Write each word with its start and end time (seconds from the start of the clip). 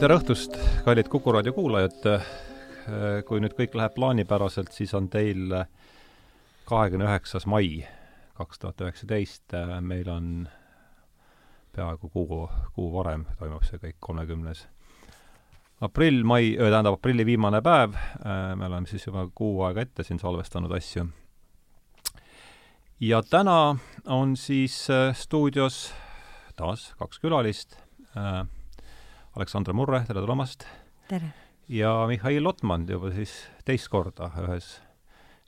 tere 0.00 0.16
õhtust, 0.16 0.54
kallid 0.80 1.10
Kuku 1.12 1.32
raadio 1.34 1.52
kuulajad. 1.52 2.04
kui 3.28 3.40
nüüd 3.42 3.52
kõik 3.52 3.74
läheb 3.76 3.92
plaanipäraselt, 3.92 4.72
siis 4.72 4.94
on 4.96 5.10
teil 5.12 5.52
kahekümne 6.64 7.04
üheksas 7.04 7.44
mai 7.44 7.84
kaks 8.38 8.62
tuhat 8.62 8.80
üheksateist, 8.80 9.52
meil 9.84 10.08
on 10.08 10.48
peaaegu 11.76 12.08
kuu, 12.08 12.46
kuu 12.72 12.88
varem 12.94 13.26
toimub 13.38 13.66
see 13.68 13.76
kõik, 13.82 13.98
kolmekümnes 14.00 14.62
aprill, 15.84 16.24
mai, 16.24 16.54
tähendab 16.56 16.96
aprilli 16.96 17.26
viimane 17.28 17.60
päev, 17.60 17.98
me 18.56 18.70
oleme 18.70 18.88
siis 18.88 19.04
juba 19.04 19.26
kuu 19.34 19.60
aega 19.66 19.84
ette 19.84 20.06
siin 20.06 20.22
salvestanud 20.22 20.72
asju. 20.78 21.04
ja 23.00 23.20
täna 23.22 23.76
on 24.06 24.32
siis 24.36 24.86
stuudios 25.12 25.92
taas 26.56 26.94
kaks 26.96 27.20
külalist 27.20 27.76
äh,, 28.16 28.48
Aleksandra 29.40 29.72
Murre, 29.72 30.02
tere 30.04 30.20
tulemast! 30.20 30.66
tere! 31.08 31.30
ja 31.72 31.94
Mihhail 32.10 32.42
Lotman 32.44 32.82
juba 32.84 33.08
siis 33.14 33.30
teist 33.64 33.88
korda 33.88 34.26
ühes 34.42 34.66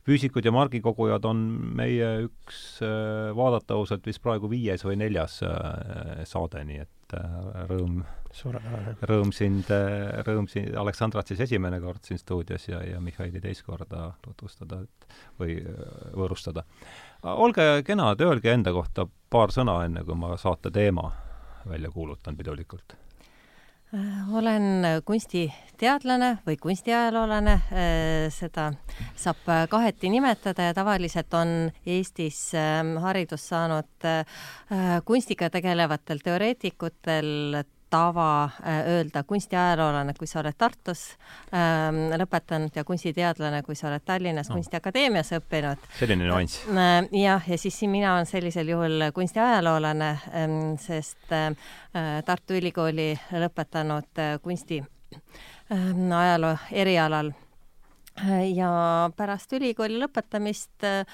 füüsikud 0.06 0.46
ja 0.48 0.52
margikogujad 0.54 1.26
on 1.28 1.42
meie 1.76 2.06
üks 2.24 2.62
äh, 2.86 3.34
vaadata 3.36 3.76
ausalt 3.76 4.08
vist 4.08 4.22
praegu 4.24 4.48
viies 4.48 4.86
või 4.86 4.96
neljas 5.02 5.42
äh, 5.44 6.22
saade, 6.30 6.62
nii 6.70 6.80
et 6.86 7.16
äh, 7.18 7.36
rõõm, 7.68 8.00
rõõm 9.12 9.34
sind, 9.36 9.74
rõõm 10.24 10.48
sind, 10.48 10.72
Aleksandrat 10.86 11.28
siis 11.28 11.44
esimene 11.44 11.82
kord 11.84 12.00
siin 12.08 12.22
stuudios 12.22 12.64
ja, 12.72 12.80
ja 12.94 13.02
Mihhaili 13.04 13.44
teist 13.44 13.66
korda 13.68 14.08
tutvustada 14.24 14.80
et, 14.86 15.08
või 15.42 15.60
võõrustada. 16.16 16.64
olge 17.36 17.68
kenad, 17.84 18.24
öelge 18.24 18.56
enda 18.56 18.72
kohta 18.72 19.04
paar 19.28 19.52
sõna, 19.52 19.82
enne 19.84 20.08
kui 20.08 20.16
ma 20.16 20.32
saate 20.40 20.72
teema 20.72 21.10
välja 21.68 21.92
kuulutan 21.92 22.40
pidulikult 22.40 23.01
olen 24.32 24.84
kunstiteadlane 25.04 26.38
või 26.46 26.56
kunstiajaloolane, 26.60 27.52
äh, 27.52 28.30
seda 28.32 28.70
saab 29.16 29.44
kaheti 29.68 30.08
nimetada 30.12 30.70
ja 30.70 30.74
tavaliselt 30.74 31.34
on 31.34 31.52
Eestis 31.86 32.54
ähm, 32.56 32.96
haridust 33.04 33.52
saanud 33.52 34.08
äh, 34.08 34.24
kunstiga 35.04 35.50
tegelevatel 35.52 36.24
teoreetikutel 36.24 37.62
tava 37.92 38.44
äh, 38.44 38.78
öelda 38.88 39.22
kunstiajaloolane, 39.28 40.14
kui 40.18 40.28
sa 40.28 40.40
oled 40.40 40.56
Tartus 40.58 41.02
ähm, 41.52 42.06
lõpetanud 42.20 42.76
ja 42.76 42.84
kunstiteadlane, 42.88 43.62
kui 43.66 43.76
sa 43.78 43.90
oled 43.90 44.04
Tallinnas 44.08 44.48
no. 44.50 44.56
Kunstiakadeemias 44.56 45.34
õppinud. 45.36 45.84
selline 45.98 46.26
nüanss 46.28 46.64
äh,. 46.72 47.04
jah, 47.20 47.48
ja 47.48 47.60
siis 47.60 47.82
mina 47.92 48.14
olen 48.16 48.28
sellisel 48.28 48.72
juhul 48.72 49.08
kunstiajaloolane 49.14 50.10
ähm,, 50.32 50.58
sest 50.80 51.32
äh, 51.36 51.52
Tartu 52.24 52.56
Ülikooli 52.56 53.12
lõpetanud 53.44 54.22
äh, 54.24 54.34
kunsti 54.42 54.80
äh, 54.80 55.88
ajaloo 56.22 56.56
erialal 56.84 57.32
äh, 57.32 58.46
ja 58.54 58.72
pärast 59.16 59.52
ülikooli 59.52 60.00
lõpetamist 60.00 60.88
äh, 60.88 61.04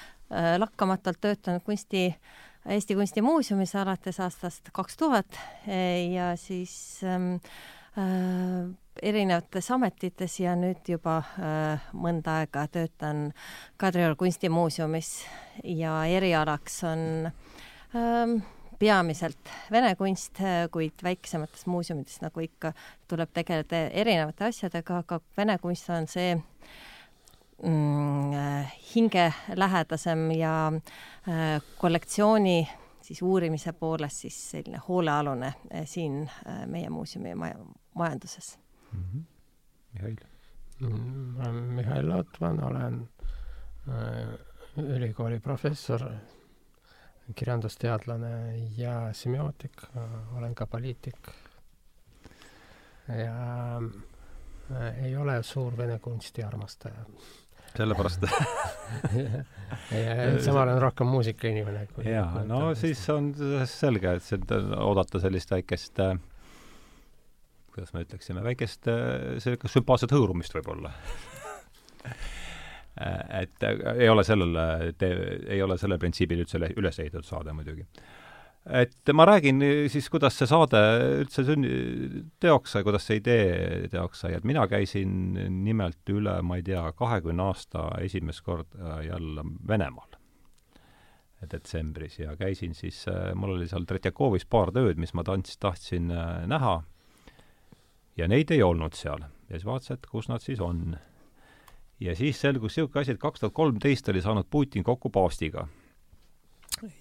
lakkamatult 0.61 1.19
töötanud 1.21 1.65
kunsti 1.65 2.07
äh, 2.13 2.37
Eesti 2.65 2.95
Kunstimuuseumis 2.95 3.71
alates 3.79 4.19
aastast 4.19 4.69
kaks 4.75 4.97
tuhat 4.97 5.39
ja 6.13 6.35
siis 6.35 6.99
ähm, 7.03 7.37
äh, 7.97 8.67
erinevates 9.01 9.71
ametites 9.71 10.39
ja 10.43 10.57
nüüd 10.59 10.91
juba 10.91 11.21
äh, 11.39 11.87
mõnda 11.95 12.41
aega 12.41 12.65
töötan 12.67 13.29
Kadrioru 13.79 14.19
kunstimuuseumis 14.19 15.13
ja 15.63 16.01
erialaks 16.11 16.83
on 16.83 17.31
ähm, 17.95 18.37
peamiselt 18.79 19.55
vene 19.71 19.95
kunst, 19.95 20.39
kuid 20.71 21.03
väiksemates 21.03 21.65
muuseumides, 21.67 22.19
nagu 22.23 22.43
ikka, 22.43 22.73
tuleb 23.07 23.31
tegeleda 23.35 23.87
erinevate 23.91 24.51
asjadega, 24.51 25.01
aga 25.03 25.19
vene 25.39 25.57
kunst 25.63 25.89
on 25.95 26.07
see 26.11 26.35
äh, 26.35 26.45
hingelähedasem 28.95 30.31
ja 30.31 30.71
äh, 31.27 31.61
kollektsiooni 31.77 32.67
siis 33.01 33.21
uurimise 33.21 33.73
poolest 33.73 34.15
siis 34.15 34.51
selline 34.51 34.81
hoolealune 34.87 35.53
äh, 35.73 35.85
siin 35.85 36.29
äh, 36.47 36.65
meie 36.67 36.89
muuseumi 36.89 37.35
maja, 37.35 37.55
majanduses 37.95 38.59
mm. 38.91 39.03
-hmm. 39.03 39.23
Mihhail 39.93 40.15
mm,? 40.79 41.35
ma 41.35 41.43
olen 41.43 41.55
Mihhail 41.55 42.09
Lotman, 42.09 42.63
olen 42.63 43.09
äh, 43.89 44.85
ülikooli 44.95 45.39
professor, 45.39 46.01
kirjandusteadlane 47.35 48.57
ja 48.77 49.13
semiootik, 49.13 49.81
olen 50.37 50.55
ka 50.55 50.65
poliitik 50.67 51.17
ja 53.07 53.77
äh, 54.71 55.05
ei 55.05 55.17
ole 55.17 55.43
suur 55.43 55.77
vene 55.77 55.99
kunsti 55.99 56.43
armastaja 56.43 57.05
sellepärast. 57.77 58.25
Samal 60.45 60.67
ajal 60.67 60.81
rohkem 60.81 61.07
muusikainimene. 61.13 61.87
jaa, 62.05 62.43
no 62.47 62.73
siis 62.77 63.01
on 63.13 63.31
selge, 63.69 64.15
et 64.17 64.25
see, 64.25 64.39
oodata 64.81 65.21
sellist 65.21 65.51
väikest 65.53 66.01
äh, 66.03 66.17
kuidas 67.73 67.93
me 67.93 68.03
ütleksime, 68.03 68.43
väikest 68.43 68.89
äh, 68.91 69.37
sellist 69.39 69.69
sümpaatset 69.71 70.11
hõõrumist 70.15 70.55
võib-olla. 70.57 70.91
Et 72.99 73.63
äh, 73.63 73.81
ei 73.95 74.09
ole 74.11 74.25
sellele, 74.27 74.63
ei 75.47 75.61
ole 75.63 75.77
sellel 75.79 75.99
printsiibil 76.01 76.41
üldse 76.43 76.59
üles 76.73 76.97
ehitatud 76.99 77.27
saade 77.27 77.53
muidugi 77.55 77.85
et 78.65 79.13
ma 79.13 79.25
räägin 79.25 79.63
siis, 79.89 80.09
kuidas 80.11 80.35
see 80.37 80.49
saade 80.49 80.81
üldse 81.23 81.45
sünni-, 81.47 82.23
teoks 82.43 82.75
sai, 82.75 82.83
kuidas 82.85 83.07
see 83.07 83.21
idee 83.21 83.87
teoks 83.91 84.25
sai, 84.25 84.35
et 84.37 84.47
mina 84.47 84.67
käisin 84.69 85.37
nimelt 85.63 86.13
üle, 86.13 86.39
ma 86.45 86.59
ei 86.59 86.65
tea, 86.67 86.83
kahekümne 86.97 87.49
aasta 87.49 87.89
esimest 88.03 88.43
korda 88.45 89.01
jälle 89.05 89.45
Venemaal 89.67 90.19
detsembris 91.47 92.19
ja 92.19 92.35
käisin 92.35 92.73
siis, 92.75 93.05
mul 93.35 93.55
oli 93.55 93.67
seal 93.67 93.85
Tretjakovis 93.87 94.45
paar 94.49 94.73
tööd, 94.75 94.99
mis 94.99 95.13
ma 95.15 95.23
tants-, 95.23 95.59
tahtsin 95.59 96.11
äh, 96.11 96.43
näha 96.49 96.81
ja 98.19 98.27
neid 98.27 98.51
ei 98.51 98.63
olnud 98.63 98.97
seal. 98.97 99.23
ja 99.49 99.55
siis 99.55 99.65
vaatasin, 99.65 99.99
et 99.99 100.09
kus 100.11 100.27
nad 100.29 100.43
siis 100.43 100.59
on. 100.59 100.97
ja 101.99 102.15
siis 102.15 102.41
selgus 102.41 102.75
niisugune 102.75 103.01
asi, 103.01 103.15
et 103.15 103.21
kaks 103.21 103.39
tuhat 103.39 103.53
kolmteist 103.53 104.09
oli 104.09 104.21
saanud 104.21 104.49
Putin 104.49 104.83
kokku 104.83 105.09
paavstiga 105.09 105.67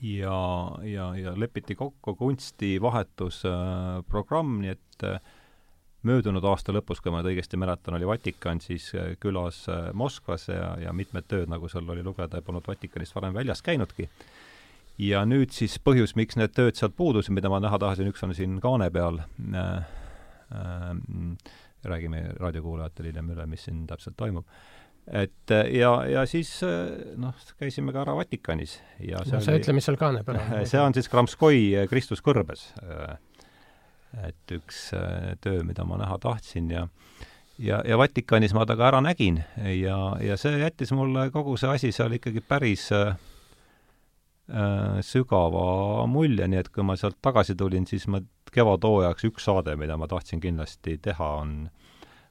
ja, 0.03 0.71
ja, 0.83 1.17
ja 1.17 1.41
lepiti 1.41 1.75
kokku 1.79 2.15
kunstivahetusprogramm 2.19 4.57
äh,, 4.57 4.61
nii 4.63 4.71
et 4.75 5.05
äh, 5.07 5.21
möödunud 6.07 6.45
aasta 6.47 6.73
lõpus, 6.75 7.01
kui 7.03 7.11
ma 7.13 7.21
nüüd 7.21 7.33
õigesti 7.33 7.59
mäletan, 7.61 7.97
oli 7.99 8.07
Vatikan 8.09 8.61
siis 8.63 8.95
äh, 8.95 9.15
külas 9.21 9.65
äh, 9.71 9.91
Moskvas 9.95 10.49
ja, 10.51 10.77
ja 10.83 10.93
mitmed 10.97 11.25
tööd, 11.31 11.49
nagu 11.51 11.69
seal 11.71 11.89
oli 11.91 12.03
lugeda, 12.07 12.43
polnud 12.45 12.67
Vatikanist 12.69 13.17
varem 13.17 13.35
väljas 13.35 13.63
käinudki. 13.67 14.09
ja 14.99 15.25
nüüd 15.27 15.51
siis 15.55 15.79
põhjus, 15.79 16.17
miks 16.19 16.37
need 16.37 16.53
tööd 16.55 16.79
sealt 16.79 16.97
puudusid, 16.97 17.35
mida 17.35 17.51
ma 17.51 17.61
näha 17.63 17.79
tahtsin, 17.79 18.09
üks 18.11 18.23
on 18.27 18.35
siin 18.35 18.61
kaane 18.63 18.91
peal 18.91 19.21
äh,, 19.23 19.79
äh, 20.55 20.95
räägime 21.85 22.25
raadiokuulajatele 22.41 23.09
hiljem 23.13 23.31
üle, 23.35 23.47
mis 23.47 23.63
siin 23.69 23.87
täpselt 23.87 24.17
toimub 24.19 24.47
et 25.09 25.55
ja, 25.73 25.93
ja 26.09 26.25
siis 26.29 26.51
noh, 27.17 27.37
käisime 27.61 27.95
ka 27.95 28.03
ära 28.05 28.17
Vatikanis 28.19 28.79
ja 29.01 29.23
no 29.25 29.41
sa 29.41 29.57
ütle, 29.57 29.77
mis 29.77 29.89
seal 29.89 29.97
kaane 30.01 30.25
peal 30.27 30.41
on. 30.41 30.53
see 30.71 30.83
on 30.83 30.97
siis 30.97 31.09
Kramskoi 31.09 31.87
Kristus 31.91 32.21
kõrbes. 32.25 32.69
et 34.25 34.57
üks 34.57 34.91
töö, 35.45 35.65
mida 35.65 35.85
ma 35.89 36.01
näha 36.01 36.19
tahtsin 36.21 36.71
ja 36.75 36.87
ja, 37.59 37.83
ja 37.87 37.99
Vatikanis 37.99 38.55
ma 38.55 38.67
ta 38.67 38.77
ka 38.79 38.89
ära 38.91 39.01
nägin 39.05 39.41
ja, 39.57 39.99
ja 40.23 40.37
see 40.41 40.61
jättis 40.61 40.93
mulle 40.97 41.29
kogu 41.35 41.57
see 41.57 41.73
asi 41.73 41.93
seal 41.93 42.15
ikkagi 42.17 42.43
päris 42.45 42.89
äh, 42.95 43.17
sügava 45.05 46.07
mulje, 46.09 46.47
nii 46.49 46.61
et 46.63 46.71
kui 46.73 46.87
ma 46.87 46.97
sealt 46.97 47.19
tagasi 47.23 47.57
tulin, 47.59 47.87
siis 47.87 48.07
ma 48.09 48.23
kevadhooajaks 48.55 49.29
üks 49.29 49.49
saade, 49.49 49.75
mida 49.77 49.99
ma 50.01 50.09
tahtsin 50.09 50.41
kindlasti 50.41 50.97
teha, 51.05 51.29
on 51.43 51.69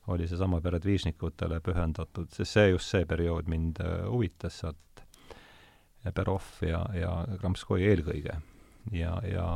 oli 0.08 0.28
seesama 0.28 0.60
Peredvižnikutele 0.64 1.60
pühendatud, 1.64 2.30
sest 2.32 2.56
see, 2.56 2.70
just 2.72 2.92
see 2.92 3.08
periood 3.08 3.50
mind 3.52 3.82
äh, 3.84 4.06
huvitas 4.08 4.62
sealt, 4.64 4.84
Perov 6.16 6.46
ja, 6.64 6.86
ja 6.96 7.10
Kramskoi 7.42 7.82
eelkõige. 7.90 8.38
ja, 8.96 9.18
ja 9.28 9.48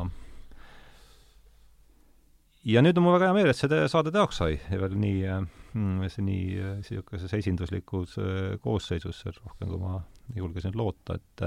ja 2.68 2.82
nüüd 2.84 2.98
on 3.00 3.06
mul 3.06 3.16
väga 3.16 3.30
hea 3.30 3.38
meel, 3.38 3.52
et 3.54 3.58
see 3.58 3.86
saade 3.94 4.12
teoks 4.12 4.42
sai 4.42 4.58
ja 4.58 4.80
veel 4.82 4.98
nii, 5.00 5.22
äh, 5.32 5.46
mm, 5.72 6.10
see 6.12 6.26
nii 6.28 6.44
niisuguses 6.82 7.32
äh, 7.32 7.40
esinduslikus 7.40 8.18
koosseisus, 8.66 9.24
rohkem 9.40 9.72
kui 9.72 9.80
ma 9.80 10.02
julgesin 10.36 10.76
loota, 10.76 11.16
et 11.16 11.46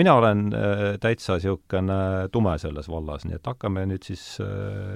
mina 0.00 0.16
olen 0.16 0.48
täitsa 1.00 1.36
niisugune 1.36 2.00
tume 2.32 2.56
selles 2.58 2.88
vallas, 2.88 3.28
nii 3.28 3.36
et 3.36 3.52
hakkame 3.52 3.84
nüüd 3.92 4.08
siis 4.08 4.24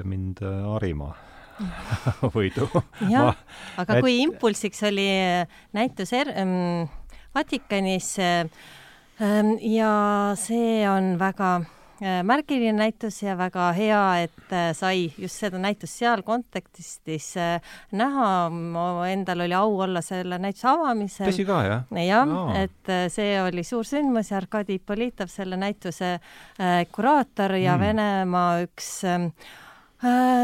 mind 0.08 0.40
harima 0.40 1.12
võidu. 2.36 2.68
jah, 3.10 3.36
aga 3.80 3.98
et... 3.98 4.04
kui 4.04 4.18
impulsiks 4.24 4.82
oli 4.88 5.06
äh, 5.06 5.60
näitus 5.76 6.12
er, 6.16 6.32
ähm, 6.36 6.90
Vatikanis 7.36 8.16
äh, 8.22 8.44
ja 9.64 9.94
see 10.36 10.84
on 10.88 11.16
väga 11.20 11.56
märgiline 12.28 12.76
näitus 12.76 13.22
ja 13.22 13.32
väga 13.38 13.70
hea, 13.72 14.00
et 14.26 14.50
sai 14.76 15.06
just 15.16 15.40
seda 15.40 15.56
näitust 15.56 15.96
seal 15.96 16.20
kontekstis 16.26 17.30
näha. 17.96 18.26
Endal 19.08 19.46
oli 19.46 19.56
au 19.56 19.78
olla 19.80 20.02
selle 20.04 20.36
näituse 20.36 20.68
avamisel. 20.68 21.30
tõsi 21.30 21.46
ka, 21.48 21.62
jah? 21.64 21.86
jah 22.04 22.26
no., 22.28 22.50
et 22.52 22.92
see 23.12 23.38
oli 23.40 23.64
suur 23.64 23.88
sündmus 23.88 24.28
ja 24.28 24.42
Arkadi 24.42 24.76
Ippolitov, 24.76 25.32
selle 25.32 25.56
näituse 25.56 26.18
kuraator 26.92 27.56
ja 27.62 27.78
mm. 27.78 27.86
Venemaa 27.86 28.50
üks 28.66 28.92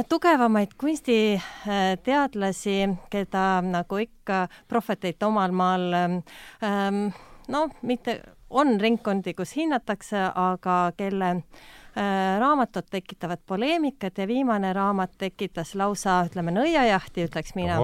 tugevamaid 0.09 0.73
kunstiteadlasi, 0.81 2.79
keda 3.11 3.61
nagu 3.67 3.99
ikka 4.01 4.47
prohveteid 4.69 5.23
omal 5.23 5.53
maal 5.53 5.93
ähm, 5.99 7.13
no 7.49 7.69
mitte, 7.83 8.21
on 8.51 8.81
ringkondi, 8.81 9.35
kus 9.35 9.57
hinnatakse, 9.57 10.19
aga 10.35 10.93
kelle 10.97 11.31
äh, 11.31 12.39
raamatud 12.41 12.89
tekitavad 12.91 13.43
poleemikat 13.47 14.19
ja 14.19 14.27
viimane 14.29 14.73
raamat 14.77 15.17
tekitas 15.19 15.75
lausa, 15.79 16.23
ütleme, 16.29 16.55
nõiajahti, 16.55 17.27
ütleks 17.29 17.57
mina. 17.59 17.81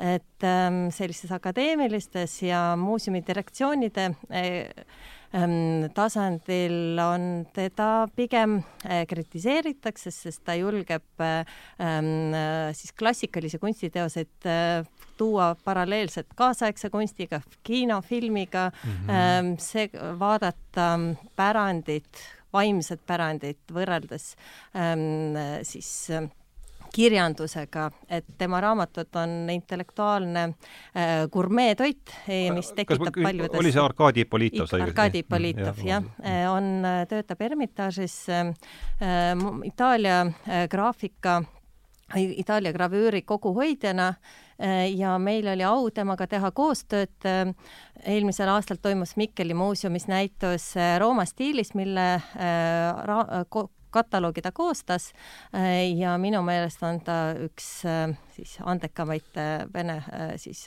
et 0.00 0.46
ähm, 0.46 0.88
sellistes 0.94 1.32
akadeemilistes 1.32 2.42
ja 2.42 2.76
muuseumi 2.76 3.22
direktsioonide 3.26 4.10
äh, 4.30 4.84
tasandil 5.94 6.98
on 6.98 7.46
teda 7.54 8.08
pigem 8.16 8.56
äh, 8.84 9.04
kritiseeritakse, 9.06 10.10
sest 10.10 10.42
ta 10.44 10.56
julgeb 10.58 11.04
ähm, 11.22 12.34
äh, 12.34 12.72
siis 12.74 12.92
klassikalisi 12.92 13.60
kunstiteoseid 13.62 14.48
äh, 14.50 14.82
tuua 15.16 15.54
paralleelselt 15.64 16.34
kaasaegse 16.34 16.90
kunstiga, 16.90 17.40
kinofilmiga 17.62 18.70
mm, 18.70 18.90
-hmm. 19.06 19.54
see, 19.58 19.90
vaadata 20.18 20.98
pärandit, 21.36 22.24
vaimset 22.52 23.00
pärandit 23.06 23.60
võrreldes 23.70 24.34
ähm, 24.74 25.36
siis 25.62 26.08
kirjandusega, 26.94 27.90
et 28.08 28.26
tema 28.38 28.60
raamatud 28.60 29.14
on 29.20 29.50
intellektuaalne 29.52 30.42
äh, 30.48 31.12
gurmeetoit, 31.32 32.14
mis 32.54 32.72
tekitab 32.74 33.12
Kas, 33.12 33.22
paljudes 33.22 33.60
oli 33.60 33.72
see 33.72 33.82
Arkadi 33.82 34.26
Ippolitov 34.26 34.74
Arkadi 34.80 35.24
Ippolitov 35.24 35.80
jah 35.86 36.02
ja,, 36.24 36.50
on, 36.52 36.82
töötab 37.08 37.46
Ermitaažis 37.46 38.18
äh, 38.34 38.52
Itaalia 39.70 40.20
äh, 40.26 40.66
graafika 40.70 41.40
Itaalia 42.16 42.72
gravüüri 42.72 43.22
koguhoidjana 43.22 44.08
äh, 44.08 44.90
ja 44.96 45.18
meil 45.18 45.46
oli 45.48 45.64
au 45.64 45.90
temaga 45.94 46.26
teha 46.26 46.50
koostööd. 46.50 47.14
Äh, 47.24 47.52
eelmisel 48.06 48.50
aastal 48.50 48.80
toimus 48.82 49.14
Mikkeli 49.20 49.54
muuseumis 49.54 50.08
näitus 50.10 50.72
äh, 50.76 50.96
Rooma 50.98 51.24
stiilis, 51.28 51.74
mille 51.78 52.08
kataloogi 53.90 54.42
ta 54.42 54.52
koostas 54.52 55.10
ja 55.96 56.16
minu 56.18 56.42
meelest 56.46 56.82
on 56.86 57.00
ta 57.04 57.18
üks 57.46 57.68
siis 58.36 58.56
andekamaid 58.64 59.40
vene 59.74 60.00
siis 60.40 60.66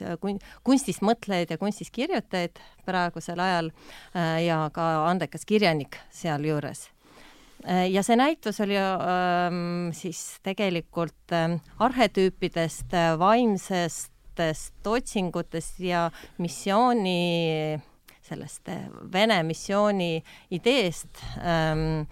kunstist 0.64 1.04
mõtlejaid 1.06 1.54
ja 1.56 1.60
kunstist 1.62 1.94
kirjutajaid 1.96 2.60
praegusel 2.86 3.40
ajal 3.40 3.72
ja 4.44 4.66
ka 4.74 4.90
andekas 5.10 5.48
kirjanik 5.50 6.00
sealjuures. 6.12 6.90
Äh, 7.64 7.88
ja 7.92 8.02
see 8.04 8.18
näitus 8.20 8.60
oli 8.64 8.76
ähm, 8.76 9.94
siis 9.96 10.40
tegelikult 10.44 11.32
ähm, 11.32 11.62
arhetüüpidest, 11.80 12.92
äh, 12.92 13.14
vaimsestest 13.20 14.88
otsingutest 14.88 15.80
ja 15.80 16.10
missiooni 16.38 17.80
sellest 18.34 18.70
äh, 18.74 18.84
Vene 19.14 19.40
missiooni 19.48 20.24
ideest 20.52 21.24
ähm, 21.38 22.04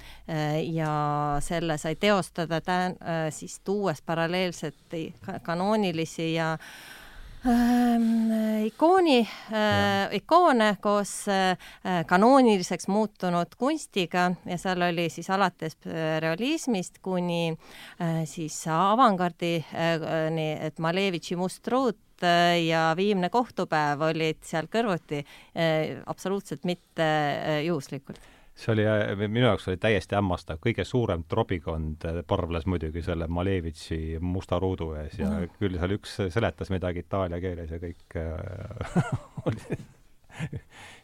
ja 0.72 0.94
selle 1.42 1.78
sai 1.82 1.96
teostada 1.96 2.62
tä-, 2.62 2.96
siis 3.34 3.60
tuues 3.66 4.02
paralleelselt 4.06 4.96
kanoonilisi 5.44 6.34
ja 6.34 6.54
äh, 6.54 7.02
äh, 7.46 8.66
ikooni 8.66 9.20
äh,, 9.20 10.16
ikoone 10.16 10.78
koos 10.82 11.28
äh, 11.28 11.58
kanooniliseks 12.06 12.88
muutunud 12.88 13.56
kunstiga 13.58 14.32
ja 14.46 14.58
seal 14.58 14.82
oli 14.82 15.10
siis 15.10 15.30
alates 15.30 15.78
äh, 15.88 16.20
realismist 16.22 17.00
kuni 17.02 17.50
äh, 17.50 18.22
siis 18.26 18.68
avangardini 18.68 19.66
äh,, 19.74 20.66
et 20.68 20.80
Malevitši 20.80 21.36
Must 21.36 21.64
truut 21.64 21.98
äh, 21.98 22.11
ja 22.66 22.92
Viimne 22.98 23.30
kohtupäev 23.34 24.04
olid 24.12 24.44
seal 24.46 24.70
kõrvuti 24.72 25.22
äh, 25.22 25.98
absoluutselt 26.06 26.68
mitte 26.68 27.08
äh, 27.08 27.64
juhuslikult 27.68 28.22
see 28.56 28.74
oli, 28.74 28.86
äh, 28.86 29.16
minu 29.28 29.46
jaoks 29.46 29.68
oli 29.72 29.80
täiesti 29.82 30.16
hämmastav, 30.18 30.60
kõige 30.64 30.86
suurem 30.88 31.24
trobikond 31.30 32.06
äh, 32.08 32.20
parvles 32.28 32.68
muidugi 32.70 33.04
selle 33.06 33.28
Malevitši 33.32 34.20
musta 34.22 34.60
ruudu 34.62 34.92
ees 35.02 35.18
ja 35.20 35.30
mm. 35.30 35.56
küll 35.60 35.78
seal 35.80 35.96
üks 35.98 36.18
seletas 36.34 36.72
midagi 36.74 37.06
itaalia 37.06 37.42
keeles 37.44 37.72
ja 37.72 37.82
kõik 37.82 38.18
äh, 38.20 39.02
oli 39.50 39.82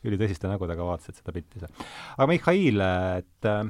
ülitõsiste 0.08 0.50
nägudega 0.50 0.86
vaatasid 0.88 1.20
seda 1.20 1.36
pilti 1.36 1.62
seal. 1.64 1.88
aga 2.16 2.30
Mihhail, 2.32 2.84
et 3.22 3.50
äh, 3.50 3.64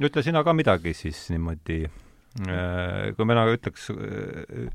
ütle 0.00 0.24
sina 0.26 0.44
ka 0.44 0.54
midagi 0.56 0.94
siis 0.96 1.26
niimoodi 1.32 1.84
äh,, 1.84 3.14
kui 3.16 3.28
mina 3.28 3.46
ütleks 3.52 3.90
äh, 3.94 4.68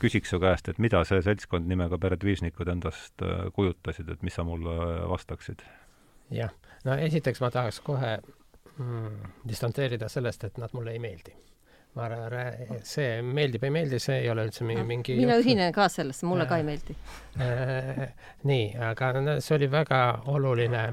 küsiks 0.00 0.32
su 0.32 0.40
käest, 0.40 0.68
et 0.72 0.78
mida 0.82 1.04
see 1.08 1.20
seltskond 1.22 1.68
nimega 1.68 1.98
Peredvižnikud 2.00 2.68
endast 2.72 3.22
kujutasid, 3.56 4.08
et 4.08 4.26
mis 4.26 4.34
sa 4.34 4.46
mulle 4.48 4.74
vastaksid? 5.10 5.62
jah 6.30 6.52
no 6.84 6.96
esiteks 6.96 7.42
ma 7.42 7.50
tahaks 7.52 7.80
kohe 7.84 8.16
mm, 8.16 9.30
distantseerida 9.48 10.08
sellest, 10.08 10.44
et 10.48 10.58
nad 10.60 10.74
mulle 10.76 10.94
ei 10.96 11.02
meeldi. 11.02 11.34
ma 11.98 12.04
arvan, 12.06 12.76
see 12.86 13.16
meeldib, 13.26 13.64
ei 13.66 13.72
meeldi, 13.74 13.98
see 13.98 14.20
ei 14.22 14.28
ole 14.30 14.44
üldse 14.46 14.62
mingi, 14.62 14.84
mingi 14.86 15.16
mina 15.18 15.34
ühinen 15.42 15.72
ka 15.74 15.88
sellesse, 15.90 16.22
mulle 16.30 16.46
ka 16.46 16.60
ei 16.60 16.66
meeldi 16.68 16.94
äh, 17.42 18.04
nii, 18.46 18.68
aga 18.92 19.10
see 19.42 19.56
oli 19.56 19.70
väga 19.72 19.98
oluline 20.30 20.84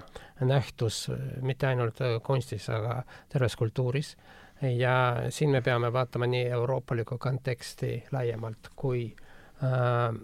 nähtus 0.42 1.04
mitte 1.45 1.69
ainult 1.69 2.01
kunstis, 2.25 2.65
aga 2.74 3.04
terves 3.30 3.56
kultuuris 3.62 4.15
ja 4.62 4.95
siin 5.30 5.50
me 5.54 5.62
peame 5.62 5.94
vaatama 5.94 6.25
nii 6.27 6.48
euroopalikku 6.57 7.18
konteksti 7.18 8.04
laiemalt 8.12 8.71
kui 8.75 9.15
äh, 9.63 10.15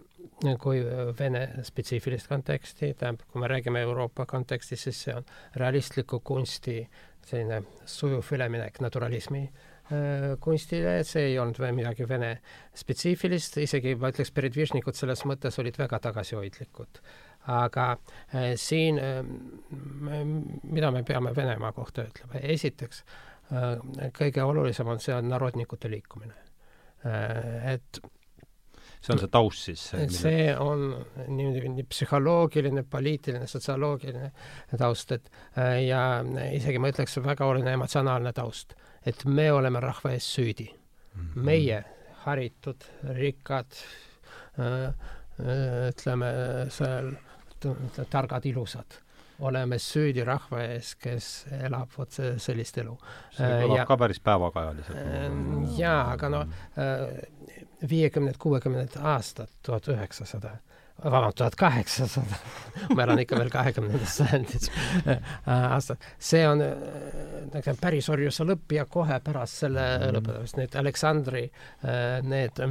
kui 0.59 0.81
Vene 1.19 1.47
spetsiifilist 1.63 2.27
konteksti, 2.27 2.93
tähendab, 2.99 3.27
kui 3.31 3.41
me 3.41 3.47
räägime 3.47 3.81
Euroopa 3.83 4.25
kontekstis, 4.25 4.83
siis 4.83 5.03
see 5.05 5.15
on 5.15 5.25
realistliku 5.55 6.19
kunsti 6.19 6.81
selline 7.23 7.61
sujuv 7.87 8.27
üleminek 8.35 8.79
naturalismi 8.83 9.43
äh, 9.43 10.33
kunstile, 10.43 10.97
see 11.07 11.29
ei 11.31 11.37
olnud 11.39 11.59
midagi 11.75 12.07
vene 12.09 12.33
spetsiifilist, 12.75 13.59
isegi 13.63 13.95
ma 13.99 14.11
ütleks, 14.11 14.33
peredvižnikud 14.35 14.97
selles 14.97 15.23
mõttes 15.29 15.59
olid 15.61 15.79
väga 15.79 15.99
tagasihoidlikud. 16.09 17.03
aga 17.53 17.89
äh, 17.91 18.53
siin 18.55 18.99
äh,, 18.99 19.21
mida 20.63 20.91
me 20.91 21.03
peame 21.03 21.35
Venemaa 21.35 21.71
kohta 21.75 22.07
ütlema, 22.07 22.39
esiteks 22.39 23.03
kõige 24.17 24.43
olulisem 24.43 24.87
on 24.87 24.99
see 25.03 25.13
on 25.15 25.27
narodnikute 25.29 25.89
liikumine 25.91 26.35
äh,. 27.05 27.73
et 27.73 27.99
see 29.03 29.13
on 29.13 29.19
see 29.19 29.31
taust 29.31 29.67
siis? 29.67 29.83
see 30.15 30.45
on 30.59 30.85
niimoodi 31.27 31.71
nii 31.75 31.87
psühholoogiline, 31.91 32.85
poliitiline, 32.89 33.47
sotsioloogiline 33.51 34.31
taust, 34.79 35.11
et 35.15 35.27
äh, 35.57 35.81
ja 35.89 36.21
isegi 36.55 36.79
ma 36.79 36.91
ütleks, 36.93 37.19
väga 37.23 37.47
oluline 37.49 37.75
emotsionaalne 37.77 38.33
taust, 38.35 38.77
et 39.05 39.25
me 39.27 39.49
oleme 39.51 39.83
rahva 39.83 40.15
ees 40.15 40.29
süüdi 40.37 40.69
mm. 40.69 41.27
-hmm. 41.27 41.43
meie, 41.49 41.83
haritud, 42.23 42.87
rikkad, 43.19 43.79
äh, 44.59 44.87
äh, 44.87 45.89
ütleme 45.91 46.33
seal 46.71 47.13
targad, 48.11 48.45
ilusad 48.45 49.02
oleme 49.39 49.79
süüdi 49.81 50.25
rahva 50.25 50.63
ees, 50.67 50.93
kes 51.01 51.29
elab 51.63 51.91
vot 51.97 52.19
sellist 52.37 52.77
elu. 52.77 52.97
see 53.37 53.49
kõlab 53.63 53.77
ja, 53.77 53.85
ka 53.89 53.97
päris 53.97 54.21
päevakajaliselt. 54.23 55.77
jaa, 55.77 56.11
aga 56.13 56.29
no 56.29 56.45
viiekümned, 57.89 58.37
kuuekümned 58.39 58.95
aastad, 59.01 59.51
tuhat 59.65 59.87
üheksasada, 59.91 60.53
vabandust, 61.03 61.37
tuhat 61.41 61.55
kaheksasada, 61.59 62.37
ma 62.95 63.03
elan 63.03 63.21
ikka 63.23 63.37
veel 63.39 63.51
kahekümnendas 63.53 64.17
sajandis 64.21 64.69
aastat, 65.49 66.05
see 66.21 66.43
on 66.47 66.63
nagu 67.53 67.75
pärisorjuse 67.81 68.45
lõpp 68.47 68.77
ja 68.77 68.85
kohe 68.89 69.19
pärast 69.25 69.65
selle 69.65 69.87
mm. 69.97 70.13
lõpetamist, 70.17 70.59
need 70.61 70.77
Aleksandri 70.79 71.43
äh, 71.49 72.21
need 72.27 72.61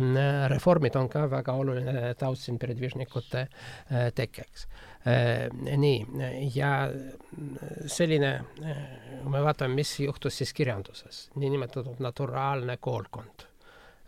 reformid 0.52 0.96
on 1.00 1.10
ka 1.12 1.26
väga 1.32 1.56
oluline 1.58 2.14
taust 2.20 2.48
siin 2.48 2.60
peredvižnikute 2.62 3.44
äh, 3.44 4.08
tekkeks. 4.16 4.66
Nii, 5.04 6.06
ja 6.54 6.72
selline, 7.90 8.32
kui 8.56 9.32
me 9.32 9.40
vaatame, 9.42 9.74
mis 9.80 9.96
juhtus 10.00 10.36
siis 10.38 10.52
kirjanduses, 10.54 11.24
niinimetatud 11.42 12.02
naturaalne 12.02 12.76
koolkond. 12.80 13.48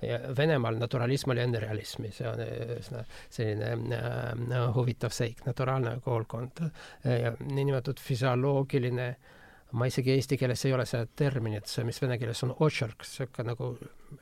Ja 0.05 0.19
Venemaal 0.37 0.77
naturalism 0.77 1.33
oli 1.33 1.41
enne 1.41 1.61
realismi, 1.63 2.11
see 2.13 2.27
on 2.29 2.41
üsna 2.77 3.05
selline 3.33 3.97
äh, 3.97 4.67
huvitav 4.75 5.15
seik, 5.15 5.45
naturaalne 5.47 5.97
koolkond. 6.05 6.61
Ja 7.05 7.33
niinimetatud 7.41 8.03
füsioloogiline 8.05 9.09
ma 9.75 9.89
isegi 9.91 10.13
eesti 10.15 10.37
keeles 10.39 10.65
ei 10.67 10.75
ole 10.77 10.85
seda 10.87 11.07
terminit, 11.19 11.67
see, 11.71 11.87
mis 11.89 11.99
vene 12.03 12.19
keeles 12.21 12.43
on 12.47 12.53
otsark, 12.63 13.01
niisugune 13.03 13.49
nagu 13.51 13.71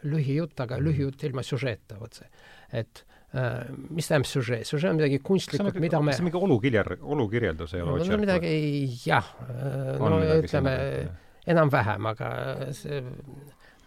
lühijutt, 0.08 0.60
aga 0.64 0.78
lühijutt 0.80 1.24
ilma 1.28 1.44
süžeeta, 1.44 1.98
vot 2.00 2.22
see. 2.22 2.30
et 2.72 3.02
äh, 3.02 3.11
mis 3.32 4.08
tähendab 4.10 4.28
süžee? 4.28 4.60
süžee 4.68 4.90
on 4.90 5.00
midagi 5.00 5.22
kunstlikku, 5.24 5.72
mida 5.80 6.02
me 6.04 6.12
see 6.12 6.24
on 6.24 6.28
mingi 6.28 6.44
olukirjer, 6.48 6.94
olukirjeldus 7.00 7.74
ei 7.74 7.84
ole 7.84 7.98
no, 8.02 8.10
no 8.12 8.20
midagi 8.20 8.54
jah, 9.06 9.32
no 10.00 10.20
ütleme 10.36 10.76
enam-vähem, 11.48 12.06
aga 12.12 12.30
see 12.76 13.02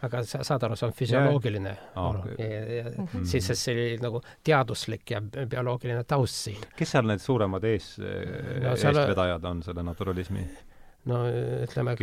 aga 0.06 0.22
sa 0.28 0.44
saad 0.46 0.66
aru, 0.68 0.78
see 0.78 0.88
on 0.88 0.94
füsioloogiline 0.96 1.74
olu 2.02 2.36
ja, 2.38 2.48
ja 2.48 2.84
mm 2.90 3.08
-hmm. 3.08 3.26
siis 3.26 3.52
see 3.54 3.74
oli 3.74 3.98
nagu 4.02 4.22
teaduslik 4.44 5.12
ja 5.12 5.22
bioloogiline 5.22 6.04
taust 6.04 6.36
siin. 6.36 6.62
kes 6.78 6.92
seal 6.92 7.08
need 7.08 7.24
suuremad 7.24 7.64
ees 7.64 7.98
no,, 8.00 8.74
eestvedajad 8.74 9.44
on 9.44 9.64
selle 9.64 9.84
naturalismi? 9.84 10.48
No 11.10 11.22
ütleme, 11.66 11.96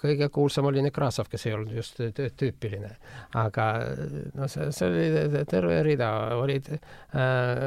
kõige 0.00 0.28
kuulsam 0.32 0.68
oli 0.70 0.82
Nekrasov, 0.84 1.28
kes 1.30 1.46
ei 1.46 1.54
olnud 1.56 1.74
just 1.76 2.00
tüüpiline. 2.40 2.90
aga 3.38 3.66
no 4.38 4.48
see, 4.50 4.70
see 4.74 4.88
oli 4.88 5.42
terve 5.50 5.82
rida, 5.86 6.10
olid 6.40 6.70
äh,, 6.72 7.66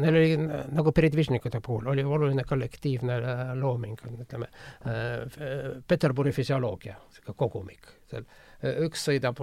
neil 0.00 0.20
oli 0.20 0.36
nagu 0.76 0.94
peredvižnikute 0.96 1.62
puhul 1.64 1.90
oli 1.94 2.04
oluline 2.04 2.44
kollektiivne 2.46 3.18
looming, 3.60 3.98
ütleme 4.26 4.50
äh,, 4.86 5.82
Peterburi 5.86 6.32
füsioloogia, 6.36 6.96
niisugune 7.08 7.40
kogumik 7.44 7.92
seal 8.10 8.26
üks 8.86 9.06
sõidab 9.08 9.40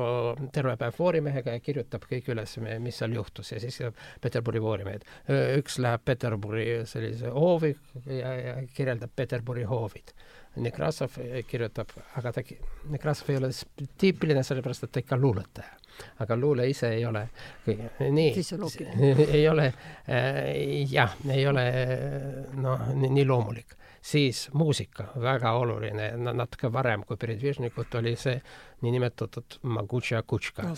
terve 0.53 0.75
päev 0.79 0.99
voorimehega 0.99 1.57
ja 1.57 1.63
kirjutab 1.63 2.05
kõik 2.09 2.29
üles, 2.33 2.57
mis 2.83 2.99
seal 3.01 3.15
juhtus 3.17 3.51
ja 3.53 3.61
siis 3.63 3.79
Peterburi 4.21 4.61
voorimehed. 4.61 5.05
üks 5.57 5.79
läheb 5.83 6.05
Peterburi 6.05 6.67
sellise 6.89 7.33
hoovi 7.33 7.73
ja, 8.05 8.33
ja 8.33 8.55
kirjeldab 8.73 9.13
Peterburi 9.15 9.65
hoovid. 9.69 10.13
Nekrasov 10.57 11.19
kirjutab, 11.45 11.91
aga 12.17 12.31
ta, 12.33 12.41
Nekrasov 12.89 13.29
ei 13.29 13.37
ole 13.37 13.51
tüüpiline, 14.01 14.41
sellepärast 14.45 14.87
et 14.87 14.95
ta 14.95 15.03
ikka 15.03 15.19
luuletaja 15.21 15.75
aga 16.21 16.35
luule 16.37 16.67
ise 16.69 16.91
ei 16.93 17.05
ole 17.05 17.23
nii, 17.65 18.43
ei 19.37 19.47
ole 19.49 19.65
äh, 19.65 20.85
jah, 20.91 21.15
ei 21.33 21.47
ole 21.47 21.65
noh, 22.61 22.87
nii 22.93 23.25
loomulik 23.25 23.77
siis 24.07 24.47
muusika, 24.55 25.09
väga 25.21 25.51
oluline, 25.59 26.11
natuke 26.17 26.71
varem 26.73 27.03
kui 27.07 27.19
Peredvižnikut 27.19 27.95
oli 27.99 28.15
see 28.19 28.37
niinimetatud 28.85 29.57
Magutša 29.67 30.21
Kutška 30.27 30.67
no,. 30.69 30.75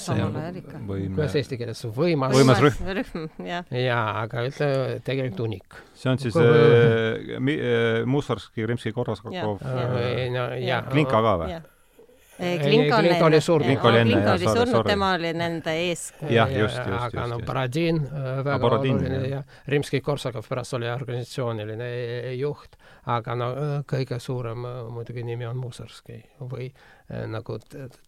kuidas 0.88 1.36
eesti 1.38 1.59
keeles, 1.59 1.83
võimas 1.95 2.33
võimas 2.33 2.62
rühm. 2.63 2.91
rühm, 3.00 3.27
jaa, 3.45 4.05
aga 4.24 4.45
ütle 4.50 4.69
tegelikult 5.05 5.43
unik. 5.45 5.81
see 5.93 6.13
on 6.13 6.21
siis 6.21 6.38
äh, 6.41 7.36
mi, 7.43 7.57
äh, 7.59 8.05
Mussorgski, 8.09 8.65
Rimski-Korsakov 8.69 9.36
no 9.36 10.48
jaa. 10.57 10.86
Klinka 10.89 11.21
ka 11.25 11.36
või? 11.43 11.59
Klinka 12.39 12.98
oli 13.25 13.41
surnud. 13.41 13.67
Klinka 13.67 13.88
oli 13.88 14.03
enne, 14.05 14.19
oli 14.31 14.48
surnud, 14.48 14.88
tema 14.88 15.13
oli 15.17 15.34
nende 15.34 15.74
eeskuju. 15.89 16.31
jah, 16.34 16.51
just, 16.51 16.77
just, 16.77 16.89
just. 16.89 17.03
aga 17.10 17.27
no 17.27 17.39
Borodin, 17.46 18.03
väga 18.43 18.60
Borodin, 18.60 19.00
oluline 19.00 19.27
ja 19.27 19.43
Rimski-Korsakov 19.67 20.48
pärast 20.50 20.77
oli 20.79 20.89
organisatsiooniline 20.91 21.89
juht 22.39 22.79
aga 23.10 23.36
no 23.38 23.50
kõige 23.89 24.19
suurem 24.22 24.65
muidugi 24.93 25.24
nimi 25.25 25.48
on 25.50 25.60
Mussorgski 25.60 26.19
või 26.51 26.69
nagu 27.31 27.58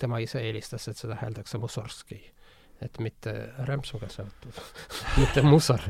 tema 0.01 0.21
ise 0.21 0.43
eelistas, 0.45 0.87
et 0.91 0.99
seda 0.99 1.17
hääldakse 1.21 1.61
Mussorgski. 1.61 2.21
et 2.81 2.97
mitte 2.99 3.31
rämpsuga 3.65 4.09
seotud 4.09 4.57
mitte 5.21 5.41
Mussor, 5.41 5.81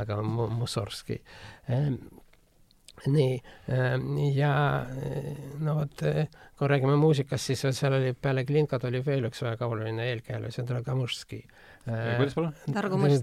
aga 0.00 0.22
Mussorgski 0.22 1.22
nii, 3.06 3.36
ja 4.34 4.52
no 5.62 5.74
vot, 5.80 6.04
kui 6.56 6.70
räägime 6.72 6.96
muusikast, 7.00 7.50
siis 7.50 7.64
seal 7.78 7.98
oli 7.98 8.14
peale 8.18 8.46
Klinkat 8.48 8.86
oli 8.88 9.02
veel 9.06 9.28
üks 9.28 9.42
väga 9.44 9.68
oluline 9.68 10.08
eelkäija, 10.10 10.40
see 10.50 10.64
on 10.64 10.70
Dragamõžski. 10.70 11.40
kuidas 11.86 12.36
palun? 12.38 12.54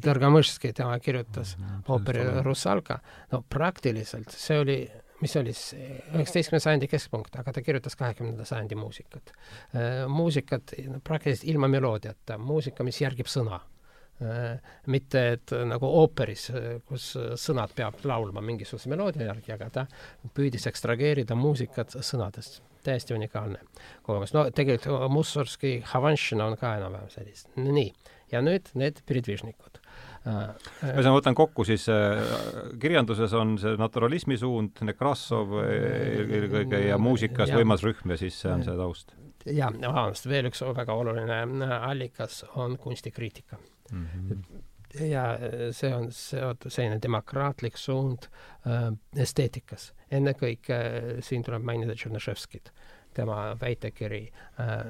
Dragamõžski, 0.07 0.73
tema 0.77 0.99
kirjutas 1.03 1.55
ooperi 1.87 2.25
Russalka. 2.45 3.01
no 3.31 3.43
praktiliselt 3.49 4.31
see 4.31 4.59
oli 4.61 4.77
mis 5.23 5.35
oli 5.39 5.53
siis 5.55 5.75
üheksateistkümnenda 6.13 6.63
sajandi 6.63 6.89
keskpunkt, 6.91 7.35
aga 7.39 7.53
ta 7.55 7.63
kirjutas 7.63 7.95
kahekümnenda 7.99 8.45
sajandi 8.47 8.75
muusikat. 8.75 9.31
Äh, 9.75 10.03
muusikat 10.11 10.75
praktiliselt 11.03 11.47
ilma 11.53 11.69
meloodiata, 11.71 12.37
muusika, 12.37 12.83
mis 12.83 12.99
järgib 13.01 13.29
sõna. 13.31 13.61
Äh, 14.22 14.60
mitte 14.93 15.22
et 15.34 15.51
nagu 15.67 15.89
ooperis, 16.00 16.46
kus 16.88 17.08
sõnad 17.41 17.74
peab 17.75 17.98
laulma 18.05 18.43
mingisuguse 18.46 18.91
meloodia 18.91 19.25
järgi, 19.32 19.51
aga 19.55 19.70
ta 19.74 19.86
püüdis 20.38 20.67
ekstrageerida 20.70 21.36
muusikat 21.36 21.98
sõnadest. 22.00 22.62
täiesti 22.84 23.15
unikaalne 23.15 23.60
kogemus. 24.03 24.34
no 24.34 24.50
tegelikult 24.51 25.12
Mussorgski 25.12 25.82
Havanšina 25.88 26.46
on 26.46 26.58
ka 26.58 26.75
enam-vähem 26.77 27.10
sellist. 27.10 27.50
nii, 27.55 27.93
ja 28.32 28.41
nüüd 28.41 28.70
need 28.75 29.01
pridvižnikud 29.08 29.82
ühesõnaga, 30.24 31.15
võtan 31.17 31.36
kokku 31.36 31.65
siis 31.67 31.89
äh, 31.91 32.22
kirjanduses 32.79 33.34
on 33.36 33.58
see 33.60 33.75
naturalismi 33.79 34.38
suund, 34.39 34.79
Nekrassov 34.88 35.58
eelkõige 35.65 36.79
ja 36.86 37.00
muusikas 37.01 37.51
ja. 37.51 37.60
võimas 37.60 37.84
rühm 37.84 38.15
ja 38.15 38.20
siis 38.22 38.39
see 38.39 38.53
on 38.53 38.63
see 38.63 38.77
taust. 38.77 39.15
ja, 39.50 39.67
vabandust, 39.74 40.29
veel 40.32 40.48
üks 40.51 40.63
väga 40.63 40.96
oluline 40.96 41.43
äh, 41.43 41.77
allikas 41.89 42.43
on 42.55 42.77
kunstikriitika 42.79 43.60
mm. 43.91 44.05
-hmm. 44.05 44.61
ja 44.99 45.33
eh, 45.35 45.71
see 45.71 45.95
on 45.95 46.11
seotud 46.11 46.71
selline 46.71 46.99
demokraatlik 47.01 47.77
suund 47.77 48.29
äh, 48.67 48.91
esteetikas. 49.15 49.93
ennekõike 50.11 50.73
äh, 50.73 51.21
siin 51.21 51.43
tuleb 51.43 51.63
mainida 51.63 51.95
Tšernoševskit, 51.95 52.71
tema 53.13 53.57
väitekiri 53.61 54.31
äh, 54.59 54.85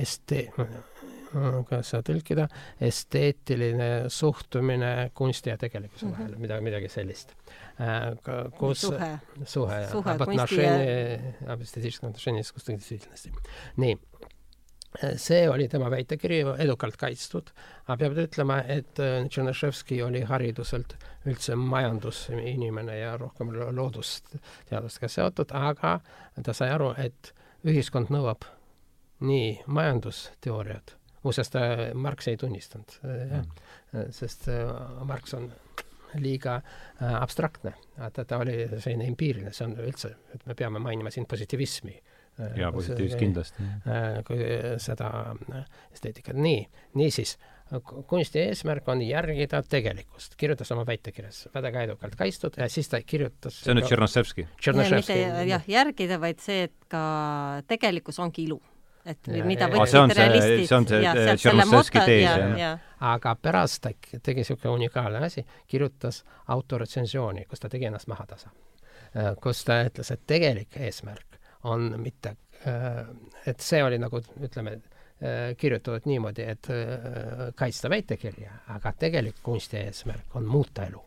este-, 0.00 0.50
mm, 0.56 1.64
kuidas 1.64 1.90
seda 1.90 2.02
tõlkida, 2.08 2.48
esteetiline 2.80 4.08
suhtumine 4.08 5.10
kunsti 5.14 5.50
ja 5.50 5.58
tegelikkuse 5.58 6.06
mhm. 6.06 6.12
vahel 6.12 6.28
mm 6.28 6.34
-hmm., 6.34 6.40
midagi, 6.40 6.64
midagi 6.64 6.88
sellist 6.88 7.34
äh,. 7.80 8.50
kus 8.58 8.80
suhe, 8.80 9.18
suhe, 9.44 9.86
suhe, 9.90 10.10
ja, 10.10 10.26
kunsti 10.26 10.62
ja... 10.62 10.76
nii 13.76 13.98
see 15.16 15.48
oli 15.50 15.68
tema 15.68 15.90
väitekiri 15.90 16.40
edukalt 16.62 16.96
kaitstud, 16.96 17.50
aga 17.86 17.96
peab 17.98 18.18
ütlema, 18.24 18.60
et 18.70 19.00
äh, 19.02 19.26
Tšernoševski 19.28 20.00
oli 20.06 20.22
hariduselt 20.28 20.96
üldse 21.26 21.56
majandusinimene 21.58 22.98
ja 22.98 23.16
rohkem 23.18 23.50
loodusteadustega 23.54 25.10
seotud, 25.10 25.54
aga 25.54 25.98
ta 26.42 26.54
sai 26.56 26.70
aru, 26.74 26.92
et 26.98 27.34
ühiskond 27.66 28.12
nõuab 28.14 28.46
nii 29.24 29.64
majandusteooriat 29.66 30.96
muuseas, 31.24 31.50
ta, 31.50 31.60
Marx 31.94 32.28
ei 32.28 32.36
tunnistanud 32.36 32.98
mm., 33.02 34.10
sest 34.12 34.48
äh, 34.52 34.68
Marx 35.08 35.34
on 35.34 35.48
liiga 36.20 36.58
äh, 36.60 37.14
abstraktne, 37.22 37.74
ta, 37.96 38.24
ta 38.24 38.38
oli 38.38 38.68
selline 38.76 39.08
empiiriline, 39.10 39.52
see 39.54 39.66
on 39.66 39.74
üldse, 39.82 40.12
et 40.34 40.44
me 40.46 40.54
peame 40.58 40.82
mainima 40.82 41.10
siin 41.10 41.26
positiivismi. 41.30 41.94
Äh, 41.96 42.13
jaa, 42.56 42.70
positiivist 42.72 43.18
kindlasti. 43.18 43.66
kui 44.26 44.38
seda 44.82 45.10
esteetikat, 45.92 46.36
nii, 46.36 46.64
niisiis, 46.98 47.36
kunsti 48.10 48.42
eesmärk 48.48 48.88
on 48.92 49.02
järgida 49.02 49.62
tegelikkust, 49.68 50.36
kirjutas 50.40 50.70
oma 50.74 50.84
väitekirjas, 50.86 51.48
väga 51.54 51.86
edukalt 51.88 52.14
kaitstud 52.18 52.58
ja 52.60 52.68
siis 52.68 52.90
ta 52.92 53.00
kirjutas 53.00 53.62
see 53.62 53.72
on 53.72 53.80
nüüd 53.80 53.88
Tšernoševski? 53.88 54.46
jah, 55.48 55.66
järgida, 55.68 56.20
vaid 56.20 56.42
see, 56.44 56.68
et 56.68 56.88
ka 56.92 57.02
tegelikkus 57.70 58.20
ongi 58.22 58.48
ilu 58.48 58.60
et 59.04 59.28
ja, 59.28 59.44
mida 59.44 59.68
võtsid 59.72 60.14
realistid. 60.16 60.66
see 60.68 60.76
on 60.76 60.88
see 60.88 61.36
Tšernoševski 61.40 62.04
tees, 62.04 62.26
jah 62.26 62.58
ja.? 62.60 62.74
aga 63.14 63.34
pärast 63.40 63.82
ta 63.84 63.92
tegi 64.16 64.42
niisugune 64.42 64.74
unikaalne 64.78 65.24
asi, 65.26 65.44
kirjutas 65.70 66.22
autoretsensiooni, 66.52 67.44
kus 67.48 67.64
ta 67.64 67.72
tegi 67.72 67.88
ennast 67.90 68.08
mahatasa. 68.08 68.52
Äh, 69.14 69.34
kus 69.42 69.64
ta 69.64 69.82
ütles, 69.86 70.10
et 70.10 70.22
tegelik 70.26 70.76
eesmärk 70.80 71.40
on 71.64 71.94
mitte, 72.00 72.36
äh, 72.66 73.04
et 73.46 73.60
see 73.64 73.82
oli 73.84 73.98
nagu 73.98 74.20
ütleme, 74.40 74.78
äh, 75.20 75.50
kirjutatud 75.56 76.08
niimoodi, 76.10 76.46
et 76.54 76.70
kaitsta 77.56 77.90
väitekirja, 77.90 78.60
aga 78.76 78.94
tegelik 78.98 79.42
kunsti 79.42 79.80
eesmärk 79.82 80.36
on 80.36 80.48
muuta 80.48 80.86
elu 80.86 81.02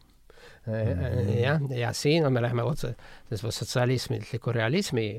mm. 0.68 1.34
jah, 1.42 1.68
ja 1.76 1.94
siin 1.94 2.26
on, 2.26 2.34
me 2.34 2.42
läheme 2.42 2.64
otse, 2.64 2.96
sotsialismiliku 3.34 4.52
realismi 4.56 5.10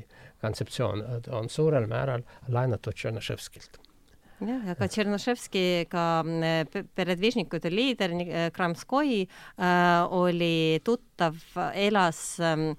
kontseptsioon 0.41 1.03
on 1.35 1.49
suurel 1.49 1.87
määral 1.87 2.23
laenatud 2.47 2.95
Tšernoševskilt 2.95 3.88
jah, 4.47 4.63
aga 4.73 4.87
Tšernoševski 4.87 5.63
ka 5.91 6.05
mm, 6.23 6.85
peredvižnikute 6.95 7.71
liider 7.73 8.13
äh, 8.15 8.47
Kramskoi 8.55 9.21
äh, 9.25 10.15
oli 10.15 10.79
tuttav, 10.85 11.37
elas 11.73 12.39
ähm, 12.39 12.71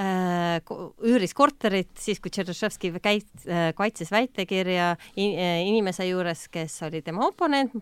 äh,, 0.00 0.58
üüris 1.04 1.34
korterit 1.36 1.92
siis, 2.00 2.20
kui 2.22 2.32
Tšernoševski 2.34 2.92
käit- 2.98 3.46
äh,, 3.46 3.70
kaitses 3.78 4.10
väitekirja 4.14 4.94
in, 5.14 5.36
äh, 5.38 5.62
inimese 5.68 6.08
juures, 6.08 6.48
kes 6.52 6.80
oli 6.88 7.02
tema 7.06 7.28
oponent 7.28 7.76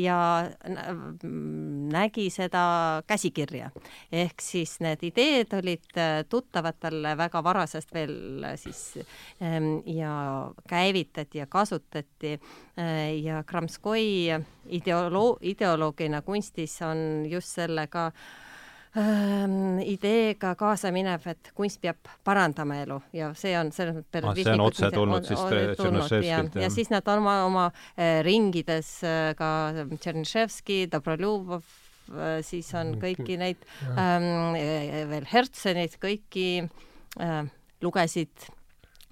ja 0.00 0.18
nägi 1.92 2.28
seda 2.30 3.02
käsikirja. 3.06 3.70
ehk 4.12 4.40
siis 4.40 4.76
need 4.80 5.02
ideed 5.02 5.52
olid 5.58 5.98
tuttavad 6.28 6.78
talle 6.80 7.16
väga 7.18 7.42
varasest 7.42 7.94
veel 7.94 8.46
siis 8.56 8.98
ähm, 9.42 9.80
ja 9.86 10.52
käivitati 10.68 11.38
ja 11.38 11.46
kasutati 11.46 12.38
ja 13.22 13.42
Kramskoi 13.42 14.30
ideolo-, 14.68 15.38
ideoloogina 15.40 16.22
kunstis 16.22 16.82
on 16.82 17.26
just 17.30 17.48
sellega 17.58 18.06
äh, 18.06 18.45
ähm, 18.96 19.78
ideega 19.84 20.54
kaasa 20.58 20.92
minev, 20.94 21.26
et 21.30 21.50
kunst 21.56 21.80
peab 21.82 22.10
parandama 22.24 22.80
elu 22.82 22.98
ja 23.16 23.32
see 23.38 23.54
on 23.58 23.72
selles 23.74 23.98
mõttes 23.98 24.24
ah, 24.24 24.36
see 24.38 24.54
on 24.54 24.64
otse 24.66 24.90
tulnud 24.94 25.28
siis 25.28 25.42
Tšernoševskilt, 25.80 26.58
jah? 26.58 26.66
ja 26.66 26.70
siis 26.72 26.92
nad 26.92 27.08
oma, 27.16 27.38
oma 27.46 27.66
ringides 28.26 28.92
ka 29.38 29.50
Tšerniševski, 29.96 30.82
Dobroljubov 30.92 31.62
äh,, 31.62 32.40
siis 32.46 32.72
on 32.74 32.94
mm, 32.94 33.00
kõiki 33.04 33.40
neid 33.40 33.64
ähm, 33.94 34.58
veel 35.12 35.30
Hertsenit, 35.32 35.98
kõiki 36.02 36.50
äh, 36.64 37.40
lugesid 37.84 38.50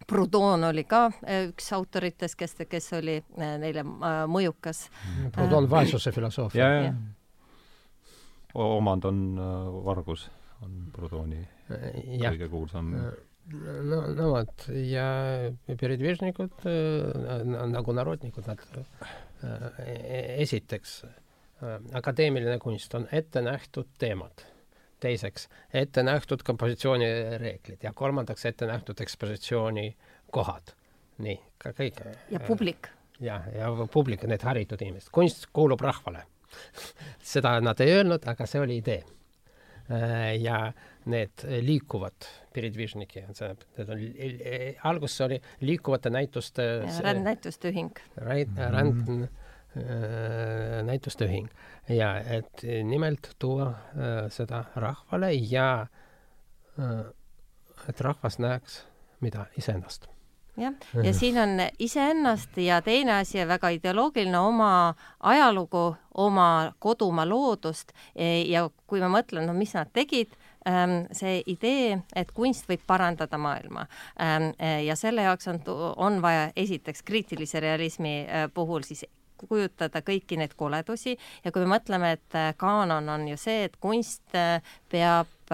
Proudhon 0.06 0.64
oli 0.68 0.84
ka 0.84 1.06
üks 1.46 1.70
autoritest, 1.72 2.36
kes, 2.36 2.56
kes 2.68 2.90
oli 2.98 3.16
neile 3.40 3.84
mõjukas. 4.28 4.88
Proudhon 5.32 5.68
vaesuse 5.70 6.12
filosoofia 6.12 6.92
ja, 8.53 8.59
ja 8.59 8.75
omand 8.77 9.05
on 9.05 9.23
äh, 9.37 9.71
vargus, 9.85 10.29
on 10.65 10.77
Proudhoni 10.93 11.41
kõige 11.69 12.49
kuulsam 12.49 12.93
no, 12.93 14.01
no 14.15 14.29
vot, 14.33 14.67
ja 14.73 15.07
передвижnikud 15.79 16.67
äh, 16.69 17.43
nagu 17.73 17.95
narodnikud, 17.95 18.49
nad 18.49 18.63
äh, 18.79 19.81
esiteks, 20.43 21.01
akadeemiline 21.95 22.57
kunst 22.63 22.93
on 22.95 23.07
ette 23.11 23.41
nähtud 23.43 23.89
teemad, 23.99 24.45
teiseks 25.03 25.49
ette 25.75 26.03
nähtud 26.03 26.43
kompositsioonireeglid 26.47 27.83
ja 27.83 27.93
kolmandaks 27.93 28.45
ette 28.47 28.67
nähtud 28.67 29.01
ekspositsiooni 29.03 29.91
kohad. 30.31 30.75
nii, 31.19 31.35
ka 31.59 31.73
kõik. 31.75 31.99
ja 32.31 32.39
publik. 32.39 32.89
ja, 33.19 33.41
ja 33.53 33.71
publik, 33.91 34.23
need 34.23 34.43
haritud 34.43 34.81
inimesed, 34.81 35.11
kunst 35.15 35.49
kuulub 35.53 35.81
rahvale 35.83 36.25
seda 37.34 37.58
nad 37.64 37.80
ei 37.80 37.96
öelnud, 37.98 38.26
aga 38.30 38.46
see 38.48 38.62
oli 38.62 38.78
idee. 38.82 39.02
Äh, 39.90 40.36
ja 40.40 40.72
need 41.12 41.44
liikuvad 41.60 42.24
peredvižniki, 42.54 43.26
need 43.28 43.90
on, 43.92 44.04
alguses 44.88 45.20
oli 45.26 45.36
liikuvate 45.60 46.08
näituste 46.14 46.64
rändnäituste 47.04 47.68
ühing. 47.68 47.92
ränd, 48.16 49.02
mhm. 49.02 49.26
äh, 49.76 50.80
näituste 50.88 51.28
ühing 51.28 51.50
ja 51.92 52.14
et 52.16 52.64
nimelt 52.64 53.34
tuua 53.38 53.68
äh, 53.68 54.16
seda 54.32 54.64
rahvale 54.74 55.34
ja 55.34 55.86
et 57.88 58.00
rahvas 58.00 58.40
näeks, 58.40 58.80
mida 59.20 59.44
iseennast 59.60 60.13
jah, 60.56 60.74
ja 61.02 61.12
siin 61.14 61.38
on 61.38 61.60
iseennast 61.78 62.56
ja 62.56 62.80
teine 62.82 63.18
asi 63.18 63.40
on 63.42 63.48
väga 63.48 63.68
ideoloogiline 63.74 64.38
oma 64.38 64.94
ajalugu, 65.20 65.94
oma 66.14 66.72
kodumaa 66.78 67.28
loodust. 67.28 67.92
E, 68.16 68.42
ja 68.50 68.68
kui 68.86 69.02
ma 69.02 69.10
mõtlen, 69.12 69.46
no 69.48 69.54
mis 69.56 69.74
nad 69.74 69.90
tegid, 69.92 70.34
ähm, 70.68 71.04
see 71.12 71.42
idee, 71.50 71.98
et 72.16 72.30
kunst 72.36 72.68
võib 72.70 72.84
parandada 72.86 73.38
maailma 73.38 73.86
ähm, 74.20 74.52
e, 74.58 74.84
ja 74.86 74.96
selle 74.96 75.26
jaoks 75.26 75.50
on, 75.50 75.60
on 75.96 76.22
vaja 76.22 76.48
esiteks 76.56 77.02
kriitilise 77.02 77.60
realismi 77.60 78.16
e, 78.22 78.46
puhul 78.54 78.86
siis 78.86 79.04
kujutada 79.44 80.00
kõiki 80.06 80.38
neid 80.40 80.54
koledusi. 80.56 81.18
Ja 81.44 81.52
kui 81.52 81.64
me 81.64 81.74
mõtleme, 81.74 82.14
et 82.16 82.36
kaanon 82.56 83.08
on 83.12 83.26
ju 83.28 83.36
see, 83.40 83.66
et 83.66 83.74
kunst 83.82 84.22
peab, 84.88 85.50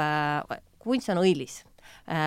kunst 0.78 1.10
on 1.10 1.20
õilis. 1.24 1.62
Äh, 1.64 1.69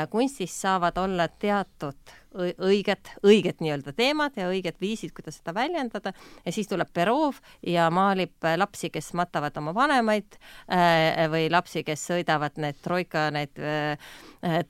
kunstis 0.10 0.54
saavad 0.62 0.98
olla 1.02 1.28
teatud 1.28 2.14
õiged, 2.34 3.12
õiged 3.26 3.62
nii-öelda 3.62 3.94
teemad 3.96 4.38
ja 4.38 4.48
õiged 4.50 4.80
viisid, 4.82 5.14
kuidas 5.16 5.38
seda 5.40 5.54
väljendada. 5.56 6.14
Ja 6.46 6.54
siis 6.56 6.70
tuleb 6.70 6.90
Perov 6.94 7.40
ja 7.68 7.90
maalib 7.94 8.48
lapsi, 8.58 8.90
kes 8.94 9.12
matavad 9.18 9.58
oma 9.62 9.74
vanemaid 9.76 10.38
äh, 10.68 11.26
või 11.32 11.48
lapsi, 11.54 11.84
kes 11.86 12.08
sõidavad 12.10 12.58
need 12.62 12.82
troika, 12.84 13.30
need 13.34 13.62
äh, 13.62 14.12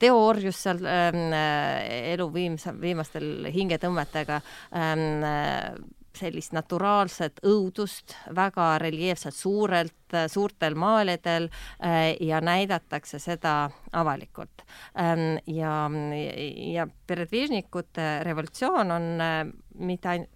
teoorjus 0.00 0.62
seal 0.66 0.84
ähm, 0.86 1.32
elu 2.14 2.30
viimse, 2.34 2.74
viimastel 2.80 3.50
hingetõmmetega 3.54 4.40
ähm, 4.76 5.84
sellist 6.16 6.54
naturaalset 6.54 7.40
õudust 7.46 8.14
väga 8.36 8.74
reljeefselt 8.82 9.36
suurelt, 9.36 10.16
suurtel 10.30 10.76
maalidel 10.78 11.48
äh, 11.50 12.14
ja 12.20 12.40
näidatakse 12.44 13.18
seda 13.18 13.70
avalikult. 13.92 14.64
Ähm, 14.98 15.38
ja, 15.46 15.90
ja 16.74 16.86
Peredvižnikute 17.06 18.24
revolutsioon 18.24 18.90
on 18.94 19.10
äh, 19.20 19.42
mitte 19.74 20.08
ainult 20.08 20.30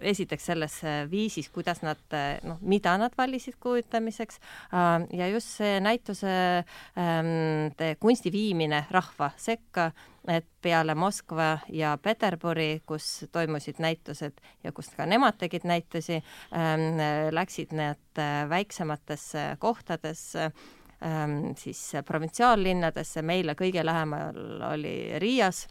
esiteks 0.00 0.46
selles 0.50 0.76
viisis, 1.10 1.48
kuidas 1.54 1.82
nad, 1.82 2.00
noh, 2.44 2.60
mida 2.60 2.96
nad 3.00 3.14
valisid 3.18 3.58
kujutamiseks 3.60 4.40
äh, 4.72 5.08
ja 5.18 5.28
just 5.32 5.56
see 5.58 5.80
näituse 5.80 6.36
ähm, 6.98 7.98
kunsti 8.00 8.32
viimine 8.32 8.84
rahva 8.90 9.32
sekka 9.36 9.90
et 10.28 10.46
peale 10.62 10.94
Moskva 10.94 11.58
ja 11.72 11.94
Peterburi, 12.02 12.82
kus 12.86 13.26
toimusid 13.32 13.80
näitused 13.82 14.40
ja 14.64 14.72
kus 14.76 14.90
ka 14.96 15.06
nemad 15.08 15.38
tegid 15.40 15.64
näitusi 15.68 16.18
ähm,, 16.18 17.00
läksid 17.32 17.72
need 17.76 18.20
äh, 18.20 18.44
väiksematesse 18.50 19.56
kohtadesse 19.58 20.50
ähm,, 21.02 21.54
siis 21.56 21.80
provintsiaallinnadesse, 22.04 23.22
meile 23.22 23.56
kõige 23.58 23.84
lähemal 23.86 24.62
oli 24.72 24.96
Riias. 25.18 25.66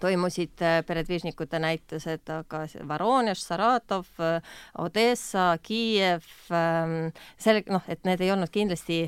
Toimusid 0.00 0.62
äh, 0.62 0.80
peredvižnikute 0.86 1.58
näitused, 1.62 2.28
aga 2.30 2.64
Voronež, 2.88 3.42
Saratov, 3.42 4.06
äh, 4.20 4.54
Odessa, 4.78 5.56
Kiiev, 5.62 6.26
ähm, 6.50 7.12
selle, 7.38 7.64
noh, 7.70 7.82
et 7.88 8.04
need 8.08 8.20
ei 8.20 8.32
olnud 8.34 8.52
kindlasti 8.52 9.04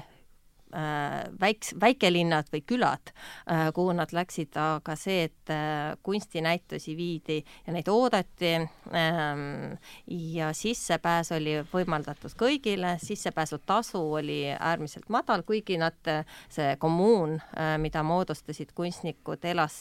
väiks-, 1.40 1.74
väikelinnad 1.80 2.48
või 2.52 2.62
külad, 2.66 3.12
äh, 3.50 3.68
kuhu 3.74 3.92
nad 3.96 4.12
läksid, 4.14 4.56
aga 4.58 4.96
see, 4.98 5.28
et 5.28 5.52
äh, 5.52 5.94
kunstinäitusi 6.02 6.96
viidi 6.96 7.40
ja 7.66 7.74
neid 7.74 7.88
oodati 7.92 8.52
ähm, 8.56 9.76
ja 10.06 10.50
sissepääs 10.56 11.32
oli 11.37 11.56
võimaldatud 11.72 12.34
kõigile, 12.38 12.96
sissepääsutasu 13.02 14.00
oli 14.18 14.40
äärmiselt 14.54 15.08
madal, 15.12 15.44
kuigi 15.46 15.78
nad, 15.80 15.98
see 16.52 16.74
kommuun, 16.80 17.38
mida 17.80 18.02
moodustasid 18.06 18.72
kunstnikud, 18.76 19.44
elas 19.48 19.76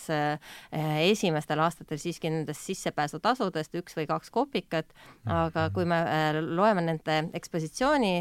esimestel 0.71 1.61
aastatel 1.63 1.99
siiski 2.01 2.31
nendest 2.31 2.65
sissepääsutasudest 2.67 3.75
üks 3.79 3.97
või 3.97 4.07
kaks 4.09 4.31
kopikat, 4.33 4.93
aga 5.29 5.67
kui 5.75 5.85
me 5.89 5.99
loeme 6.43 6.83
nende 6.85 7.19
ekspositsiooni 7.37 8.13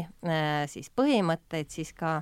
siis 0.71 0.89
põhimõtteid, 0.95 1.71
siis 1.73 1.93
ka 1.97 2.19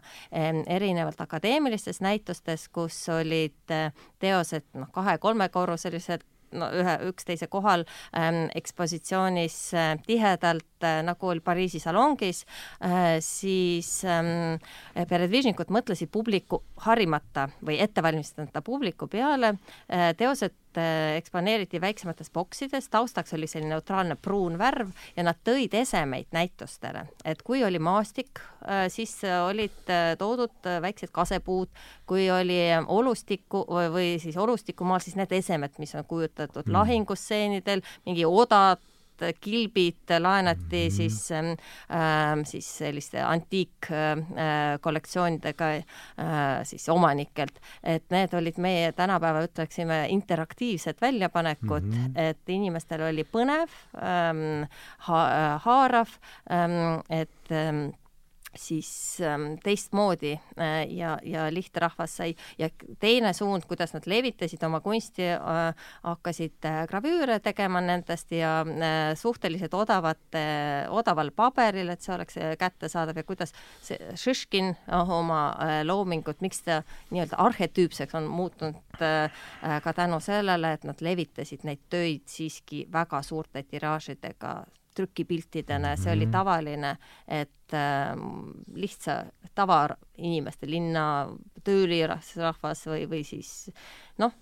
erinevalt 0.67 1.21
akadeemilistest 1.21 2.01
näitustest, 2.01 2.71
kus 2.73 2.97
olid 3.09 3.73
äh, 3.73 3.89
teosed 4.19 4.67
noh, 4.77 4.91
kahe-kolmekorruselised, 4.93 6.25
no 6.57 6.67
ühe, 6.75 6.95
üksteise 7.07 7.47
kohal 7.51 7.85
ähm, 8.17 8.45
ekspositsioonis 8.55 9.57
äh, 9.73 9.93
tihedalt 10.07 10.83
äh,, 10.83 10.99
nagu 11.05 11.31
oli 11.31 11.39
Pariisi 11.43 11.79
salongis 11.79 12.43
äh,, 12.83 13.19
siis 13.23 14.01
ähm, 14.03 14.59
peredvižnikud 14.95 15.71
mõtlesid 15.71 16.11
publiku 16.11 16.63
harimata 16.85 17.47
või 17.63 17.79
ettevalmistamata 17.83 18.63
publiku 18.65 19.07
peale 19.11 19.55
äh,, 19.55 20.11
teosed 20.17 20.57
eksponeeriti 21.17 21.81
väiksemates 21.81 22.31
boksides, 22.33 22.89
taustaks 22.89 23.33
oli 23.33 23.47
selline 23.47 23.75
neutraalne 23.75 24.17
pruun 24.21 24.57
värv 24.59 24.91
ja 25.15 25.25
nad 25.25 25.39
tõid 25.47 25.73
esemeid 25.81 26.31
näitustele, 26.35 27.05
et 27.25 27.41
kui 27.47 27.63
oli 27.63 27.79
maastik, 27.79 28.41
äh, 28.67 28.85
siis 28.93 29.17
olid 29.25 29.89
äh, 29.89 30.13
toodud 30.19 30.71
väiksed 30.81 31.11
kasepuud, 31.15 31.71
kui 32.05 32.29
oli 32.31 32.59
olustikku 32.87 33.65
või, 33.69 33.89
või 33.93 34.13
siis 34.21 34.37
olustikumaal, 34.37 35.03
siis 35.03 35.17
need 35.19 35.31
esemed, 35.35 35.77
mis 35.81 35.95
on 35.95 36.07
kujutatud 36.07 36.67
mm. 36.67 36.77
lahingusseenidel, 36.77 37.83
mingi 38.05 38.25
odad, 38.27 38.81
kilbid 39.41 39.95
laenati 40.19 40.61
mm 40.61 40.87
-hmm. 40.87 40.91
siis 40.95 41.31
ähm, 41.31 41.45
siis 42.43 42.77
selliste 42.77 43.21
antiikkollektsioonidega 43.21 45.69
äh, 45.69 45.75
äh, 45.75 45.83
siis 46.63 46.89
omanikelt, 46.89 47.59
et 47.83 48.03
need 48.09 48.33
olid 48.33 48.57
meie 48.57 48.91
tänapäeva, 48.91 49.43
ütleksime, 49.43 50.05
interaktiivsed 50.09 50.95
väljapanekud 51.01 51.83
mm, 51.83 51.91
-hmm. 51.91 52.11
et 52.15 52.49
inimestel 52.49 53.01
oli 53.01 53.23
põnev 53.23 53.69
ähm,, 53.95 54.63
ha 54.97 55.59
haarav 55.63 56.07
ähm,, 56.51 56.99
et 57.09 57.51
ähm, 57.51 57.89
siis 58.55 59.17
ähm, 59.21 59.55
teistmoodi 59.63 60.33
äh, 60.33 60.87
ja, 60.89 61.17
ja 61.23 61.47
lihtrahvas 61.53 62.17
sai 62.17 62.35
ja 62.59 62.69
teine 62.99 63.33
suund, 63.33 63.65
kuidas 63.67 63.93
nad 63.95 64.07
levitasid 64.09 64.63
oma 64.67 64.81
kunsti 64.83 65.29
äh,, 65.33 65.85
hakkasid 66.03 66.67
äh, 66.67 66.81
gravüüre 66.89 67.39
tegema 67.39 67.81
nendest 67.81 68.31
ja 68.35 68.61
äh, 68.61 69.13
suhteliselt 69.15 69.73
odavate, 69.73 70.43
odaval 70.89 71.31
paberil, 71.35 71.89
et 71.93 72.03
see 72.03 72.15
oleks 72.15 72.37
äh, 72.37 72.55
kättesaadav 72.59 73.21
ja 73.21 73.23
kuidas 73.27 73.55
see 73.81 73.99
Šiškin 74.19 74.73
äh, 74.73 75.15
oma 75.17 75.41
äh, 75.55 75.77
loomingut, 75.87 76.41
miks 76.41 76.63
ta 76.67 76.81
nii-öelda 77.11 77.39
arhetüüpseks 77.41 78.19
on 78.19 78.29
muutunud 78.31 79.01
äh, 79.01 79.31
äh, 79.63 79.79
ka 79.83 79.93
tänu 79.93 80.19
sellele, 80.19 80.75
et 80.75 80.85
nad 80.87 81.01
levitasid 81.01 81.65
neid 81.67 81.83
töid 81.89 82.27
siiski 82.31 82.85
väga 82.91 83.21
suurte 83.25 83.63
tiraažidega 83.63 84.55
trükipiltidena, 84.95 85.95
see 85.97 86.13
oli 86.13 86.25
mhm. 86.25 86.31
tavaline, 86.31 86.95
et 87.27 87.73
äh, 87.73 88.15
lihtsa 88.75 89.23
tavainimeste, 89.55 90.69
linna 90.69 91.05
töölirahvas 91.63 92.85
või, 92.87 93.05
või 93.09 93.23
siis 93.27 93.69
noh, 94.21 94.33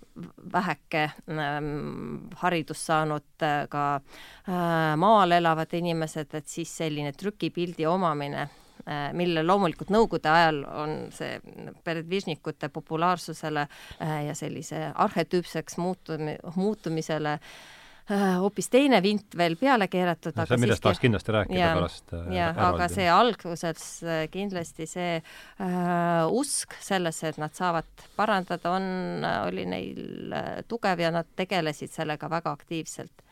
väheke 0.52 1.06
ähm, 1.30 2.30
haridust 2.42 2.86
saanud 2.90 3.46
äh, 3.46 3.64
ka 3.70 3.84
äh, 3.96 4.96
maal 5.00 5.36
elavad 5.36 5.74
inimesed, 5.76 6.34
et 6.34 6.48
siis 6.48 6.72
selline 6.82 7.12
trükipildi 7.12 7.86
omamine 7.86 8.46
äh, 8.46 9.10
mille 9.16 9.44
loomulikult 9.46 9.92
Nõukogude 9.94 10.30
ajal 10.32 10.62
on 10.64 10.96
see 11.14 11.40
peredvižnikute 11.84 12.70
populaarsusele 12.72 13.66
äh, 13.66 14.16
ja 14.30 14.38
sellise 14.38 14.88
arhetüüpseks 14.94 15.78
muutumi-, 15.82 16.40
muutumisele 16.56 17.38
Äh, 17.40 17.79
hoopis 18.10 18.70
teine 18.72 19.00
vint 19.04 19.36
veel 19.38 19.56
peale 19.60 19.88
keeratud 19.90 20.36
no,. 20.36 20.46
see, 20.48 20.60
millest 20.60 20.82
tahaks 20.84 21.02
kindlasti 21.02 21.34
rääkida 21.36 21.60
ja, 21.60 21.72
pärast 21.78 22.14
äh,. 22.16 22.30
jah, 22.34 22.62
aga 22.70 22.88
see 22.92 23.08
alguses 23.12 23.84
äh, 24.04 24.22
kindlasti 24.32 24.88
see 24.90 25.18
äh, 25.20 26.40
usk 26.40 26.76
sellesse, 26.82 27.30
et 27.34 27.40
nad 27.42 27.54
saavad 27.56 28.06
parandada, 28.16 28.76
on, 28.76 28.88
äh, 29.24 29.42
oli 29.48 29.66
neil 29.70 30.34
äh, 30.36 30.48
tugev 30.68 31.02
ja 31.02 31.12
nad 31.14 31.28
tegelesid 31.38 31.92
sellega 31.94 32.30
väga 32.30 32.54
aktiivselt. 32.58 33.22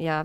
ja 0.00 0.24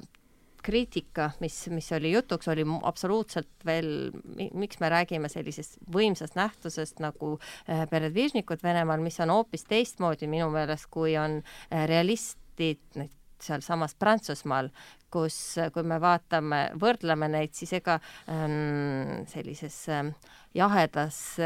kriitika, 0.63 1.31
mis, 1.39 1.67
mis 1.71 1.91
oli 1.95 2.11
jutuks, 2.11 2.47
oli 2.51 2.65
absoluutselt 2.83 3.49
veel, 3.65 4.11
miks 4.53 4.79
me 4.79 4.89
räägime 4.91 5.29
sellisest 5.31 5.79
võimsast 5.93 6.35
nähtusest 6.39 6.99
nagu 7.03 7.37
äh, 7.39 7.85
peredvižnikud 7.89 8.63
Venemaal, 8.63 9.01
mis 9.03 9.19
on 9.23 9.33
hoopis 9.33 9.65
teistmoodi 9.69 10.27
minu 10.27 10.49
meelest, 10.53 10.89
kui 10.91 11.15
on 11.19 11.39
äh, 11.41 11.85
realistid, 11.89 12.83
need 12.99 13.13
sealsamas 13.43 13.95
Prantsusmaal, 13.99 14.69
kus, 15.11 15.37
kui 15.73 15.85
me 15.87 15.99
vaatame, 16.01 16.63
võrdleme 16.79 17.29
neid, 17.31 17.55
siis 17.57 17.73
ega 17.79 17.99
ähm, 18.29 19.25
sellises 19.31 19.77
ähm, 19.93 20.13
jahedas 20.55 21.37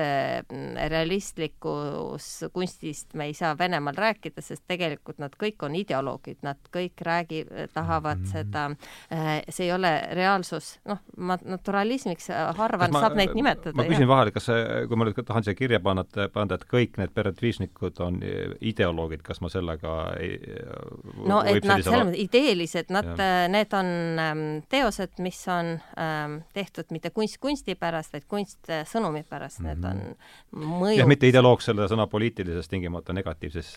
realistlikus 0.89 2.28
kunstist 2.54 3.13
me 3.13 3.26
ei 3.26 3.34
saa 3.34 3.58
Venemaal 3.58 3.98
rääkida, 3.98 4.42
sest 4.42 4.63
tegelikult 4.68 5.20
nad 5.20 5.36
kõik 5.39 5.66
on 5.66 5.76
ideoloogid, 5.76 6.39
nad 6.46 6.60
kõik 6.74 7.04
räägi-, 7.04 7.46
tahavad 7.74 8.18
mm 8.18 8.24
-hmm. 8.24 8.32
seda, 8.32 8.63
äh, 9.12 9.42
see 9.50 9.66
ei 9.66 9.74
ole 9.74 9.92
reaalsus, 10.12 10.80
noh, 10.86 11.02
ma 11.18 11.38
naturalismiks 11.44 12.30
harva 12.58 12.88
ma, 12.88 13.00
saab 13.00 13.16
neid 13.20 13.36
nimetada. 13.36 13.76
ma 13.76 13.84
küsin 13.84 14.08
vahele, 14.08 14.32
kas 14.32 14.48
kui 14.88 14.98
ma 14.98 15.06
nüüd 15.06 15.24
tahan 15.26 15.44
siia 15.44 15.56
kirja 15.56 15.80
panna, 15.80 16.06
panna, 16.34 16.56
et 16.56 16.66
kõik 16.66 16.98
need 16.98 17.13
peredviisnikud 17.13 18.00
on 18.00 18.20
ideoloogid, 18.62 19.22
kas 19.22 19.42
ma 19.42 19.50
sellega 19.50 20.13
ei 20.20 20.39
no 21.28 21.42
et 21.44 21.66
nad 21.66 21.84
selles 21.84 22.08
mõttes 22.08 22.20
ideelised, 22.24 22.92
nad, 22.94 23.12
need 23.52 23.74
on 23.74 23.86
ähm, 24.20 24.44
teosed, 24.70 25.20
mis 25.24 25.39
on 25.48 25.76
ähm, 26.00 26.39
tehtud 26.54 26.92
mitte 26.92 27.10
kunst 27.10 27.38
kunsti 27.44 27.76
pärast, 27.76 28.13
vaid 28.13 28.28
kunst 28.28 28.72
sõnumi 28.93 29.23
pärast, 29.27 29.62
need 29.65 29.84
on 29.88 30.01
mhm. 30.01 30.73
mõjud. 30.82 30.97
jah, 30.99 31.10
mitte 31.10 31.29
ideoloog 31.29 31.63
selle 31.65 31.88
sõna 31.91 32.06
poliitilises 32.12 32.69
tingimata 32.71 33.15
negatiivses 33.15 33.71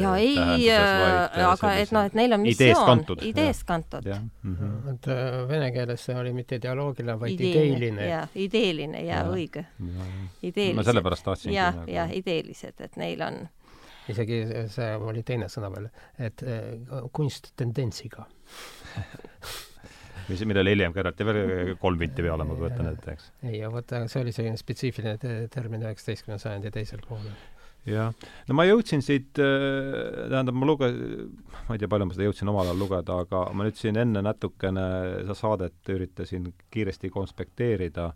ja 0.00 0.14
ei, 0.20 0.36
äh, 0.72 1.36
aga 1.46 1.72
et 1.80 1.92
noh, 1.94 2.06
et 2.08 2.16
neil 2.18 2.36
on 2.36 2.42
missioon, 2.44 3.04
ideest 3.26 3.66
kantud. 3.68 4.06
Mm 4.06 4.56
-hmm. 4.56 4.94
et 4.94 5.08
äh, 5.12 5.36
vene 5.48 5.70
keeles 5.74 6.04
see 6.08 6.16
oli 6.16 6.32
mitte 6.36 6.60
ideoloogiline, 6.60 7.20
vaid 7.20 7.40
ideeline. 7.40 8.08
jah, 8.08 8.28
ideeline 8.34 9.04
ja, 9.04 9.22
ja 9.22 9.28
õige. 9.30 9.66
ma 10.74 10.82
sellepärast 10.82 11.24
tahtsingi. 11.24 11.56
jah, 11.56 11.84
jah, 11.86 12.10
ideelised, 12.12 12.80
et 12.80 12.96
neil 12.96 13.22
on 13.22 13.46
isegi 14.08 14.44
see 14.70 14.90
oli 14.96 15.22
teine 15.26 15.48
sõna 15.50 15.70
veel, 15.74 15.88
et 16.18 16.42
kunst 17.12 17.52
tendentsiga 17.56 18.26
mis, 20.28 20.44
millele 20.48 20.72
hiljem 20.74 20.94
keerati 20.94 21.26
veel 21.26 21.74
kolm 21.80 22.00
vinti 22.00 22.24
peale, 22.24 22.46
ma 22.46 22.56
kujutan 22.58 22.90
ette, 22.92 23.16
eks. 23.16 23.28
ei, 23.44 23.60
aga 23.60 23.74
vot 23.74 23.94
see 24.12 24.22
oli 24.22 24.34
selline 24.34 24.60
spetsiifiline 24.60 25.18
te 25.22 25.36
termin 25.52 25.84
üheksateistkümnenda 25.86 26.42
sajandi 26.42 26.72
teisel 26.74 27.02
poolel. 27.06 27.34
jah, 27.90 28.14
no 28.48 28.56
ma 28.58 28.66
jõudsin 28.66 29.04
siit, 29.04 29.38
äh, 29.42 30.26
tähendab, 30.32 30.56
ma 30.58 30.70
luge-, 30.70 30.92
ma 31.68 31.76
ei 31.76 31.82
tea, 31.82 31.90
palju 31.92 32.08
ma 32.08 32.16
seda 32.16 32.30
jõudsin 32.30 32.52
omal 32.52 32.70
ajal 32.70 32.82
lugeda, 32.84 33.20
aga 33.26 33.44
ma 33.52 33.68
nüüd 33.68 33.78
siin 33.78 34.00
enne 34.02 34.24
natukene 34.26 34.88
seda 35.20 35.38
saadet 35.38 35.94
üritasin 35.94 36.50
kiiresti 36.74 37.12
konspekteerida 37.14 38.10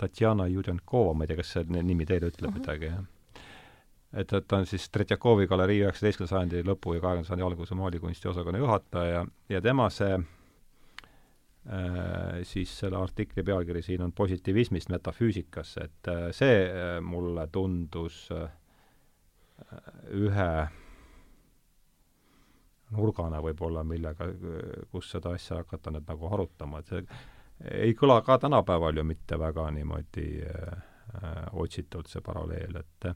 Tatjana 0.00 0.46
Judjankova, 0.48 1.12
ma 1.12 1.26
ei 1.26 1.32
tea, 1.32 1.40
kas 1.42 1.56
see 1.56 1.80
nimi 1.80 2.08
teile 2.08 2.32
ütleb 2.32 2.50
uh 2.50 2.54
mhm. 2.54 2.60
-huh. 2.60 2.68
midagi, 2.68 2.92
jah? 2.92 3.08
et, 4.12 4.32
et 4.32 4.46
ta 4.48 4.58
on 4.58 4.66
siis 4.66 4.88
Tretjakovi 4.90 5.46
galerii 5.46 5.84
üheksateistkümnenda 5.84 6.34
sajandi 6.34 6.62
lõpu 6.66 6.96
ja 6.96 7.02
kahekümnenda 7.04 7.28
sajandi 7.28 7.46
alguse 7.46 7.78
maalikunsti 7.78 8.28
osakonna 8.28 8.58
juhataja 8.58 9.24
ja 9.48 9.60
tema 9.62 9.90
see 9.94 10.18
siis 12.42 12.72
selle 12.78 12.96
artikli 12.96 13.42
pealkiri 13.44 13.82
siin 13.82 14.02
on 14.02 14.12
positiivismist 14.16 14.88
metafüüsikasse, 14.88 15.80
et 15.84 16.08
äh, 16.08 16.22
see 16.32 16.54
äh, 16.64 17.00
mulle 17.04 17.46
tundus 17.52 18.30
ühe 20.10 20.52
nurgana 22.90 23.42
võib-olla, 23.44 23.84
millega, 23.84 24.26
kus 24.90 25.12
seda 25.12 25.34
asja 25.36 25.60
hakata 25.60 25.92
nüüd 25.94 26.08
nagu 26.08 26.32
arutama, 26.32 26.80
et 26.80 26.90
see 26.90 27.04
ei 27.84 27.94
kõla 27.94 28.22
ka 28.24 28.38
tänapäeval 28.40 28.96
ju 28.96 29.04
mitte 29.04 29.38
väga 29.38 29.68
niimoodi 29.76 30.26
äh, 30.48 30.82
otsitult, 31.52 32.08
see 32.08 32.24
paralleel, 32.24 32.80
et 32.80 33.10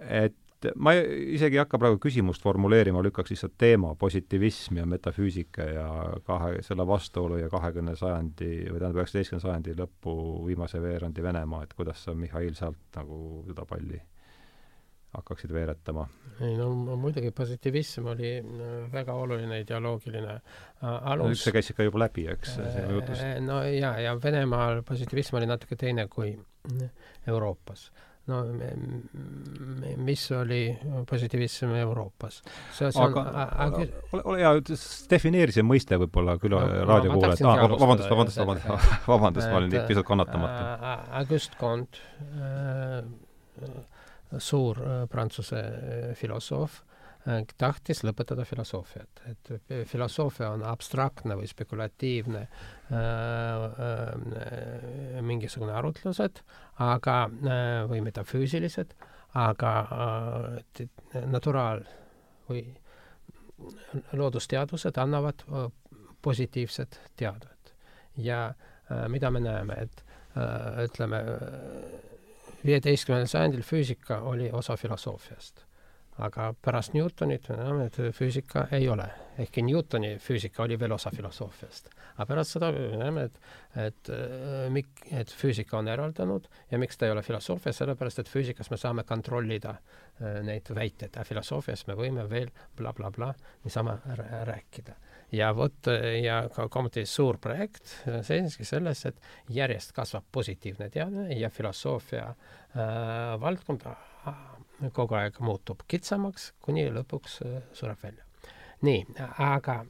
et 0.00 0.36
ma 0.76 0.92
isegi 0.94 1.56
ei 1.56 1.62
hakka 1.62 1.78
praegu 1.80 1.98
küsimust 2.02 2.42
formuleerima, 2.44 3.02
lükkaks 3.04 3.32
lihtsalt 3.32 3.56
teema, 3.60 3.94
positiivism 3.98 4.80
ja 4.80 4.86
metafüüsika 4.88 5.66
ja 5.66 5.88
kahe, 6.26 6.60
selle 6.66 6.86
vastuolu 6.86 7.40
ja 7.40 7.48
kahekümne 7.52 7.96
sajandi 7.96 8.50
või 8.68 8.78
tähendab, 8.78 9.00
üheksateistkümnenda 9.00 9.46
sajandi 9.46 9.76
lõpu 9.80 10.14
viimase 10.46 10.82
veerandi 10.82 11.24
Venemaa, 11.24 11.64
et 11.64 11.76
kuidas 11.76 12.04
sa, 12.04 12.14
Mihhail, 12.14 12.54
sealt 12.58 12.80
nagu 12.96 13.44
seda 13.48 13.64
palli 13.68 14.00
hakkaksid 15.16 15.52
veeretama? 15.52 16.06
ei 16.40 16.54
no 16.56 16.70
muidugi 16.96 17.32
positiivism 17.36 18.06
oli 18.12 18.30
väga 18.92 19.12
oluline 19.12 19.58
ideoloogiline 19.60 20.36
alus 20.80 21.34
no,. 21.34 21.40
see 21.40 21.52
käis 21.56 21.72
ikka 21.72 21.84
juba 21.84 22.04
läbi, 22.06 22.24
eks, 22.32 22.54
sinu 22.60 23.00
jutust? 23.00 23.24
no 23.44 23.62
jaa, 23.66 23.96
ja 24.00 24.14
Venemaal 24.22 24.84
positiivism 24.88 25.40
oli 25.40 25.50
natuke 25.50 25.76
teine 25.80 26.06
kui 26.12 26.32
Euroopas 27.28 27.90
no 28.28 28.40
mis 29.96 30.24
oli 30.36 30.60
positiivism 31.08 31.72
Euroopas. 31.80 32.42
aga, 32.94 33.24
aga 33.66 33.84
ole, 34.12 34.22
ole 34.22 34.42
hea, 34.42 34.52
defineeri 35.10 35.54
see 35.54 35.64
mõiste 35.66 35.98
võib-olla 36.00 36.36
küll 36.42 36.54
no, 36.54 36.60
raadiokuulajad 36.90 37.42
ah,, 37.46 37.64
vabandust, 37.74 38.10
vabandust, 38.12 38.42
vabandust, 38.42 38.68
vabandust, 39.12 39.48
ma 39.50 39.62
olin 39.62 39.78
pisut 39.88 40.06
kannatamatu. 40.06 40.60
Äh, 40.76 41.08
Auguste 41.22 41.58
Comte, 41.60 42.04
äh, 42.36 43.00
suur 44.38 44.78
äh, 44.84 45.02
prantsuse 45.10 45.64
filosoof 46.20 46.82
tahtis 47.58 48.04
lõpetada 48.04 48.44
filosoofiat, 48.48 49.20
et 49.28 49.50
filosoofia 49.88 50.50
on 50.54 50.62
abstraktne 50.64 51.36
või 51.36 51.46
spekulatiivne 51.50 52.40
äh, 52.40 52.48
äh, 52.96 52.98
mingisugune 55.24 55.72
arutlused, 55.76 56.40
aga 56.80 57.16
äh, 57.28 57.32
või 57.90 58.00
metafüüsilised, 58.08 58.90
aga 59.36 59.72
äh, 59.80 59.88
naturaal- 61.28 61.88
või 62.48 62.62
loodusteadused 64.12 64.98
annavad 64.98 65.34
äh, 65.46 65.72
positiivset 66.22 67.00
teadet. 67.16 67.74
ja 68.16 68.48
äh, 68.48 68.54
mida 69.08 69.30
me 69.30 69.40
näeme, 69.40 69.74
et 69.74 70.04
äh, 70.36 70.84
ütleme, 70.84 71.24
viieteistkümnendal 72.64 73.28
sajandil 73.28 73.62
füüsika 73.62 74.20
oli 74.20 74.50
osa 74.52 74.76
filosoofiast 74.76 75.69
aga 76.20 76.50
pärast 76.62 76.94
Newtonit 76.94 77.48
me 77.50 77.56
näeme, 77.56 77.86
et 77.88 77.98
füüsika 78.16 78.66
ei 78.76 78.88
ole. 78.88 79.08
ehkki 79.40 79.62
Newtoni 79.64 80.18
füüsika 80.20 80.62
oli 80.66 80.76
veel 80.80 80.92
osa 80.92 81.10
filosoofiast. 81.14 81.88
aga 82.16 82.26
pärast 82.28 82.56
seda 82.56 82.70
me 82.72 82.98
näeme, 83.00 83.22
et, 83.30 83.38
et 83.86 84.10
äh, 84.12 84.66
mik-, 84.72 85.06
et 85.16 85.32
füüsika 85.32 85.78
on 85.78 85.88
eraldanud 85.88 86.48
ja 86.70 86.78
miks 86.78 86.98
ta 86.98 87.06
ei 87.06 87.14
ole 87.14 87.22
filosoofia, 87.22 87.72
sellepärast 87.72 88.20
et 88.20 88.28
füüsikas 88.28 88.70
me 88.70 88.76
saame 88.80 89.04
kontrollida 89.08 89.76
äh, 89.76 90.40
neid 90.44 90.68
väiteid, 90.74 91.14
aga 91.14 91.24
filosoofias 91.28 91.86
me 91.88 91.96
võime 91.96 92.28
veel 92.30 92.52
blablabla 92.76 93.32
bla, 93.32 93.32
bla, 93.32 93.64
niisama 93.64 93.96
rääkida. 94.50 94.96
ja 95.32 95.52
vot 95.56 95.88
ja 96.22 96.42
ka 96.54 96.68
komitee 96.68 97.06
suur 97.06 97.38
projekt 97.38 97.96
seiski 98.26 98.64
selles, 98.64 99.06
et 99.06 99.20
järjest 99.48 99.92
kasvab 99.96 100.24
positiivne 100.32 100.90
teadmine 100.90 101.38
ja 101.38 101.50
filosoofia 101.50 102.28
äh, 102.28 103.40
valdkond 103.40 103.88
kogu 104.92 105.14
aeg 105.14 105.40
muutub 105.44 105.82
kitsamaks, 105.88 106.52
kuni 106.62 106.88
lõpuks 106.92 107.40
äh, 107.46 107.62
sureb 107.72 108.02
välja. 108.02 108.24
nii, 108.82 109.04
aga 109.38 109.84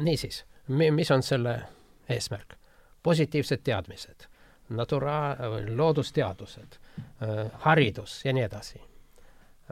niisiis, 0.00 0.44
mis 0.68 1.10
on 1.10 1.22
selle 1.22 1.60
eesmärk? 2.08 2.58
positiivsed 3.02 3.64
teadmised, 3.64 4.28
natura-, 4.70 5.36
loodusteadused, 5.68 6.76
äh, 7.22 7.46
haridus 7.64 8.24
ja 8.24 8.32
nii 8.32 8.44
edasi. 8.46 8.80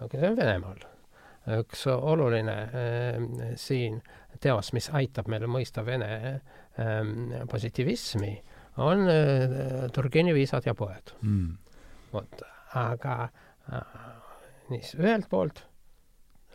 aga 0.00 0.18
see 0.18 0.30
on 0.30 0.36
Venemaal 0.36 0.80
üks 1.60 1.86
oluline 1.90 2.56
äh, 2.62 3.52
siin 3.56 4.00
teos, 4.40 4.72
mis 4.76 4.90
aitab 4.92 5.28
meil 5.28 5.46
mõista 5.50 5.84
Vene 5.86 6.10
äh, 6.34 6.42
positiivismi, 7.50 8.32
on 8.82 9.06
äh, 9.08 9.86
Turgenevi 9.92 10.42
Isad 10.42 10.66
ja 10.66 10.74
poed 10.74 11.14
mm.. 11.22 11.54
vot, 12.12 12.42
aga 12.78 13.16
äh, 13.22 13.46
niisiis, 14.70 14.96
ühelt 14.98 15.28
poolt 15.30 15.64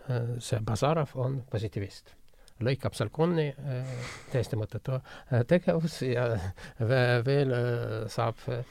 äh, 0.09 0.35
see 0.39 0.61
Bazarov 0.65 1.15
on 1.15 1.41
positiivist 1.51 2.15
lõikab 2.63 2.95
seal 2.95 3.11
konni 3.11 3.49
äh,, 3.51 3.95
täiesti 4.31 4.57
mõttetu 4.59 4.95
äh, 4.95 5.43
tegevus 5.47 5.99
ja 6.07 6.29
veel 6.79 7.51
äh, 7.51 7.95
saab 8.11 8.39
äh, 8.47 8.63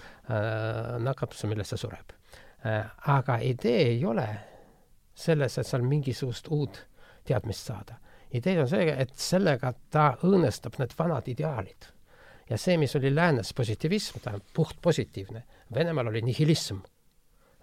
nakatuse, 1.04 1.48
millest 1.50 1.74
see 1.74 1.82
sureb 1.84 2.14
äh,. 2.64 2.88
aga 3.12 3.38
idee 3.44 3.90
ei 3.92 4.04
ole 4.08 4.28
selles, 5.14 5.58
et 5.58 5.68
seal 5.68 5.84
mingisugust 5.86 6.48
uut 6.50 6.80
teadmist 7.24 7.68
saada. 7.68 7.98
idee 8.32 8.56
on 8.62 8.68
see, 8.68 8.88
et 8.88 9.12
sellega 9.14 9.74
ta 9.90 10.14
õõnestab 10.24 10.80
need 10.80 10.96
vanad 10.98 11.28
ideaalid. 11.28 11.90
ja 12.48 12.58
see, 12.58 12.78
mis 12.80 12.96
oli 12.96 13.12
läänes 13.14 13.52
positiivism, 13.52 14.24
tähendab 14.24 14.48
puht 14.54 14.80
positiivne, 14.82 15.44
Venemaal 15.74 16.08
oli 16.08 16.20
nihilism. 16.22 16.82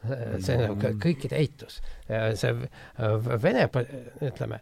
See 0.01 0.57
on 0.57 0.77
mm. 0.77 0.99
kõikide 1.01 1.37
eitus. 1.37 1.81
see 2.07 2.53
Vene, 3.43 3.67
ütleme, 4.27 4.61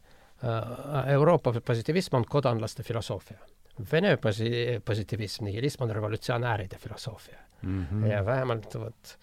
Euroopa 1.13 1.53
positiivism 1.65 2.19
on 2.19 2.27
kodanlaste 2.27 2.83
filosoofia. 2.83 3.39
Vene 3.91 4.15
posi-, 4.17 4.79
positiivism, 4.85 5.47
nihilism 5.47 5.83
on 5.83 5.91
revolutsionääride 5.95 6.77
filosoofia 6.77 7.39
mm. 7.61 7.85
-hmm. 7.85 8.05
ja 8.11 8.25
vähemalt 8.25 8.75
vot 8.75 9.17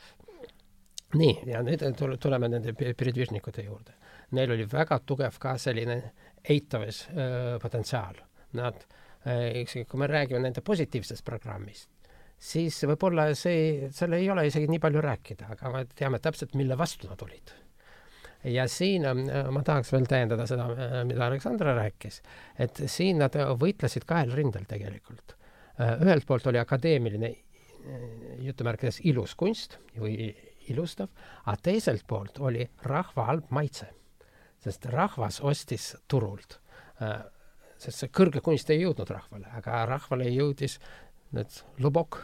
nii, 1.15 1.43
ja 1.47 1.63
nüüd 1.63 1.83
tuleme 2.21 2.49
nende 2.49 2.73
piridvižnikute 2.73 3.63
juurde. 3.63 3.95
Neil 4.31 4.51
oli 4.51 4.67
väga 4.73 4.99
tugev 5.07 5.37
ka 5.39 5.57
selline 5.59 6.03
eitavuspotentsiaal. 6.49 8.15
Nad, 8.53 8.87
eks 9.27 9.77
kui 9.89 10.01
me 10.01 10.07
räägime 10.07 10.41
nende 10.41 10.61
positiivsest 10.65 11.25
programmist, 11.25 11.91
siis 12.39 12.79
võib-olla 12.89 13.29
see, 13.39 13.89
seal 13.95 14.17
ei 14.19 14.29
ole 14.31 14.47
isegi 14.49 14.69
nii 14.71 14.83
palju 14.83 15.05
rääkida, 15.05 15.53
aga 15.55 15.73
me 15.73 15.85
teame 15.97 16.21
täpselt, 16.23 16.55
mille 16.59 16.79
vastu 16.79 17.09
nad 17.11 17.23
olid. 17.23 17.55
ja 18.47 18.67
siin 18.71 19.07
ma 19.51 19.63
tahaks 19.67 19.93
veel 19.93 20.05
täiendada 20.07 20.47
seda, 20.47 20.69
mida 21.09 21.27
Aleksandra 21.27 21.75
rääkis, 21.75 22.21
et 22.59 22.83
siin 22.87 23.19
nad 23.19 23.35
võitlesid 23.35 24.05
kahel 24.07 24.35
rindel 24.37 24.69
tegelikult. 24.69 25.37
ühelt 25.81 26.27
poolt 26.27 26.47
oli 26.47 26.59
akadeemiline 26.59 27.35
jutumärkides 28.43 29.01
ilus 29.05 29.35
kunst 29.35 29.79
või 29.99 30.35
ilustav, 30.73 31.09
aga 31.45 31.57
teiselt 31.63 32.07
poolt 32.09 32.39
oli 32.39 32.67
rahva 32.83 33.31
halb 33.31 33.51
maitse. 33.51 33.93
sest 34.59 34.87
rahvas 34.91 35.41
ostis 35.41 35.95
turult 36.09 36.59
äh,, 37.03 37.21
sest 37.79 38.01
see 38.01 38.11
kõrge 38.11 38.41
kunst 38.43 38.71
ei 38.73 38.81
jõudnud 38.81 39.11
rahvale, 39.13 39.47
aga 39.59 39.85
rahvale 39.87 40.31
jõudis 40.33 40.79
need 41.35 41.61
lubok 41.83 42.21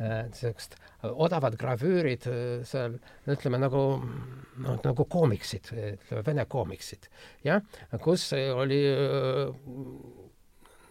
äh,, 0.00 0.26
niisugused 0.30 0.76
odavad 1.06 1.56
gravüürid 1.60 2.26
äh, 2.30 2.44
seal, 2.68 2.98
ütleme 3.30 3.60
nagu 3.60 3.82
noh, 4.00 4.78
nagu 4.84 5.08
koomiksid, 5.12 5.72
ütleme 5.72 6.24
vene 6.26 6.46
koomiksid, 6.48 7.10
jah, 7.46 7.62
kus 8.02 8.30
oli 8.36 8.80
äh, 8.92 10.25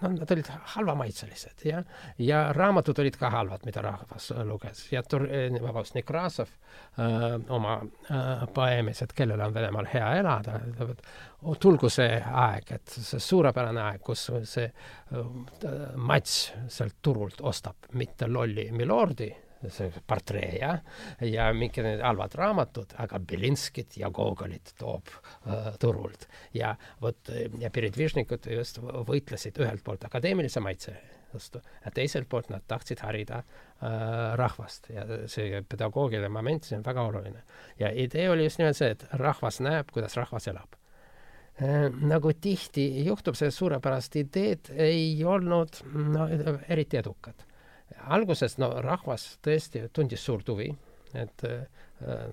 no 0.02 0.10
nad 0.10 0.32
olid 0.32 0.50
halvamaitselised, 0.76 1.66
jah. 1.66 1.84
ja 2.18 2.54
raamatud 2.54 3.00
olid 3.00 3.18
ka 3.20 3.30
halvad, 3.30 3.66
mida 3.66 3.82
rahvas 3.82 4.32
luges 4.44 4.86
ja 4.92 5.04
Tur-, 5.04 5.28
eh, 5.30 5.62
vabandust, 5.62 5.96
Nekrasov 5.96 6.50
öö, 7.00 7.06
äh, 7.06 7.40
oma 7.50 7.78
äh, 8.12 8.46
poeemis, 8.54 9.02
et 9.02 9.14
kellel 9.14 9.42
on 9.42 9.54
Venemaal 9.54 9.88
hea 9.94 10.12
elada, 10.20 10.60
ütleb, 10.70 10.96
et 10.96 11.60
tulgu 11.62 11.90
see 11.94 12.20
aeg, 12.20 12.76
et 12.80 12.98
see 12.98 13.22
suurepärane 13.22 13.82
aeg, 13.82 14.04
kus 14.06 14.28
see 14.44 14.68
öö, 15.14 15.26
mats 15.96 16.38
sealt 16.68 17.00
turult 17.02 17.42
ostab 17.42 17.92
mitte 17.94 18.28
lolli 18.28 18.70
milordi, 18.72 19.32
portree, 20.08 20.60
ja 21.22 21.48
mingid 21.54 21.86
need 21.86 22.04
halvad 22.04 22.36
raamatud, 22.38 22.96
aga 23.02 23.20
Belinskit 23.20 23.98
ja 23.98 24.10
Gogolit 24.14 24.76
toob 24.80 25.10
äh, 25.48 25.74
turult. 25.80 26.28
ja 26.54 26.76
vot, 27.02 27.32
ja 27.60 27.72
Peredvižnikud 27.72 28.50
just 28.52 28.80
võitlesid 28.82 29.60
ühelt 29.64 29.84
poolt 29.84 30.06
akadeemilise 30.06 30.64
maitse 30.64 30.96
vastu 31.36 31.62
ja 31.86 31.92
teiselt 31.92 32.30
poolt 32.30 32.50
nad 32.50 32.64
tahtsid 32.68 33.02
harida 33.04 33.42
äh, 33.42 34.36
rahvast 34.40 34.90
ja 34.94 35.06
see 35.32 35.62
pedagoogiline 35.70 36.30
moment, 36.30 36.68
see 36.68 36.78
on 36.78 36.86
väga 36.86 37.08
oluline. 37.10 37.44
ja 37.80 37.92
idee 37.92 38.30
oli 38.30 38.48
just 38.48 38.62
nimelt 38.62 38.78
see, 38.78 38.92
et 38.96 39.06
rahvas 39.12 39.60
näeb, 39.64 39.92
kuidas 39.94 40.18
rahvas 40.20 40.48
elab 40.52 40.78
äh, 41.62 41.90
nagu 42.02 42.34
tihti 42.34 42.88
juhtub, 43.08 43.38
see 43.40 43.52
suurepärast 43.52 44.16
ideed 44.22 44.72
ei 44.76 45.24
olnud 45.24 45.82
no 45.96 46.30
eriti 46.70 47.02
edukad 47.02 47.46
alguses 48.06 48.58
no 48.62 48.72
rahvas 48.82 49.36
tõesti 49.46 49.86
tundis 49.94 50.26
suurt 50.26 50.50
huvi, 50.50 50.70
et 51.16 51.46
äh, 51.48 51.66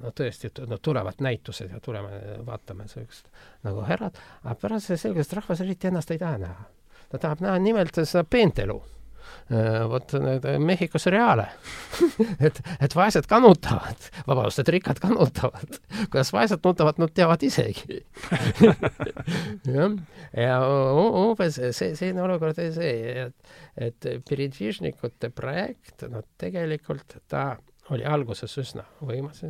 no 0.03 0.11
tõesti, 0.17 0.51
no 0.67 0.79
tulevad 0.83 1.21
näitused 1.23 1.71
ja 1.71 1.81
tuleme 1.81 2.39
vaatame 2.47 2.89
sellist 2.91 3.29
nagu 3.67 3.85
härrad, 3.87 4.19
aga 4.43 4.57
pärast 4.61 4.95
selgus, 4.97 5.29
et 5.29 5.39
rahvas 5.39 5.63
eriti 5.65 5.91
ennast 5.91 6.11
ei 6.11 6.19
taha 6.23 6.41
näha. 6.43 6.65
ta 7.13 7.19
tahab 7.19 7.45
näha 7.45 7.59
nimelt 7.59 7.95
seda 7.95 8.25
peentelu 8.25 8.81
Äh, 8.83 9.02
vot 9.93 10.15
need 10.23 10.47
Mehhiko 10.63 11.01
seriaale 11.03 11.47
et, 12.47 12.61
et 12.81 12.95
vaesed 12.97 13.27
ka 13.31 13.41
nutavad, 13.43 14.09
vabandust, 14.27 14.63
et 14.63 14.73
rikkad 14.77 15.01
ka 15.03 15.11
nutavad. 15.13 15.81
kuidas 16.11 16.33
vaesed 16.35 16.63
nutavad, 16.65 17.01
nad 17.03 17.13
teavad 17.15 17.43
isegi. 17.47 18.01
Jah, 19.75 19.99
ja 20.37 20.61
umbes 20.63 21.59
see, 21.59 21.93
selline 21.99 22.25
olukord 22.25 22.59
oli 22.63 22.73
see, 22.75 23.27
et, 23.27 23.53
et 23.89 24.09
Peredvižnikute 24.29 25.33
projekt, 25.35 26.07
no 26.11 26.25
tegelikult 26.41 27.19
ta 27.31 27.53
oli 27.93 28.07
alguses 28.07 28.55
üsna 28.63 28.85
võimas, 29.03 29.43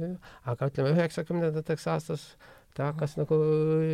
aga 0.48 0.68
ütleme, 0.70 0.94
üheksakümnendateks 0.96 1.86
aastas 1.92 2.32
ta 2.74 2.88
hakkas 2.88 3.18
nagu 3.20 3.36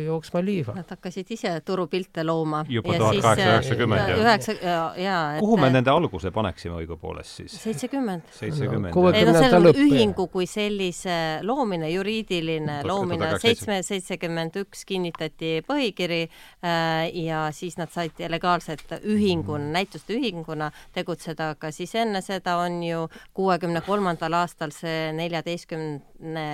jooksma 0.05 0.41
liiva. 0.43 0.73
Nad 0.77 0.91
hakkasid 0.93 1.31
ise 1.35 1.51
turupilte 1.65 2.23
looma. 2.23 2.63
juba 2.69 2.93
tuhat 2.93 3.17
kaheksasada 3.19 3.55
üheksakümmend, 3.57 4.11
jah? 4.11 4.21
üheksa, 4.23 4.55
jaa. 5.03 5.23
kuhu 5.39 5.57
me 5.59 5.69
nende 5.73 5.91
alguse 5.91 6.31
paneksime 6.31 6.77
õigupoolest 6.83 7.41
siis? 7.41 7.57
seitsekümmend. 7.63 8.29
seitsekümmend. 8.37 8.95
ei 9.13 9.25
no 9.27 9.33
seal 9.35 9.57
on 9.59 9.81
ühingu 9.83 10.27
kui 10.31 10.47
sellise 10.47 11.17
loomine, 11.43 11.89
juriidiline 11.91 12.79
loomine, 12.87 13.33
seitsme, 13.43 13.81
seitsekümmend 13.83 14.55
üks 14.63 14.85
kinnitati 14.87 15.59
põhikiri 15.67 16.21
äh, 16.29 17.09
ja 17.25 17.47
siis 17.55 17.75
nad 17.79 17.91
said 17.91 18.23
legaalselt 18.31 18.95
ühinguna 19.01 19.65
mm., 19.65 19.75
näituste 19.75 20.15
ühinguna 20.15 20.71
tegutseda, 20.95 21.51
aga 21.57 21.73
siis 21.75 21.93
enne 21.99 22.23
seda 22.23 22.55
on 22.63 22.79
ju 22.83 23.03
kuuekümne 23.35 23.83
kolmandal 23.83 24.39
aastal 24.39 24.71
see 24.75 25.11
neljateistkümne 25.19 26.47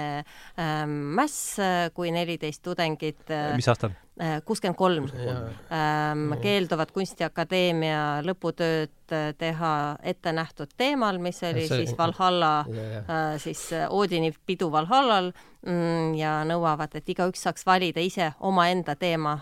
ähm, 0.57 0.97
mäss, 1.15 1.59
kui 1.93 2.14
neliteist 2.15 2.63
tudengit. 2.65 3.21
mis 3.55 3.69
aastal? 3.71 3.93
Äh, 4.15 4.37
kuuskümmend 4.47 4.77
kolm 4.79 5.09
ähm, 5.11 6.37
keelduvad 6.39 6.93
Kunstiakadeemia 6.95 8.21
lõputööd 8.23 9.04
äh, 9.13 9.31
teha 9.37 9.97
ettenähtud 10.03 10.73
teemal, 10.77 11.19
mis 11.21 11.43
oli 11.43 11.67
see, 11.67 11.83
siis 11.83 11.97
Valhalla, 12.01 12.59
äh, 12.69 13.35
siis 13.41 13.69
Oodini 13.89 14.33
pidu 14.45 14.71
Valhallal 14.71 15.31
mm, 15.65 16.15
ja 16.19 16.37
nõuavad, 16.47 16.95
et 16.97 17.09
igaüks 17.09 17.45
saaks 17.45 17.65
valida 17.67 18.01
ise 18.03 18.31
omaenda 18.39 18.95
teema 18.99 19.35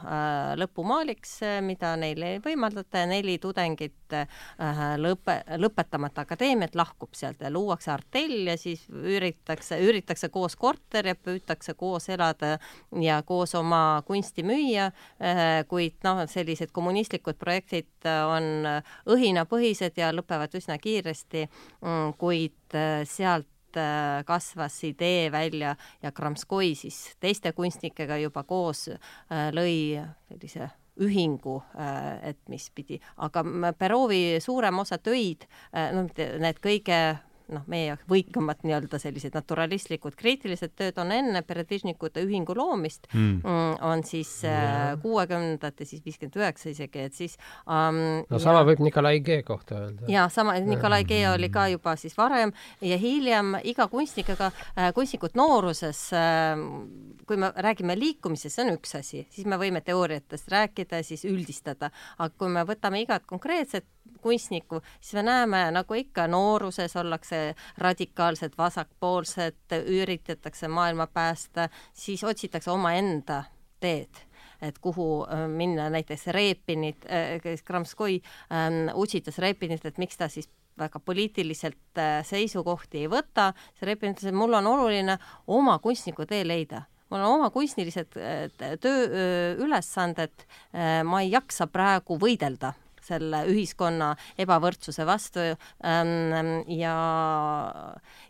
lõpumaaliks, 0.60 1.40
mida 1.66 1.96
neile 2.00 2.36
ei 2.36 2.42
võimaldata 2.44 3.04
ja 3.04 3.10
neli 3.10 3.38
tudengit 3.42 4.16
lõpe, 5.02 5.36
lõpetamata 5.58 6.24
akadeemiat 6.24 6.76
lahkub 6.78 7.16
sealt 7.18 7.42
ja 7.42 7.52
luuakse 7.54 7.92
artell 7.94 8.50
ja 8.52 8.58
siis 8.60 8.86
üritatakse, 8.90 9.80
üritatakse 9.84 10.30
koos 10.34 10.56
korter 10.60 11.10
ja 11.12 11.16
püütakse 11.16 11.74
koos 11.78 12.10
elada 12.14 12.58
ja 13.02 13.22
koos 13.26 13.56
oma 13.56 14.04
kunsti 14.08 14.46
müüa 14.46 14.90
äh, 14.90 15.64
kuid 15.70 16.00
noh, 16.06 16.24
sellised 16.30 16.72
kommunistlikud 16.76 17.38
projektid 17.42 17.90
äh, 18.08 18.22
on 18.28 18.68
äh, 18.70 18.96
õhinapõhised 19.54 19.98
ja 19.98 20.12
lõpevad 20.14 20.54
üsna 20.58 20.78
kiiresti, 20.78 21.48
mm, 21.82 22.14
kuid 22.18 22.78
sealt 23.06 23.48
kasvas 24.26 24.76
idee 24.86 25.32
välja 25.34 25.76
ja 26.04 26.12
Kramskoi 26.12 26.76
siis 26.78 27.16
teiste 27.20 27.54
kunstnikega 27.58 28.20
juba 28.22 28.44
koos 28.44 28.90
lõi 29.52 29.98
sellise 30.30 30.70
ühingu, 31.02 31.64
et 32.22 32.38
mis 32.54 32.70
pidi, 32.70 33.00
aga 33.18 33.42
Perovi 33.74 34.38
suurem 34.40 34.78
osa 34.78 35.00
töid, 35.02 35.48
no 35.74 36.06
need 36.06 36.62
kõige 36.62 37.00
noh, 37.54 37.66
meie 37.72 37.98
võikamad 38.10 38.64
nii-öelda 38.66 39.00
sellised 39.02 39.36
naturalistlikud 39.38 40.16
kriitilised 40.20 40.74
tööd 40.78 41.00
on 41.02 41.12
enne 41.16 41.44
Peredvižnikute 41.46 42.24
ühingu 42.26 42.56
loomist 42.58 43.10
mm., 43.14 43.42
mm 43.44 43.62
on 43.84 44.04
siis 44.06 44.30
äh, 44.48 44.94
kuuekümnendate, 45.02 45.86
siis 45.86 46.04
viiskümmend 46.06 46.36
üheksa 46.40 46.70
isegi, 46.72 47.06
et 47.08 47.16
siis 47.18 47.36
um, 47.66 47.98
no 48.30 48.40
sama 48.42 48.62
ja, 48.62 48.68
võib 48.68 48.84
Nikolai 48.86 49.20
G 49.26 49.40
kohta 49.46 49.80
öelda. 49.82 50.08
jaa, 50.12 50.28
sama, 50.34 50.56
Nikolai 50.64 51.04
G 51.08 51.24
oli 51.32 51.50
ka 51.54 51.66
juba 51.72 51.96
siis 52.00 52.16
varem 52.18 52.54
ja 52.82 52.98
hiljem 53.02 53.58
iga 53.64 53.88
kunstnikega 53.92 54.52
äh,, 54.54 54.92
kunstnikud 54.96 55.36
nooruses 55.40 56.06
äh,, 56.16 56.54
kui 57.28 57.40
me 57.40 57.52
räägime 57.56 57.98
liikumisest, 58.00 58.56
see 58.56 58.66
on 58.68 58.76
üks 58.78 58.96
asi, 59.00 59.26
siis 59.34 59.50
me 59.50 59.60
võime 59.60 59.84
teooriatest 59.86 60.52
rääkida 60.54 61.02
ja 61.02 61.08
siis 61.08 61.26
üldistada, 61.30 61.92
aga 62.18 62.32
kui 62.38 62.52
me 62.52 62.66
võtame 62.68 63.04
igat 63.04 63.28
konkreetset 63.30 63.88
kunstnikku, 64.24 64.82
siis 65.02 65.18
me 65.20 65.24
näeme, 65.28 65.66
nagu 65.76 65.98
ikka 66.00 66.28
nooruses 66.32 66.96
ollakse 67.00 67.43
radikaalsed 67.78 68.58
vasakpoolsed, 68.58 69.78
üritatakse 69.86 70.68
maailma 70.68 71.08
päästa, 71.08 71.70
siis 71.94 72.24
otsitakse 72.24 72.72
omaenda 72.72 73.44
teed 73.80 74.24
et 74.64 74.80
kuhu 74.80 75.24
äh, 75.24 75.48
minna, 75.48 75.90
näiteks 75.90 76.28
Repinit 76.28 77.06
äh,, 77.06 77.64
Kramskoi 77.66 78.22
ähm, 78.52 78.88
utsitas 78.94 79.38
Repinit, 79.38 79.86
et 79.86 79.98
miks 79.98 80.18
ta 80.18 80.30
siis 80.32 80.50
väga 80.80 81.00
poliitiliselt 81.00 82.00
äh, 82.00 82.22
seisukohti 82.26 83.04
ei 83.04 83.10
võta, 83.12 83.52
see 83.78 83.90
Repin 83.90 84.16
ütles, 84.16 84.32
et 84.32 84.38
mul 84.38 84.56
on 84.58 84.68
oluline 84.72 85.18
oma 85.48 85.78
kunstniku 85.84 86.26
tee 86.30 86.46
leida. 86.48 86.86
Mul 87.12 87.22
on 87.22 87.36
oma 87.36 87.50
kunstnilised 87.54 88.16
töö, 88.82 89.02
ülesanded, 89.62 90.48
ma 91.06 91.20
ei 91.22 91.28
jaksa 91.30 91.68
praegu 91.70 92.18
võidelda 92.18 92.72
selle 93.04 93.44
ühiskonna 93.52 94.14
ebavõrdsuse 94.40 95.06
vastu 95.08 95.44
ähm, 95.44 96.64
ja, 96.72 96.96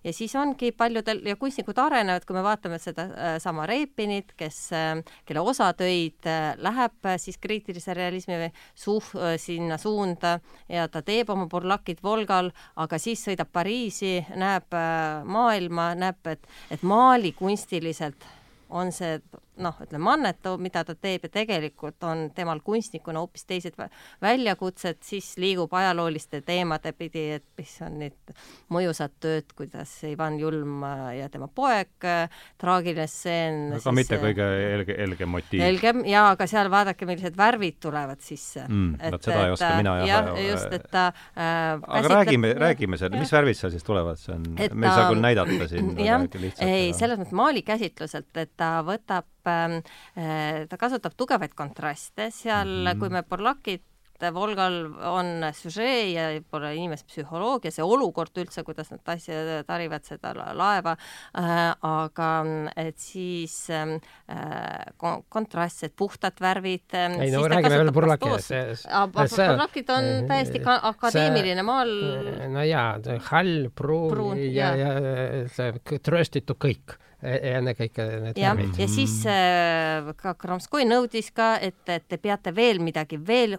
ja 0.03 0.13
siis 0.15 0.35
ongi 0.39 0.71
paljudel 0.75 1.23
ja 1.27 1.37
kunstnikud 1.39 1.79
arenevad, 1.81 2.25
kui 2.27 2.37
me 2.37 2.43
vaatame 2.45 2.79
seda 2.81 3.07
äh, 3.11 3.37
sama 3.43 3.67
Repinit, 3.69 4.33
kes 4.39 4.59
äh,, 4.75 4.93
kelle 5.27 5.43
osa 5.43 5.71
töid 5.77 6.27
äh, 6.29 6.53
läheb 6.61 7.09
äh, 7.09 7.17
siis 7.21 7.39
kriitilise 7.41 7.95
realismi 7.97 8.51
suh- 8.75 9.13
äh,, 9.19 9.37
sinna 9.41 9.77
suunda 9.81 10.37
ja 10.69 10.87
ta 10.87 11.03
teeb 11.05 11.29
oma 11.33 11.47
burlakid 11.51 12.03
Volgal, 12.03 12.51
aga 12.75 12.99
siis 13.01 13.23
sõidab 13.27 13.51
Pariisi, 13.53 14.17
näeb 14.35 14.73
äh, 14.77 15.23
maailma, 15.25 15.93
näeb, 15.99 16.21
et, 16.33 16.47
et 16.73 16.83
maali 16.83 17.33
kunstiliselt 17.37 18.25
on 18.73 18.91
see 18.91 19.19
noh, 19.61 19.77
ütleme 19.83 20.09
annetu, 20.13 20.55
mida 20.61 20.83
ta 20.87 20.95
teeb 20.97 21.27
ja 21.27 21.31
tegelikult 21.33 22.03
on 22.07 22.25
temal 22.35 22.61
kunstnikuna 22.65 23.21
hoopis 23.21 23.45
teised 23.49 23.77
väljakutsed, 24.23 25.01
siis 25.05 25.33
liigub 25.41 25.73
ajalooliste 25.77 26.41
teemade 26.45 26.93
pidi, 26.97 27.25
et 27.37 27.45
mis 27.59 27.73
on 27.85 27.99
need 28.01 28.33
mõjusad 28.73 29.13
tööd, 29.23 29.53
kuidas 29.57 29.91
Ivan 30.09 30.39
Julm 30.41 30.85
ja 31.17 31.29
tema 31.33 31.47
poeg, 31.47 31.93
traagiline 32.61 33.07
stseen. 33.09 33.59
aga 33.73 33.81
siis, 33.83 33.97
mitte 33.99 34.19
kõige 34.21 34.47
helge, 34.47 34.97
helgem 34.97 35.33
motiiv. 35.35 35.63
helgem 35.65 36.03
jaa, 36.09 36.31
aga 36.33 36.47
seal 36.49 36.71
vaadake, 36.73 37.07
millised 37.09 37.37
värvid 37.37 37.79
tulevad 37.83 38.23
sisse 38.25 38.65
mm,. 38.67 39.11
vot 39.13 39.29
seda 39.29 39.45
ei 39.47 39.55
oska 39.55 39.73
mina 39.77 39.97
jah. 40.01 40.09
jah, 40.09 40.41
just, 40.47 40.77
et 40.79 40.89
ta 40.93 41.05
äh, 41.35 41.77
aga 41.99 42.15
räägime, 42.17 42.53
räägime 42.65 42.97
selle, 43.01 43.21
mis 43.21 43.33
värvid 43.33 43.59
seal 43.59 43.73
siis 43.75 43.85
tulevad, 43.85 44.19
see 44.21 44.33
on, 44.35 44.49
me 44.57 44.87
ei 44.89 44.97
saa 44.97 45.09
küll 45.11 45.23
näidata 45.23 45.69
siin. 45.69 45.93
jah, 46.09 46.25
ei, 46.65 46.91
selles 46.97 47.21
mõttes 47.21 47.37
maali 47.37 47.61
käsitluselt, 47.65 48.31
et 48.39 48.53
ta 48.57 48.75
võtab 48.87 49.27
äh, 49.27 49.42
ta 49.43 50.77
kasutab 50.79 51.17
tugevaid 51.17 51.53
kontraste, 51.55 52.29
seal 52.31 52.67
mm 52.67 52.87
-hmm. 52.87 52.99
kui 52.99 53.09
me 53.09 53.23
Borlakit 53.23 53.83
Volgal 54.31 54.75
on 55.09 55.43
süžee 55.55 56.13
ja 56.13 56.27
võib-olla 56.35 56.71
inimese 56.75 57.07
psühholoogia, 57.09 57.73
see 57.73 57.83
olukord 57.83 58.37
üldse, 58.39 58.63
kuidas 58.63 58.91
nad 58.93 59.01
tassi-, 59.05 59.35
tarivad 59.67 60.05
seda 60.07 60.33
laeva 60.55 60.95
äh,, 60.95 61.73
aga 61.73 62.29
et 62.79 62.99
siis 63.01 63.55
ähm, 63.73 63.97
äh, 64.31 64.93
kontrastsed, 65.33 65.95
puhtad 65.99 66.39
värvid 66.43 66.95
äh,. 66.95 67.17
ei 67.25 67.33
no 67.33 67.43
räägime 67.49 67.81
veel 67.81 67.93
Burlakist. 67.95 68.53
Burlakid 68.93 69.89
on 69.93 70.11
täiesti 70.29 70.61
ka 70.63 70.79
akadeemiline, 70.93 71.65
maal 71.65 71.95
no 72.53 72.67
jaa, 72.67 72.99
hall, 73.31 73.69
pruun, 73.75 74.37
ja, 74.53 74.75
ja, 74.77 74.93
ja 74.99 75.47
see 75.51 75.99
trööstitu 76.03 76.55
kõik 76.59 76.97
ennekõike 77.23 78.07
need 78.27 78.39
jah, 78.39 78.59
ja 78.77 78.87
siis 78.91 79.21
äh, 79.29 80.09
ka 80.19 80.35
Kramskoi 80.39 80.85
nõudis 80.87 81.31
ka, 81.35 81.55
et, 81.63 81.79
et 81.87 82.05
te 82.07 82.19
peate 82.21 82.53
veel 82.55 82.81
midagi 82.83 83.19
veel 83.19 83.57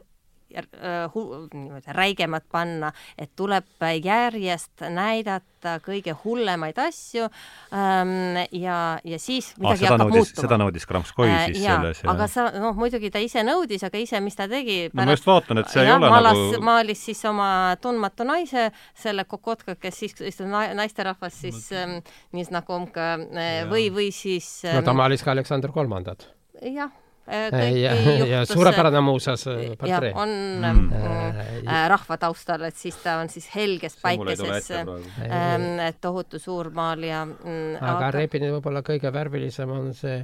niimoodi 0.55 1.95
räigemat 1.97 2.45
panna, 2.53 2.93
et 3.19 3.31
tuleb 3.37 3.85
järjest 4.03 4.85
näidata 4.93 5.79
kõige 5.85 6.15
hullemaid 6.25 6.79
asju 6.79 7.25
ähm, 7.73 8.39
ja, 8.53 8.99
ja 9.05 9.19
siis 9.19 9.53
midagi 9.59 9.87
ah, 9.87 9.95
hakkab 9.95 10.05
nõudis, 10.05 10.31
muutuma. 10.31 10.45
seda 10.45 10.59
nõudis 10.61 10.89
Kramskoi 10.89 11.29
äh, 11.31 11.45
siis 11.49 11.63
ja, 11.65 11.77
selles. 11.79 12.03
aga 12.15 12.29
sa, 12.31 12.47
noh, 12.61 12.77
muidugi 12.79 13.11
ta 13.15 13.23
ise 13.25 13.45
nõudis, 13.47 13.85
aga 13.87 14.03
ise, 14.03 14.21
mis 14.25 14.39
ta 14.39 14.49
tegi? 14.51 14.79
no 14.93 15.03
ma 15.03 15.17
just 15.17 15.29
vaatan, 15.29 15.63
et 15.65 15.73
see 15.73 15.83
ja, 15.83 15.95
ei 15.95 15.97
ole 15.97 16.13
malas, 16.13 16.41
nagu 16.41 16.65
maalis 16.71 17.07
siis 17.11 17.25
oma 17.31 17.49
tundmatu 17.83 18.29
naise, 18.29 18.69
selle 19.01 19.27
Kokotka, 19.29 19.79
kes 19.81 20.03
siis 20.05 20.19
istub 20.33 20.53
naisterahvas 20.53 21.41
siis 21.47 21.71
ähm, 21.75 21.99
Niznakomka 22.37 23.15
äh, 23.17 23.63
või, 23.71 23.89
või 23.95 24.11
siis 24.15 24.61
ähm, 24.69 24.81
no 24.81 24.87
ta 24.87 24.97
maalis 24.97 25.25
ka 25.25 25.33
Aleksander 25.35 25.73
Kolmandat. 25.75 26.29
jah 26.63 26.93
Äh, 26.95 27.04
ja, 27.27 27.93
ja 28.27 28.45
suurepärane 28.47 29.01
muuseas 29.01 29.47
äh, 29.47 29.77
portree. 29.79 30.13
on 30.15 30.29
mm. 30.61 30.93
äh, 30.93 31.89
rahva 31.89 32.19
taustal, 32.21 32.67
et 32.69 32.77
siis 32.77 32.97
ta 33.03 33.19
on 33.23 33.33
siis 33.33 33.49
helges 33.55 33.97
päikeses 34.03 34.71
ähm, 34.71 35.81
tohutu 36.01 36.39
suur 36.39 36.71
maalija 36.75 37.25
mm,. 37.25 37.77
aga, 37.81 37.95
aga 37.97 38.11
Repini 38.19 38.53
võib-olla 38.53 38.85
kõige 38.87 39.13
värvilisem 39.13 39.73
on 39.73 39.95
see 39.97 40.21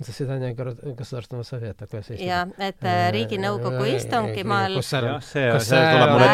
заседание 0.00 0.54
Государственного 0.54 1.44
совета, 1.44 1.86
kuidas 1.86 2.10
eesti 2.10 2.26
jah, 2.26 2.48
et 2.58 2.82
äh, 2.82 3.12
Riiginõukogu 3.14 3.84
istungimaal 3.94 4.74
kus 4.80 4.88
seal, 4.90 5.06
kus 5.22 5.68
seal 5.68 5.86
tuleb 5.94 6.14
mul 6.14 6.24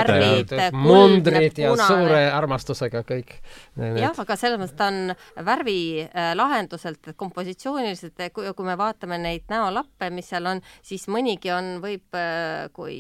ette 0.41 0.69
mundrid 0.73 1.61
ja 1.61 1.73
suure 1.77 2.23
armastusega 2.33 3.03
kõik. 3.05 3.35
jah, 3.77 4.17
aga 4.17 4.37
selles 4.41 4.61
mõttes 4.63 4.77
ta 4.79 4.89
on 4.89 5.13
värvilahenduselt, 5.45 7.13
kompositsiooniliselt, 7.21 8.25
kui, 8.33 8.49
kui 8.57 8.69
me 8.71 8.79
vaatame 8.81 9.21
neid 9.21 9.45
näolappe, 9.53 10.09
mis 10.15 10.33
seal 10.33 10.49
on, 10.49 10.65
siis 10.81 11.05
mõnigi 11.13 11.53
on, 11.53 11.71
võib, 11.85 12.09
äh, 12.17 12.71
kui 12.73 12.97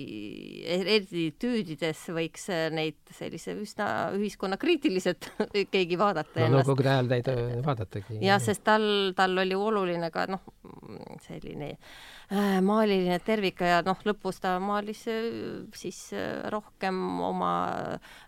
eriti 0.77 1.31
tüüdides 1.41 2.05
võiks 2.13 2.51
äh, 2.53 2.69
neid 2.75 3.01
sellise 3.17 3.57
üsna 3.57 3.89
ühiskonnakriitiliselt 4.19 5.33
keegi 5.73 5.97
vaadata 6.01 6.37
no, 6.37 6.51
ennast. 6.51 6.69
nõukogude 6.69 6.95
ajal 6.99 7.13
neid 7.17 7.35
vaadatagi. 7.65 8.21
jah, 8.29 8.45
sest 8.45 8.67
tal, 8.69 8.85
tal 9.17 9.41
oli 9.41 9.57
oluline 9.57 10.13
ka 10.13 10.29
noh, 10.29 10.45
selline 11.26 11.72
äh, 12.32 12.60
maaliline 12.64 13.20
tervik 13.26 13.62
ja 13.66 13.82
noh, 13.86 14.00
lõpus 14.08 14.40
ta 14.44 14.56
maalis 14.64 15.06
äh, 15.12 15.30
siis 15.78 16.00
äh, 16.16 16.46
rohkem 16.54 16.98
oma 17.26 17.54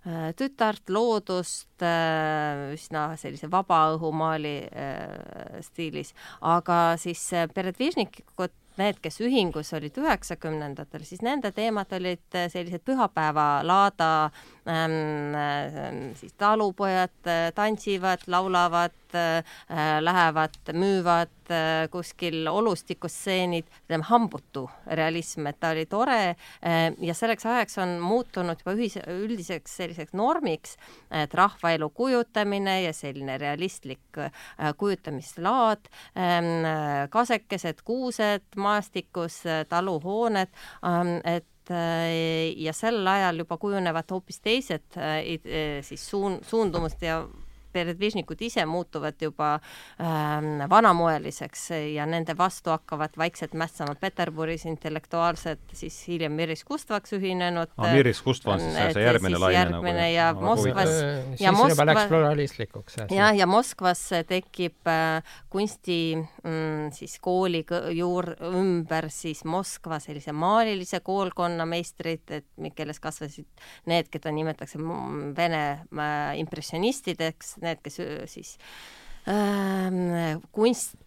äh, 0.05 0.29
tütart, 0.37 0.85
loodust 0.93 1.85
äh, 1.85 2.73
üsna 2.75 3.09
sellise 3.19 3.49
vabaõhumaali 3.51 4.55
äh, 4.69 5.59
stiilis, 5.65 6.13
aga 6.41 6.95
siis 7.01 7.23
äh, 7.33 7.49
Peredvižnikut 7.53 8.55
need, 8.77 8.99
kes 9.01 9.15
ühingus 9.25 9.71
olid 9.73 9.95
üheksakümnendatel, 9.97 11.01
siis 11.07 11.23
nende 11.25 11.49
teemad 11.55 11.89
olid 11.97 12.37
sellised 12.53 12.83
pühapäevalaada 12.85 14.09
ähm, 14.69 16.11
siis 16.19 16.35
talupojad 16.37 17.31
tantsivad, 17.57 18.27
laulavad, 18.29 18.93
lähevad, 20.01 20.57
müüvad 20.73 21.51
äh, 21.51 21.87
kuskil 21.91 22.47
olustikustseenid, 22.47 23.67
ütleme 23.85 24.05
hambutu 24.07 24.67
realism, 24.85 25.47
et 25.47 25.59
ta 25.59 25.71
oli 25.75 25.85
tore 25.89 26.19
äh, 26.29 26.93
ja 27.01 27.15
selleks 27.17 27.45
ajaks 27.45 27.77
on 27.83 27.97
muutunud 28.03 28.61
juba 28.61 28.75
ühise, 28.77 29.03
üldiseks 29.07 29.77
selliseks 29.81 30.15
normiks, 30.17 30.77
et 31.11 31.33
rahvaelu 31.33 31.89
kujutamine 31.95 32.81
ja 32.83 32.93
selline 32.93 33.37
realistlik 33.41 34.21
äh, 34.21 34.31
kujutamislaad, 34.77 35.89
ähm, 36.17 36.65
kasekesed, 37.09 37.83
kuused 37.85 38.47
maastikus, 38.55 39.43
taluhooned, 39.69 40.51
ähm, 40.85 41.19
et 41.25 41.45
ja 41.67 42.71
sel 42.71 43.01
ajal 43.11 43.41
juba 43.41 43.57
kujunevad 43.59 44.07
hoopis 44.13 44.37
teised 44.39 44.95
siis 45.83 46.05
suun-, 46.07 46.37
suundumust 46.47 47.01
ja 47.03 47.17
peredvižnikud 47.71 48.41
ise 48.41 48.65
muutuvad 48.65 49.21
juba 49.21 49.53
ähm, 50.01 50.63
vanamoeliseks 50.69 51.69
ja 51.93 52.05
nende 52.09 52.37
vastu 52.37 52.73
hakkavad 52.73 53.17
vaikselt 53.17 53.53
mässama 53.53 53.95
Peterburis 53.95 54.65
intellektuaalsed, 54.65 55.59
siis 55.73 55.99
hiljem 56.07 56.31
Miris 56.37 56.63
Kustvaks 56.63 57.13
ühinenud 57.17 57.73
ah,. 57.77 57.93
Miris 57.93 58.21
Kustva 58.21 58.57
on 58.57 58.63
siis 58.63 58.93
see 58.93 59.05
järgmine 59.05 59.39
laine 59.41 59.57
järgmine 59.57 59.93
nagu, 60.01 60.13
ja 60.13 60.27
Moskvas 60.33 60.93
ja 61.39 61.51
Moskva 61.51 61.85
läks 61.85 62.07
pluralistlikuks. 62.11 62.97
jah, 63.11 63.35
ja 63.37 63.47
Moskvas 63.49 64.01
tekib 64.27 64.89
äh, 64.89 65.23
kunsti 65.49 65.99
mm, 66.17 66.91
siis 66.95 67.17
kooli 67.23 67.63
juur-, 67.97 68.33
ümber 68.51 69.09
siis 69.13 69.43
Moskva 69.45 69.99
sellise 70.03 70.33
maalilise 70.35 70.99
koolkonna 71.05 71.65
meistrid, 71.69 72.25
et 72.29 72.73
kelles 72.75 72.99
kasvasid 73.03 73.47
need, 73.89 74.11
keda 74.13 74.31
nimetatakse 74.35 74.79
Vene 75.37 75.63
äh, 75.73 76.37
impressionistideks, 76.41 77.57
need, 77.67 77.83
kes 77.85 77.99
siis 78.31 78.55
äh, 79.27 80.39
kunst 80.55 80.97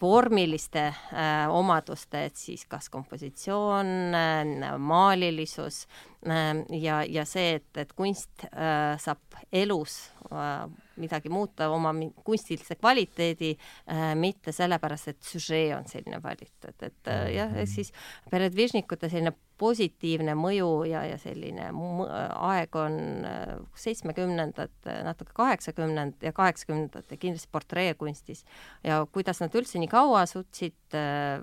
vormiliste 0.00 0.88
äh, 0.88 1.46
omaduste, 1.48 2.24
et 2.26 2.36
siis 2.36 2.64
kas 2.66 2.88
kompositsioon 2.90 4.14
äh,, 4.14 4.78
maalilisus 4.78 5.86
äh, 6.26 6.64
ja, 6.80 7.02
ja 7.04 7.24
see, 7.24 7.60
et, 7.60 7.70
et 7.76 7.92
kunst 7.94 8.48
äh, 8.50 8.96
saab 8.98 9.38
elus 9.52 10.10
äh, 10.32 10.66
midagi 11.00 11.30
muuta, 11.32 11.68
oma 11.70 11.92
kunstilise 12.24 12.76
kvaliteedi 12.78 13.52
äh,, 13.56 14.12
mitte 14.18 14.52
sellepärast, 14.52 15.12
et 15.12 15.26
süžee 15.26 15.70
on 15.76 15.88
selline 15.90 16.20
valitud, 16.22 16.76
et 16.82 17.10
äh, 17.12 17.26
jah, 17.36 17.56
ehk 17.56 17.70
siis 17.70 17.92
peredvižnikute 18.30 19.10
selline 19.12 19.34
positiivne 19.56 20.34
mõju 20.36 20.70
ja, 20.90 21.06
ja 21.08 21.16
selline 21.20 21.70
aeg 21.72 22.76
on 22.76 23.00
äh, 23.24 23.56
seitsmekümnendad, 23.78 24.76
natuke 25.06 25.36
kaheksakümnend 25.36 26.22
ja 26.26 26.32
kaheksakümnendad 26.36 27.10
ja 27.10 27.20
kindlasti 27.20 27.52
portreekunstis. 27.52 28.44
ja 28.84 29.04
kuidas 29.12 29.40
nad 29.40 29.54
üldse 29.54 29.80
nii 29.80 29.90
kaua 29.90 30.26
suutsid 30.28 30.96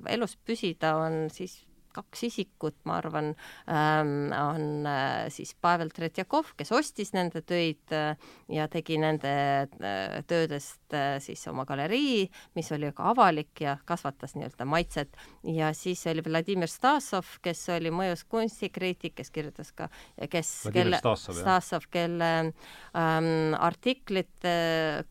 elus 0.10 0.38
püsida, 0.46 0.96
on 1.02 1.28
siis 1.34 1.64
kaks 1.94 2.26
isikut, 2.30 2.78
ma 2.90 2.98
arvan 3.02 3.32
ähm,, 3.68 4.32
on 4.34 4.88
äh, 4.90 5.30
siis 5.34 5.54
Pavel 5.62 5.92
Tretjakov, 5.94 6.54
kes 6.58 6.74
ostis 6.76 7.14
nende 7.16 7.44
töid 7.46 7.94
äh, 7.96 8.16
ja 8.52 8.68
tegi 8.72 8.98
nende 9.02 9.34
äh, 9.34 10.20
töödest 10.28 10.82
siis 11.26 11.42
oma 11.50 11.64
galerii, 11.66 12.28
mis 12.54 12.68
oli 12.76 12.92
ka 12.94 13.08
avalik 13.10 13.64
ja 13.64 13.80
kasvatas 13.86 14.36
nii-öelda 14.38 14.66
maitset. 14.70 15.16
Ja 15.56 15.72
siis 15.74 16.04
oli 16.12 16.22
Vladimir 16.26 16.70
Stasov, 16.70 17.40
kes 17.42 17.64
oli 17.74 17.90
mõjus 17.94 18.22
kunstikriitik, 18.30 19.16
kes 19.18 19.34
kirjutas 19.34 19.72
ka, 19.74 19.90
kes, 20.30 20.52
kelle, 20.76 21.00
Stasov, 21.02 21.88
kelle 21.90 22.30
ähm, 22.44 23.58
artiklid 23.58 24.46
äh, 24.46 25.02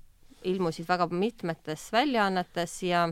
ilmusid 0.48 0.88
väga 0.88 1.08
mitmetes 1.10 1.88
väljaannetes 1.92 2.78
ja 2.86 3.06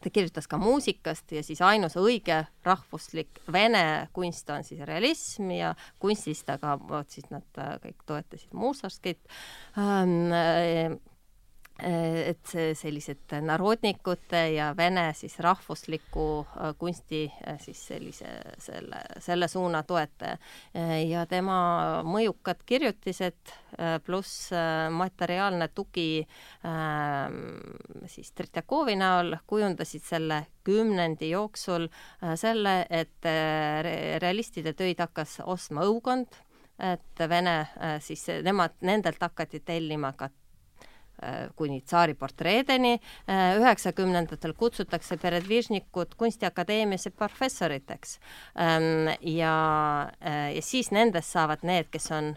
ta 0.00 0.10
kirjutas 0.10 0.48
ka 0.50 0.58
muusikast 0.60 1.32
ja 1.32 1.42
siis 1.44 1.60
ainus 1.64 1.96
õige 2.00 2.42
rahvuslik 2.64 3.42
vene 3.52 4.08
kunst 4.16 4.50
on 4.50 4.64
siis 4.64 4.80
realism 4.88 5.50
ja 5.54 5.74
kunstist, 6.02 6.48
aga 6.50 6.76
vot 6.80 7.10
siis 7.10 7.28
nad 7.30 7.60
äh, 7.60 7.76
kõik 7.84 8.06
toetasid 8.08 8.56
Mussorgskit 8.56 9.20
ähm, 9.78 10.98
et 11.82 12.40
see 12.48 12.74
sellised 12.78 13.34
narodnikute 13.44 14.40
ja 14.54 14.70
vene 14.76 15.10
siis 15.16 15.38
rahvusliku 15.42 16.26
äh, 16.42 16.72
kunsti 16.78 17.24
äh, 17.28 17.58
siis 17.62 17.80
sellise, 17.90 18.30
selle, 18.58 19.02
selle 19.18 19.48
suuna 19.48 19.82
toetaja. 19.82 20.36
ja 21.08 21.24
tema 21.26 22.02
mõjukad 22.06 22.62
kirjutised 22.66 23.52
äh, 23.52 23.98
pluss 24.04 24.50
materiaalne 24.90 25.68
tugi 25.74 26.26
siis 28.10 28.32
Tretjakovi 28.36 28.96
näol 28.98 29.36
kujundasid 29.46 30.04
selle 30.04 30.40
kümnendi 30.64 31.30
jooksul 31.30 31.88
selle, 32.36 32.74
et 32.90 33.28
realistide 34.22 34.74
töid 34.76 35.00
hakkas 35.00 35.38
ostma 35.44 35.86
õukond, 35.88 36.36
et 36.78 37.24
Vene 37.28 37.56
siis 38.04 38.26
nemad, 38.44 38.76
nendelt 38.84 39.22
hakati 39.22 39.62
tellima 39.64 40.12
ka 40.16 40.30
Äh, 40.30 40.39
kuni 41.56 41.80
tsaari 41.80 42.14
portreedeni. 42.14 42.98
Äh, 43.28 43.56
üheksakümnendatel 43.60 44.54
kutsutakse 44.58 45.16
peredvižnikud 45.20 46.16
kunstiakadeemiasse 46.16 47.10
professoriteks. 47.10 48.18
Ähm, 48.58 49.08
ja, 49.20 49.56
äh, 50.26 50.54
ja 50.54 50.62
siis 50.62 50.90
nendest 50.90 51.32
saavad 51.32 51.64
need, 51.66 51.90
kes 51.92 52.10
on 52.16 52.34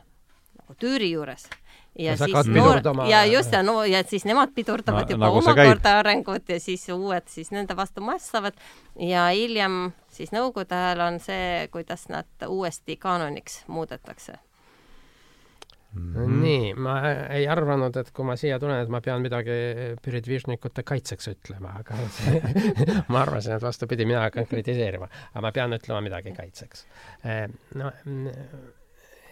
nagu 0.60 0.78
tüüri 0.80 1.12
juures. 1.14 1.48
Ja, 1.94 2.16
ja 2.16 2.18
siis 2.18 2.48
noor 2.50 2.80
ja 3.06 3.20
just 3.30 3.52
ja 3.54 3.60
no 3.64 3.84
ja 3.86 4.00
siis 4.04 4.24
nemad 4.26 4.50
pidurdavad 4.56 5.06
no, 5.06 5.14
juba 5.14 5.28
nagu 5.28 5.42
omakorda 5.44 5.92
arengut 6.00 6.50
ja 6.50 6.58
siis 6.60 6.88
uued 6.90 7.28
siis 7.30 7.52
nende 7.54 7.76
vastu 7.78 8.02
massavad. 8.02 8.58
Ja 8.98 9.28
hiljem 9.30 9.92
siis 10.10 10.34
nõukogude 10.34 10.74
ajal 10.74 11.06
on 11.06 11.20
see, 11.22 11.68
kuidas 11.72 12.08
nad 12.10 12.48
uuesti 12.50 12.98
kaanoniks 12.98 13.62
muudetakse 13.68 14.40
Mm 15.94 16.14
-hmm. 16.14 16.38
nii, 16.42 16.74
ma 16.74 16.94
ei 17.30 17.48
arvanud, 17.48 17.98
et 18.02 18.12
kui 18.12 18.26
ma 18.26 18.36
siia 18.36 18.60
tulen, 18.60 18.82
et 18.82 18.90
ma 18.90 19.02
pean 19.02 19.22
midagi 19.22 19.58
püridvižnikute 20.02 20.84
kaitseks 20.84 21.28
ütlema, 21.28 21.76
aga 21.80 21.98
ma 23.14 23.22
arvasin, 23.22 23.56
et 23.56 23.62
vastupidi, 23.62 24.06
mina 24.06 24.24
hakkan 24.26 24.48
kritiseerima, 24.50 25.10
aga 25.34 25.42
ma 25.42 25.52
pean 25.52 25.74
ütlema 25.78 26.02
midagi 26.02 26.34
kaitseks. 26.34 26.88
Eh, 27.26 27.46
no 27.76 27.92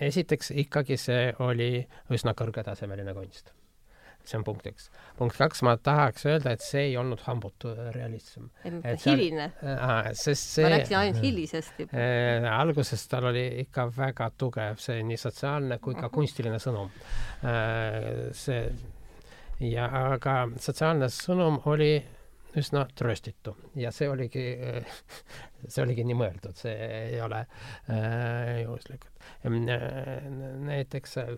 esiteks 0.02 0.52
ikkagi 0.52 0.98
see 0.98 1.34
oli 1.40 1.72
üsna 2.14 2.34
kõrgetasemeline 2.38 3.14
kunst 3.18 3.54
see 4.26 4.38
on 4.38 4.46
punkt 4.46 4.68
üks. 4.70 4.90
punkt 5.18 5.38
kaks, 5.38 5.64
ma 5.66 5.76
tahaks 5.78 6.26
öelda, 6.30 6.54
et 6.56 6.64
see 6.66 6.88
ei 6.92 6.96
olnud 7.00 7.22
hambutu 7.26 7.74
realism. 7.96 8.48
hiline 9.06 9.52
äh,. 9.64 10.12
sest 10.14 10.56
see. 10.56 10.66
ma 10.66 10.76
rääkisin 10.76 11.00
ainult 11.02 11.22
hilisest 11.24 11.84
juba 11.84 11.98
äh,. 11.98 12.48
alguses 12.54 13.08
tal 13.12 13.30
oli 13.32 13.46
ikka 13.66 13.88
väga 13.98 14.32
tugev 14.38 14.80
see 14.82 15.04
nii 15.04 15.20
sotsiaalne 15.20 15.80
kui 15.84 15.98
ka 15.98 16.10
kunstiline 16.14 16.62
sõnum 16.62 16.90
äh,. 17.44 18.32
see 18.38 18.64
ja 19.72 19.88
aga 20.14 20.36
sotsiaalne 20.60 21.10
sõnum 21.14 21.62
oli 21.70 21.94
üsna 22.58 22.84
trööstitu 22.96 23.56
ja 23.80 23.94
see 23.96 24.10
oligi, 24.12 24.44
see 25.72 25.84
oligi 25.84 26.04
nii 26.08 26.18
mõeldud, 26.20 26.58
see 26.60 26.76
ei 27.14 27.22
ole 27.24 27.46
äh, 27.46 28.62
juhuslikult 28.66 29.28
äh,. 29.48 30.30
näiteks 30.68 31.18
äh, 31.24 31.36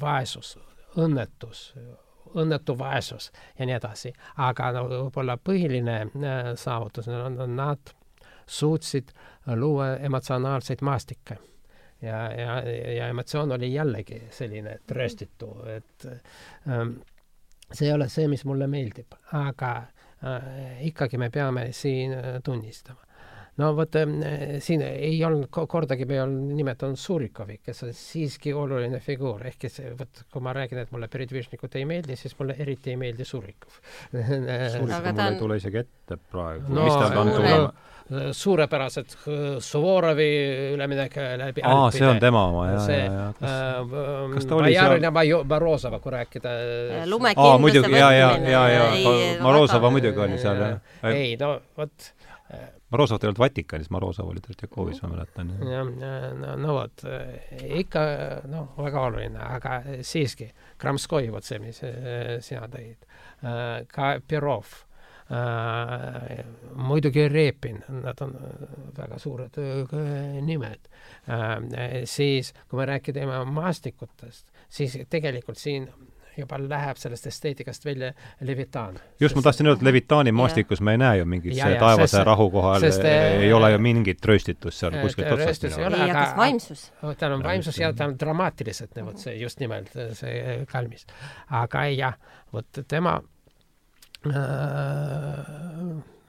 vaesus 0.00 0.56
õnnetus, 0.96 1.74
õnnetu 2.34 2.78
vaesus 2.78 3.30
ja 3.58 3.66
nii 3.66 3.76
edasi. 3.76 4.12
aga 4.36 4.72
no 4.72 4.86
võib-olla 4.88 5.36
põhiline 5.36 6.00
äh, 6.02 6.50
saavutus 6.56 7.08
on, 7.08 7.38
nad 7.54 7.94
suutsid 8.46 9.12
luua 9.56 9.96
emotsionaalseid 9.96 10.82
maastikke. 10.82 11.38
ja, 12.02 12.18
ja, 12.32 12.62
ja 12.96 13.08
emotsioon 13.08 13.52
oli 13.52 13.74
jällegi 13.74 14.22
selline 14.30 14.78
trööstitu, 14.86 15.52
et 15.68 16.06
ähm, 16.68 16.96
see 17.72 17.88
ei 17.88 17.94
ole 17.94 18.08
see, 18.08 18.28
mis 18.28 18.44
mulle 18.44 18.66
meeldib, 18.66 19.14
aga 19.32 19.74
äh, 20.24 20.80
ikkagi 20.86 21.18
me 21.18 21.30
peame 21.30 21.68
siin 21.72 22.12
äh, 22.16 22.40
tunnistama 22.44 23.09
no 23.60 23.70
vot 23.76 23.98
äh, 24.00 24.14
siin 24.64 24.84
ei 24.86 25.18
olnud 25.26 25.50
kordagi 25.50 26.06
me 26.08 26.18
ei 26.18 26.22
olnud 26.24 26.56
nimetanud 26.58 27.00
Surikovi, 27.00 27.60
kes 27.64 27.84
on 27.86 27.92
siiski 27.96 28.54
oluline 28.56 29.00
figuur, 29.04 29.44
ehkki 29.50 29.70
see, 29.72 29.92
vot 29.98 30.24
kui 30.32 30.44
ma 30.44 30.54
räägin, 30.56 30.82
et 30.84 30.94
mulle 30.94 31.10
peredvižnikud 31.12 31.76
ei 31.80 31.86
meeldi, 31.88 32.16
siis 32.20 32.36
mulle 32.40 32.56
eriti 32.58 32.94
ei 32.94 32.98
meeldi 33.00 33.26
Surikov. 33.28 33.78
Surikov 34.10 35.12
mul 35.12 35.24
ei 35.26 35.38
tule 35.38 35.60
isegi 35.60 35.84
ette 35.84 36.20
praegu 36.30 36.74
no,. 36.74 36.88
mis 36.88 36.98
ta 36.98 37.12
on 37.20 37.32
tulema? 37.36 37.70
suurepärased 38.34 39.12
Suvorovi 39.62 40.30
üleminek 40.74 41.12
läbi 41.38 41.62
aa, 41.62 41.90
see 41.94 42.08
on 42.08 42.18
tema 42.18 42.42
oma, 42.48 42.64
jaa, 42.66 42.86
jaa, 42.90 43.04
jaa. 43.04 43.26
kas, 43.38 43.50
äh, 43.50 44.32
kas 44.34 44.48
ta 44.50 44.56
oli 44.56 44.72
seal? 44.74 45.04
ja 45.04 45.12
Morozova, 45.46 46.00
kui 46.02 46.14
rääkida. 46.16 46.54
lumekindluse 47.06 47.84
võtmine. 47.84 48.00
jaa, 48.00 48.12
jaa, 48.18 48.32
jaa, 48.54 48.64
jaa, 48.74 49.36
Morozova 49.44 49.92
muidugi 49.94 50.24
oli 50.26 50.40
seal, 50.42 50.64
jah. 50.64 51.12
ei, 51.12 51.36
no 51.40 51.52
vot 51.78 52.10
Morozov 52.90 53.22
ei 53.22 53.28
olnud 53.28 53.38
Vatikanis, 53.38 53.90
Morozov 53.94 54.28
oli 54.32 54.40
Tretjakovis, 54.42 55.02
ma 55.02 55.12
mäletan. 55.12 55.52
jah, 55.62 55.90
no, 56.34 56.54
no 56.58 56.74
vot, 56.74 57.04
ikka 57.78 58.02
noh, 58.50 58.72
väga 58.78 59.06
oluline, 59.06 59.40
aga 59.46 59.80
siiski, 60.06 60.50
Kramskoi, 60.80 61.30
vot 61.30 61.46
see, 61.46 61.60
mis 61.62 61.82
äh, 61.86 62.38
sina 62.42 62.66
tõid, 62.72 63.06
äh, 63.46 63.86
ka 63.94 64.10
Perov, 64.26 64.74
äh, 65.30 66.42
muidugi 66.74 67.28
Repin, 67.30 67.78
nad 68.02 68.26
on 68.26 68.34
väga 68.98 69.22
suured 69.22 69.62
nimed. 70.42 70.90
siis, 72.04 72.54
kui 72.68 72.82
me 72.82 72.90
räägime 72.90 73.44
maastikutest, 73.54 74.46
siis 74.68 74.98
tegelikult 75.10 75.58
siin 75.58 75.86
juba 76.36 76.58
läheb 76.62 76.98
sellest 77.00 77.26
esteetikast 77.26 77.84
välja 77.84 78.12
Levitaan. 78.40 78.98
just, 79.20 79.36
ma 79.36 79.42
tahtsin 79.42 79.66
öelda, 79.66 79.78
et 79.80 79.82
Levitaani 79.82 80.32
maastikus 80.32 80.80
me 80.80 80.94
ei 80.96 80.98
näe 80.98 81.18
ju 81.18 81.24
mingit 81.24 81.56
see 81.58 81.78
taevase 81.80 82.24
rahu 82.24 82.50
kohal 82.50 82.80
sest, 82.80 83.04
ei 83.04 83.52
ole 83.52 83.72
ju 83.72 83.78
mingit 83.78 84.24
rööstitust 84.26 84.78
seal 84.78 84.96
kuskilt 85.00 85.32
otsast. 85.32 85.64
ei, 85.64 85.84
aga 85.84 86.12
kas 86.14 86.36
vaimsus? 86.36 86.86
tal 87.18 87.36
on 87.38 87.44
vaimsus 87.44 87.78
ja 87.78 87.92
ta 87.92 88.10
on 88.10 88.16
dramaatiliselt, 88.20 89.02
vot 89.04 89.18
see 89.18 89.36
just 89.40 89.60
nimelt 89.60 89.92
see 90.18 90.64
kalmis. 90.70 91.06
aga 91.62 91.84
jah, 91.90 92.18
vot 92.52 92.82
tema 92.88 93.20
äh, 94.26 94.34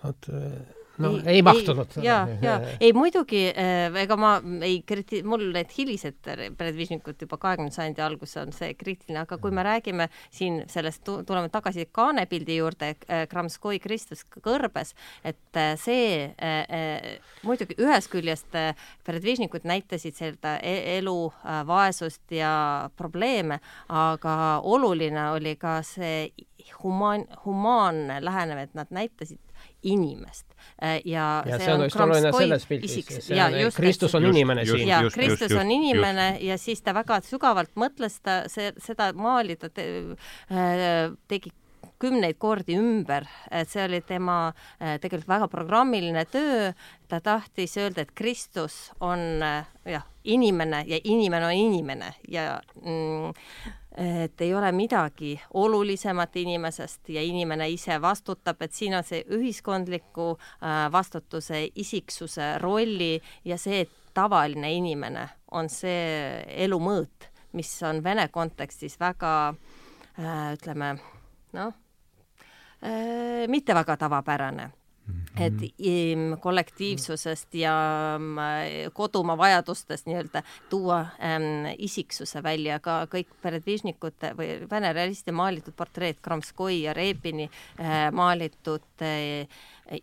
vot 0.03 0.29
äh, 0.29 0.80
no 1.01 1.11
ei, 1.17 1.37
ei 1.37 1.41
mahtunud. 1.45 1.95
ja, 2.03 2.27
ja 2.41 2.57
ei 2.79 2.93
muidugi, 2.93 3.43
äh, 3.49 3.87
ega 4.03 4.17
ma 4.19 4.33
ei 4.65 4.81
kriti-, 4.87 5.21
mul 5.27 5.47
need 5.55 5.71
hilised 5.75 6.29
predvižnikud 6.57 7.21
juba 7.25 7.39
kahekümnenda 7.41 7.75
sajandi 7.75 8.03
alguses 8.05 8.41
on 8.41 8.53
see 8.55 8.73
kriitiline, 8.79 9.21
aga 9.23 9.37
kui 9.41 9.53
me 9.55 9.65
räägime 9.65 10.07
siin 10.33 10.61
sellest, 10.71 11.03
tuleme 11.27 11.49
tagasi 11.53 11.87
Kaane 11.91 12.25
pildi 12.31 12.57
juurde, 12.59 12.93
äh, 13.07 13.25
Kramskoi 13.31 13.79
Kristus 13.83 14.23
kõrbes, 14.41 14.93
et 15.27 15.59
äh, 15.59 15.73
see 15.79 16.31
muidugi 17.45 17.75
ühest 17.81 18.11
küljest 18.11 18.55
predvižnikud 19.05 19.65
näitasid 19.67 20.17
seda 20.17 20.57
e-, 20.59 20.97
elu 20.97 21.17
vaesust 21.67 22.33
ja 22.35 22.89
probleeme, 22.97 23.59
aga 23.89 24.35
oluline 24.67 25.29
oli 25.35 25.55
ka 25.59 25.79
see 25.85 26.29
humaan, 26.83 27.25
humaanne 27.45 28.25
lähenemine, 28.25 28.63
et 28.63 28.73
nad 28.73 28.87
näitasid 28.89 29.39
inimest 29.83 30.50
ja, 30.81 31.27
ja 31.45 31.57
see, 31.57 31.65
see 31.65 31.73
on 31.73 31.85
just 31.85 31.99
oluline 31.99 32.33
selles 32.35 32.67
pildis, 32.69 32.97
on, 33.31 33.57
Kristus 33.75 34.15
on 34.17 34.27
inimene 34.31 34.65
just, 34.65 34.77
siin. 34.77 34.89
ja 34.89 35.01
Kristus 35.13 35.47
just, 35.49 35.61
on 35.61 35.71
inimene 35.71 36.27
just. 36.35 36.43
ja 36.49 36.59
siis 36.61 36.83
ta 36.85 36.95
väga 36.97 37.21
sügavalt 37.25 37.73
mõtles 37.79 38.19
ta 38.23 38.43
see, 38.51 38.71
seda 38.81 39.11
maali 39.17 39.57
ta 39.61 39.71
te, 39.73 39.87
äh, 40.51 41.11
tegi 41.31 41.53
kümneid 42.01 42.37
kordi 42.41 42.75
ümber, 42.81 43.27
et 43.53 43.69
see 43.69 43.83
oli 43.85 44.01
tema 44.05 44.37
äh, 44.49 44.97
tegelikult 45.01 45.29
väga 45.29 45.49
programmiline 45.51 46.23
töö, 46.29 46.71
ta 47.09 47.21
tahtis 47.21 47.77
öelda, 47.77 48.05
et 48.05 48.15
Kristus 48.17 48.89
on 49.01 49.43
jah, 49.85 50.07
inimene 50.23 50.83
ja 50.89 51.01
inimene 51.03 51.51
on 51.51 51.57
inimene 51.57 52.13
ja 52.29 52.55
mm, 52.81 53.33
et 53.97 54.41
ei 54.41 54.53
ole 54.55 54.71
midagi 54.71 55.41
olulisemat 55.53 56.35
inimesest 56.35 57.09
ja 57.09 57.21
inimene 57.21 57.69
ise 57.69 57.97
vastutab, 58.01 58.61
et 58.61 58.73
siin 58.73 58.95
on 58.95 59.03
see 59.03 59.23
ühiskondliku 59.35 60.31
äh, 60.37 60.85
vastutuse, 60.91 61.65
isiksuse 61.75 62.57
rolli 62.63 63.19
ja 63.45 63.57
see, 63.57 63.81
et 63.81 64.13
tavaline 64.13 64.71
inimene 64.73 65.27
on 65.51 65.69
see 65.69 66.43
elu 66.63 66.79
mõõt, 66.79 67.31
mis 67.53 67.71
on 67.83 68.03
Vene 68.03 68.27
kontekstis 68.31 68.99
väga 68.99 69.33
äh, 69.51 70.53
ütleme 70.55 70.93
noh, 71.57 71.73
äh, 72.83 73.47
mitte 73.51 73.75
väga 73.75 73.97
tavapärane 73.97 74.71
et 75.39 75.61
mm, 75.61 76.37
kollektiivsusest 76.43 77.55
ja 77.55 77.73
mm, 78.19 78.91
kodumaa 78.93 79.37
vajadustest 79.37 80.07
nii-öelda 80.09 80.43
tuua 80.69 80.99
ähm, 81.23 81.71
isiksuse 81.77 82.43
välja, 82.43 82.79
ka 82.79 83.05
kõik 83.11 83.31
Peredvižnikute 83.41 84.33
või 84.37 84.53
vene 84.71 84.93
realistide 84.93 85.35
maalitud 85.35 85.75
portreed, 85.77 86.19
Kramskoi 86.21 86.81
ja 86.83 86.93
Repini 86.97 87.47
äh, 87.47 88.09
maalitud 88.11 89.05
äh, 89.05 89.47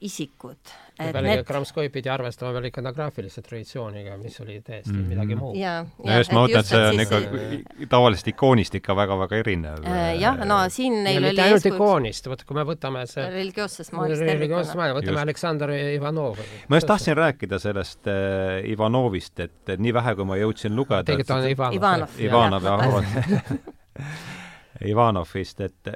isikud. 0.00 0.76
Pealegi 0.98 1.34
need... 1.34 1.44
Kramskoi 1.48 1.88
pidi 1.94 2.10
arvestama 2.12 2.52
veel 2.56 2.68
ikonograafilise 2.70 3.42
traditsiooniga, 3.46 4.16
mis 4.20 4.38
oli 4.42 4.58
täiesti 4.60 4.92
mm 4.92 4.98
-hmm. 4.98 5.08
midagi 5.14 5.38
muud. 5.38 5.56
ja, 5.56 5.74
ja, 6.04 6.12
ja 6.12 6.18
just 6.18 6.32
ma 6.32 6.44
mõtlen, 6.44 6.60
et 6.60 6.66
see 6.66 6.82
on 6.88 7.00
ikka 7.04 7.20
siis... 7.20 7.88
tavalisest 7.88 8.30
ikoonist 8.34 8.78
ikka 8.80 8.96
väga-väga 8.96 9.40
erinev 9.42 9.84
äh,. 9.84 10.20
jah, 10.20 10.44
no 10.52 10.60
siin 10.68 11.02
neil 11.04 11.24
oli 11.24 11.44
ainult 11.46 11.66
ikoonist, 11.72 12.28
vot 12.28 12.44
kui 12.44 12.58
me 12.58 12.66
võtame 12.68 13.06
see 13.06 13.28
religioossest 13.30 13.92
religioossest 13.92 14.76
maalist, 14.76 15.02
võtame. 15.02 15.20
Aleksandr 15.26 15.74
Ivanov. 15.94 16.42
ma 16.68 16.76
just 16.76 16.86
tahtsin 16.86 17.16
rääkida 17.16 17.58
sellest 17.58 18.06
äh, 18.06 18.64
Ivanovist, 18.70 19.40
et 19.40 19.76
nii 19.78 19.94
vähe, 19.94 20.14
kui 20.14 20.24
ma 20.24 20.36
jõudsin 20.36 20.76
lugeda 20.76 21.04
tegelikult 21.04 21.38
on 21.38 21.50
Ivanov. 21.50 22.18
Ivanov, 22.20 22.62
Ivanov, 22.62 22.62
jah 22.64 24.36
Ivanovist, 24.86 25.60
et, 25.60 25.88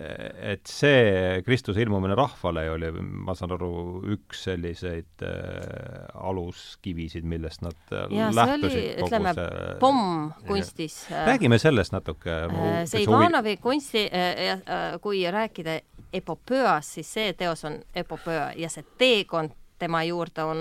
et 0.42 0.66
see 0.66 1.42
Kristuse 1.46 1.82
ilmumine 1.84 2.16
rahvale 2.18 2.64
oli, 2.72 2.90
ma 2.98 3.34
saan 3.38 3.54
aru, 3.54 3.70
üks 4.16 4.42
selliseid 4.48 5.22
äh, 5.26 6.08
aluskivisid, 6.18 7.26
millest 7.28 7.62
nad 7.62 7.94
äh, 7.94 8.08
ja, 8.16 8.32
lähtusid. 8.34 8.74
see 8.74 8.90
oli, 8.96 9.06
ütleme, 9.06 9.34
pomm 9.82 10.32
kunstis. 10.48 10.98
Äh, 11.12 11.26
räägime 11.30 11.60
sellest 11.62 11.94
natuke. 11.94 12.40
Äh, 12.48 12.82
see 12.90 13.04
Ivanovi 13.06 13.54
huvi... 13.54 13.62
kunsti 13.62 14.04
äh,, 14.10 14.42
äh, 14.58 14.98
kui 15.02 15.22
rääkida 15.30 15.78
epopöast, 16.12 16.98
siis 16.98 17.14
see 17.14 17.32
teos 17.38 17.64
on 17.68 17.78
epopöö 17.94 18.50
ja 18.58 18.70
see 18.72 18.84
teekond 18.98 19.54
tema 19.82 20.02
juurde 20.06 20.44
on 20.46 20.58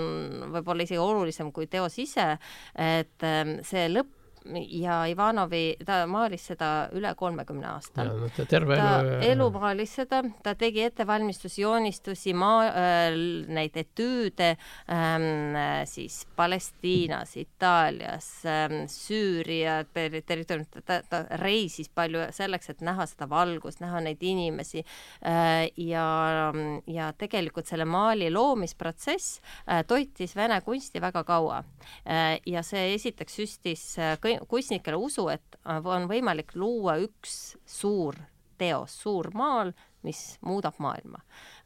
võib-olla 0.50 0.82
isegi 0.86 0.98
olulisem 0.98 1.52
kui 1.54 1.68
teos 1.70 1.94
ise, 2.02 2.32
et 2.74 3.26
see 3.68 3.84
lõpp 3.92 4.21
ja 4.68 5.02
Ivanovi, 5.06 5.76
ta 5.86 6.02
maalis 6.10 6.46
seda 6.52 6.70
üle 6.96 7.12
kolmekümne 7.18 7.68
aasta. 7.72 8.04
No, 8.08 8.28
terve 8.48 8.76
ta 8.78 9.00
elu, 9.00 9.18
elu 9.32 9.48
maalis 9.54 9.94
seda, 10.00 10.22
ta 10.42 10.54
tegi 10.58 10.84
ettevalmistusjoonistusi, 10.88 12.34
maa 12.34 12.66
äh,, 12.68 13.16
neid 13.52 13.76
etüüde 13.78 14.52
ähm, 14.90 15.56
siis 15.88 16.22
Palestiinas, 16.36 17.36
Itaalias 17.40 18.30
ähm,, 18.48 18.84
Süüria 18.90 19.82
territooriumil, 19.92 20.84
ta, 20.86 21.00
ta 21.08 21.24
reisis 21.42 21.90
palju 21.92 22.26
selleks, 22.34 22.72
et 22.72 22.82
näha 22.84 23.06
seda 23.10 23.28
valgust, 23.30 23.82
näha 23.82 24.02
neid 24.04 24.22
inimesi 24.22 24.82
äh, 24.82 25.68
ja, 25.76 26.52
ja 26.86 27.12
tegelikult 27.18 27.70
selle 27.70 27.86
maali 27.88 28.30
loomisprotsess 28.32 29.40
äh, 29.66 29.82
toitis 29.86 30.36
vene 30.36 30.60
kunsti 30.64 31.02
väga 31.02 31.24
kaua 31.28 31.62
äh,. 32.06 32.38
ja 32.46 32.62
see 32.66 32.92
esiteks 32.96 33.38
süstis 33.38 33.84
äh, 33.98 34.16
kunstnikele 34.48 34.96
usu, 34.96 35.28
et 35.32 35.56
on 35.64 36.08
võimalik 36.10 36.54
luua 36.58 36.98
üks 37.02 37.56
suur 37.66 38.16
teos, 38.58 38.94
suur 39.02 39.30
maal, 39.34 39.72
mis 40.06 40.38
muudab 40.46 40.78
maailma 40.82 41.20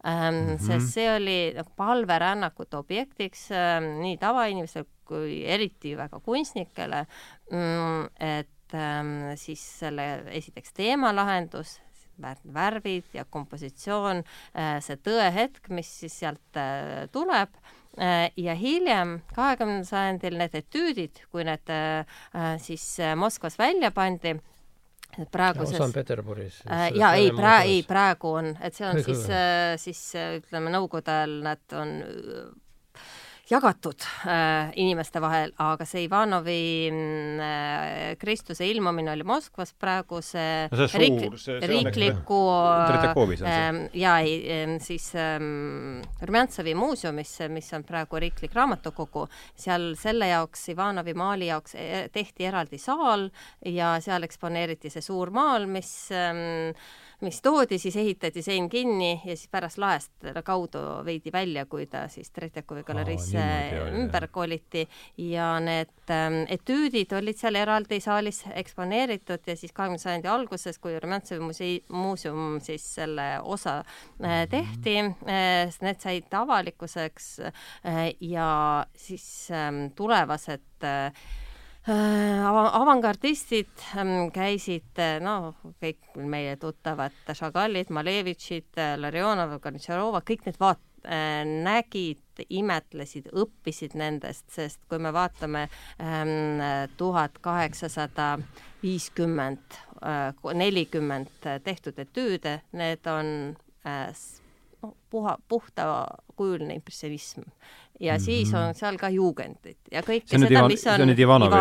ähm,. 0.06 0.34
Mm 0.34 0.56
-hmm. 0.56 0.66
sest 0.66 0.94
see 0.94 1.08
oli 1.16 1.52
nagu 1.56 1.70
palverännakute 1.76 2.76
objektiks 2.76 3.50
ähm, 3.50 3.84
nii 4.02 4.16
tavainimestele 4.18 4.86
kui 5.06 5.44
eriti 5.46 5.96
väga 5.96 6.20
kunstnikele 6.20 7.06
mm,, 7.50 8.04
et 8.20 8.74
ähm, 8.74 9.34
siis 9.34 9.62
selle 9.78 10.06
esiteks 10.26 10.72
teemalahendus, 10.72 11.80
värvid 12.54 13.04
ja 13.14 13.24
kompositsioon, 13.24 14.22
äh, 14.56 14.78
see 14.80 14.96
tõehetk, 14.96 15.68
mis 15.68 15.90
siis 16.00 16.18
sealt 16.18 16.56
äh, 16.56 17.08
tuleb 17.12 17.50
Äh, 17.60 17.85
ja 18.36 18.54
hiljem, 18.58 19.20
kahekümnendal 19.36 19.86
sajandil 19.88 20.36
need 20.40 20.58
etüüdid, 20.58 21.22
kui 21.32 21.46
need 21.48 21.72
äh, 21.72 22.18
äh, 22.34 22.52
siis 22.60 22.84
Moskvas 23.16 23.58
välja 23.58 23.90
pandi, 23.94 24.34
praeguses 25.32 25.78
Sankt-Peterburis 25.80 26.60
äh,. 26.68 26.90
jaa, 26.98 27.14
ei, 27.16 27.30
pra-, 27.32 27.62
ei 27.64 27.80
praegu 27.88 28.34
on, 28.42 28.52
et 28.60 28.76
see 28.76 28.88
on 28.88 29.00
siis, 29.08 29.24
siis 29.80 30.02
ütleme, 30.42 30.74
Nõukogude 30.74 31.14
ajal 31.14 31.36
nad 31.46 31.76
on 31.78 31.96
jagatud 33.46 34.02
äh, 34.26 34.72
inimeste 34.82 35.20
vahel, 35.22 35.52
aga 35.62 35.86
see 35.86 36.04
Ivanovi 36.06 36.90
mm, 36.90 37.40
äh, 37.42 38.16
Kristuse 38.18 38.66
ilmumine 38.66 39.12
oli 39.12 39.26
Moskvas 39.26 39.72
praegu 39.78 40.18
see, 40.24 40.66
no 40.72 40.88
see 40.90 41.02
riik, 41.02 41.36
see, 41.38 41.58
see 41.60 41.70
riikliku 41.70 42.40
äh, 43.46 43.80
ja 43.94 44.16
ei, 44.24 44.34
ähm, 44.50 44.76
siis 44.82 45.12
ähm, 45.14 46.02
Rumjantsevi 46.26 46.74
muuseumis, 46.78 47.36
mis 47.54 47.70
on 47.76 47.86
praegu 47.86 48.20
riiklik 48.22 48.54
raamatukogu, 48.56 49.26
seal 49.54 49.92
selle 50.00 50.32
jaoks, 50.32 50.66
Ivanovi 50.74 51.14
maali 51.16 51.50
jaoks 51.52 51.78
e, 51.78 52.06
tehti 52.12 52.50
eraldi 52.50 52.80
saal 52.82 53.28
ja 53.66 53.96
seal 54.02 54.26
eksponeeriti 54.26 54.90
see 54.90 55.04
suur 55.04 55.30
maal, 55.34 55.68
mis 55.70 55.92
ähm, 56.14 56.74
mis 57.24 57.38
toodi, 57.42 57.78
siis 57.78 57.96
ehitati 57.96 58.42
sein 58.42 58.68
kinni 58.68 59.12
ja 59.24 59.36
siis 59.36 59.48
pärast 59.52 59.78
laest 59.78 60.26
kaudu 60.44 60.82
veidi 61.04 61.32
välja, 61.32 61.64
kui 61.66 61.86
ta 61.90 62.06
siis 62.12 62.30
Tretjakovi 62.30 62.82
galeriisse 62.84 63.44
ümber 64.00 64.28
koliti. 64.32 64.86
Ja 65.16 65.54
need 65.60 66.12
ähm, 66.12 66.42
etüüdid 66.52 67.12
olid 67.16 67.38
seal 67.40 67.56
eraldi 67.56 68.00
saalis 68.04 68.42
eksponeeritud 68.54 69.48
ja 69.48 69.56
siis 69.56 69.72
kahekümnenda 69.72 70.02
sajandi 70.02 70.28
alguses, 70.28 70.78
kui 70.78 70.98
Rumjantsevi 71.00 71.44
musei-, 71.44 71.80
muuseum 71.88 72.60
siis 72.64 72.84
selle 72.98 73.28
osa 73.42 73.78
äh, 73.80 74.44
tehti 74.50 74.98
äh,, 75.00 75.72
need 75.80 76.02
said 76.02 76.36
avalikkuseks 76.36 77.32
äh, 77.40 78.04
ja 78.20 78.50
siis 78.96 79.48
äh, 79.50 79.72
tulevased 79.96 80.62
ava-, 80.84 81.45
avangardistid 81.86 83.70
ähm, 83.96 84.30
käisid, 84.34 84.90
äh, 84.98 85.20
no 85.22 85.54
kõik 85.82 86.16
meie 86.18 86.56
tuttavad 86.58 87.14
Šagallid, 87.30 87.92
Malevitšid, 87.94 88.72
äh, 88.78 88.94
Larionov, 88.98 89.58
Gortšarova, 89.62 90.22
kõik 90.26 90.46
need 90.48 90.58
vaat-, 90.60 90.82
nägid, 91.06 92.40
imetlesid, 92.50 93.28
õppisid 93.30 93.92
nendest, 93.94 94.48
sest 94.50 94.80
kui 94.90 94.98
me 94.98 95.12
vaatame 95.14 95.68
ähm, 96.02 96.58
tuhat 96.98 97.38
kaheksasada 97.38 98.32
viiskümmend, 98.82 99.78
nelikümmend 100.58 101.46
tehtud 101.62 102.02
etüüde, 102.02 102.56
need 102.74 103.06
on 103.06 103.30
puha, 105.10 105.36
puhtakujuline 105.48 106.74
impressionism. 106.74 107.40
ja 108.00 108.12
mm 108.12 108.16
-hmm. 108.16 108.24
siis 108.24 108.54
on 108.54 108.74
seal 108.74 108.96
ka 108.96 109.08
juugendid 109.08 109.76
ja 109.92 110.00
kõike 110.00 110.28
seda, 110.28 110.50
Ivan, 110.50 110.66
mis 110.70 110.86
on 110.86 111.00
on 111.00 111.18
Ivanovil, 111.18 111.52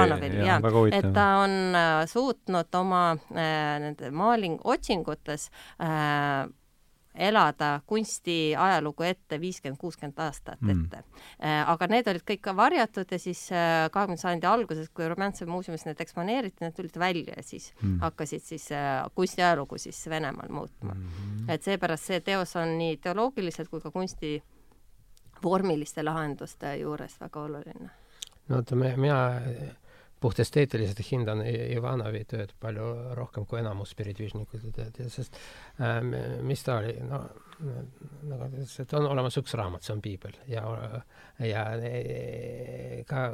huvitav. 0.74 1.05
et 1.05 1.13
ta 1.13 1.28
on 1.38 1.51
äh, 1.76 2.05
suutnud 2.05 2.76
oma 2.76 3.11
äh, 3.11 3.80
nende 3.80 4.11
maaling 4.11 4.59
otsingutes 4.63 5.49
äh, 5.82 6.49
elada 7.16 7.82
kunsti 7.88 8.55
ajalugu 8.57 9.03
ette 9.03 9.39
viiskümmend, 9.41 9.78
kuuskümmend 9.80 10.20
aastat 10.20 10.61
Mm. 10.61 10.86
ette 10.86 10.97
äh, 11.43 11.70
aga 11.70 11.88
need 11.88 12.07
olid 12.07 12.22
kõik 12.28 12.41
ka 12.41 12.53
varjatud 12.55 13.11
ja 13.11 13.20
siis 13.20 13.51
äh, 13.51 13.89
kahekümnenda 13.91 14.22
sajandi 14.22 14.47
alguses, 14.47 14.89
kui 14.89 15.07
Rumjantsevi 15.07 15.51
muuseumis 15.51 15.86
need 15.86 15.99
eksponeeriti, 16.01 16.57
need 16.61 16.74
tulid 16.76 16.97
välja 16.99 17.34
ja 17.38 17.43
siis 17.43 17.74
Mm. 17.82 17.99
hakkasid 17.99 18.41
siis 18.41 18.72
äh, 18.72 19.05
kunstiajalugu 19.16 19.78
siis 19.78 20.05
Venemaal 20.09 20.49
muutma 20.49 20.93
Mhm. 20.93 21.49
et 21.49 21.63
seepärast 21.63 22.03
see 22.05 22.20
teos 22.20 22.55
on 22.55 22.78
nii 22.78 22.97
teoloogiliselt 22.97 23.70
kui 23.70 23.82
ka 23.82 23.91
kunsti 23.91 24.41
vormiliste 25.43 26.03
lahenduste 26.03 26.76
juures 26.80 27.18
väga 27.22 27.39
oluline. 27.43 27.89
no 28.49 28.59
ütleme, 28.61 28.95
mina 28.97 29.41
puhtesteetiliselt 30.24 31.01
hindan 31.09 31.41
Ivanovi 31.45 32.24
tööd 32.30 32.53
palju 32.61 32.86
rohkem 33.18 33.45
kui 33.49 33.59
enamus 33.59 33.91
spiridvižnikute 33.93 34.72
tööd 34.76 35.01
sest 35.11 35.38
äh, 35.80 35.99
mis 36.45 36.63
ta 36.66 36.80
oli, 36.82 36.95
no 37.05 37.24
nagu 37.59 38.47
ta 38.47 38.49
ütles, 38.51 38.78
et 38.84 38.93
on 38.97 39.07
olemas 39.07 39.38
üks 39.39 39.55
raamat, 39.55 39.86
see 39.86 39.95
on 39.95 40.01
piibel 40.03 40.36
ja, 40.51 40.63
ja 41.43 41.66
ka 43.07 43.26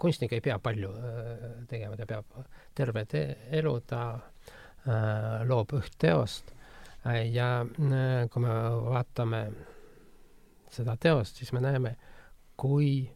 kunstnik 0.00 0.36
ei 0.36 0.44
pea 0.44 0.58
palju 0.62 0.92
äh, 0.92 1.48
tegema, 1.70 1.96
ta 1.98 2.08
peab 2.08 2.38
terve 2.76 3.04
te 3.10 3.24
elu, 3.58 3.74
ta 3.88 4.04
äh, 4.16 5.44
loob 5.48 5.74
üht 5.80 5.98
teost 6.00 6.52
äh, 7.06 7.24
ja 7.32 7.50
äh, 7.64 8.28
kui 8.32 8.44
me 8.44 8.54
vaatame 8.88 9.42
seda 10.72 10.96
teost, 11.00 11.40
siis 11.40 11.52
me 11.56 11.62
näeme, 11.64 11.94
kui 12.58 13.08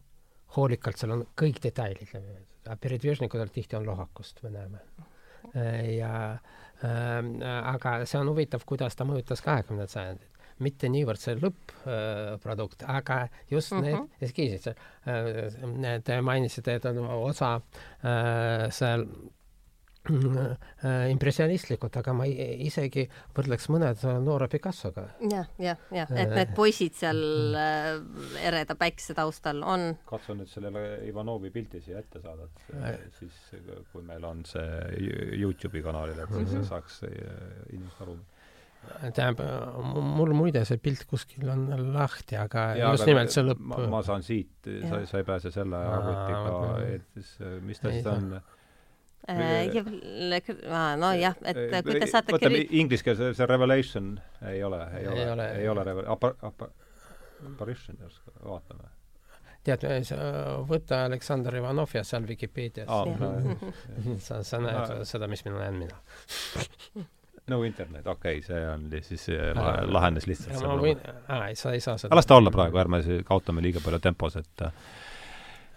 hoolikalt 0.55 0.99
seal 0.99 1.13
on 1.15 1.27
kõik 1.37 1.61
detailid 1.63 2.09
läbi 2.13 2.25
mõeldud. 2.25 2.52
Peredvižnikudel 2.81 3.51
tihti 3.53 3.75
on 3.75 3.87
lohakust, 3.87 4.43
me 4.43 4.49
näeme. 4.53 4.83
ja 5.97 6.13
äh, 6.31 7.19
aga 7.73 7.97
see 8.05 8.19
on 8.19 8.31
huvitav, 8.31 8.63
kuidas 8.65 8.95
ta 8.95 9.05
mõjutas 9.07 9.43
kahekümnendat 9.43 9.91
sajandit. 9.93 10.29
mitte 10.63 10.87
niivõrd 10.87 11.19
see 11.19 11.33
lõpp-produkt, 11.35 12.83
aga 12.87 13.27
just 13.49 13.71
mm 13.73 13.79
-hmm. 13.79 13.83
need 13.83 14.27
eskiisid 14.27 14.67
äh,. 14.67 16.03
Te 16.03 16.21
mainisite, 16.21 16.75
et 16.75 16.85
on 16.85 16.97
osa 17.07 17.55
äh, 17.55 18.69
seal 18.71 19.01
äh, 19.01 19.42
impressionistlikud, 21.13 21.95
aga 22.01 22.13
ma 22.15 22.25
isegi 22.27 23.05
võrdleks 23.35 23.69
mõned 23.71 24.03
noore 24.23 24.47
Picassoga. 24.51 25.05
jah, 25.31 25.47
jah, 25.61 25.77
jah, 25.95 26.11
et 26.11 26.33
need 26.35 26.51
poisid 26.57 26.95
seal 26.99 27.21
äh, 27.55 28.01
ereda 28.43 28.75
päikse 28.79 29.15
taustal 29.17 29.63
on 29.63 29.93
katsun 30.09 30.41
nüüd 30.41 30.51
sellele 30.51 30.83
Ivanovi 31.07 31.51
pildi 31.55 31.81
siia 31.85 32.01
ette 32.03 32.21
saada, 32.23 32.49
et 32.91 33.15
siis 33.19 33.39
kui 33.93 34.03
meil 34.05 34.23
on 34.27 34.43
see 34.47 34.67
Youtube'i 35.39 35.83
kanalil, 35.85 36.19
et 36.19 36.29
siis 36.35 36.51
Mhm. 36.53 36.63
saaks 36.69 37.01
äh, 37.07 37.11
inimesed 37.73 38.01
aru. 38.05 38.17
tähendab, 39.15 39.39
mul 40.03 40.33
muide 40.35 40.65
see 40.67 40.75
pilt 40.77 41.05
kuskil 41.07 41.47
on 41.49 41.61
lahti, 41.93 42.35
aga 42.35 42.73
Jaa, 42.75 42.89
just 42.91 43.03
aga 43.05 43.11
nimelt 43.13 43.31
see 43.31 43.43
lõpp. 43.47 43.61
ma, 43.89 44.01
saan 44.03 44.21
siit, 44.27 44.49
sa, 44.89 44.99
sa 45.07 45.17
ei 45.21 45.23
pääse 45.23 45.51
selle 45.55 45.77
arvutiga 45.77 46.51
ma-, 46.51 46.81
et 46.97 47.05
siis 47.15 47.31
mis 47.63 47.79
ta 47.79 47.93
siis 47.95 48.05
on? 48.11 48.41
Äh, 49.29 50.95
nojah, 50.99 51.35
et 51.45 51.83
kui 51.85 51.99
te 51.99 52.07
saate 52.11 52.35
kiri- 52.41 52.65
inglise 52.81 53.03
keeles, 53.05 53.37
see 53.37 53.45
Revelation 53.49 54.15
ei 54.49 54.63
ole, 54.63 54.81
ei 54.97 55.05
Ei 55.05 55.07
ole, 55.13 55.31
ole. 55.35 55.47
ei 55.61 55.69
ole 55.71 55.83
Revel-, 55.83 56.09
apa-, 56.15 56.35
apa-, 56.41 56.69
Apparition, 57.47 57.97
vaatame. 58.43 58.89
tead, 59.63 59.83
võta 60.67 61.05
Aleksandr 61.07 61.55
Ivanov 61.59 61.91
ja 61.95 62.03
seal 62.07 62.25
Vikipeedias 62.27 62.87
Jah. 62.87 63.57
sa, 64.27 64.41
sa 64.43 64.59
näed 64.63 65.03
seda, 65.07 65.27
mis 65.31 65.43
mina 65.47 65.59
näen 65.63 65.77
mina. 65.83 65.99
no 67.51 67.61
internet, 67.67 68.07
okei 68.07 68.37
okay,, 68.39 68.41
see 68.47 68.61
on 68.69 68.85
siis 69.03 69.25
äh, 69.29 69.51
la- 69.55 69.83
lahenes 69.91 70.27
lihtsalt 70.27 70.63
ma 70.63 70.75
võin, 70.79 70.99
aa, 71.27 71.47
ei, 71.51 71.55
sa 71.59 71.73
ei 71.75 71.81
saa 71.83 71.97
seda. 71.99 72.15
las 72.15 72.27
ta 72.27 72.35
olla 72.39 72.51
praegu, 72.55 72.79
ärme 72.79 73.01
kaotame 73.27 73.63
liiga 73.65 73.79
palju 73.83 73.99
tempos, 74.03 74.35
et 74.39 74.63
äh, 74.67 74.71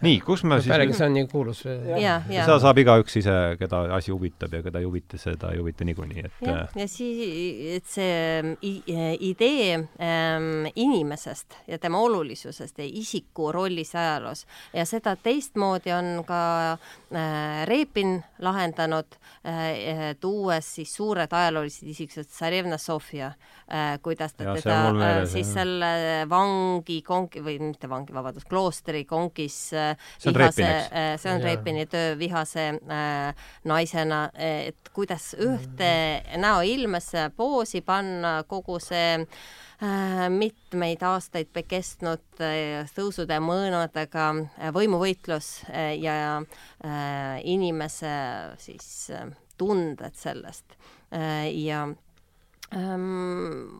nii, 0.04 0.18
kus 0.20 0.42
me 0.44 0.58
siis 0.60 0.68
pealegi 0.72 0.92
see 0.96 1.06
on 1.06 1.14
nii 1.16 1.26
kuulus. 1.30 1.62
ja, 1.64 2.18
ja 2.28 2.44
seda 2.44 2.58
saab 2.60 2.78
igaüks 2.82 3.16
ise, 3.22 3.34
keda 3.60 3.78
asi 3.96 4.12
huvitab 4.12 4.52
ja 4.52 4.60
keda 4.66 4.78
ei 4.82 4.84
huvita, 4.88 5.16
seda 5.20 5.52
ei 5.54 5.60
huvita 5.62 5.86
niikuinii, 5.88 6.24
et 6.28 6.48
äh,, 6.48 6.74
ja 6.82 6.86
siis 6.88 7.76
et 7.78 7.86
see 7.88 8.56
i- 8.60 8.82
idee 9.30 9.78
ähm, 9.78 10.66
inimesest 10.74 11.56
ja 11.70 11.78
tema 11.80 11.98
olulisusest 12.04 12.78
ja 12.78 12.84
isiku 12.86 13.48
rollis 13.56 13.94
ajaloos 13.96 14.44
ja 14.76 14.84
seda 14.84 15.16
teistmoodi 15.16 15.92
on 15.96 16.24
ka 16.28 16.42
äh, 16.76 17.64
Repin 17.70 18.18
lahendanud 18.44 19.16
äh,, 19.46 20.12
tuues 20.20 20.74
siis 20.76 20.92
suured 20.96 21.32
ajaloolised 21.32 21.88
isiksused, 21.88 22.28
Tsarevna 22.30 22.76
Sofia 22.78 23.32
äh,, 23.32 23.96
kuidas 24.02 24.34
ta 24.36 24.52
see 24.52 24.62
teda 24.66 24.76
äh, 24.90 24.92
meeles, 25.00 25.32
siis 25.32 25.46
jah. 25.48 25.62
selle 25.62 25.90
vangi 26.28 27.00
kongi 27.06 27.40
või 27.44 27.58
mitte 27.64 27.88
vangi, 27.88 28.12
vabandust, 28.12 28.48
kloostri 28.50 29.04
kongis 29.08 29.58
äh, 29.72 29.85
See 30.18 30.30
on 30.30 30.38
vihase 30.38 30.66
äh, 30.66 31.12
see 31.20 31.32
on. 31.32 31.42
Repini 31.46 31.86
töö 31.90 32.16
vihase 32.18 32.68
äh, 32.76 33.46
naisena, 33.64 34.30
et 34.34 34.90
kuidas 34.96 35.34
ühte 35.38 35.90
näoilmesse 36.40 37.30
poosi 37.36 37.82
panna 37.86 38.40
kogu 38.48 38.78
see 38.82 39.20
äh, 39.20 40.26
mitmeid 40.32 41.04
aastaid 41.06 41.52
kestnud 41.68 42.42
äh, 42.42 42.88
tõusude 42.96 43.38
mõõnadega 43.44 44.28
äh, 44.32 44.72
võimuvõitlus 44.74 45.50
äh, 45.70 45.92
ja 46.00 46.16
äh, 46.40 47.40
inimese 47.44 48.16
siis 48.62 49.10
tunded 49.58 50.16
sellest 50.16 50.76
äh, 51.12 51.48
ja 51.52 51.86
ähm, 52.74 53.76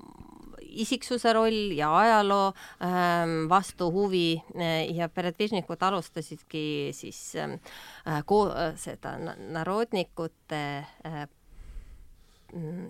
isiksuse 0.83 1.33
roll 1.33 1.73
ja 1.77 1.91
ajaloo 1.99 2.53
ähm, 2.83 3.49
vastu 3.49 3.91
huvi 3.93 4.37
äh, 4.57 4.95
ja 4.97 5.09
peredvižnikud 5.09 5.83
alustasidki 5.83 6.93
siis 6.97 7.35
ähm, 7.37 7.59
äh, 8.07 8.21
äh, 8.21 8.77
seda 8.77 9.17
na- 9.19 9.37
narodnikute 9.59 10.87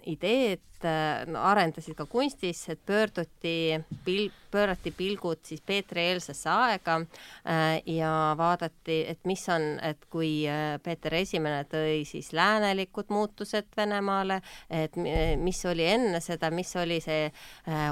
ideed 0.06 0.84
äh, 0.84 1.24
no, 1.30 1.40
arendasid 1.48 1.96
ka 1.96 2.04
kunstis, 2.10 2.60
et 2.68 2.80
pöörduti 2.86 3.78
pil-, 4.04 4.32
pöörati 4.52 4.92
pilgud 4.94 5.40
siis 5.46 5.62
Peetri-eelsesse 5.66 6.50
aega 6.52 6.98
äh, 7.00 7.80
ja 7.88 8.34
vaadati, 8.38 8.98
et 9.08 9.24
mis 9.28 9.46
on, 9.52 9.64
et 9.82 10.04
kui 10.12 10.44
äh, 10.50 10.76
Peeter 10.84 11.16
Esimene 11.18 11.64
tõi 11.70 12.04
siis 12.08 12.32
läänelikud 12.36 13.10
muutused 13.14 13.72
Venemaale, 13.76 14.40
et 14.70 14.96
mi- 15.00 15.36
mis 15.40 15.64
oli 15.66 15.88
enne 15.88 16.20
seda, 16.20 16.50
mis 16.54 16.74
oli 16.76 17.00
see 17.00 17.30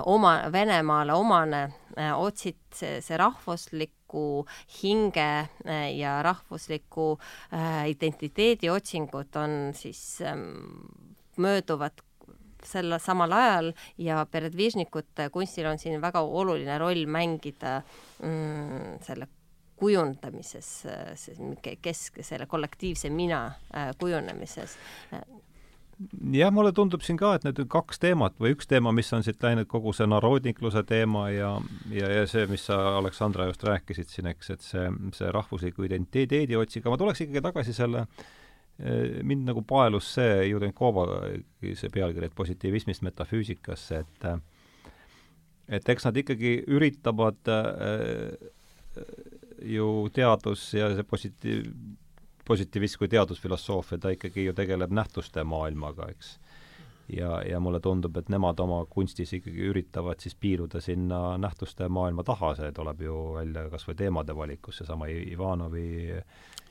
oma, 0.06 0.36
Venemaale 0.52 1.16
omane 1.16 1.64
otsid, 2.18 2.60
see, 2.74 3.00
see 3.04 3.16
rahvusliku 3.18 4.44
hinge 4.82 5.30
ja 5.96 6.14
rahvusliku 6.22 7.14
identiteedi 7.90 8.70
otsingud 8.70 9.34
on 9.40 9.56
siis 9.74 10.20
ähm, 10.22 11.13
mööduvad 11.42 12.02
sel 12.64 12.96
samal 13.02 13.32
ajal 13.36 13.72
ja 14.00 14.24
peredvižnikute 14.30 15.28
kunstil 15.32 15.68
on 15.68 15.78
siin 15.78 16.00
väga 16.02 16.22
oluline 16.24 16.78
roll 16.80 17.06
mängida 17.06 17.80
mm, 18.22 19.00
selle 19.04 19.28
kujundamises, 19.76 20.68
see 21.18 21.78
kesk, 21.82 22.20
selle 22.22 22.46
kollektiivse 22.46 23.10
mina 23.10 23.46
äh, 23.74 23.90
kujunemises. 23.98 24.76
jah, 26.32 26.50
mulle 26.54 26.72
tundub 26.74 27.02
siin 27.06 27.18
ka, 27.18 27.34
et 27.36 27.44
need 27.46 27.58
on 27.62 27.68
kaks 27.70 28.00
teemat 28.02 28.38
või 28.42 28.54
üks 28.54 28.66
teema, 28.70 28.92
mis 28.94 29.12
on 29.14 29.22
siit 29.26 29.42
läinud, 29.42 29.66
kogu 29.70 29.92
see 29.94 30.06
narodnikluse 30.10 30.82
teema 30.86 31.28
ja, 31.30 31.50
ja, 31.90 32.08
ja 32.20 32.24
see, 32.30 32.46
mis 32.50 32.66
sa, 32.70 32.78
Aleksandra, 32.98 33.46
just 33.50 33.62
rääkisid 33.66 34.10
siin, 34.10 34.30
eks, 34.30 34.50
et 34.54 34.64
see, 34.66 34.88
see 35.14 35.30
rahvusliku 35.34 35.86
identiteedi 35.86 36.58
otsing, 36.58 36.82
aga 36.82 36.94
ma 36.94 37.02
tuleks 37.02 37.26
ikkagi 37.26 37.44
tagasi 37.44 37.76
selle 37.76 38.06
eh, 38.06 38.32
mind 38.78 39.46
nagu 39.46 39.62
paelus 39.62 40.08
see 40.16 40.48
Judenkova, 40.48 41.04
see 41.62 41.90
pealkiri, 41.94 42.26
et 42.26 42.34
positiivismist 42.34 43.04
metafüüsikasse, 43.06 44.00
et 44.02 44.26
et 45.68 45.88
eks 45.88 46.04
nad 46.04 46.16
ikkagi 46.20 46.58
üritavad 46.74 47.48
äh, 47.48 48.34
ju 49.64 50.08
teadus 50.12 50.66
ja 50.76 50.90
see 50.92 51.06
positiiv, 51.08 51.68
positiivism 52.44 53.00
kui 53.00 53.08
teadusfilosoofia, 53.12 53.98
ta 53.98 54.12
ikkagi 54.12 54.48
ju 54.48 54.56
tegeleb 54.56 54.92
nähtuste 54.92 55.44
maailmaga, 55.48 56.10
eks. 56.12 56.34
Ja, 57.08 57.42
ja 57.50 57.60
mulle 57.60 57.80
tundub, 57.80 58.16
et 58.16 58.28
nemad 58.32 58.60
oma 58.60 58.84
kunstis 58.90 59.32
ikkagi 59.36 59.68
üritavad 59.70 60.22
siis 60.22 60.34
piiluda 60.40 60.80
sinna 60.80 61.38
nähtuste 61.38 61.88
maailma 61.88 62.24
taha, 62.24 62.54
see 62.58 62.72
tuleb 62.72 63.04
ju 63.04 63.20
välja 63.34 63.68
kas 63.72 63.88
või 63.88 63.98
teemade 63.98 64.36
valikus, 64.36 64.80
seesama 64.80 65.10
Ivanovi 65.12 65.86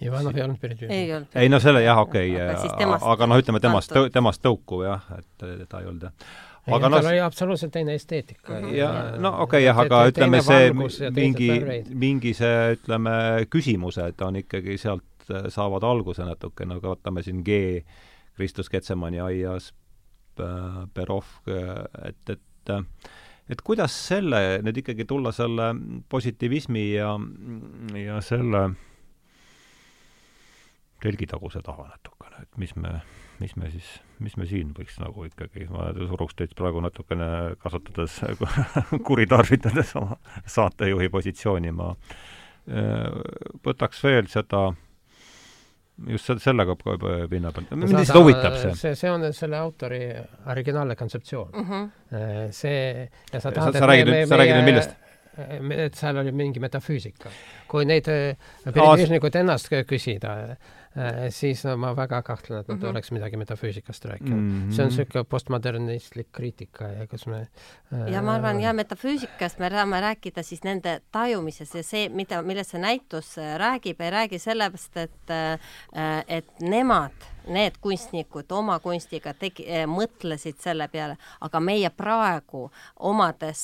Ivanov 0.01 0.37
ei 0.37 0.43
olnud 0.43 0.57
Piret 0.59 0.81
ei 0.89 1.13
olnud. 1.13 1.35
ei 1.35 1.49
no 1.49 1.59
selle 1.59 1.83
jah, 1.83 1.99
okei 1.99 2.33
Aga 2.35 2.57
okay, 2.57 2.77
temast 2.77 3.05
aga 3.05 3.27
noh, 3.29 3.43
ütleme 3.43 3.61
temast, 3.63 3.93
temast 4.13 4.41
tõukuv 4.43 4.83
jah, 4.87 5.05
et 5.17 5.45
ta 5.69 5.81
ei 5.81 5.89
olnud 5.89 6.07
jah. 6.07 6.31
aga 6.67 6.89
tal 6.89 6.97
noh, 6.97 7.09
oli 7.11 7.21
absoluutselt 7.23 7.73
teine 7.75 7.95
esteetika. 7.99 8.59
ja 8.73 8.89
no 9.17 9.35
okei 9.45 9.63
okay, 9.63 9.67
jah, 9.67 9.83
aga 9.85 10.03
ütleme 10.11 10.41
see 10.45 10.71
mingi, 11.13 11.51
mingi 11.89 12.33
see, 12.37 12.73
ütleme, 12.77 13.13
küsimused 13.53 14.25
on 14.25 14.41
ikkagi 14.41 14.79
sealt, 14.81 15.29
äh, 15.29 15.47
saavad 15.53 15.85
alguse 15.87 16.25
natuke, 16.27 16.65
no 16.65 16.81
vaatame 16.83 17.23
siin 17.23 17.45
G 17.45 17.83
Kristus 18.33 18.69
Ketsemani 18.69 19.21
aias, 19.21 19.73
Perov, 20.93 21.29
et, 21.47 22.33
et 22.33 22.73
et 23.51 23.61
kuidas 23.61 23.91
selle, 24.07 24.39
nüüd 24.63 24.77
ikkagi 24.79 25.05
tulla 25.07 25.33
selle 25.35 25.73
positiivismi 26.09 26.83
ja, 26.93 27.11
ja 27.99 28.21
selle 28.23 28.69
telgitaguse 31.03 31.59
taha 31.65 31.89
natukene, 31.89 32.45
et 32.45 32.61
mis 32.61 32.71
me, 32.79 32.93
mis 33.41 33.55
me 33.59 33.71
siis, 33.73 33.89
mis 34.23 34.37
me 34.39 34.47
siin 34.47 34.71
võiks 34.77 34.95
nagu 35.03 35.25
ikkagi, 35.27 35.67
ma 35.73 35.89
suruks 35.97 36.37
teid 36.39 36.55
praegu 36.55 36.79
natukene 36.83 37.27
kasutades 37.63 38.21
kuritarvitades 39.09 39.91
oma 39.99 40.15
saatejuhi 40.47 41.11
positsiooni, 41.11 41.75
ma 41.75 41.91
võtaks 43.67 43.99
veel 44.05 44.31
seda 44.31 44.69
just 46.09 46.25
selle, 46.25 46.41
sellega 46.43 46.75
pinna 47.29 47.51
pealt, 47.53 47.71
mind 47.75 47.95
lihtsalt 47.97 48.19
huvitab 48.19 48.57
see. 48.57 48.75
see, 48.79 48.95
see 48.97 49.11
on 49.13 49.25
selle 49.33 49.59
autori 49.59 50.01
originaalne 50.51 50.95
kontseptsioon 50.99 51.51
mm. 51.53 51.69
-hmm. 51.69 52.51
see, 52.51 53.09
ja 53.33 53.39
sa 53.39 53.51
tahad, 53.51 53.77
sa 53.77 53.87
räägid 53.87 54.09
nüüd, 54.09 54.27
sa 54.27 54.37
räägid 54.41 54.57
nüüd 54.57 54.71
millest? 54.71 54.95
et 55.87 55.95
seal 55.97 56.17
oli 56.21 56.31
mingi 56.31 56.61
metafüüsika. 56.61 57.29
kui 57.67 57.85
neid 57.89 58.05
periviisnikuid 58.65 59.35
ennast 59.41 59.69
küsida, 59.89 60.55
siis 61.33 61.63
no 61.65 61.73
ma 61.81 61.93
väga 61.97 62.21
kahtlen, 62.21 62.59
et 62.59 62.67
nad 62.67 62.77
mm 62.77 62.83
-hmm. 62.83 62.89
oleks 62.89 63.11
midagi 63.11 63.37
metafüüsikast 63.37 64.05
rääkinud 64.05 64.39
mm. 64.39 64.69
-hmm. 64.69 64.75
see 64.75 64.85
on 64.85 64.89
niisugune 64.89 65.23
postmodernistlik 65.23 66.27
kriitika 66.31 66.87
ja 66.87 67.07
kas 67.07 67.25
me 67.27 67.47
ja 68.11 68.21
ma 68.21 68.33
arvan, 68.33 68.61
ja 68.61 68.73
metafüüsikast 68.73 69.59
me 69.59 69.69
saame 69.69 70.01
rääkida 70.01 70.43
siis 70.43 70.63
nende 70.63 71.01
tajumises 71.11 71.75
ja 71.75 71.83
see, 71.83 72.09
mida, 72.09 72.41
millest 72.41 72.71
see 72.71 72.81
näitus 72.81 73.35
räägib, 73.57 74.01
ei 74.01 74.09
räägi 74.09 74.39
sellest, 74.39 74.97
et 74.97 75.31
et 76.27 76.59
nemad 76.61 77.32
need 77.47 77.77
kunstnikud 77.81 78.51
oma 78.51 78.79
kunstiga 78.83 79.33
tegi, 79.37 79.65
mõtlesid 79.89 80.59
selle 80.63 80.87
peale, 80.91 81.17
aga 81.41 81.61
meie 81.63 81.89
praegu, 81.93 82.65
omades 83.09 83.63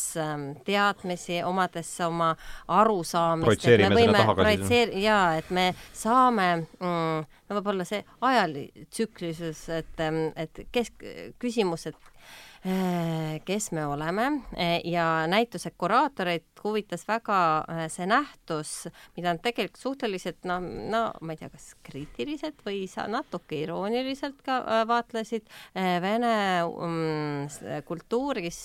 teadmisi, 0.68 1.42
omades 1.46 1.92
oma 2.06 2.34
arusaamist, 2.68 3.68
et 3.68 3.86
me 3.88 3.90
võime 3.96 4.24
projitseerida, 4.36 5.04
jaa, 5.04 5.26
et 5.40 5.50
me 5.56 5.70
saame 5.94 6.50
mm, 6.60 7.26
no 7.50 7.60
võib-olla 7.60 7.88
see 7.88 8.04
ajalitsüklisus, 8.22 9.66
et, 9.80 10.06
et 10.36 10.64
kes, 10.72 10.94
küsimus, 11.42 11.88
et 11.90 12.10
kes 13.46 13.72
me 13.72 13.86
oleme? 13.88 14.26
Ja 14.84 15.28
näituse 15.28 15.72
kuraatoreid 15.78 16.44
huvitas 16.64 17.06
väga 17.08 17.40
see 17.88 18.08
nähtus, 18.10 18.74
mida 19.16 19.32
nad 19.32 19.44
tegelikult 19.44 19.80
suhteliselt 19.80 20.44
no, 20.50 20.58
no 20.60 21.04
ma 21.22 21.36
ei 21.36 21.40
tea, 21.40 21.50
kas 21.54 21.70
kriitiliselt 21.88 22.60
või 22.66 22.82
sa 22.92 23.08
natuke 23.08 23.62
irooniliselt 23.64 24.42
ka 24.44 24.84
vaatlesid 24.90 25.48
vene 26.04 26.34
um, 26.68 27.48
kultuuris 27.88 28.62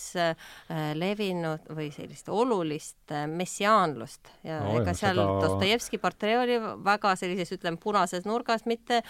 levinud 0.98 1.70
või 1.70 1.90
sellist 1.94 2.28
olulist 2.34 3.14
messiaanlust. 3.30 4.34
Ja 4.42 4.58
no, 4.64 4.74
ega 4.80 4.96
seal 4.96 5.20
seda... 5.20 5.38
Dostojevski 5.44 6.02
portree 6.02 6.36
oli 6.40 6.58
väga 6.84 7.14
sellises, 7.18 7.54
ütleme, 7.56 7.78
punases 7.80 8.26
nurgas, 8.28 8.66
mitte 8.66 9.02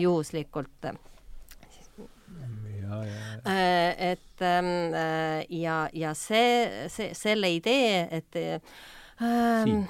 juhuslikult. 0.00 0.90
Äh, 0.90 0.98
et 4.12 4.46
ähm, 4.46 4.70
äh, 4.94 5.44
ja, 5.50 5.88
ja 5.92 6.14
see, 6.14 6.88
see, 6.92 7.12
selle 7.14 7.50
idee, 7.54 8.06
et 8.10 8.40
ähm, 9.20 9.86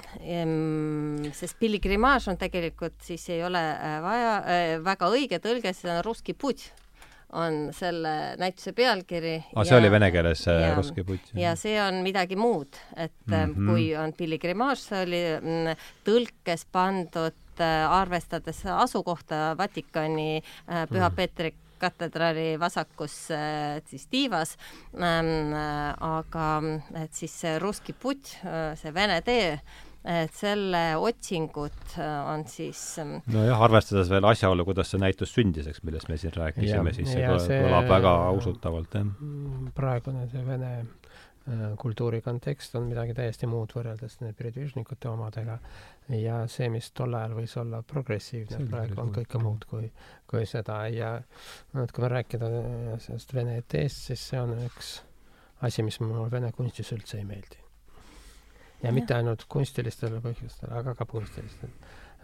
sest 1.33 1.59
pilgrimaaž 1.59 2.29
on 2.31 2.39
tegelikult 2.41 2.99
siis 3.05 3.29
ei 3.31 3.43
ole 3.47 3.63
äh, 3.71 3.97
vaja 4.03 4.37
äh,, 4.43 4.75
väga 4.83 5.11
õige 5.13 5.41
tõlge, 5.43 5.73
see 5.77 5.91
on 5.91 6.03
russki 6.05 6.37
putt 6.37 6.71
on 7.31 7.69
selle 7.71 8.35
näituse 8.39 8.73
pealkiri. 8.75 9.37
aa, 9.55 9.63
see 9.63 9.77
oli 9.77 9.91
vene 9.91 10.09
keeles 10.11 10.41
see 10.47 10.71
russki 10.75 11.05
putt? 11.07 11.31
ja 11.39 11.53
see 11.59 11.77
on 11.79 12.01
midagi 12.03 12.35
muud, 12.35 12.75
et 12.95 13.13
mm 13.25 13.53
-hmm. 13.53 13.69
kui 13.69 13.85
on 13.95 14.13
pilgrimaaž, 14.13 14.83
see 14.89 15.03
oli 15.05 15.21
mm, 15.39 15.85
tõlkes 16.07 16.67
pandud 16.71 17.39
arvestades 17.89 18.65
asukohta 18.65 19.55
Vatikani 19.57 20.41
Püha 20.89 21.09
mm. 21.09 21.15
Peetri 21.15 21.53
katedraali 21.81 22.55
vasakus 22.61 23.17
siis 23.89 24.07
tiivas 24.11 24.55
ähm,, 24.95 25.53
aga 26.05 26.49
et 27.03 27.13
siis 27.15 27.33
see 27.43 27.57
Russki 27.61 27.95
putt, 27.97 28.35
see 28.79 28.93
Vene 28.93 29.21
tee, 29.25 29.55
et 30.01 30.33
selle 30.33 30.81
otsingud 30.97 31.95
on 32.01 32.45
siis 32.49 32.81
nojah, 33.31 33.61
arvestades 33.67 34.09
veel 34.11 34.25
asjaolu, 34.31 34.65
kuidas 34.67 34.93
see 34.93 35.01
näitus 35.01 35.33
sündis, 35.35 35.69
eks, 35.69 35.83
millest 35.87 36.09
me 36.09 36.17
siin 36.21 36.33
rääkisime, 36.37 36.93
siis 36.95 37.11
see, 37.13 37.27
see 37.45 37.61
kõlab 37.65 37.89
väga 37.91 38.15
usutavalt, 38.39 38.97
jah. 38.97 39.13
praegune 39.77 40.27
see 40.31 40.45
Vene 40.47 40.73
kultuuri 41.81 42.21
kontekst 42.21 42.75
on 42.77 42.85
midagi 42.85 43.15
täiesti 43.17 43.47
muud 43.49 43.73
võrreldes 43.73 44.19
peredvižnikute 44.37 45.09
omadega 45.09 45.57
ja 46.13 46.43
see, 46.51 46.69
mis 46.69 46.91
tol 46.93 47.15
ajal 47.17 47.33
võis 47.39 47.55
olla 47.57 47.81
progressiivne, 47.81 48.59
praegu 48.69 49.01
on 49.01 49.09
kõike 49.15 49.41
muud 49.41 49.65
kui, 49.69 49.89
kui 50.29 50.45
seda 50.45 50.83
ja 50.93 51.15
et 51.81 51.95
kui 51.95 52.11
rääkida 52.13 52.51
sellest 53.01 53.33
vene 53.33 53.57
eteest, 53.63 54.05
siis 54.11 54.27
see 54.29 54.41
on 54.41 54.53
üks 54.67 54.93
asi, 55.65 55.83
mis 55.85 55.99
mulle 56.03 56.29
vene 56.31 56.51
kunstis 56.53 56.93
üldse 56.93 57.17
ei 57.17 57.25
meeldi. 57.25 57.57
ja 58.83 58.93
mitte 58.93 59.17
ainult 59.17 59.45
kunstilistel 59.49 60.21
põhjustel, 60.21 60.71
aga 60.77 60.95
ka 60.95 61.05
kunstilistel 61.05 61.73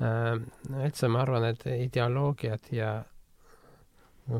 äh,. 0.01 0.37
üldse 0.85 1.09
ma 1.09 1.25
arvan, 1.25 1.49
et 1.51 1.65
ideoloogiat 1.73 2.71
ja 2.71 2.91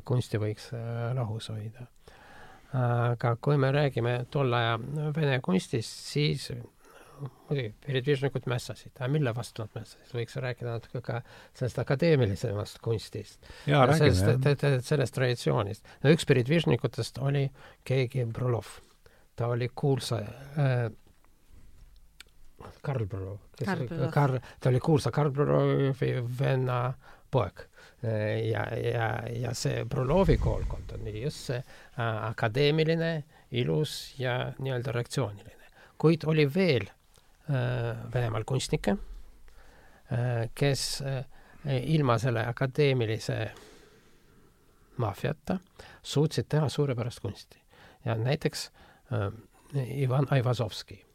kunsti 0.06 0.40
võiks 0.42 0.72
äh, 0.76 1.14
lahus 1.16 1.50
hoida. 1.50 1.88
Aga 2.74 3.36
kui 3.42 3.58
me 3.58 3.72
räägime 3.72 4.18
tolle 4.32 4.58
aja 4.58 4.80
vene 5.16 5.40
kunstist, 5.44 6.02
siis 6.12 6.50
muidugi, 7.22 7.72
peredvižnikud 7.86 8.48
mässasid, 8.50 8.94
aga 8.98 9.10
mille 9.12 9.34
vastu 9.36 9.64
nad 9.64 9.74
mässasid, 9.78 10.12
võiks 10.16 10.38
rääkida 10.44 10.76
natuke 10.76 11.02
ka 11.06 11.22
sellest 11.58 11.80
akadeemilisemast 11.82 12.82
kunstist. 12.84 13.48
sellest, 13.66 14.86
sellest 14.90 15.16
traditsioonist. 15.16 15.88
no 16.04 16.14
üks 16.14 16.28
peredvižnikutest 16.30 17.22
oli 17.24 17.48
keegi 17.88 18.26
Brulov. 18.26 18.78
ta 19.36 19.48
oli 19.54 19.70
kuulsa 19.76 20.22
äh, 20.22 20.92
Karl 22.82 23.06
Brulov, 23.06 23.40
kes 23.58 23.70
Karl, 24.14 24.40
ta 24.60 24.70
oli 24.70 24.80
kuulsa 24.80 25.12
Karl 25.12 25.32
Brulovi 25.32 26.14
venna 26.40 26.94
poeg 27.32 27.68
ja, 28.04 28.64
ja, 28.78 29.08
ja 29.42 29.54
see 29.58 29.86
Brulovi 29.86 30.38
koolkond 30.38 30.92
on 30.94 31.08
just 31.18 31.50
see 31.50 31.58
äh, 31.58 32.28
akadeemiline, 32.30 33.24
ilus 33.52 34.14
ja 34.20 34.54
nii-öelda 34.60 34.92
reaktsiooniline. 34.92 35.72
kuid 35.98 36.24
oli 36.30 36.46
veel 36.54 36.86
Äh, 37.50 38.14
Venemaal 38.14 38.44
kunstnikke, 38.44 38.98
äh, 40.12 40.50
kes 40.56 41.02
äh, 41.02 41.24
ilma 41.94 42.18
selle 42.20 42.44
akadeemilise 42.48 43.38
maffiata 45.00 45.56
suutsid 46.04 46.50
teha 46.50 46.68
suurepärast 46.70 47.20
kunsti. 47.20 47.62
ja 48.06 48.16
näiteks 48.16 48.72
Ivan 49.96 50.28
Aivazovski 50.30 51.06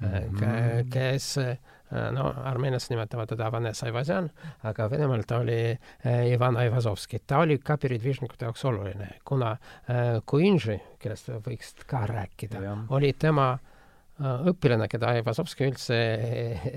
-hmm. 0.00 0.90
kes 0.90 1.36
no 1.90 2.28
Armeenias 2.44 2.90
nimetavad 2.90 3.32
teda 3.32 3.48
Vanes 3.52 3.82
Aivazjan, 3.82 4.30
aga 4.68 4.90
Venemaal 4.90 5.24
ta 5.26 5.40
oli 5.42 5.78
Ivan 6.32 6.56
Aivazovski. 6.56 7.18
ta 7.26 7.40
oli 7.44 7.58
ka 7.58 7.76
piridvižnikute 7.76 8.46
jaoks 8.46 8.64
oluline, 8.64 9.08
kuna 9.24 9.56
Kuinži, 10.26 10.78
kellest 11.02 11.32
võiks 11.46 11.74
ka 11.86 12.04
rääkida, 12.06 12.62
oli 12.94 13.12
tema 13.18 13.52
äh, 13.52 13.80
Äh, 14.20 14.42
õpilane, 14.50 14.84
keda 14.90 15.14
Aivazovski 15.14 15.64
üldse 15.64 15.96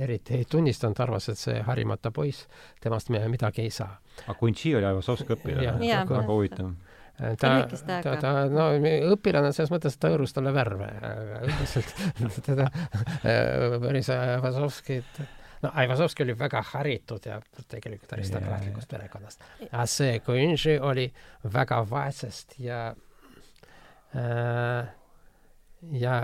eriti 0.05 0.37
ei 0.37 0.45
tunnistanud, 0.47 0.99
arvas, 1.03 1.27
et 1.33 1.39
see 1.41 1.57
harimata 1.67 2.11
poiss, 2.15 2.45
temast 2.79 3.11
midagi 3.11 3.65
ei 3.65 3.73
saa. 3.73 3.97
aga 4.23 4.35
Kunči 4.39 4.71
oli 4.77 4.87
Aivazovski 4.87 5.35
õpilane? 5.35 5.73
väga 5.81 6.21
huvitav 6.29 6.71
äh, 7.19 7.35
ta, 7.39 7.53
ta, 8.03 8.15
ta, 8.21 8.33
no 8.51 8.69
õpilane 9.13 9.53
selles 9.55 9.71
mõttes, 9.73 9.95
et 9.95 10.03
ta 10.03 10.11
hõõrus 10.13 10.35
talle 10.35 10.53
värve, 10.55 10.89
aga 11.11 11.39
üldiselt 11.47 11.95
teda 12.49 12.69
päris 13.83 14.11
Aivazovskit 14.13 15.23
no 15.63 15.71
Aivazovski 15.79 16.25
oli 16.25 16.35
väga 16.39 16.61
haritud 16.73 17.25
ja 17.29 17.39
tegelikult 17.71 18.13
aristokraatlikust 18.17 18.89
perekonnast. 18.91 19.45
aga 19.69 19.85
see 19.89 20.19
Kunži 20.25 20.77
oli 20.79 21.07
väga 21.53 21.83
vaesest 21.89 22.57
ja 22.59 22.85
ja 26.03 26.17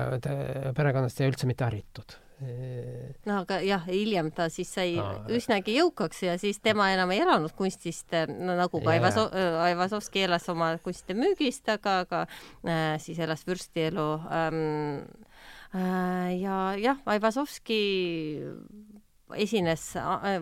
perekonnast 0.76 1.20
jäi 1.20 1.32
üldse 1.32 1.48
mitte 1.50 1.66
haritud 1.66 2.20
no 2.40 3.40
aga 3.42 3.60
jah, 3.66 3.84
hiljem 3.88 4.30
ta 4.36 4.48
siis 4.52 4.70
sai 4.72 4.94
no, 4.96 5.08
üsnagi 5.36 5.76
jõukaks 5.76 6.24
ja 6.24 6.38
siis 6.40 6.62
tema 6.64 6.90
enam 6.94 7.12
ei 7.12 7.24
elanud 7.26 7.52
kunstist, 7.58 8.16
no 8.32 8.56
nagu 8.60 8.82
ka 8.84 8.94
Aivaso-, 8.96 9.30
Aivasovski 9.66 10.24
elas 10.28 10.48
oma 10.52 10.72
kunstide 10.84 11.18
müügist, 11.20 11.68
aga, 11.72 12.00
aga 12.06 12.22
äh, 12.64 12.96
siis 13.04 13.20
elas 13.20 13.44
vürstielu 13.48 14.08
ähm, 14.32 14.62
äh, 15.76 16.32
ja 16.40 16.62
jah, 16.80 17.04
Aivasovski 17.06 17.82
esines 19.38 19.84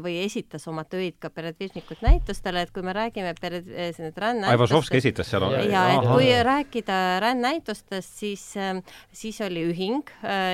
või 0.03 0.17
esitas 0.23 0.67
oma 0.71 0.83
töid 0.87 1.17
ka 1.19 1.31
Peredvižnikut 1.33 2.01
näitustele, 2.05 2.63
et 2.65 2.73
kui 2.75 2.85
me 2.85 2.95
räägime 2.95 3.33
Pered-, 3.39 3.67
need 3.67 4.17
rändnäitustest 4.17 4.55
Aivasovski 4.55 5.01
esitas 5.01 5.31
seal? 5.31 5.47
ja 5.67 5.85
et 5.95 6.07
kui 6.07 6.29
rääkida 6.47 6.99
rändnäitustest, 7.23 8.19
siis, 8.19 8.45
siis 9.11 9.41
oli 9.45 9.67
ühing 9.71 10.13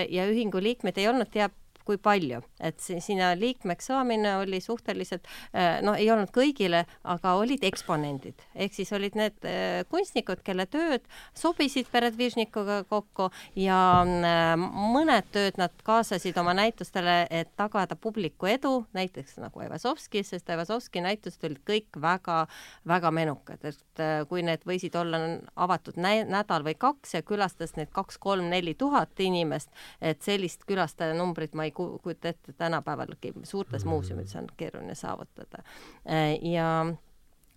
ja 0.09 0.29
ühingu 0.29 0.61
liikmed 0.63 0.97
ei 0.97 1.09
olnud 1.11 1.31
teab 1.33 1.53
kui 1.85 1.97
palju, 2.01 2.39
et 2.63 2.79
sinna 2.79 3.33
liikmeks 3.37 3.89
saamine 3.91 4.37
oli 4.39 4.59
suhteliselt 4.63 5.27
äh, 5.51 5.81
noh, 5.83 5.97
ei 5.99 6.09
olnud 6.11 6.31
kõigile, 6.33 6.83
aga 7.03 7.35
olid 7.39 7.63
eksponendid, 7.67 8.39
ehk 8.55 8.75
siis 8.75 8.93
olid 8.95 9.17
need 9.19 9.47
äh, 9.47 9.83
kunstnikud, 9.91 10.43
kelle 10.45 10.65
tööd 10.71 11.05
sobisid 11.37 11.89
Peredvižnikuga 11.91 12.83
kokku 12.89 13.29
ja 13.59 13.79
äh, 14.03 14.53
mõned 14.57 15.27
tööd 15.35 15.59
nad 15.61 15.75
kaasasid 15.85 16.37
oma 16.39 16.55
näitustele, 16.57 17.23
et 17.29 17.51
tagada 17.59 17.97
publiku 17.99 18.49
edu, 18.51 18.75
näiteks 18.95 19.37
nagu 19.43 19.65
Evasovski, 19.65 20.23
sest 20.27 20.49
Evasovski 20.53 21.03
näitused 21.03 21.43
olid 21.43 21.61
kõik 21.67 22.01
väga-väga 22.01 23.11
menukad, 23.13 23.63
et 23.67 24.03
kui 24.29 24.41
need 24.45 24.63
võisid 24.67 24.95
olla 24.97 25.19
avatud 25.59 25.99
nä 26.01 26.13
nädal 26.27 26.63
või 26.65 26.75
kaks 26.79 27.17
ja 27.17 27.21
külastas 27.25 27.75
neid 27.77 27.91
kaks-kolm-neli 27.95 28.75
tuhat 28.79 29.19
inimest, 29.23 29.69
et 30.01 30.21
sellist 30.25 30.65
külastajanumbrit 30.69 31.55
ma 31.57 31.67
ei 31.67 31.72
kujuta 31.73 32.27
ette, 32.27 32.53
tänapäevalgi 32.53 33.33
suurtes 33.43 33.85
mm. 33.85 33.89
muuseumides 33.89 34.35
on 34.35 34.47
keeruline 34.57 34.95
saavutada. 34.95 35.63
ja 36.41 36.85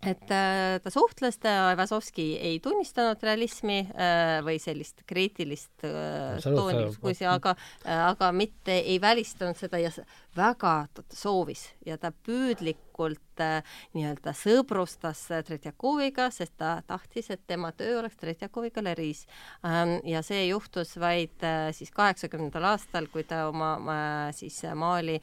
et 0.07 0.31
äh, 0.31 0.79
ta 0.83 0.93
suhtles, 0.93 1.39
ta 1.43 1.73
Evasovski 1.75 2.27
ei 2.39 2.61
tunnistanud 2.63 3.23
realismi 3.27 3.81
äh, 3.83 4.39
või 4.47 4.61
sellist 4.63 5.03
kriitilist 5.09 5.87
äh, 5.87 6.39
tooni, 6.45 6.89
kui 7.03 7.15
see, 7.17 7.29
aga 7.31 7.57
aga 7.87 8.31
mitte 8.35 8.79
ei 8.79 9.01
välistanud 9.03 9.59
seda 9.59 9.81
ja 9.81 9.91
väga 10.37 10.87
soovis 11.15 11.69
ja 11.87 11.97
ta 11.99 12.13
püüdlikult 12.13 13.23
nii-öelda 13.37 14.33
sõbrustas 14.33 15.21
Tretjakoviga, 15.45 16.31
sest 16.33 16.55
ta 16.61 16.79
tahtis, 16.89 17.29
et 17.35 17.43
tema 17.47 17.73
töö 17.77 17.99
oleks 18.01 18.17
Tretjakovi 18.21 18.71
galeriis 18.73 19.27
ähm,. 19.67 19.99
ja 20.09 20.23
see 20.25 20.47
juhtus 20.47 20.95
vaid 21.01 21.45
siis 21.77 21.93
kaheksakümnendal 21.93 22.71
aastal, 22.73 23.11
kui 23.13 23.27
ta 23.29 23.47
oma 23.51 23.99
siis 24.37 24.63
maali 24.75 25.21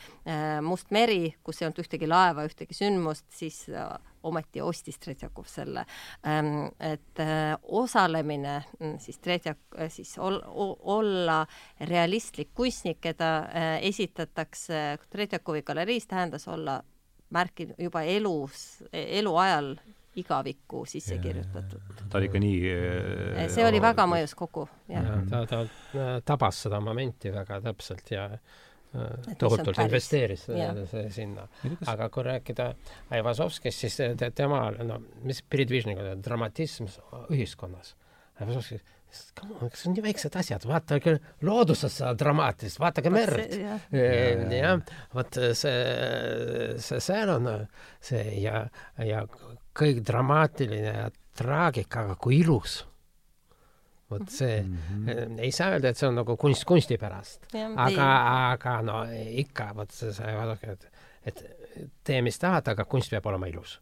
Must 0.62 0.94
meri, 0.94 1.34
kus 1.44 1.62
ei 1.62 1.70
olnud 1.70 1.82
ühtegi 1.86 2.10
laeva, 2.10 2.46
ühtegi 2.46 2.78
sündmust, 2.78 3.26
siis 3.34 3.64
ometi 4.24 4.62
ostis 4.62 5.00
Tretjakov 5.00 5.48
selle, 5.50 5.86
ähm, 6.28 6.68
et 6.80 7.20
äh, 7.20 7.54
osalemine 7.64 8.62
mm, 8.80 8.98
siis 9.00 9.20
Tretjak, 9.20 9.60
äh, 9.78 9.92
siis 9.92 10.16
ol, 10.18 10.40
olla 10.94 11.44
realistlik 11.82 12.54
kunstnik, 12.56 13.02
keda 13.02 13.34
äh, 13.46 13.74
esitatakse 13.90 14.84
Tretjakovi 15.10 15.62
galeriis, 15.62 16.08
tähendas 16.08 16.48
olla 16.48 16.82
märki 17.34 17.68
juba 17.78 18.04
elus, 18.06 18.84
eluajal 18.94 19.76
igavikku 20.16 20.84
sisse 20.86 21.18
kirjutatud. 21.18 21.82
ta 22.10 22.20
oli 22.20 22.28
ikka 22.30 22.40
nii 22.40 22.60
see 23.50 23.66
oli 23.66 23.80
väga 23.82 24.06
mõjus 24.06 24.36
kogu, 24.38 24.68
jah. 24.92 25.08
ta, 25.30 25.40
ta 25.50 25.64
tabas 26.22 26.60
seda 26.68 26.78
momenti 26.86 27.34
väga 27.34 27.58
täpselt 27.66 28.12
ja 28.14 28.28
tohutult 29.40 29.80
investeeris 29.84 30.46
see 30.48 31.04
sinna. 31.14 31.48
aga 31.90 32.10
kui 32.14 32.26
rääkida 32.28 32.70
Aivazovskist, 33.14 33.86
siis 33.86 33.98
te, 33.98 34.30
tema, 34.36 34.66
no 34.86 35.00
mis 35.26 35.42
Piridvižniga, 35.50 36.16
dramatism 36.24 36.90
ühiskonnas. 37.34 37.96
Aivazovski, 38.42 38.80
kas 39.62 39.88
on 39.88 39.96
nii 39.98 40.06
väiksed 40.06 40.38
asjad, 40.40 40.68
vaadake 40.70 41.18
looduses 41.46 42.00
seda 42.00 42.14
dramaatilist, 42.18 42.82
vaadake 42.82 43.14
merd. 43.14 43.58
jah, 44.54 44.96
vot 45.14 45.42
see, 45.58 45.76
see, 46.82 47.04
seal 47.04 47.36
on 47.36 47.52
see 48.04 48.40
ja, 48.44 48.66
ja 49.02 49.26
kõik 49.78 50.02
dramaatiline 50.06 50.98
ja 51.02 51.12
traagika, 51.38 52.06
aga 52.06 52.18
kui 52.22 52.42
ilus 52.44 52.84
vot 54.14 54.34
see 54.34 54.62
mm, 54.62 54.78
-hmm. 54.90 55.40
ei 55.44 55.52
saa 55.52 55.72
öelda, 55.76 55.94
et 55.94 56.00
see 56.00 56.10
on 56.10 56.20
nagu 56.22 56.38
kunst 56.38 56.66
kunsti 56.70 56.98
pärast, 57.02 57.48
aga, 57.54 58.10
aga 58.54 58.82
no 58.86 59.04
ikka, 59.44 59.72
vot 59.76 59.92
see, 59.92 60.14
see 60.14 60.36
vaadake, 60.38 60.78
et, 60.78 60.92
et 61.32 61.44
tee, 62.04 62.22
mis 62.22 62.40
tahad, 62.40 62.68
aga 62.74 62.86
kunst 62.86 63.14
peab 63.14 63.32
olema 63.32 63.50
ilus. 63.52 63.80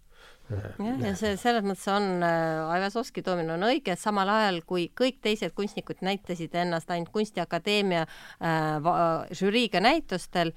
Jah, 0.52 0.98
ja 1.00 1.12
see 1.16 1.38
selles 1.40 1.64
mõttes 1.64 1.86
on 1.92 2.24
äh,, 2.26 2.74
Aivasovski 2.76 3.24
toomine 3.24 3.54
on 3.56 3.64
õige, 3.70 3.96
samal 4.00 4.30
ajal 4.32 4.60
kui 4.68 4.90
kõik 4.98 5.22
teised 5.24 5.54
kunstnikud 5.56 6.02
näitasid 6.04 6.56
ennast 6.64 6.92
ainult 6.92 7.12
Kunstiakadeemia 7.14 8.04
äh, 8.04 8.90
žüriiga 9.38 9.80
näitustel, 9.84 10.52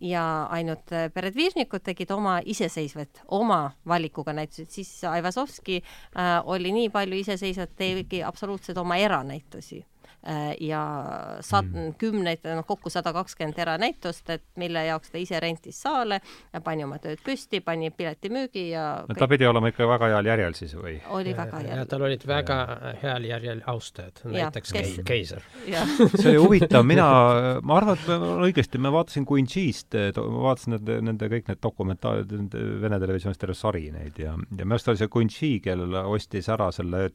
ja 0.00 0.46
ainult 0.52 0.92
äh, 0.92 1.08
peredvižnikud 1.14 1.80
tegid 1.84 2.10
oma 2.12 2.40
iseseisvat, 2.44 3.22
oma 3.28 3.70
valikuga 3.88 4.34
näitusid, 4.36 4.68
siis 4.70 5.04
Aivasovski 5.08 5.80
äh, 5.80 6.36
oli 6.44 6.72
nii 6.72 6.90
palju 6.92 7.16
iseseisvat, 7.16 7.72
tegi 7.76 8.22
absoluutselt 8.22 8.78
oma 8.78 8.96
eranäitusi. 9.00 9.80
Äh, 9.80 9.93
ja 10.60 10.82
sad- 11.44 11.68
mm., 11.68 11.94
kümneid, 12.00 12.44
noh 12.56 12.64
kokku 12.66 12.90
sada 12.90 13.12
kakskümmend 13.12 13.58
eranäitust, 13.60 14.30
et 14.30 14.44
mille 14.60 14.84
jaoks 14.86 15.12
ta 15.12 15.20
ise 15.20 15.40
rentis 15.40 15.80
saale, 15.84 16.20
pani 16.64 16.84
oma 16.84 16.98
tööd 17.02 17.20
püsti, 17.24 17.60
pani 17.64 17.90
piletimüügi 17.94 18.68
ja 18.70 18.84
no 19.08 19.16
ta 19.18 19.28
pidi 19.30 19.46
olema 19.48 19.68
ikka 19.72 19.88
väga 19.88 20.08
heal 20.14 20.30
järjel 20.30 20.56
siis 20.56 20.74
või? 20.78 20.96
oli 21.12 21.34
väga 21.36 21.60
heal 21.66 21.84
tal 21.90 22.06
olid 22.08 22.24
väga 22.28 22.58
heal 23.02 23.28
järjel 23.28 23.60
austajad, 23.70 24.22
näiteks 24.24 24.72
kes... 24.74 24.94
Keiser. 25.04 25.44
see 26.20 26.30
oli 26.32 26.40
huvitav, 26.40 26.86
mina, 26.88 27.08
ma 27.66 27.78
arvan, 27.80 27.98
et 27.98 28.08
õigesti, 28.48 28.80
ma 28.80 28.92
vaatasin 28.94 29.28
Quincy'st, 29.28 29.98
ma 30.16 30.46
vaatasin 30.48 30.78
nende, 30.78 30.98
nende 31.10 31.30
kõik 31.32 31.52
need 31.52 31.62
dokumentaalid, 31.64 32.32
Vene 32.84 32.98
televisioonis 33.00 33.40
terve 33.40 33.56
sari 33.58 33.88
neid 33.92 34.18
ja, 34.20 34.34
ja 34.34 34.64
minu 34.64 34.76
arust 34.76 34.90
oli 34.92 35.00
see 35.00 35.12
Quincy, 35.12 35.52
kellel 35.64 35.96
ostis 36.04 36.48
ära 36.52 36.70
selle 36.74 37.08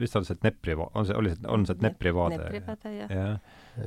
vist 0.00 0.16
on 0.18 0.26
see 0.26 0.38
Dnepri, 0.40 0.76
on 0.76 1.06
see, 1.06 1.16
oli 1.16 1.32
see, 1.34 1.42
on 1.52 1.66
see 1.68 1.78
Dnepri 1.80 2.12
vaade? 2.14 2.38
Dnepri 2.42 2.62
vaade, 2.66 2.94
jah 3.00 3.12
ja. 3.16 3.26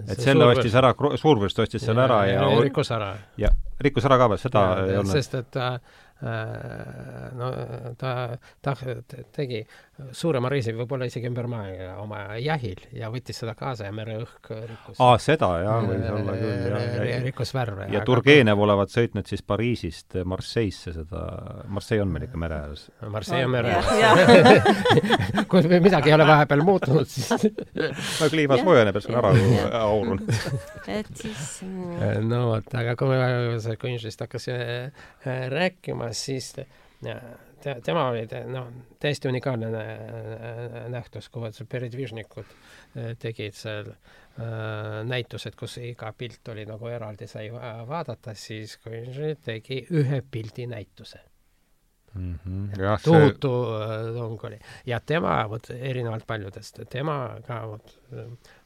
et 0.05 0.22
selle 0.22 0.49
ostis 0.49 0.76
ära, 0.80 0.93
Suurvürst 1.18 1.60
ostis 1.64 1.86
selle 1.86 2.05
ära 2.05 2.22
ja, 2.30 2.43
ja 2.45 2.62
rikkus 2.66 2.91
ära. 2.95 3.14
ja 3.41 3.51
rikkus 3.80 4.07
ära 4.10 4.20
ka 4.22 4.30
veel, 4.34 4.41
seda 4.41 4.66
ja, 4.68 4.86
ei 4.86 4.99
olnud. 5.01 5.14
sest 5.16 5.38
et 5.39 5.51
ta 5.55 5.70
äh, 5.76 7.30
no 7.39 7.51
ta, 7.99 8.14
ta 8.66 8.76
tegi 9.36 9.64
suurema 10.16 10.50
reisi 10.52 10.74
võib-olla 10.76 11.08
isegi 11.10 11.28
ümber 11.30 11.47
maailma 11.52 11.95
oma 12.04 12.20
jahil 12.39 12.80
ja 12.95 13.10
võttis 13.12 13.41
seda 13.41 13.54
kaasa 13.58 13.88
ja 13.89 13.93
mereõhk 13.95 14.52
rikkus. 14.52 15.00
aa, 15.02 15.18
seda 15.22 15.50
jah, 15.64 15.84
võis 15.86 16.06
olla 16.14 16.36
küll, 16.39 17.10
jah. 17.10 17.24
rikkus 17.26 17.54
värve. 17.56 17.88
ja 17.93 18.04
Turgenev 18.08 18.64
olevat 18.66 18.93
sõitnud 18.93 19.30
siis 19.30 19.43
Pariisist 19.45 20.18
Marseille'sse 20.24 20.93
seda, 20.95 21.24
Marseille 21.68 22.06
on 22.06 22.14
meil 22.14 22.28
ikka 22.28 22.41
mere 22.41 22.60
ääres. 22.64 22.86
Marseille 23.12 23.47
on 23.47 23.54
mere 23.54 23.76
ääres. 23.78 24.80
kui 25.52 25.80
midagi 25.80 26.12
ei 26.12 26.18
ole 26.18 26.28
vahepeal 26.30 26.64
muutunud, 26.66 27.10
siis 27.10 27.30
no 28.20 28.30
kliima 28.32 28.60
soojeneb 28.62 29.00
ja 29.00 29.04
see 29.04 29.14
on 29.14 29.22
ära 29.22 29.82
aurunud. 29.84 30.34
et 31.00 31.12
siis 31.20 31.45
mm, 31.68 32.28
no 32.30 32.45
vot, 32.54 32.76
aga 32.82 32.95
kui 33.00 33.12
me 33.12 33.60
see 33.64 33.80
kunstist 33.82 34.24
hakkasime 34.26 34.62
äh, 34.89 35.45
rääkima, 35.52 36.14
siis 36.18 36.54
tema 37.84 38.07
oli 38.10 38.26
noh, 38.47 38.68
täiesti 38.99 39.28
unikaalne 39.28 39.70
nähtus, 40.89 41.30
kui 41.30 41.49
peredvižnikud 41.70 42.45
äh, 42.45 43.16
tegid 43.20 43.57
seal 43.57 43.91
äh, 43.91 44.99
näitused, 45.07 45.57
kus 45.60 45.78
iga 45.84 46.12
pilt 46.18 46.47
oli 46.53 46.66
nagu 46.70 46.88
eraldi 46.88 47.28
sai 47.28 47.49
vaadata, 47.53 48.34
siis 48.34 48.78
kui 48.84 49.03
tegi 49.43 49.82
ühe 49.91 50.22
pildi 50.32 50.68
näituse 50.68 51.20
mm. 52.14 52.39
-hmm. 52.45 52.82
Ja, 52.82 52.97
tohutu 53.03 53.51
see... 53.66 54.14
tung 54.14 54.43
oli. 54.43 54.60
ja 54.86 54.99
tema, 54.99 55.49
vot 55.49 55.70
erinevalt 55.70 56.28
paljudest, 56.28 56.80
tema 56.89 57.38
ka 57.47 57.62
vot 57.68 57.99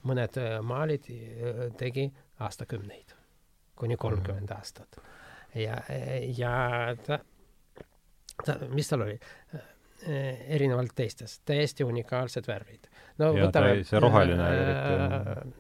mõned 0.03 0.39
maalid 0.61 1.11
tegi 1.77 2.11
aastakümneid, 2.39 3.15
kuni 3.75 3.97
kolmkümmend 3.97 4.49
mm 4.49 4.55
-hmm. 4.55 4.57
aastat. 4.57 4.97
ja, 5.55 5.77
ja 6.37 6.95
ta 7.05 7.19
ta, 8.45 8.57
mis 8.73 8.89
tal 8.89 9.07
oli? 9.07 9.19
erinevalt 10.03 10.91
teistest, 10.95 11.41
täiesti 11.47 11.84
unikaalsed 11.88 12.47
värvid. 12.47 12.89
no 13.21 13.29
ja, 13.38 13.45
võtame 13.47 13.84
see 13.88 14.01
roheline 14.03 14.47
eriti. 14.57 15.53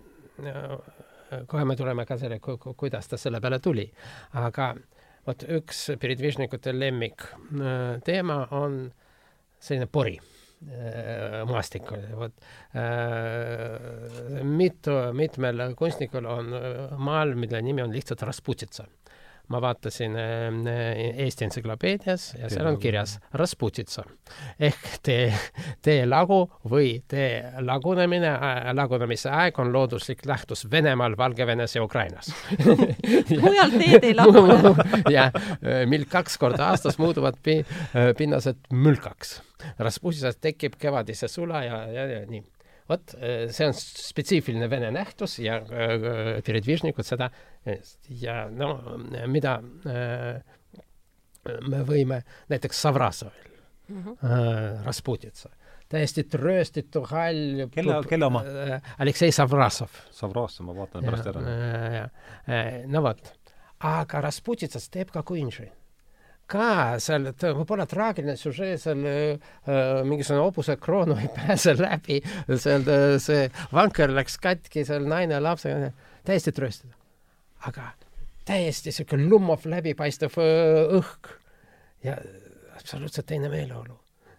Äh, 0.51 1.45
kohe 1.47 1.63
me 1.65 1.77
tuleme 1.79 2.05
ka 2.05 2.17
selle 2.19 2.41
ku,, 2.43 2.57
ku, 2.59 2.73
kuidas 2.77 3.07
ta 3.07 3.17
selle 3.17 3.39
peale 3.41 3.61
tuli. 3.63 3.85
aga 4.41 4.73
vot 5.27 5.45
üks 5.47 5.85
Piridvižnikute 5.99 6.73
lemmik 6.75 7.23
äh, 7.23 8.01
teema 8.03 8.43
on 8.51 8.85
selline 9.63 9.87
pori 9.87 10.19
maastikul, 11.43 12.05
vot 12.15 12.37
mitu, 14.47 14.93
mitmel 15.11 15.63
kunstnikul 15.75 16.23
on 16.23 16.53
maal, 17.03 17.33
mille 17.35 17.59
nimi 17.61 17.83
on 17.83 17.91
lihtsalt 17.91 18.23
Rasputitsa 18.23 18.85
ma 19.51 19.59
vaatasin 19.61 20.15
äh, 20.15 21.19
Eesti 21.25 21.45
entsüklopeedias 21.45 22.33
ja 22.39 22.49
seal 22.49 22.67
on 22.69 22.77
kirjas. 22.79 23.17
Rasputitsa 23.33 24.05
ehk 24.59 24.85
tee, 25.03 25.27
tee 25.83 26.05
lagu 26.07 26.39
või 26.69 26.95
tee 27.11 27.41
lagunemine, 27.65 28.31
äh, 28.31 28.69
lagunemise 28.75 29.31
aeg 29.33 29.59
on 29.59 29.73
looduslik 29.73 30.23
lähtus 30.29 30.65
Venemaal, 30.71 31.17
Valgevenes 31.19 31.75
ja 31.75 31.83
Ukrainas. 31.83 32.31
Mujal 33.43 33.75
teed 33.75 34.07
ei 34.07 34.15
lagune 34.15 34.57
ja 35.15 35.27
äh, 35.29 35.83
mil 35.91 36.07
kaks 36.09 36.39
korda 36.39 36.71
aastas 36.71 36.97
muutuvad 37.01 37.37
pi, 37.43 37.59
pinnased 38.17 38.71
mülkaks. 38.71 39.41
Rasputitsas 39.79 40.39
tekib 40.43 40.79
kevadise 40.79 41.27
sula 41.31 41.63
ja, 41.67 41.85
ja, 41.91 42.07
ja 42.17 42.25
nii. 42.29 42.43
Vot 42.89 43.13
see 43.15 43.63
on 43.63 43.75
spetsiifiline 43.77 44.67
vene 44.67 44.89
nähtus 44.91 45.37
ja 45.39 45.61
äh, 45.61 46.41
peredvižnikud 46.43 47.07
seda 47.07 47.29
ja 48.21 48.43
no 48.51 48.97
mida 49.27 49.59
me 51.43 51.83
võime 51.87 52.21
näiteks 52.51 52.81
Savrasovil 52.81 53.51
mm, 53.87 54.01
-hmm. 54.03 54.85
Rasputitsa, 54.85 55.49
täiesti 55.89 56.23
trööstitu 56.23 57.05
hall. 57.11 57.67
kelle, 57.71 58.01
kelle 58.09 58.25
oma? 58.25 58.43
Aleksei 58.99 59.31
Savrasov. 59.31 59.89
Savrasov, 60.11 60.65
ma 60.65 60.75
vaatan 60.75 61.03
pärast 61.03 61.27
ära. 61.27 62.09
no 62.87 63.01
vot, 63.03 63.33
aga 63.79 64.21
Rasputitsas 64.21 64.89
teeb 64.89 65.11
ka 65.11 65.23
Kunži 65.23 65.69
ka 66.53 66.99
seal, 67.03 67.29
et 67.31 67.45
võib-olla 67.55 67.85
traagiline 67.89 68.35
süžee 68.39 68.75
seal 68.81 69.03
äh, 69.07 69.53
mingisugune 70.07 70.43
hobuse 70.43 70.75
kroon 70.81 71.15
ei 71.15 71.29
pääse 71.37 71.75
läbi, 71.79 72.19
seal 72.51 72.83
äh, 72.91 73.05
see 73.23 73.47
vanker 73.73 74.13
läks 74.13 74.37
katki, 74.43 74.85
seal 74.87 75.07
naine 75.09 75.39
lapsega, 75.43 75.93
täiesti 76.27 76.53
trööstada. 76.55 76.97
Aga 77.69 77.91
täiesti 78.47 78.91
sihuke 78.91 79.17
lummav 79.19 79.65
läbipaistev 79.69 80.35
õhk 80.99 81.35
ja 82.03 82.17
absoluutselt 82.75 83.29
teine 83.29 83.51
meeleolu 83.51 83.95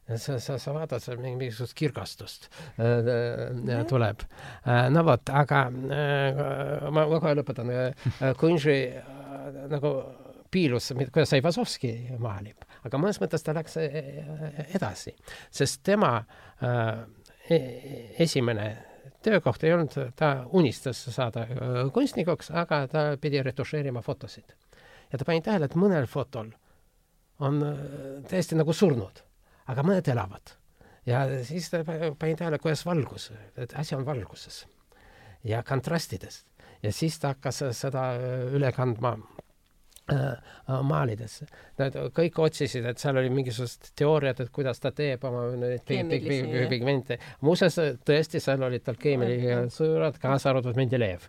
ja 0.08 0.18
sa, 0.20 0.36
sa, 0.42 0.58
sa 0.60 0.74
vaatad 0.76 1.00
seal 1.00 1.20
mingisugust 1.22 1.76
kirgastust 1.78 2.50
äh, 2.76 3.84
tuleb 3.88 4.26
äh,. 4.26 4.90
no 4.92 5.04
vot, 5.06 5.32
aga 5.32 5.64
äh, 5.70 6.42
ma, 6.90 7.06
ma 7.08 7.20
kohe 7.20 7.34
lõpetan 7.38 7.72
äh,. 7.72 8.34
Kunži 8.38 8.76
nagu 9.72 9.94
piilus, 10.54 10.92
kuidas 11.12 11.32
Aivazovski 11.34 11.90
maalib, 12.22 12.62
aga 12.86 13.00
mõnes 13.00 13.18
mõttes 13.22 13.42
ta 13.42 13.54
läks 13.56 13.78
e, 13.80 13.86
e, 13.88 14.66
edasi, 14.76 15.14
sest 15.50 15.82
tema 15.86 16.12
äh, 16.62 17.00
e-, 17.50 17.62
esimene 18.22 18.68
töökoht 19.24 19.64
ei 19.64 19.72
olnud, 19.74 19.94
ta 20.16 20.32
unistas 20.52 21.00
saada 21.14 21.46
äh, 21.48 21.78
kunstnikuks, 21.94 22.50
aga 22.54 22.84
ta 22.90 23.04
pidi 23.20 23.42
retušeerima 23.42 24.02
fotosid. 24.02 24.54
ja 25.12 25.18
ta 25.18 25.24
pani 25.24 25.42
tähele, 25.42 25.68
et 25.70 25.78
mõnel 25.78 26.06
fotol 26.10 26.52
on 27.38 27.62
äh, 27.62 27.78
täiesti 28.30 28.58
nagu 28.58 28.72
surnud, 28.72 29.22
aga 29.66 29.82
mõned 29.82 30.08
elavad. 30.12 30.56
ja 31.06 31.26
siis 31.44 31.70
ta 31.70 31.84
pani 31.84 32.36
tähele, 32.36 32.58
kuidas 32.58 32.86
valgus, 32.86 33.30
et 33.56 33.72
asi 33.76 33.94
on 33.94 34.06
valguses 34.06 34.66
ja 35.44 35.62
kontrastidest 35.62 36.46
ja 36.82 36.92
siis 36.92 37.18
ta 37.18 37.34
hakkas 37.34 37.62
seda 37.72 38.12
üle 38.52 38.72
kandma 38.72 39.16
Äh, 39.16 39.33
maalidesse. 40.84 41.46
Nad 41.78 41.96
kõik 42.14 42.38
otsisid, 42.44 42.84
et 42.88 43.00
seal 43.00 43.16
oli 43.16 43.30
mingisugused 43.32 43.92
teooriad, 43.98 44.42
et 44.44 44.50
kuidas 44.54 44.80
ta 44.82 44.92
teeb 44.94 45.22
oma 45.24 45.46
neid 45.56 45.82
pigmente. 46.70 47.18
muuseas, 47.44 47.78
tõesti, 48.04 48.40
seal 48.42 48.62
olid 48.66 48.84
tal 48.84 48.98
keemilised 49.00 49.72
sõbrad, 49.74 50.18
kaasa 50.20 50.52
arvatud 50.52 50.76
Mendelejev. 50.76 51.24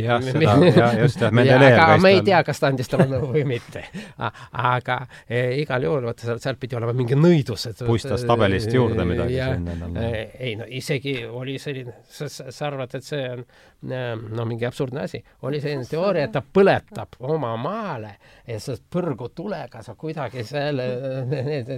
jah, 0.00 0.24
seda, 0.24 0.56
jah, 0.70 0.96
just, 1.02 1.20
jah, 1.20 1.34
Mendelejev 1.38 1.78
aga 1.82 1.98
me 2.02 2.14
ei 2.16 2.22
tea, 2.26 2.40
kas 2.46 2.62
ta 2.62 2.70
andis 2.72 2.90
talle 2.90 3.06
nõu 3.10 3.30
või 3.34 3.44
mitte. 3.48 3.84
aga 4.16 4.98
e, 5.28 5.60
igal 5.62 5.86
juhul, 5.86 6.08
vot 6.08 6.26
seal, 6.26 6.40
seal 6.42 6.58
pidi 6.60 6.78
olema 6.78 6.96
mingi 6.96 7.18
nõidus, 7.18 7.68
et 7.70 7.84
puistas 7.86 8.24
tabelist 8.28 8.72
juurde 8.72 9.06
midagi 9.08 9.40
sinna. 9.40 10.08
ei 10.40 10.56
no 10.58 10.68
isegi 10.68 11.18
oli 11.26 11.58
selline, 11.62 11.98
sa, 12.08 12.30
sa 12.32 12.70
arvad, 12.70 12.96
et 12.96 13.06
see 13.06 13.22
on 13.36 13.44
no 13.82 14.44
mingi 14.48 14.64
absurdne 14.66 15.02
asi, 15.04 15.20
oli 15.46 15.60
selline 15.60 15.84
teooria, 15.88 16.26
et 16.26 16.32
ta 16.34 16.40
põletab 16.40 17.18
oma 17.28 17.52
maale 17.60 18.14
ja 18.46 18.58
sa 18.62 18.76
põrgu 18.92 19.28
tulega 19.36 19.82
sa 19.84 19.94
kuidagi 19.98 20.44
selle, 20.48 20.86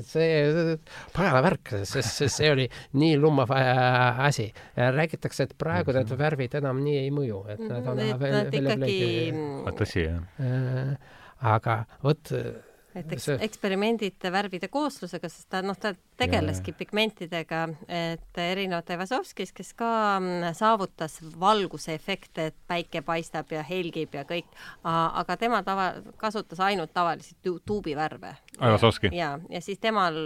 see 0.06 0.76
pagana 1.14 1.42
värk, 1.44 1.74
sest 1.88 2.22
see 2.30 2.52
oli 2.52 2.68
nii 2.98 3.18
lummav 3.18 3.52
äh, 3.56 4.22
asi. 4.28 4.48
räägitakse, 4.76 5.48
et 5.48 5.56
praegu 5.58 5.92
need 5.96 6.14
värvid 6.18 6.54
enam 6.60 6.80
nii 6.84 7.02
ei 7.02 7.12
mõju, 7.14 7.42
et 7.54 7.64
nad 7.66 7.90
on 7.90 8.02
et 8.04 8.22
nad 8.22 8.54
ikkagi 8.62 8.98
tõsi, 9.78 10.06
jah. 10.06 10.22
Äh, 10.38 10.94
aga 11.48 11.82
vot 12.02 12.32
et 12.98 13.12
eks 13.14 13.28
see... 13.28 13.38
eksperimendid 13.46 14.30
värvide 14.32 14.70
kooslusega, 14.72 15.30
sest 15.30 15.50
ta 15.52 15.62
noh, 15.64 15.76
ta 15.78 15.94
tegeleski 16.18 16.72
ja, 16.72 16.78
pigmentidega, 16.78 17.60
et 17.88 18.40
erinevalt 18.42 18.90
Evasovskis, 18.90 19.52
kes 19.56 19.72
ka 19.78 19.90
mm, 20.18 20.52
saavutas 20.58 21.18
valguse 21.40 21.94
efekte, 21.94 22.48
et 22.50 22.56
päike 22.70 23.02
paistab 23.06 23.52
ja 23.54 23.62
helgib 23.66 24.14
ja 24.18 24.24
kõik, 24.28 24.48
aga 24.84 25.38
tema 25.40 25.62
tava, 25.66 25.90
kasutas 26.20 26.60
ainult 26.64 26.92
tavalisi 26.94 27.36
tu 27.42 27.58
tuubivärve. 27.66 28.34
Evasovski? 28.58 29.12
ja, 29.14 29.36
ja 29.50 29.60
siis 29.62 29.78
temal 29.78 30.16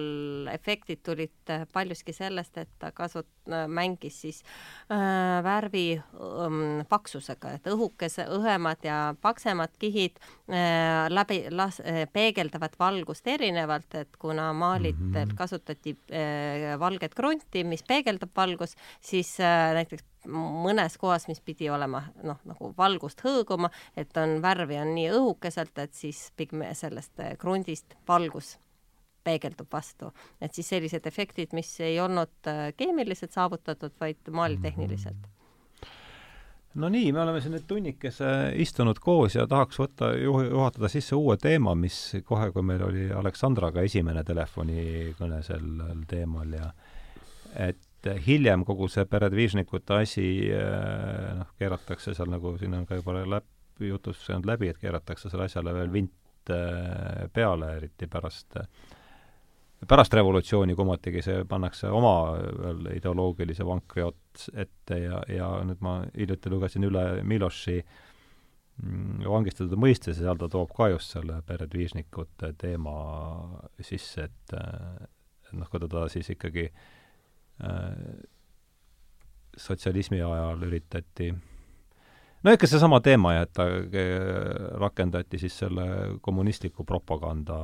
efektid 0.52 1.02
tulid 1.04 1.54
paljuski 1.72 2.14
sellest, 2.16 2.56
et 2.58 2.70
ta 2.80 2.92
kasut-, 2.96 3.28
mängis 3.68 4.20
siis 4.20 4.42
äh, 4.90 5.42
värvi 5.44 5.96
ähm, 5.98 6.86
paksusega, 6.88 7.56
et 7.56 7.66
õhukese, 7.66 8.26
õhemad 8.30 8.84
ja 8.86 9.14
paksemad 9.20 9.74
kihid 9.78 10.18
äh, 10.22 11.08
läbi 11.10 11.44
las- 11.50 11.80
äh,, 11.80 12.06
peegeldavad 12.12 12.76
valgust 12.78 13.26
erinevalt, 13.26 13.94
et 13.94 14.16
kuna 14.18 14.52
maalitel 14.52 15.00
mm 15.02 15.14
-hmm. 15.14 15.36
kasutati 15.36 15.81
kasutati 15.82 15.96
äh, 16.12 16.78
valget 16.78 17.14
krunti, 17.14 17.64
mis 17.64 17.82
peegeldab 17.82 18.30
valgust, 18.36 18.78
siis 19.00 19.38
äh, 19.40 19.74
näiteks 19.74 20.04
mõnes 20.26 20.96
kohas, 20.98 21.26
mis 21.28 21.40
pidi 21.40 21.68
olema 21.70 22.04
noh, 22.22 22.38
nagu 22.44 22.72
valgust 22.76 23.22
hõõguma, 23.24 23.70
et 23.96 24.14
on 24.16 24.40
värvi 24.42 24.78
on 24.78 24.94
nii 24.94 25.10
õhukeselt, 25.10 25.76
et 25.78 25.94
siis 25.94 26.30
pigme 26.36 26.72
sellest 26.74 27.18
äh, 27.20 27.36
krundist 27.38 27.96
valgus 28.08 28.58
peegeldub 29.24 29.68
vastu. 29.70 30.12
et 30.40 30.52
siis 30.54 30.68
sellised 30.68 31.06
efektid, 31.06 31.52
mis 31.52 31.80
ei 31.80 32.00
olnud 32.00 32.50
keemiliselt 32.76 33.32
saavutatud, 33.32 33.92
vaid 34.00 34.18
maalitehniliselt 34.30 35.14
mm. 35.14 35.28
-hmm 35.28 35.41
no 36.74 36.88
nii, 36.92 37.12
me 37.12 37.22
oleme 37.22 37.40
siin 37.44 37.54
nüüd 37.56 37.66
tunnikese 37.68 38.32
istunud 38.62 38.98
koos 39.02 39.36
ja 39.36 39.46
tahaks 39.48 39.80
võtta, 39.80 40.12
juhatada 40.16 40.88
sisse 40.92 41.16
uue 41.18 41.36
teema, 41.40 41.74
mis 41.78 41.98
kohe, 42.24 42.50
kui 42.54 42.64
meil 42.66 42.84
oli 42.86 43.08
Aleksandraga 43.12 43.84
esimene 43.84 44.24
telefonikõne 44.24 45.42
sellel 45.46 46.04
teemal 46.08 46.56
ja 46.56 46.70
et 47.68 48.08
hiljem 48.26 48.64
kogu 48.66 48.88
see 48.90 49.04
peredvižnikute 49.06 50.00
asi 50.00 50.26
noh, 51.38 51.52
keeratakse 51.60 52.16
seal 52.16 52.32
nagu 52.32 52.56
siin 52.58 52.74
on 52.80 52.88
ka 52.88 52.98
juba 52.98 53.20
läbi, 53.20 53.46
jutus 53.92 54.24
saanud 54.26 54.48
läbi, 54.48 54.72
et 54.72 54.80
keeratakse 54.80 55.28
sellele 55.28 55.50
asjale 55.50 55.74
veel 55.76 55.92
vint 55.92 56.52
äh, 56.52 57.28
peale, 57.34 57.76
eriti 57.78 58.08
pärast 58.10 58.58
äh, 58.60 58.66
pärast 59.88 60.14
revolutsiooni 60.14 60.76
kummatigi 60.78 61.22
see 61.24 61.42
pannakse 61.48 61.90
oma 61.90 62.14
ideoloogilise 62.94 63.66
vankri 63.66 64.04
ots 64.06 64.48
ette 64.54 64.98
ja, 65.02 65.22
ja 65.28 65.48
nüüd 65.66 65.82
ma 65.84 65.98
hiljuti 66.16 66.52
lugesin 66.52 66.86
üle 66.86 67.04
Miloši 67.26 67.78
mm, 67.80 69.24
vangistatud 69.26 69.78
mõiste, 69.80 70.14
seal 70.16 70.38
ta 70.38 70.48
toob 70.52 70.74
ka 70.76 70.90
just 70.92 71.16
selle 71.16 71.40
peredvižnikute 71.46 72.52
teema 72.60 72.96
sisse, 73.80 74.28
et 74.28 74.56
et 75.52 75.58
noh, 75.58 75.68
kui 75.68 75.82
teda 75.82 76.06
siis 76.12 76.30
ikkagi 76.32 76.68
äh, 76.68 77.96
sotsialismi 79.58 80.22
ajal 80.24 80.62
üritati 80.68 81.32
no 82.42 82.52
ikka 82.52 82.66
seesama 82.66 83.00
teema 83.00 83.34
ja 83.36 83.42
et 83.46 83.52
ta 83.54 83.66
rakendati 84.80 85.38
siis 85.38 85.58
selle 85.64 85.84
kommunistliku 86.20 86.84
propaganda 86.84 87.58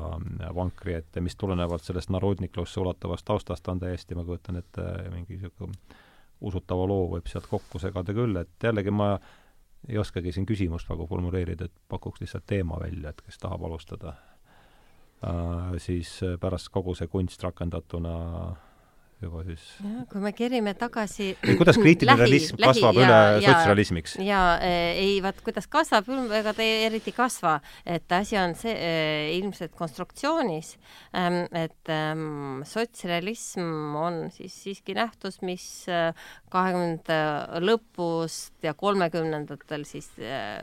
vankri 0.55 0.95
ette, 0.99 1.20
mis 1.24 1.37
tulenevalt 1.37 1.83
sellest 1.83 2.12
narodniklusse 2.14 2.81
ulatuvast 2.81 3.26
taustast 3.26 3.68
on 3.68 3.81
täiesti, 3.83 4.14
ma 4.14 4.24
kujutan 4.24 4.61
ette, 4.62 4.85
mingi 5.14 5.39
niisugune 5.39 5.74
usutava 6.41 6.87
loo 6.87 7.09
võib 7.16 7.26
sealt 7.26 7.49
kokku 7.51 7.81
segada 7.83 8.14
küll, 8.14 8.37
et 8.39 8.62
jällegi 8.62 8.95
ma 8.95 9.12
ei 9.89 9.99
oskagi 9.99 10.33
siin 10.35 10.47
küsimust 10.47 10.87
praegu 10.87 11.07
formuleerida, 11.11 11.66
et 11.66 11.74
pakuks 11.91 12.22
lihtsalt 12.22 12.47
teema 12.47 12.79
välja, 12.81 13.11
et 13.11 13.22
kes 13.22 13.39
tahab 13.43 13.64
alustada 13.66 14.14
äh,. 15.24 15.74
Siis 15.79 16.20
pärast 16.41 16.70
kogu 16.74 16.95
see 16.95 17.11
kunst 17.11 17.43
rakendatuna 17.43 18.14
juba 19.23 19.43
siis. 19.47 19.62
kui 20.11 20.21
me 20.23 20.33
kerime 20.37 20.75
tagasi 20.79 21.33
kuidas 21.43 21.79
kriitiline 21.83 22.14
lähi, 22.14 22.31
realism 22.31 22.61
kasvab 22.62 22.99
lähi, 22.99 23.07
üle 23.07 23.47
sotsrealismiks? 23.47 24.14
ja 24.23 24.43
äh, 24.62 25.01
ei, 25.03 25.16
vaat 25.25 25.41
kuidas 25.47 25.66
kasvab, 25.71 26.11
ega 26.39 26.55
ta 26.55 26.66
eriti 26.87 27.11
ei 27.12 27.16
kasva, 27.16 27.57
et 27.87 28.14
asi 28.14 28.39
on 28.39 28.55
see 28.59 28.75
äh, 28.75 29.33
ilmselt 29.39 29.75
konstruktsioonis 29.79 30.77
ähm,, 31.19 31.41
et 31.51 31.93
ähm, 31.93 32.62
sotsrealism 32.69 33.99
on 33.99 34.21
siis 34.35 34.55
siiski 34.69 34.95
nähtus, 34.99 35.41
mis 35.43 35.66
kahekümnenda 36.53 37.19
äh, 37.19 37.59
lõpust 37.64 38.62
ja 38.62 38.77
kolmekümnendatel 38.79 39.87
siis 39.89 40.12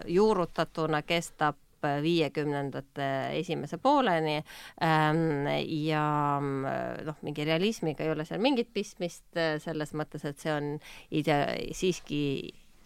juurutatuna 0.07 1.03
kestab 1.03 1.59
viiekümnendate 2.03 3.07
esimese 3.39 3.79
pooleni 3.81 4.37
ähm, 4.83 5.47
ja 5.85 6.05
noh, 6.41 7.23
mingi 7.25 7.47
realismiga 7.47 8.05
ei 8.05 8.13
ole 8.13 8.25
seal 8.27 8.43
mingit 8.43 8.73
pistmist 8.73 9.39
äh, 9.39 9.55
selles 9.63 9.95
mõttes, 9.97 10.25
et 10.27 10.41
see 10.41 10.53
on 10.53 10.75
idea-, 11.15 11.55
siiski 11.75 12.21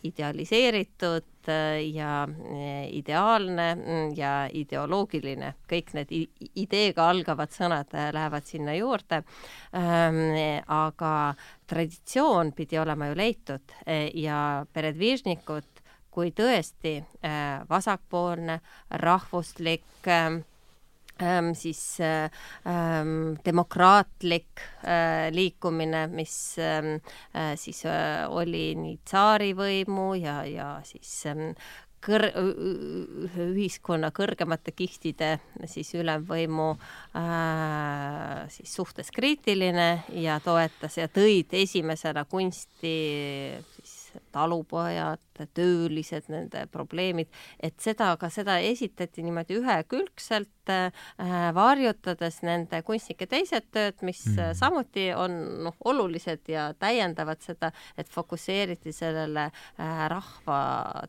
idealiseeritud 0.07 1.49
äh, 1.51 1.81
ja 1.91 2.23
äh, 2.23 2.85
ideaalne 2.95 3.67
mm, 3.75 4.13
ja 4.15 4.33
ideoloogiline, 4.55 5.53
kõik 5.69 5.91
need 5.97 6.13
ideega 6.55 7.09
algavad 7.11 7.51
sõnad 7.55 7.91
lähevad 7.91 8.47
sinna 8.47 8.77
juurde. 8.77 9.23
Ähm, 9.75 10.21
aga 10.65 11.13
traditsioon 11.69 12.53
pidi 12.57 12.79
olema 12.81 13.11
ju 13.11 13.19
leitud 13.19 13.75
ja 14.17 14.39
peredvižnikud 14.73 15.78
kui 16.11 16.31
tõesti 16.35 16.97
äh, 16.99 17.65
vasakpoolne, 17.69 18.59
rahvuslik 19.01 20.07
ähm, 20.07 20.41
ähm, 21.21 21.51
siis 21.53 21.99
äh, 22.01 22.31
ähm, 22.67 23.35
demokraatlik 23.45 24.63
äh, 24.83 25.29
liikumine, 25.31 26.07
mis 26.07 26.55
siis 27.55 27.83
oli 28.29 28.63
nii 28.75 28.97
tsaarivõimu 29.05 30.09
ja, 30.19 30.41
ja 30.49 30.71
siis 30.87 31.13
kõr-, 32.03 32.31
ühiskonna 33.43 34.11
kõrgemate 34.15 34.73
kihtide 34.75 35.37
siis 35.69 35.91
ülemvõimu 35.97 36.69
äh, 37.19 38.45
siis 38.53 38.73
suhtes 38.75 39.11
kriitiline 39.15 39.89
ja 40.23 40.39
toetas 40.43 40.99
ja 40.99 41.09
tõid 41.11 41.53
esimesena 41.63 42.25
kunsti 42.29 42.95
siis 43.75 43.98
talupojad, 44.31 45.21
töölised, 45.55 46.27
nende 46.31 46.65
probleemid, 46.71 47.29
et 47.63 47.77
seda, 47.79 48.11
ka 48.19 48.29
seda 48.33 48.57
esitati 48.63 49.23
niimoodi 49.23 49.59
ühekülgselt 49.59 50.71
äh,, 50.73 50.91
varjutades 51.55 52.41
nende 52.45 52.81
kunstnike 52.87 53.29
teised 53.29 53.69
tööd, 53.75 54.03
mis 54.05 54.25
mm. 54.33 54.55
samuti 54.59 55.09
on 55.15 55.37
noh, 55.65 55.77
olulised 55.91 56.49
ja 56.51 56.69
täiendavad 56.79 57.43
seda, 57.45 57.71
et 57.97 58.09
fokusseeriti 58.11 58.93
sellele 58.95 59.49
äh, 59.49 60.07
rahva 60.11 60.61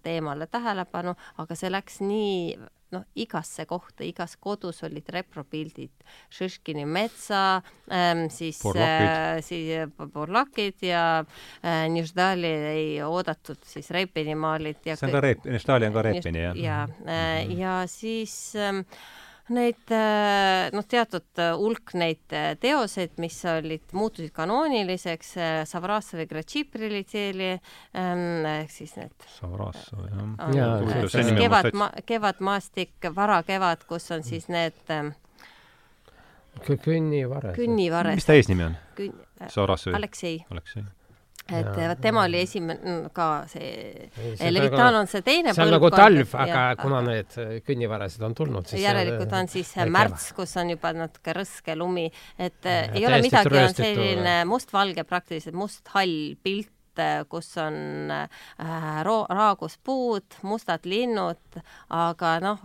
teemale 0.05 0.47
tähelepanu, 0.51 1.17
aga 1.43 1.59
see 1.59 1.73
läks 1.73 2.01
nii 2.05 2.59
noh, 2.95 3.05
igasse 3.15 3.67
kohta, 3.71 4.05
igas 4.07 4.37
kodus 4.41 4.83
olid 4.87 5.09
repropildid, 5.15 5.93
Šiškini 6.35 6.87
metsa 6.87 7.61
ähm,, 7.91 8.27
siis 8.33 8.61
äh, 8.75 9.39
siis 9.45 9.91
Borlakid 10.13 10.83
ja 10.87 11.05
äh, 11.21 11.87
Niždali 11.93 12.53
ei 12.73 12.91
oodatud 13.07 13.63
siis 13.67 13.91
Repini 13.95 14.35
maalid 14.35 14.85
ja 14.85 14.97
see 14.99 15.09
on 15.09 15.17
ka 15.17 15.25
Rep-, 15.27 15.49
Niždali 15.51 15.91
on 15.91 15.97
ka 15.97 16.07
Repini, 16.09 16.45
jah? 16.49 16.61
ja 16.61 16.83
äh,, 17.07 17.51
ja 17.59 17.81
siis 17.91 18.37
ähm, 18.57 18.85
neid 19.55 19.93
äh, 19.95 20.69
noh, 20.75 20.87
teatud 20.89 21.41
äh, 21.41 21.53
hulk 21.59 21.95
neid 21.99 22.35
äh, 22.37 22.53
teoseid, 22.61 23.17
mis 23.23 23.39
olid, 23.49 23.87
muutusid 23.97 24.33
kanooniliseks, 24.37 25.33
Savrassovi 25.71 26.27
Gratšipri 26.31 27.03
tseeli 27.09 27.51
ähm, 27.53 28.47
ehk 28.51 28.75
siis 28.75 28.95
need 28.99 29.27
Savrassov, 29.37 30.07
jah. 30.55 31.35
kevad, 31.41 31.73
kevadmaastik, 32.09 33.11
varakevad, 33.17 33.85
kus 33.91 34.11
on 34.15 34.27
siis 34.27 34.49
need 34.53 34.79
ähm, 34.95 35.15
Künnivares. 36.67 37.55
Künnivares. 37.57 38.19
mis 38.19 38.27
ta 38.27 38.35
eesnimi 38.39 38.67
on 38.67 38.81
Kün...? 38.99 39.15
Savrassovi? 39.49 39.97
Aleksei. 39.97 40.41
Aleksei 40.51 40.85
et 41.59 41.71
vot 41.77 42.03
tema 42.03 42.25
oli 42.29 42.41
esimene 42.45 42.97
ka 43.15 43.29
see 43.51 44.09
Levitan 44.51 45.01
on 45.03 45.11
see 45.11 45.25
teine 45.27 45.55
see 45.57 45.67
on 45.67 45.75
nagu 45.75 45.93
talv, 45.95 46.35
aga 46.35 46.65
ja, 46.71 46.81
kuna 46.81 47.03
need 47.07 47.39
künnivarased 47.67 48.25
on 48.27 48.37
tulnud, 48.39 48.69
siis 48.71 48.85
järelikult 48.85 49.37
on 49.37 49.51
siis 49.51 49.73
märts, 49.91 50.31
kus 50.37 50.57
on 50.61 50.75
juba 50.75 50.93
natuke 50.97 51.35
rõske 51.37 51.77
lumi, 51.79 52.09
et 52.39 52.67
ja, 52.67 52.83
ei 52.95 53.07
ole 53.09 53.23
midagi, 53.25 53.63
on 53.63 53.75
selline 53.77 54.37
mustvalge, 54.49 55.07
praktiliselt 55.09 55.59
must-hall 55.59 56.37
pilt 56.43 56.73
kus 57.31 57.53
on 57.63 58.11
äh, 58.11 59.03
raaguspuud, 59.05 60.41
mustad 60.43 60.87
linnud, 60.89 61.61
aga 61.95 62.39
noh, 62.43 62.65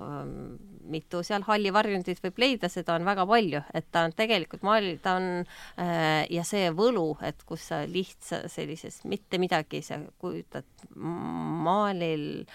mitu 0.89 1.21
seal 1.25 1.45
hallivarjundit 1.47 2.21
võib 2.23 2.39
leida, 2.41 2.69
seda 2.71 2.95
on 2.97 3.05
väga 3.07 3.25
palju, 3.29 3.61
et 3.77 3.89
ta 3.93 4.05
on 4.07 4.15
tegelikult 4.17 4.65
maali, 4.65 4.95
ta 5.01 5.17
on 5.19 5.29
äh, 5.41 6.25
ja 6.33 6.45
see 6.47 6.69
võlu, 6.75 7.15
et 7.25 7.43
kus 7.47 7.69
sa 7.71 7.83
lihtsa 7.89 8.45
sellises 8.51 9.03
mitte 9.09 9.39
midagi, 9.41 9.81
sa 9.85 9.99
kujutad 10.21 10.67
maalil 10.95 12.45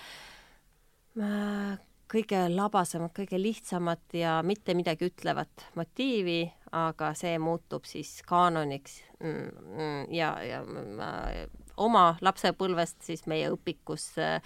äh, 1.19 1.79
kõige 2.11 2.45
labasemat, 2.51 3.13
kõige 3.15 3.39
lihtsamat 3.41 4.19
ja 4.19 4.41
mitte 4.47 4.75
midagi 4.75 5.11
ütlevat 5.11 5.69
motiivi, 5.79 6.43
aga 6.73 7.13
see 7.19 7.39
muutub 7.43 7.87
siis 7.89 8.21
kaanoniks 8.27 9.01
mm, 9.19 9.49
mm, 9.77 10.05
ja, 10.15 10.31
ja 10.45 10.61
ma 10.65 11.11
oma 11.81 12.05
lapsepõlvest 12.23 13.03
siis 13.05 13.25
meie 13.31 13.49
õpikus 13.51 14.07
äh,, 14.21 14.39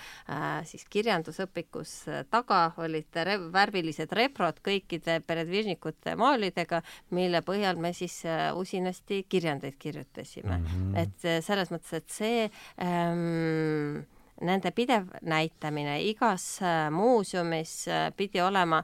siis 0.69 0.87
kirjandusõpikus 0.91 1.95
taga 2.33 2.61
olid 2.83 3.21
re 3.27 3.37
värvilised 3.53 4.13
reprod 4.17 4.61
kõikide 4.65 5.19
peredvižnikute 5.27 6.17
maalidega, 6.21 6.81
mille 7.15 7.43
põhjal 7.45 7.81
me 7.81 7.93
siis 7.97 8.21
äh, 8.29 8.49
usinasti 8.57 9.25
kirjandeid 9.29 9.77
kirjutasime 9.79 10.59
mm. 10.59 10.67
-hmm. 10.67 10.99
et 11.03 11.29
äh, 11.29 11.41
selles 11.45 11.73
mõttes, 11.75 11.93
et 11.93 12.11
see 12.11 12.51
ähm, 12.81 14.05
nende 14.41 14.71
pidev 14.75 15.11
näitamine 15.23 16.01
igas 16.03 16.61
muuseumis 16.91 17.85
pidi 18.17 18.41
olema, 18.43 18.83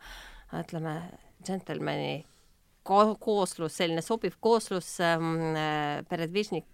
ütleme, 0.55 0.95
džentelmeni 1.43 2.30
ko 2.83 3.15
kooslus, 3.21 3.77
selline 3.77 4.03
sobiv 4.03 4.37
kooslus 4.41 4.97
ähm, 5.05 5.33
äh, 5.55 6.03
peredvižnik 6.09 6.69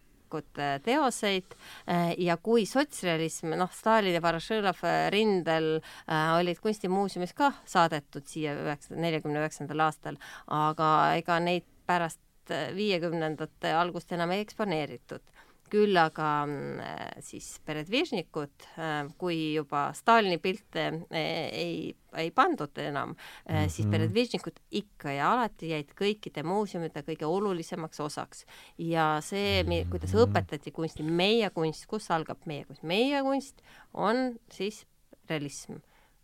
teoseid 0.85 1.55
äh, 1.87 2.15
ja 2.19 2.37
kui 2.37 2.67
sotsrealism, 2.67 3.55
noh, 3.59 3.71
Stalin 3.73 4.15
ja 4.17 4.23
Vorošilov 4.23 4.83
äh, 4.85 5.09
rindel 5.11 5.77
äh, 5.79 6.35
olid 6.39 6.61
kunstimuuseumis 6.63 7.35
ka 7.35 7.53
saadetud 7.65 8.27
siia 8.27 8.57
üheksa, 8.59 8.95
neljakümne 8.97 9.41
üheksandal 9.41 9.87
aastal, 9.87 10.19
aga 10.47 10.91
ega 11.17 11.39
neid 11.41 11.67
pärast 11.87 12.21
viiekümnendate 12.47 13.73
algust 13.75 14.13
enam 14.15 14.31
ei 14.31 14.45
eksponeeritud 14.45 15.23
küll 15.71 15.99
aga 15.99 16.31
mm, 16.47 17.21
siis 17.25 17.49
peredvižnikud, 17.67 18.67
äh, 18.79 18.97
kui 19.19 19.39
juba 19.57 19.89
Stalini 19.97 20.39
pilte 20.43 20.87
äh, 20.87 21.47
ei, 21.51 21.79
ei 22.17 22.31
pandud 22.35 22.79
enam 22.81 23.15
mm, 23.15 23.17
-hmm. 23.49 23.69
siis 23.69 23.87
mhm. 23.87 23.93
peredvižnikud 23.93 24.61
ikka 24.71 25.13
ja 25.13 25.33
alati 25.33 25.71
jäid 25.71 25.93
kõikide 25.99 26.43
muuseumide 26.43 27.03
kõige 27.03 27.27
olulisemaks 27.27 28.01
osaks. 28.01 28.47
ja 28.79 29.19
see, 29.21 29.65
kuidas 29.91 30.15
mhm. 30.15 30.23
õpetati 30.23 30.73
kunsti, 30.73 31.03
meie 31.03 31.51
kunst, 31.51 31.87
kus 31.87 32.11
algab 32.11 32.39
meie 32.47 32.65
kunst, 32.65 32.83
meie 32.83 33.23
kunst 33.23 33.63
on 33.95 34.39
siis 34.51 34.87
realism, 35.29 35.81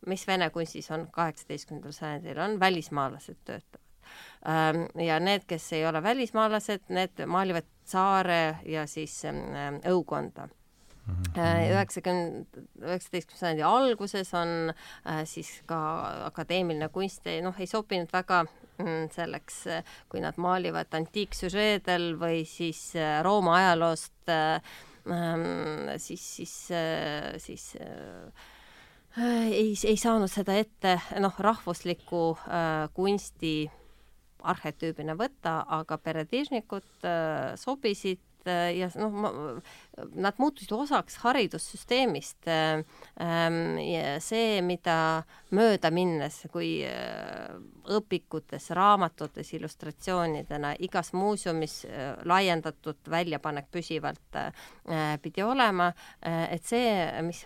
mis 0.06 0.26
vene 0.26 0.50
kunstis 0.50 0.90
on 0.90 1.08
kaheksateistkümnendal 1.12 1.92
sajandil, 1.92 2.38
on 2.38 2.60
välismaalased 2.60 3.38
töötavad 3.44 3.82
ähm, 4.48 4.86
ja 4.98 5.20
need, 5.20 5.46
kes 5.46 5.72
ei 5.72 5.86
ole 5.86 6.02
välismaalased, 6.02 6.88
need 6.88 7.24
maalivad 7.26 7.68
saare 7.88 8.58
ja 8.68 8.86
siis 8.90 9.14
ähm, 9.28 9.80
õukonda 9.88 10.46
mhm. 10.46 11.30
äh, 11.36 11.64
üheksakümne, 11.72 12.44
üheksateistkümnenda 12.82 13.40
sajandi 13.40 13.66
alguses 13.66 14.32
on 14.38 14.72
äh, 14.72 15.22
siis 15.28 15.54
ka 15.66 15.80
akadeemiline 16.28 16.88
kunst, 16.94 17.26
noh, 17.44 17.58
ei 17.58 17.70
sobinud 17.70 18.12
väga 18.12 18.44
mm, 18.44 19.10
selleks, 19.14 19.60
kui 20.12 20.22
nad 20.24 20.38
maalivad 20.40 20.94
antiiksüžeedel 21.02 22.12
või 22.20 22.46
siis 22.48 22.90
äh, 22.96 23.20
Rooma 23.24 23.58
ajaloost 23.60 24.32
äh, 24.32 24.72
äh, 25.10 25.94
siis, 25.98 26.26
siis 26.38 26.56
äh,, 26.70 27.38
siis 27.42 27.72
äh, 27.80 28.50
ei, 29.52 29.74
ei 29.86 29.96
saanud 30.00 30.30
seda 30.32 30.56
ette, 30.56 30.96
noh, 31.20 31.36
rahvusliku 31.38 32.32
äh, 32.46 32.88
kunsti 32.96 33.70
arhetüübina 34.50 35.16
võtta, 35.18 35.62
aga 35.80 35.98
peredvižnikud 36.02 37.06
äh, 37.06 37.52
sobisid 37.60 38.20
äh, 38.46 38.72
ja 38.76 38.88
noh, 38.98 39.60
nad 40.14 40.40
muutusid 40.42 40.72
osaks 40.76 41.18
haridussüsteemist. 41.22 42.48
Ähm, 42.50 43.78
ja 43.82 44.16
see, 44.24 44.60
mida 44.66 44.96
mööda 45.54 45.92
minnes, 45.94 46.42
kui 46.52 46.74
õpikutes, 47.92 48.70
raamatutes 48.76 49.54
illustratsioonidena, 49.58 50.74
igas 50.82 51.12
muuseumis 51.16 51.82
laiendatud 52.28 53.10
väljapanek 53.10 53.70
püsivalt 53.72 54.42
pidi 55.22 55.44
olema, 55.44 55.92
et 56.22 56.64
see, 56.66 56.92
mis 57.26 57.44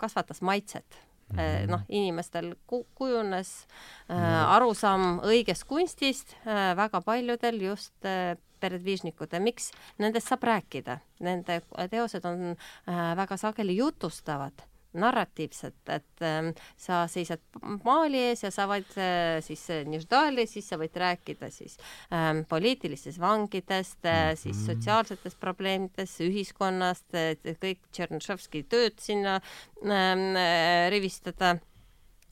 kasvatas 0.00 0.42
maitset 0.42 1.03
Mm 1.34 1.40
-hmm. 1.40 1.70
noh, 1.70 1.80
inimestel 1.88 2.54
ku-, 2.66 2.86
kujunes 2.94 3.66
äh, 4.08 4.54
arusaam 4.56 5.20
õigest 5.20 5.64
kunstist 5.66 6.36
äh, 6.46 6.76
väga 6.76 7.00
paljudel 7.00 7.60
just 7.62 8.04
äh, 8.04 8.36
peredvižnikute, 8.60 9.40
miks 9.40 9.72
nendest 9.98 10.28
saab 10.28 10.42
rääkida, 10.42 10.98
nende 11.20 11.60
teosed 11.90 12.24
on 12.24 12.56
väga 12.86 13.36
sageli 13.36 13.76
jutustavad 13.76 14.62
narratiivset, 15.00 15.76
et 15.92 16.24
äh, 16.24 16.50
sa 16.80 17.04
seisad 17.10 17.42
maali 17.84 18.20
ees 18.30 18.44
ja 18.46 18.50
sa 18.54 18.66
võid 18.70 18.90
äh, 19.00 19.40
siis 19.44 19.64
äh, 19.74 19.82
Niždali, 19.88 20.46
siis 20.50 20.68
sa 20.70 20.78
võid 20.80 20.96
rääkida 21.00 21.50
siis 21.54 21.76
äh, 22.10 22.30
poliitilistest 22.50 23.20
vangidest 23.22 24.08
äh,, 24.08 24.32
siis 24.38 24.64
sotsiaalsetest 24.66 25.40
probleemidest, 25.42 26.22
ühiskonnast, 26.24 27.14
kõik 27.62 27.84
Tšernšovski 27.92 28.64
tööd 28.70 28.98
sinna 29.02 29.38
äh, 29.84 30.90
rivistada 30.94 31.56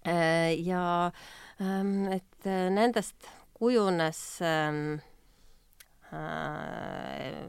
äh, 0.06 0.52
ja 0.62 0.84
äh, 1.60 2.18
et 2.18 2.46
äh, 2.48 2.68
nendest 2.74 3.30
kujunes 3.58 4.22
äh, 4.42 4.98
äh, 4.98 5.02
Äh, 6.12 7.48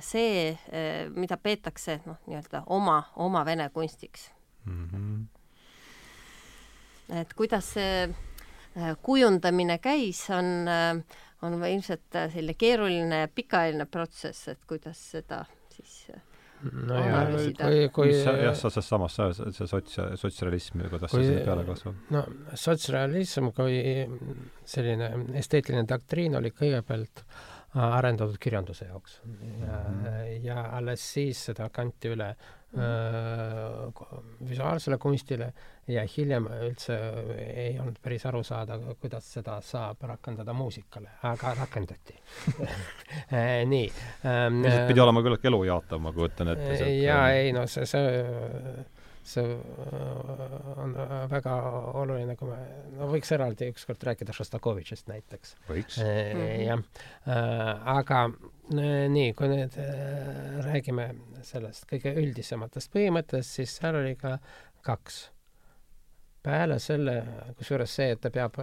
see, 0.00 0.50
äh, 0.70 1.10
mida 1.10 1.36
peetakse 1.36 2.00
noh, 2.06 2.20
nii-öelda 2.28 2.62
oma, 2.70 3.02
oma 3.16 3.44
vene 3.46 3.68
kunstiks 3.74 4.30
mm. 4.64 4.88
-hmm. 4.92 5.24
et 7.20 7.34
kuidas 7.34 7.72
see 7.74 8.08
äh, 8.08 8.96
kujundamine 9.02 9.78
käis, 9.78 10.30
on, 10.30 10.68
on 11.42 11.64
ilmselt 11.64 12.10
selline 12.12 12.54
keeruline 12.54 13.20
ja 13.24 13.28
pikaajaline 13.28 13.86
protsess, 13.86 14.48
et 14.48 14.60
kuidas 14.66 15.10
seda 15.10 15.44
siis 15.74 16.06
no 16.86 16.94
ja 16.94 17.26
kui, 17.58 17.88
kui 17.92 18.12
jah, 18.14 18.54
sa, 18.54 18.70
sa 18.70 18.82
samas, 18.82 19.16
sa, 19.16 19.32
see 19.34 19.66
sots, 19.66 19.96
sotsrealism, 20.14 20.84
kuidas 20.86 21.10
kui, 21.10 21.24
see 21.24 21.32
sinna 21.32 21.44
peale 21.48 21.64
kasvab? 21.66 21.94
no 22.14 22.26
sotsrealism 22.54 23.50
kui 23.56 23.80
selline 24.64 25.10
esteetiline 25.42 25.82
doktriin 25.88 26.38
oli 26.38 26.54
kõigepealt 26.54 27.24
äh, 27.26 27.51
arendatud 27.74 28.36
kirjanduse 28.40 28.84
jaoks 28.84 29.20
ja 29.24 29.30
mm, 29.32 30.04
-hmm. 30.04 30.40
ja 30.44 30.64
alles 30.76 31.12
siis 31.12 31.44
seda 31.44 31.68
kanti 31.72 32.08
üle 32.08 32.34
mm 32.72 32.80
-hmm. 32.82 34.48
visuaalsele 34.48 34.98
kunstile 34.98 35.52
ja 35.88 36.04
hiljem 36.16 36.46
üldse 36.46 36.98
ei 37.56 37.78
olnud 37.80 37.96
päris 38.02 38.26
aru 38.26 38.42
saada, 38.42 38.78
kuidas 39.00 39.32
seda 39.32 39.60
saab 39.60 40.02
rakendada 40.02 40.52
muusikale, 40.52 41.08
aga 41.22 41.54
rakendati 41.54 42.14
nii 43.74 43.92
ähm,. 44.24 44.62
pidi 44.88 45.00
olema 45.00 45.22
küllaltki 45.22 45.46
elujaatav, 45.46 46.00
ma 46.00 46.12
kujutan 46.12 46.48
ette. 46.48 46.96
jaa, 47.02 47.30
ei 47.30 47.52
no 47.52 47.66
see, 47.66 47.86
see 47.86 48.84
see 49.24 49.42
äh, 49.42 50.78
on 50.82 50.96
äh, 50.96 51.30
väga 51.30 51.54
oluline, 52.00 52.34
kui 52.38 52.50
me, 52.50 52.58
no 52.96 53.08
võiks 53.10 53.30
eraldi 53.34 53.68
ükskord 53.70 54.02
rääkida 54.08 54.34
Šostakovitšist 54.34 55.10
näiteks. 55.10 55.54
võiks. 55.68 55.98
Äh, 56.02 56.64
jah, 56.66 56.82
aga 57.94 58.24
nii, 58.72 59.32
kui 59.38 59.50
nüüd 59.50 59.76
räägime 60.66 61.10
sellest 61.46 61.86
kõige 61.90 62.14
üldisematest 62.22 62.92
põhimõttest, 62.94 63.58
siis 63.58 63.76
seal 63.78 64.00
oli 64.00 64.16
ka 64.18 64.38
kaks. 64.86 65.24
peale 66.42 66.78
selle, 66.82 67.20
kusjuures 67.58 67.92
see, 67.94 68.14
et 68.16 68.20
ta 68.20 68.30
peab 68.34 68.56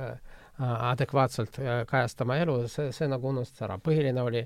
adekvaatselt 0.60 1.62
kajastama 1.88 2.36
elu, 2.42 2.58
see, 2.68 2.92
see 2.92 3.08
nagu 3.08 3.30
unustas 3.30 3.68
ära. 3.68 3.78
põhiline 3.80 4.22
oli 4.22 4.42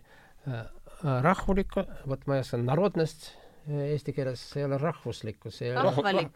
rahvulik, 1.03 1.73
vot 2.05 2.27
ma 2.27 2.37
ei 2.37 2.43
oska, 2.43 2.59
narodnost 2.61 3.31
eesti 3.67 4.13
keeles 4.13 4.41
ei 4.57 4.65
ole 4.65 4.77
rahvuslikkus, 4.77 5.61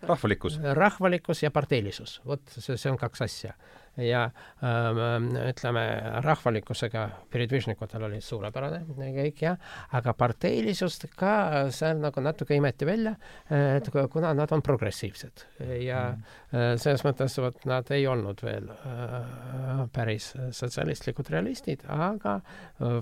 rahvalikkus. 0.08 0.60
rahvalikkus 0.74 1.44
ja 1.44 1.52
parteilisus, 1.52 2.22
vot 2.26 2.42
see, 2.48 2.78
see 2.78 2.92
on 2.92 2.98
kaks 2.98 3.22
asja. 3.26 3.54
Ja 3.98 4.24
ähm, 4.64 5.30
ütleme, 5.48 5.84
rahvalikkusega 6.26 7.08
Peredvižnikutel 7.34 8.08
oli 8.08 8.22
suurepärane 8.22 8.84
kõik 9.18 9.42
jah, 9.42 9.58
aga 9.98 10.14
parteilisust 10.18 11.08
ka 11.18 11.68
seal 11.74 12.02
nagu 12.02 12.22
natuke 12.24 12.58
imeti 12.58 12.88
välja, 12.88 13.16
et 13.50 13.90
kuna 14.12 14.34
nad 14.38 14.52
on 14.54 14.64
progressiivsed 14.66 15.46
ja 15.82 16.04
mm. 16.14 16.78
selles 16.82 17.04
mõttes 17.08 17.38
vot 17.42 17.66
nad 17.70 17.90
ei 17.96 18.08
olnud 18.10 18.42
veel 18.46 18.70
äh, 18.74 19.84
päris 19.94 20.32
sotsialistlikud 20.52 21.30
realistid, 21.34 21.86
aga 21.88 22.40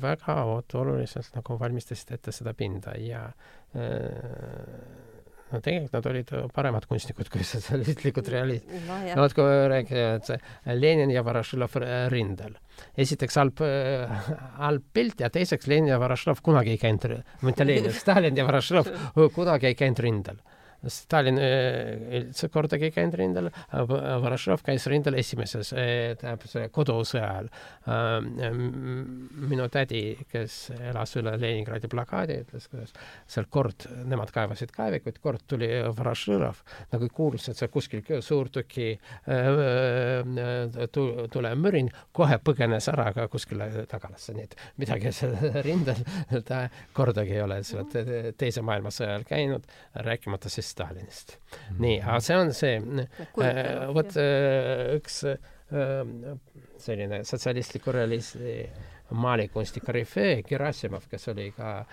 väga 0.02 0.38
oluliselt 0.46 1.36
nagu 1.36 1.60
valmistasid 1.60 2.16
ette 2.18 2.34
seda 2.36 2.54
pinda 2.58 2.96
ja 3.00 3.28
no 5.52 5.62
tegelikult 5.62 5.94
nad 5.98 6.10
olid 6.12 6.32
paremad 6.56 6.88
kunstnikud 6.90 7.30
kui 7.34 7.46
sotsialistlikud 7.46 8.32
realistid 8.34 8.88
no,. 8.88 8.98
no 9.12 9.26
vot, 9.26 9.36
kui 9.38 9.84
see 10.26 10.40
Lenin 10.80 11.14
ja 11.14 11.24
Vorošilov 11.26 11.78
rindel. 12.14 12.58
esiteks 12.98 13.40
halb, 13.42 13.62
halb 14.60 14.90
pilt 14.94 15.22
ja 15.22 15.30
teiseks 15.30 15.70
Lenin 15.72 15.94
ja 15.94 16.02
Vorošilov 16.02 16.42
kunagi 16.46 16.76
ei 16.76 16.82
käinud, 16.82 17.22
mitte 17.46 17.68
Lenin, 17.68 17.94
Stalin 18.02 18.38
ja 18.38 18.48
Vorošilov 18.48 18.92
kunagi 19.38 19.72
ei 19.72 19.80
käinud 19.80 20.04
rindel 20.06 20.44
Stalin 20.91 21.40
kordagi 22.53 22.90
ei 22.90 22.94
käinud 22.94 23.18
rindel, 23.20 23.49
Vorošov 23.74 24.64
käis 24.66 24.86
rindel 24.91 25.18
esimeses, 25.20 25.72
tähendab, 25.74 26.45
see 26.49 26.70
kodusõja 26.74 27.26
ajal. 27.26 27.49
minu 29.49 29.68
tädi, 29.74 30.03
kes 30.32 30.57
elas 30.78 31.16
üle 31.20 31.36
Leningradi 31.41 31.90
blokaadi, 31.91 32.40
ütles, 32.45 32.68
kuidas 32.72 32.94
seal 33.30 33.48
kord, 33.49 33.88
nemad 34.10 34.32
kaevasid 34.36 34.74
kaevikuid, 34.76 35.20
kord 35.24 35.45
tuli 35.49 35.70
Vorošilov, 35.98 36.62
nagu 36.94 37.10
kuulus, 37.14 37.49
et 37.49 37.60
seal 37.60 37.72
kuskil 37.74 38.03
suurtüki 38.26 38.88
tulemürin, 41.36 41.91
kohe 42.16 42.40
põgenes 42.44 42.90
ära 42.91 43.12
ka 43.16 43.28
kuskile 43.32 43.70
tagalasse, 43.90 44.36
nii 44.36 44.48
et 44.48 44.57
midagi 44.82 45.14
seal 45.16 45.36
rindel 45.68 46.03
ta 46.45 46.66
kordagi 46.95 47.36
ei 47.38 47.44
ole 47.44 47.62
teise 48.38 48.64
maailmasõja 48.66 49.16
ajal 49.16 49.28
käinud, 49.30 49.68
rääkimata 50.06 50.52
siis 50.52 50.74
Stalinist 50.76 51.38
mm. 51.38 51.56
-hmm. 51.56 51.81
nii, 51.85 51.99
aga 52.02 52.19
see 52.19 52.38
on 52.38 52.53
see, 52.53 52.76
äh, 52.77 53.93
vot 53.95 54.18
äh, 54.19 54.95
üks 54.97 55.22
äh, 55.23 55.38
selline 56.77 57.23
sotsialistliku 57.23 57.93
realismi 57.95 58.57
maalikunsti 59.15 59.80
korüfee 59.85 60.41
Gerassimov, 60.43 61.06
kes 61.10 61.27
oli 61.30 61.52
ka, 61.53 61.85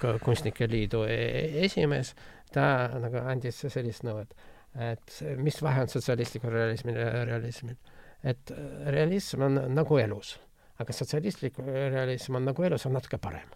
ka 0.00 0.12
Kunstnike 0.24 0.68
Liidu 0.68 1.02
e-, 1.04 1.64
esimees, 1.64 2.14
ta 2.52 2.64
nagu 3.00 3.20
andis 3.20 3.60
sellist 3.68 4.06
nõu, 4.08 4.24
et 4.24 4.34
et 4.72 5.18
mis 5.36 5.58
vahe 5.60 5.82
on 5.84 5.90
sotsialistlikul 5.92 6.48
realismil 6.50 6.96
ja 6.96 7.24
realismil. 7.28 7.76
et 8.24 8.52
realism 8.86 9.42
on 9.42 9.60
nagu 9.74 9.98
elus 9.98 10.38
aga 10.80 10.94
sotsialistlik 10.96 11.58
realism 11.62 12.38
on 12.38 12.46
nagu 12.48 12.64
elus 12.64 12.86
on 12.88 12.94
natuke 12.96 13.18
parem 13.22 13.48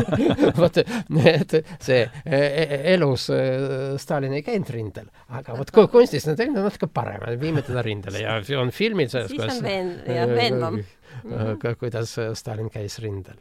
vot, 0.62 0.80
et 0.80 1.56
see 1.76 2.00
e, 2.00 2.38
e, 2.38 2.78
elus 2.94 3.28
e, 3.34 3.40
Stalin 4.00 4.32
ei 4.38 4.44
käinud 4.46 4.72
rindel, 4.72 5.10
aga 5.36 5.58
vot 5.58 5.72
kunstis 5.92 6.26
on 6.30 6.38
teinud 6.40 6.64
natuke 6.64 6.88
parem, 6.88 7.26
viime 7.40 7.64
teda 7.66 7.84
rindele 7.84 8.24
ja 8.24 8.38
on 8.60 8.72
filmid 8.74 9.12
kuidas 9.12 9.34
siis 9.34 9.44
on 9.58 9.68
veen-, 9.68 9.92
jah, 10.08 10.30
veenvam. 10.30 10.80
kuidas 11.80 12.16
Stalin 12.40 12.72
käis 12.72 12.98
rindel 13.04 13.38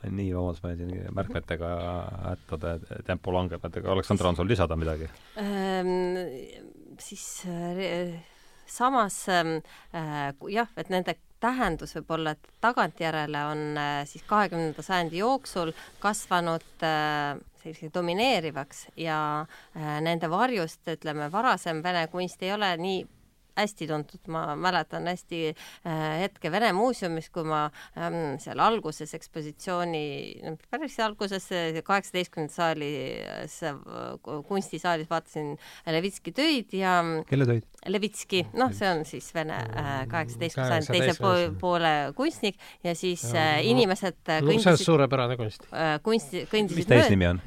nii, 0.00 0.30
vabandust, 0.32 0.64
ma 0.64 0.72
jäin 0.72 1.12
märkmetega 1.12 1.70
hättade 2.30 3.02
tempo 3.04 3.34
langeb, 3.34 3.64
et 3.66 3.80
Aleksandr, 3.84 4.30
on 4.30 4.38
sul 4.38 4.48
lisada 4.48 4.78
midagi 4.78 5.10
ähm,? 5.40 5.90
siis 7.00 7.42
äh, 7.48 8.14
samas 8.70 9.22
ähm, 9.28 9.58
äh, 9.94 10.30
jah, 10.52 10.70
et 10.76 10.90
nende 10.92 11.16
tähendus 11.40 11.94
võib-olla, 11.96 12.34
et 12.36 12.50
tagantjärele 12.60 13.44
on 13.50 13.62
äh, 13.80 14.00
siis 14.08 14.24
kahekümnenda 14.28 14.84
sajandi 14.84 15.22
jooksul 15.22 15.72
kasvanud 16.02 16.84
äh, 16.84 17.38
selliseks 17.62 17.94
domineerivaks 17.94 18.86
ja 19.00 19.20
äh, 19.76 19.96
nende 20.04 20.30
varjust, 20.32 20.82
ütleme, 20.88 21.30
varasem 21.32 21.82
vene 21.84 22.06
kunst 22.12 22.42
ei 22.44 22.52
ole 22.56 22.74
nii 22.80 23.00
hästi 23.60 23.88
tuntud, 23.90 24.22
ma 24.32 24.56
mäletan 24.58 25.08
hästi 25.10 25.42
äh, 25.50 26.04
hetke 26.24 26.52
Vene 26.52 26.72
muuseumis, 26.76 27.30
kui 27.32 27.46
ma 27.46 27.66
ähm, 27.96 28.36
seal 28.42 28.60
alguses 28.62 29.14
ekspositsiooni, 29.16 30.04
päris 30.70 30.98
alguses 31.04 31.48
kaheksateistkümnenda 31.84 32.54
saalis, 32.54 33.60
kunstisaalis 34.48 35.10
vaatasin 35.10 35.54
Levitski 35.86 36.34
töid 36.36 36.74
ja 36.76 37.00
kelle 37.28 37.48
töid? 37.48 37.66
Levitski, 37.90 38.42
noh, 38.58 38.72
see 38.76 38.88
on 38.90 39.04
siis 39.08 39.30
Vene 39.34 39.58
kaheksateistkümnenda 40.10 40.80
sajandi 40.80 40.98
teise 40.98 41.18
po 41.20 41.34
poole 41.60 42.12
kunstnik 42.16 42.58
ja 42.84 42.94
siis 42.94 43.24
ja, 43.32 43.56
äh, 43.56 43.66
inimesed 43.70 44.20
kõndisid 44.24 44.56
no, 44.56 44.62
see 44.62 44.76
on 44.76 44.82
suurepärane 44.84 45.36
kunst 45.40 45.68
äh,. 45.72 45.98
kunsti, 46.04 46.46
kõndisid 46.50 46.82
mis 46.82 46.90
ta 46.90 47.00
eesnimi 47.00 47.30
on? 47.30 47.44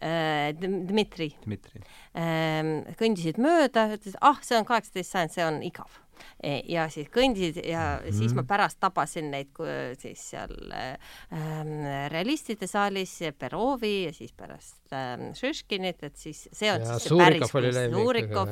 Äh, 0.00 0.54
Dmitri. 0.56 1.34
Dmitri. 1.44 1.82
Ähm, 2.16 2.78
kõndisid 2.96 3.40
mööda, 3.42 3.90
ütles, 3.96 4.14
ah, 4.24 4.38
see 4.44 4.56
on 4.56 4.64
kaheksateist 4.68 5.12
sajand, 5.12 5.34
see 5.34 5.44
on 5.44 5.58
igav 5.66 5.98
e, 6.40 6.60
ja 6.72 6.86
siis 6.92 7.08
kõndisid 7.12 7.60
ja 7.64 7.98
mm 7.98 8.06
-hmm. 8.06 8.16
siis 8.18 8.34
ma 8.36 8.44
pärast 8.48 8.80
tabasin 8.80 9.30
neid 9.30 9.60
siis 9.98 10.22
seal 10.30 10.54
ähm, 10.72 11.84
realistide 12.12 12.66
saalis 12.66 13.18
Perovi 13.38 14.04
ja 14.04 14.12
siis 14.12 14.32
pärast 14.32 14.92
ähm, 14.92 15.34
Šiškinit, 15.34 16.02
et 16.02 16.16
siis 16.16 16.48
see 16.52 16.72
on 16.72 16.80
ja, 16.80 16.98
siis 16.98 17.08
see 17.08 17.18
päris 17.18 17.52
kunst, 17.52 17.80
Suurikov, 17.92 18.48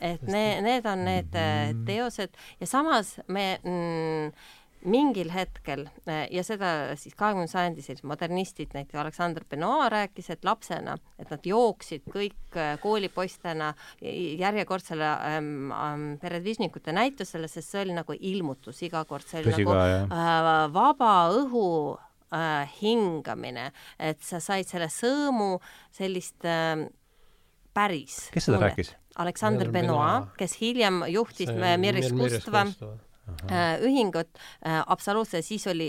et 0.00 0.22
need, 0.22 0.62
need 0.62 0.86
on 0.86 1.04
need 1.04 1.34
mm 1.34 1.72
-hmm. 1.72 1.86
teosed 1.86 2.30
ja 2.60 2.66
samas 2.66 3.20
me 3.26 3.58
mm, 3.64 4.32
mingil 4.86 5.30
hetkel 5.32 5.86
eh, 6.06 6.26
ja 6.34 6.42
seda 6.46 6.70
siis 6.98 7.16
kahekümnenda 7.18 7.50
sajandi 7.50 7.82
sellised 7.84 8.06
modernistid, 8.08 8.74
näiteks 8.76 9.00
Alexander 9.02 9.44
Benoit 9.48 9.90
rääkis, 9.92 10.30
et 10.34 10.44
lapsena, 10.46 10.96
et 11.18 11.30
nad 11.32 11.46
jooksid 11.46 12.06
kõik 12.12 12.58
eh, 12.58 12.74
koolipoistena 12.82 13.72
järjekordsele 14.00 15.08
ähm, 15.08 15.72
ähm, 15.72 16.04
peredvižnikute 16.22 16.94
näitusele, 16.94 17.50
sest 17.50 17.74
see 17.74 17.86
oli 17.86 17.96
nagu 17.96 18.14
ilmutus 18.18 18.82
iga 18.86 19.02
kord, 19.08 19.26
see 19.26 19.42
oli 19.42 19.50
Tõsi 19.50 19.66
nagu 19.66 19.74
äh, 19.78 20.60
vaba 20.74 21.16
õhu 21.34 21.66
äh, 22.30 22.78
hingamine, 22.78 23.72
et 23.98 24.22
sa 24.24 24.42
said 24.44 24.70
selle 24.70 24.90
sõõmu 24.92 25.56
sellist 25.94 26.46
äh, 26.46 26.86
päris. 27.74 28.28
kes 28.34 28.50
seda 28.50 28.62
rääkis? 28.68 28.94
Alexander 29.18 29.66
Benoit, 29.74 30.30
kes 30.38 30.52
hiljem 30.60 31.02
juhtis 31.10 31.50
Miris 31.82 32.12
Kustva 32.14 32.68
Äh, 33.50 33.78
ühingut 33.84 34.28
äh, 34.66 34.82
absoluutselt, 34.86 35.44
siis 35.44 35.66
oli 35.70 35.88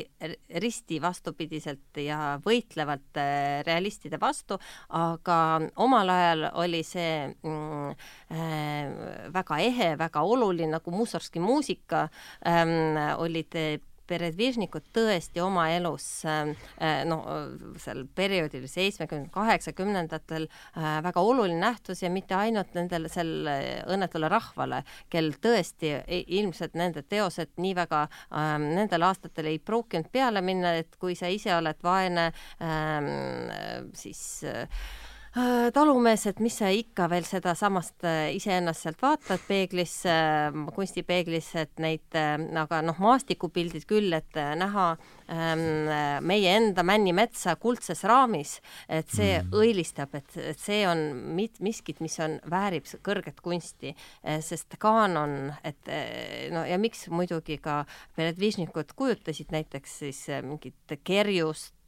risti 0.62 1.00
vastupidiselt 1.02 1.98
ja 2.04 2.38
võitlevalt 2.46 3.20
äh, 3.20 3.62
realistide 3.68 4.20
vastu, 4.22 4.60
aga 4.96 5.38
omal 5.82 6.14
ajal 6.14 6.46
oli 6.62 6.84
see 6.86 7.28
mm, 7.32 7.96
väga 9.34 9.60
ehe, 9.66 9.92
väga 10.00 10.24
oluline, 10.24 10.72
nagu 10.78 10.94
Mussorgski 10.94 11.42
muusika 11.42 12.08
ähm, 12.46 13.00
olid 13.18 13.56
peredvižnikud 14.10 14.90
tõesti 14.96 15.42
oma 15.44 15.68
elus 15.74 16.08
äh, 16.28 16.52
äh, 16.82 17.02
no 17.08 17.22
seal 17.82 18.06
perioodil 18.16 18.66
seitsmekümnendatel, 18.70 19.34
kaheksakümnendatel 19.36 20.48
äh, 20.50 21.00
väga 21.06 21.24
oluline 21.26 21.60
nähtus 21.62 22.04
ja 22.04 22.12
mitte 22.14 22.38
ainult 22.38 22.74
nendele, 22.78 23.12
sel 23.12 23.50
õnnetule 23.90 24.30
rahvale, 24.32 24.84
kel 25.12 25.32
tõesti 25.42 25.94
ilmselt 26.40 26.78
nende 26.80 27.04
teosed 27.08 27.56
nii 27.62 27.76
väga 27.78 28.06
ähm, 28.08 28.70
nendel 28.78 29.06
aastatel 29.10 29.52
ei 29.52 29.60
pruukinud 29.60 30.10
peale 30.12 30.42
minna, 30.46 30.76
et 30.80 30.98
kui 31.02 31.16
sa 31.18 31.30
ise 31.32 31.54
oled 31.56 31.80
vaene 31.84 32.30
ähm, 32.64 33.10
siis 33.98 34.24
talumees, 35.74 36.26
et 36.30 36.40
mis 36.42 36.56
sa 36.58 36.72
ikka 36.74 37.06
veel 37.12 37.26
sedasamast 37.28 38.06
äh, 38.08 38.32
iseennast 38.34 38.86
sealt 38.86 39.02
vaatad 39.04 39.44
peeglisse, 39.48 40.10
äh, 40.10 40.60
kunstipeeglis, 40.76 41.52
et 41.62 41.82
neid, 41.82 42.18
aga 42.18 42.82
noh, 42.86 42.98
maastikupildid 43.04 43.86
küll, 43.90 44.14
et 44.18 44.40
näha 44.60 44.88
ähm, 45.30 45.64
meie 46.26 46.56
enda 46.58 46.84
Männimetsa 46.88 47.56
kuldses 47.62 48.04
raamis, 48.10 48.58
et 48.90 49.10
see 49.14 49.38
mm. 49.38 49.56
õilistab, 49.62 50.18
et, 50.18 50.38
et 50.52 50.60
see 50.60 50.82
on 50.90 51.04
mit, 51.38 51.62
miskit, 51.64 52.02
mis 52.04 52.18
on, 52.24 52.40
väärib 52.50 52.88
kõrget 53.06 53.42
kunsti, 53.46 53.94
sest 54.46 54.80
kaanon, 54.82 55.52
et 55.68 55.92
no 56.54 56.64
ja 56.66 56.80
miks 56.82 57.08
muidugi 57.14 57.60
ka 57.62 57.84
Beredvižnikud 58.18 58.96
kujutasid 58.98 59.54
näiteks 59.54 60.00
siis 60.04 60.24
mingit 60.46 60.98
kerjust, 61.06 61.74
Äh, 61.74 61.79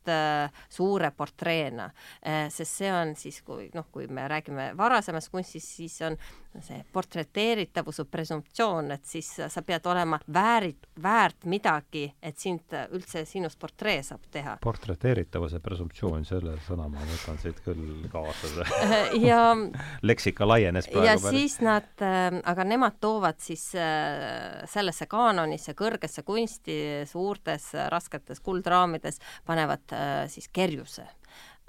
suure 0.70 1.12
portreena, 1.12 1.92
äh, 2.26 2.48
sest 2.50 2.82
see 2.82 2.92
on 2.94 3.16
siis, 3.16 3.42
kui 3.46 3.70
noh, 3.76 3.86
kui 3.92 4.08
me 4.08 4.28
räägime 4.32 4.72
varasemast 4.78 5.32
kunstist, 5.32 5.76
siis 5.78 6.00
on 6.08 6.18
see 6.60 6.82
portreteeritavuse 6.94 8.06
presumptsioon, 8.12 8.92
et 8.92 9.06
siis 9.08 9.30
sa 9.48 9.62
pead 9.66 9.86
olema 9.88 10.20
väärit, 10.34 10.90
väärt 11.04 11.46
midagi, 11.50 12.04
et 12.22 12.38
sind 12.38 12.76
üldse 12.92 13.24
sinust 13.26 13.60
portree 13.60 14.02
saab 14.04 14.26
teha. 14.32 14.58
portreteeritavuse 14.64 15.62
presumptsioon, 15.64 16.26
selle 16.28 16.58
sõna 16.68 16.90
ma 16.92 17.06
võtan 17.08 17.40
siit 17.42 17.62
küll 17.66 18.06
kaasa 18.12 18.66
ja 19.30 19.42
leksika 20.10 20.48
laienes 20.48 20.90
praegu 20.92 21.08
ja 21.08 21.16
päris. 21.18 21.40
siis 21.40 21.62
nad, 21.66 21.90
äh, 22.04 22.42
aga 22.52 22.66
nemad 22.68 23.00
toovad 23.04 23.40
siis 23.44 23.70
äh, 23.76 24.62
sellesse 24.70 25.08
kaanonisse, 25.12 25.76
kõrgesse 25.78 26.26
kunsti, 26.28 26.78
suurtes 27.10 27.72
rasketes 27.94 28.44
kuldraamides, 28.44 29.22
panevad 29.48 29.96
äh, 29.96 30.12
siis 30.32 30.50
kerjuse 30.54 31.08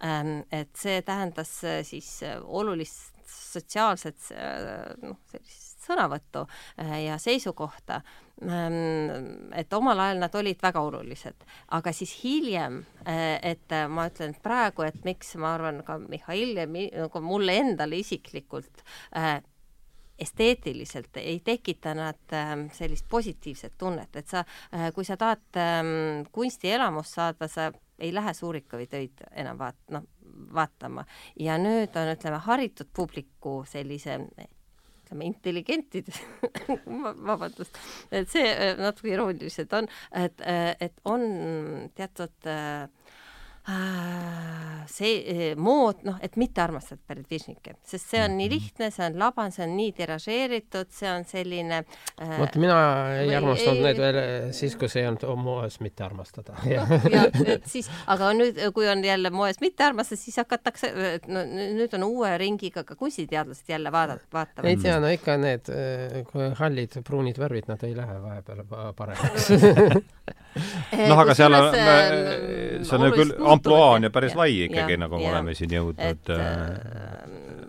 ähm, 0.05 0.43
et 0.53 0.75
see 0.79 1.03
tähendas 1.07 1.55
siis 1.89 2.19
olulist 2.43 3.12
sotsiaalset 3.53 4.33
äh, 4.37 4.93
noh, 5.03 5.21
sellist 5.31 5.73
sõnavõttu 5.83 6.45
äh, 6.47 6.97
ja 7.07 7.19
seisukohta, 7.19 8.01
ähm, 8.43 9.51
et 9.59 9.73
omal 9.75 10.01
ajal 10.05 10.23
nad 10.23 10.35
olid 10.39 10.61
väga 10.63 10.83
olulised, 10.87 11.47
aga 11.75 11.95
siis 11.97 12.15
hiljem, 12.23 12.83
äh, 13.07 13.39
et 13.53 13.77
ma 13.91 14.07
ütlen 14.11 14.37
praegu, 14.43 14.87
et 14.87 15.03
miks 15.07 15.35
ma 15.43 15.57
arvan 15.57 15.83
ka 15.87 15.99
Mihhail 16.03 16.55
ja 16.63 16.69
nagu 16.69 17.25
mulle 17.25 17.59
endale 17.65 17.99
isiklikult 18.03 18.85
esteetiliselt 20.23 21.17
ei 21.19 21.41
tekita 21.43 21.97
nad 21.99 22.35
ähm, 22.37 22.69
sellist 22.71 23.09
positiivset 23.11 23.73
tunnet, 23.81 24.13
et 24.17 24.29
sa, 24.29 24.45
kui 24.95 25.07
sa 25.09 25.17
tahad 25.19 25.59
ähm, 25.59 26.29
kunstielamust 26.31 27.17
saada, 27.17 27.49
sa 27.51 27.73
ei 27.99 28.13
lähe 28.15 28.35
Suurikovi 28.35 28.87
töid 28.93 29.25
enam 29.33 29.59
vaat-, 29.59 29.83
noh, 29.91 30.05
vaatama. 30.55 31.05
Ja 31.41 31.59
nüüd 31.61 31.97
on, 31.99 32.13
ütleme, 32.15 32.41
haritud 32.47 32.91
publiku 32.95 33.63
sellise 33.69 34.19
ütleme, 35.13 35.27
intelligentide 35.29 36.13
vabandust, 37.29 37.77
et 38.11 38.31
see 38.33 38.47
äh, 38.49 38.75
natuke 38.79 39.13
irooniliselt 39.13 39.73
on, 39.77 39.89
et, 40.13 40.41
äh, 40.41 40.75
et 40.81 40.95
on 41.05 41.27
teatud 41.97 42.49
äh, 42.49 42.89
see 44.91 45.13
eh, 45.23 45.57
mood, 45.57 46.01
noh, 46.07 46.17
et 46.25 46.35
mitte 46.41 46.63
armastada 46.65 47.01
Beredvižnikke, 47.09 47.77
sest 47.87 48.11
see 48.11 48.23
on 48.23 48.35
nii 48.35 48.49
mhm. 48.49 48.55
lihtne, 48.57 48.89
see 48.91 49.05
on 49.07 49.19
laban, 49.21 49.53
see 49.55 49.63
on 49.67 49.77
nii 49.79 49.93
tiražeeritud, 49.99 50.91
see 50.95 51.11
on 51.11 51.27
selline 51.29 51.79
äh, 51.83 52.33
vot 52.41 52.59
mina 52.59 52.79
ei 53.21 53.29
või, 53.29 53.37
armastanud 53.39 53.87
neid 53.87 54.01
veel 54.03 54.19
eh, 54.19 54.49
siis, 54.57 54.75
kui 54.81 54.91
see 54.91 55.05
ei 55.05 55.11
olnud 55.13 55.27
moes 55.43 55.79
mitte 55.85 56.07
armastada. 56.07 56.57
noh, 56.65 57.07
ja 57.13 57.29
et 57.55 57.69
siis, 57.71 57.91
aga 58.11 58.33
nüüd, 58.35 58.59
kui 58.75 58.91
on 58.91 59.05
jälle 59.07 59.31
moes 59.35 59.63
mitte 59.63 59.87
armastada, 59.87 60.21
siis 60.25 60.43
hakatakse, 60.43 60.93
no 61.31 61.47
nüüd 61.47 61.95
on 61.99 62.09
uue 62.09 62.35
ringiga 62.43 62.83
ka 62.89 62.99
kunstiteadlased 62.99 63.71
jälle 63.71 63.95
vaadata, 63.95 64.27
vaatama. 64.35 64.69
ei 64.69 64.81
tea, 64.83 64.99
no 65.03 65.13
ikka 65.13 65.39
need 65.39 65.71
hallid 66.59 66.99
pruunid 67.07 67.39
värvid, 67.39 67.71
nad 67.71 67.87
ei 67.87 67.95
lähe 67.97 68.19
vahepeal 68.27 68.67
paremaks 68.99 69.53
noh, 71.09 71.17
aga 71.23 71.35
seal 71.37 71.55
on, 71.57 71.77
see 72.85 72.99
on 72.99 73.15
küll 73.15 73.33
ampluaa 73.53 73.95
on 73.97 74.09
ju 74.09 74.13
päris 74.15 74.35
ja, 74.35 74.43
lai 74.43 74.53
ikkagi, 74.67 74.99
nagu 75.01 75.21
me 75.21 75.33
oleme 75.33 75.57
siin 75.59 75.77
jõudnud. 75.77 76.33
Äh, 76.33 77.63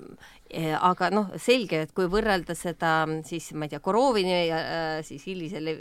aga 0.54 1.10
noh, 1.14 1.32
selge, 1.42 1.84
et 1.88 1.94
kui 1.98 2.06
võrrelda 2.12 2.54
seda 2.58 2.92
siis 3.26 3.50
ma 3.58 3.66
ei 3.66 3.74
tea, 3.74 3.82
Korovini 3.84 4.36
ja 4.48 4.60
äh, 4.60 5.00
siis 5.06 5.26
hilise 5.26 5.62
Le 5.64 5.74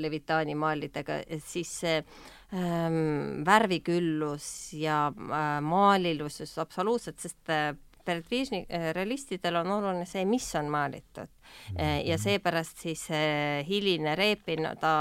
Levitaani 0.00 0.56
maalidega, 0.56 1.20
et 1.28 1.44
siis 1.44 1.74
see 1.82 1.98
ähm, 1.98 3.44
värviküllus 3.46 4.48
ja 4.80 5.08
äh, 5.12 5.50
maalilusus 5.60 6.56
absoluutselt, 6.62 7.20
sest 7.20 7.52
äh, 7.52 7.74
Beretvižni 8.08 8.64
äh, 8.72 8.90
realistidel 8.96 9.60
on 9.60 9.74
oluline 9.76 10.08
see, 10.08 10.24
mis 10.24 10.48
on 10.56 10.72
maalitud 10.72 11.28
äh, 11.76 12.00
ja 12.06 12.16
mhm. 12.16 12.24
seepärast 12.24 12.86
siis 12.86 13.10
äh, 13.12 13.60
hiline 13.68 14.16
Repin, 14.16 14.72
ta 14.80 14.94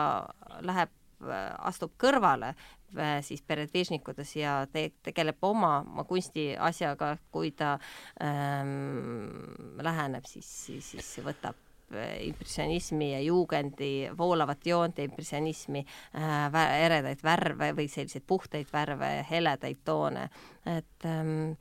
läheb 0.61 0.91
astub 1.17 1.95
kõrvale 1.97 2.51
Äh, 2.53 2.76
siis 3.21 3.41
peredvižnikudes 3.47 4.35
ja 4.39 4.57
te-, 4.71 4.91
tegeleb 5.03 5.43
oma, 5.45 5.79
oma 5.85 6.03
kunstiasjaga, 6.07 7.15
kui 7.31 7.51
ta 7.57 7.75
ähm, 8.23 9.79
läheneb, 9.83 10.27
siis, 10.29 10.49
siis, 10.65 10.91
siis 10.95 11.25
võtab 11.25 11.57
äh, 11.93 12.17
impressionismi 12.27 13.11
ja 13.13 13.23
juugendi 13.25 13.91
voolavat 14.17 14.65
joont 14.67 14.97
ja 14.97 15.07
impressionismi 15.07 15.83
äh, 15.83 16.61
eredaid 16.85 17.23
värve 17.23 17.73
või 17.77 17.89
selliseid 17.91 18.27
puhtaid 18.27 18.71
värve, 18.73 19.11
heledaid 19.29 19.83
toone, 19.85 20.29
et 20.77 21.09
ähm, 21.09 21.51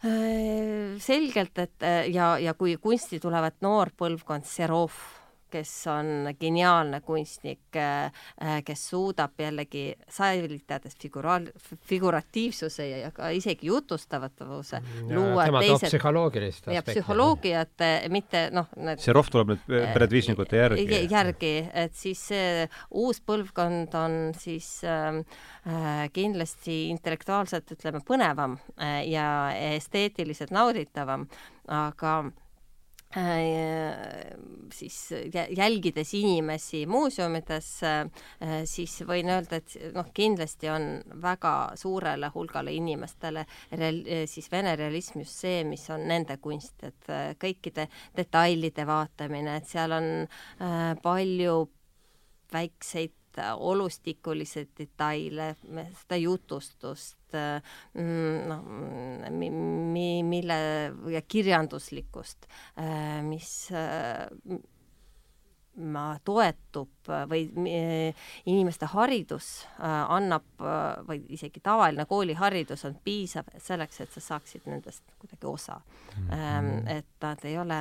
selgelt, 0.00 1.58
et 1.60 1.84
ja, 2.08 2.32
ja 2.40 2.54
kui 2.56 2.78
kunsti 2.80 3.18
tulevad 3.20 3.58
noor 3.60 3.90
põlvkond, 4.00 4.46
Serov 4.48 4.94
kes 5.50 5.70
on 5.90 6.30
geniaalne 6.40 7.00
kunstnik, 7.04 7.76
äh, 7.76 8.60
kes 8.64 8.86
suudab 8.92 9.38
jällegi 9.40 9.94
säilitades 10.08 10.96
figuraal-, 11.00 11.50
figuratiivsuse 11.90 12.88
ja, 12.88 13.10
ka 13.14 13.30
isegi 13.34 13.70
jutustavatavuse 13.70 14.80
luua 15.10 15.46
tema 15.48 15.62
teised 15.64 15.88
psühholoogilist 15.88 16.68
aspekti. 16.68 16.76
ja 16.78 16.84
psühholoogiat, 16.86 17.86
mitte 18.12 18.46
noh, 18.54 18.70
need 18.76 19.02
see 19.02 19.14
rohv 19.16 19.32
tuleb 19.32 19.54
nüüd 19.54 19.70
äh, 19.74 19.92
peredviisnikute 19.94 20.60
järgi. 20.62 21.00
järgi, 21.10 21.54
et 21.84 21.96
siis 21.98 22.26
see 22.32 22.66
uus 22.90 23.22
põlvkond 23.26 23.96
on 24.00 24.18
siis 24.38 24.68
ähm, 24.88 25.22
äh, 25.66 26.04
kindlasti 26.14 26.82
intellektuaalselt, 26.90 27.70
ütleme, 27.76 28.02
põnevam 28.06 28.58
äh, 28.76 29.00
ja 29.10 29.26
esteetiliselt 29.74 30.54
nauditavam, 30.54 31.26
aga 31.70 32.20
Äh, 32.30 32.49
siis 34.72 34.96
jälgides 35.56 36.14
inimesi 36.14 36.84
muuseumides, 36.86 37.70
äh, 37.82 38.04
siis 38.64 39.00
võin 39.06 39.32
öelda, 39.34 39.58
et 39.58 39.74
noh, 39.96 40.12
kindlasti 40.14 40.70
on 40.70 40.86
väga 41.22 41.54
suurele 41.80 42.30
hulgale 42.34 42.74
inimestele 42.78 43.44
real-, 43.72 44.04
siis 44.30 44.46
vene 44.52 44.76
realism 44.78 45.24
just 45.24 45.42
see, 45.42 45.64
mis 45.66 45.88
on 45.90 46.06
nende 46.06 46.38
kunst, 46.38 46.78
et 46.86 47.10
äh, 47.10 47.32
kõikide 47.40 47.88
detailide 48.16 48.86
vaatamine, 48.86 49.58
et 49.58 49.66
seal 49.66 49.96
on 49.96 50.10
palju 51.02 51.56
väikseid 52.52 53.19
olustikulisi 53.38 54.68
detaile, 54.78 55.54
seda 56.02 56.16
jutustust, 56.20 57.36
mm, 57.94 58.48
noh, 58.50 58.64
mi-, 59.30 60.22
mille 60.26 60.58
ja 61.12 61.22
kirjanduslikkust, 61.22 62.46
mis 63.28 63.54
ma 65.80 66.04
toetub 66.26 67.08
või 67.30 67.46
inimeste 68.50 68.88
haridus 68.90 69.48
annab 69.78 70.60
või 71.06 71.22
isegi 71.32 71.62
tavaline 71.64 72.04
kooliharidus 72.10 72.84
on 72.88 72.98
piisav 73.04 73.48
selleks, 73.56 74.00
et 74.02 74.12
sa 74.12 74.20
saaksid 74.32 74.66
nendest 74.68 75.14
kuidagi 75.18 75.46
osa 75.46 75.80
mm. 75.80 76.28
-hmm. 76.28 76.82
et 76.98 77.22
nad 77.22 77.44
ei 77.44 77.58
ole 77.58 77.80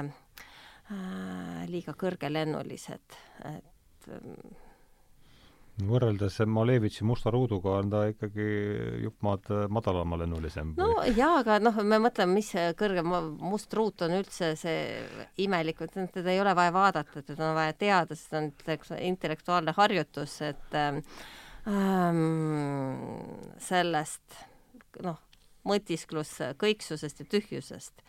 liiga 1.69 1.93
kõrgelennulised, 1.93 3.17
et 3.45 4.09
võrreldes 5.87 6.39
Malevitši 6.49 7.05
Musta 7.07 7.31
ruuduga 7.33 7.77
on 7.79 7.91
ta 7.91 8.03
ikkagi 8.11 8.47
jupp 9.03 9.23
maad 9.25 9.49
madalamalennulisem. 9.71 10.73
no 10.79 10.89
jaa, 11.15 11.39
aga 11.41 11.59
noh, 11.63 11.79
me 11.83 11.99
mõtleme, 12.03 12.37
mis 12.39 12.51
kõrgem, 12.79 13.13
Must 13.39 13.73
ruut 13.77 14.03
on 14.07 14.17
üldse 14.19 14.53
see 14.59 14.83
imelik, 15.45 15.81
et 15.85 15.97
teda 16.13 16.33
ei 16.33 16.41
ole 16.41 16.55
vaja 16.57 16.73
vaadata, 16.75 17.23
teda 17.23 17.49
on 17.51 17.57
vaja 17.57 17.75
teada, 17.79 18.15
sest 18.15 18.31
ta 18.33 18.43
on 18.43 19.03
intellektuaalne 19.11 19.75
harjutus, 19.77 20.39
et 20.47 20.79
ähm, 20.79 21.01
sellest 23.63 24.39
noh, 25.05 25.19
mõtisklus 25.67 26.37
kõiksusest 26.59 27.23
ja 27.23 27.29
tühjusest 27.29 28.03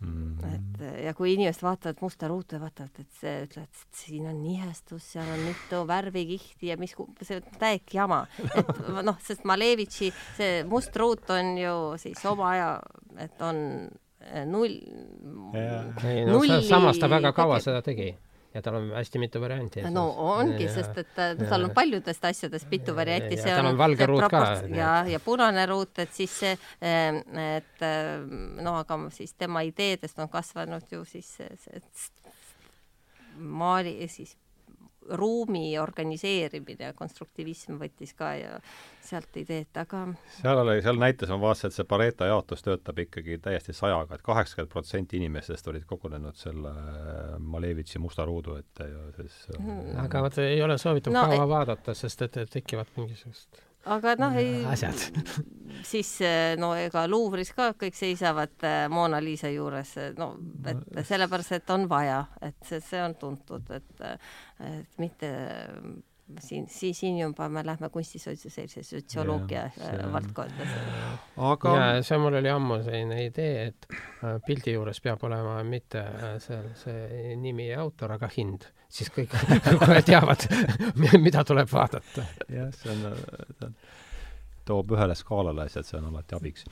Mm 0.00 0.36
-hmm. 0.36 0.54
et 0.54 1.04
ja 1.04 1.14
kui 1.14 1.32
inimesed 1.32 1.62
vaatavad 1.62 1.96
musta 2.00 2.28
ruutu 2.28 2.54
ja 2.54 2.60
vaatavad, 2.60 2.98
et 3.00 3.12
see, 3.20 3.44
ütlevad, 3.46 3.68
et 3.68 3.94
siin 3.96 4.26
on 4.28 4.42
nihestus, 4.42 5.12
seal 5.12 5.28
on 5.32 5.40
mitu 5.40 5.86
värvikihti 5.88 6.66
ja 6.66 6.76
mis, 6.76 6.92
see 7.22 7.36
on 7.36 7.58
täielik 7.58 7.94
jama. 7.94 8.26
et 8.54 8.66
noh, 9.08 9.16
sest 9.24 9.44
Malevitši 9.44 10.12
see 10.36 10.64
must 10.64 10.96
ruut 10.96 11.30
on 11.30 11.58
ju 11.58 11.76
siis 11.96 12.24
oma 12.26 12.50
aja, 12.50 12.68
et 13.16 13.42
on 13.42 13.56
eh, 14.20 14.44
null. 14.44 14.76
ei 16.04 16.24
no 16.26 16.44
samas 16.68 16.98
ta 16.98 17.10
väga 17.10 17.32
kaua 17.32 17.60
seda 17.60 17.82
tegi 17.82 18.12
ja 18.56 18.62
tal 18.64 18.78
on 18.80 18.90
hästi 18.96 19.20
mitu 19.20 19.40
varianti. 19.40 19.84
no 19.92 20.06
ongi, 20.30 20.68
sest 20.72 20.96
et 21.02 21.18
ja, 21.20 21.34
tal 21.50 21.68
on 21.68 21.74
paljudest 21.76 22.24
asjadest 22.24 22.70
mitu 22.72 22.96
varianti. 22.96 23.36
tal 23.44 23.72
on 23.72 23.78
valge 23.78 24.08
ruut 24.08 24.28
ka. 24.32 24.44
ja, 24.72 24.92
ja 25.08 25.20
punane 25.20 25.66
ruut, 25.68 25.98
et 26.02 26.14
siis 26.16 26.38
see, 26.40 26.54
eh, 26.80 27.20
et 27.44 27.84
eh, 27.84 28.14
no 28.64 28.78
aga 28.80 28.98
siis 29.14 29.36
tema 29.36 29.64
ideedest 29.66 30.18
on 30.24 30.32
kasvanud 30.32 30.88
ju 30.92 31.04
siis 31.04 31.36
maali, 33.36 33.98
siis 34.08 34.36
ruumi 35.08 35.78
organiseerimine 35.78 36.90
ja 36.90 36.94
konstruktivism 36.96 37.78
võttis 37.80 38.14
ka 38.16 38.32
ja 38.38 38.60
sealt 39.06 39.36
ideed, 39.38 39.70
aga 39.78 40.02
seal 40.38 40.62
oli, 40.62 40.80
seal 40.82 40.98
näitas, 41.00 41.30
ma 41.30 41.38
vaatasin, 41.42 41.70
et 41.70 41.78
see 41.78 41.88
Pareto 41.88 42.28
jaotus 42.28 42.64
töötab 42.66 42.98
ikkagi 43.04 43.38
täiesti 43.42 43.74
sajaga 43.76 44.16
et, 44.16 44.20
et 44.20 44.26
kaheksakümmend 44.26 44.72
protsenti 44.72 45.20
inimestest 45.20 45.68
olid 45.72 45.86
kogunenud 45.88 46.38
selle 46.38 46.72
Malevitši 47.38 48.02
musta 48.02 48.26
ruudu 48.26 48.56
ette 48.60 48.88
ja 48.90 49.06
siis 49.20 49.38
hmm. 49.58 49.94
aga 50.06 50.26
vot 50.26 50.42
ei 50.42 50.62
ole 50.62 50.78
soovitav 50.78 51.14
no, 51.14 51.28
kaua 51.30 51.44
et... 51.44 51.54
vaadata, 51.54 51.94
sest 51.94 52.26
et 52.28 52.42
tekivad 52.50 52.90
mingisugused 52.96 53.65
aga 53.86 54.16
noh, 54.20 54.36
ei 54.40 54.64
asjad. 54.68 55.06
siis 55.92 56.10
no 56.58 56.72
ega 56.78 57.06
Luuvris 57.08 57.52
ka 57.56 57.72
kõik 57.78 57.96
seisavad 57.96 58.66
äh, 58.66 58.86
Mona 58.92 59.20
Lisa 59.22 59.52
juures, 59.52 59.94
no 60.18 60.32
et 60.66 61.00
sellepärast, 61.06 61.56
et 61.60 61.72
on 61.74 61.86
vaja, 61.90 62.24
et 62.42 62.58
see, 62.66 62.82
see 62.84 63.02
on 63.02 63.16
tuntud, 63.20 63.70
et 63.76 64.06
et 64.66 65.00
mitte 65.02 65.32
siin, 66.40 66.66
siis 66.68 67.00
siin 67.00 67.18
juba 67.18 67.48
me 67.48 67.66
lähme 67.66 67.88
kunstisotsiaalse 67.88 68.82
sotsioloogia 68.82 69.64
äh, 69.64 70.12
valdkonda. 70.12 70.66
aga 71.36 71.74
ja 71.76 72.02
see 72.02 72.18
mul 72.18 72.34
oli 72.40 72.50
ammu 72.50 72.80
selline 72.82 73.20
idee, 73.24 73.66
et 73.66 73.86
äh, 73.92 74.40
pildi 74.46 74.74
juures 74.74 75.00
peab 75.00 75.22
olema 75.28 75.60
mitte 75.64 76.02
äh, 76.02 76.36
see, 76.42 76.58
see 76.82 77.36
nimi 77.40 77.68
ja 77.70 77.80
autor, 77.84 78.16
aga 78.18 78.30
hind, 78.36 78.66
siis 78.96 79.12
kõik 79.14 79.34
kohe 79.82 80.00
teavad, 80.06 80.46
mida 81.26 81.44
tuleb 81.46 81.70
vaadata. 81.72 82.24
jah, 82.52 82.72
see 82.76 82.94
on, 82.94 83.20
ta 83.60 83.70
toob 84.66 84.96
ühele 84.96 85.14
skaalale 85.18 85.68
asjad, 85.68 85.86
see 85.86 86.00
on 86.00 86.10
alati 86.10 86.38
abiks 86.38 86.66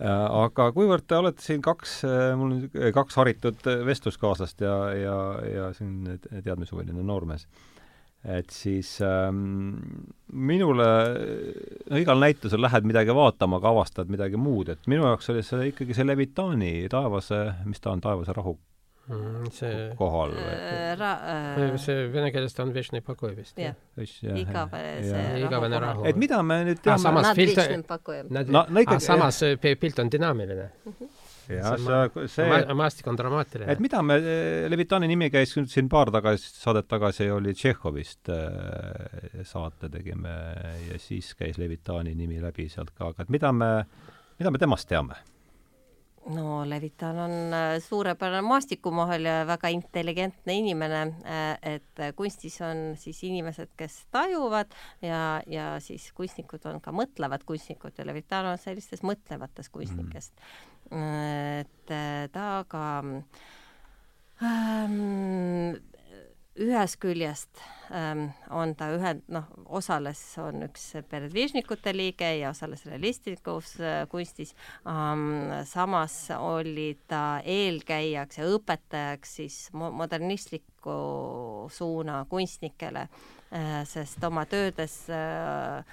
aga 0.00 0.70
kuivõrd 0.72 1.04
te 1.04 1.18
olete 1.18 1.44
siin 1.44 1.60
kaks, 1.60 1.98
mul 2.40 2.54
on 2.54 2.92
kaks 2.96 3.18
haritud 3.20 3.66
vestluskaaslast 3.84 4.62
ja, 4.64 4.76
ja, 4.96 5.16
ja 5.44 5.66
siin 5.76 6.06
teadmishuviline 6.30 7.04
noormees 7.04 7.44
et 8.24 8.50
siis 8.52 8.98
ähm, 9.00 9.76
minule, 10.32 10.88
no 11.88 12.00
igal 12.00 12.20
näitusel 12.20 12.60
lähed 12.60 12.84
midagi 12.88 13.14
vaatama, 13.16 13.56
aga 13.60 13.72
avastad 13.72 14.10
midagi 14.12 14.36
muud, 14.40 14.68
et 14.74 14.90
minu 14.92 15.06
jaoks 15.08 15.32
oli 15.32 15.44
see 15.46 15.70
ikkagi 15.70 15.96
see 15.96 16.04
Levitani 16.04 16.74
taevase, 16.92 17.40
mis 17.64 17.80
ta 17.80 17.94
on, 17.94 18.02
taevase 18.04 18.36
rahu 18.36 18.58
see 19.54 19.88
kohal 19.98 20.34
äh, 20.38 20.92
ra- 20.98 21.16
äh, 21.56 21.78
see 21.82 22.06
vene 22.12 22.30
keeles 22.34 22.54
ta 22.54 22.64
on 22.66 22.74
Vešni 22.74 23.00
Pakoi 23.06 23.32
vist 23.36 23.58
jah. 23.58 23.74
ja,, 23.96 24.36
igavene 24.36 25.40
igavene 25.44 25.80
rahu. 25.86 26.06
et 26.10 26.20
mida 26.20 26.42
me 26.42 26.62
nüüd 26.68 26.82
teame? 26.82 26.98
ah, 26.98 27.02
samas 27.08 27.32
pilt, 27.36 27.58
nad, 28.30 28.48
no, 28.48 28.66
no 28.68 28.84
ikkagi, 28.86 29.00
ah, 29.02 29.08
samas 29.12 29.42
pilt 29.60 29.98
on 29.98 30.12
dünaamiline. 30.12 30.70
Mm. 30.84 30.94
-hmm 31.00 31.18
jah, 31.50 31.76
see, 31.76 32.28
see 32.30 32.74
maastik 32.78 33.08
on 33.10 33.18
dramaatiline. 33.18 33.72
et 33.72 33.82
mida 33.82 34.02
me, 34.02 34.18
Levitani 34.70 35.08
nimi 35.10 35.30
käis 35.32 35.54
siin 35.72 35.88
paar 35.90 36.12
tagasi, 36.14 36.52
saadet 36.60 36.88
tagasi 36.90 37.30
oli 37.34 37.54
Tšehhovist 37.56 38.30
äh, 38.34 39.42
saate 39.48 39.90
tegime 39.92 40.36
ja 40.90 41.00
siis 41.02 41.32
käis 41.38 41.58
Levitani 41.58 42.14
nimi 42.14 42.40
läbi 42.42 42.68
sealt 42.72 42.94
ka, 42.94 43.10
aga 43.10 43.26
et 43.26 43.32
mida 43.32 43.52
me, 43.52 43.70
mida 44.38 44.54
me 44.54 44.62
temast 44.62 44.88
teame? 44.90 45.18
No 46.28 46.62
Levitan 46.68 47.18
on 47.18 47.36
äh, 47.56 47.76
suurepärane 47.82 48.42
maastikumahel 48.44 49.24
ja 49.24 49.36
väga 49.48 49.70
intelligentne 49.72 50.58
inimene, 50.60 51.00
äh, 51.24 51.74
et 51.76 52.02
kunstis 52.16 52.60
on 52.64 52.92
siis 53.00 53.22
inimesed, 53.24 53.72
kes 53.76 54.02
tajuvad 54.12 54.74
ja, 55.02 55.40
ja 55.48 55.72
siis 55.80 56.10
kunstnikud 56.16 56.66
on 56.68 56.82
ka 56.84 56.92
mõtlevad 56.92 57.46
kunstnikud 57.48 57.96
ja 57.98 58.06
Levitan 58.06 58.52
on 58.52 58.60
sellistest 58.60 59.06
mõtlevatest 59.06 59.72
kunstnikest. 59.72 60.36
Mm 60.36 60.70
et 60.90 61.90
äh, 61.90 62.28
ta 62.32 62.64
ka 62.68 62.84
ähm, 64.42 65.76
ühest 66.60 66.98
küljest 67.00 67.60
ähm, 67.94 68.28
on 68.52 68.74
ta 68.78 68.90
ühe, 68.94 69.14
noh, 69.32 69.48
osales, 69.72 70.20
on 70.42 70.66
üks 70.66 70.86
peredvižnikute 71.10 71.94
liige 71.96 72.28
ja 72.40 72.52
osales 72.52 72.84
realistlikus 72.88 73.76
äh, 73.80 74.04
kunstis 74.10 74.54
ähm,. 74.88 75.64
samas 75.68 76.16
oli 76.36 76.92
ta 77.08 77.40
eelkäijaks 77.44 78.40
ja 78.40 78.48
õpetajaks 78.54 79.36
siis 79.40 79.60
mo 79.72 79.90
modernistliku 79.90 80.96
suuna 81.72 82.24
kunstnikele 82.30 83.06
äh,, 83.08 83.80
sest 83.88 84.24
oma 84.24 84.46
töödes 84.50 85.02
äh, 85.10 85.84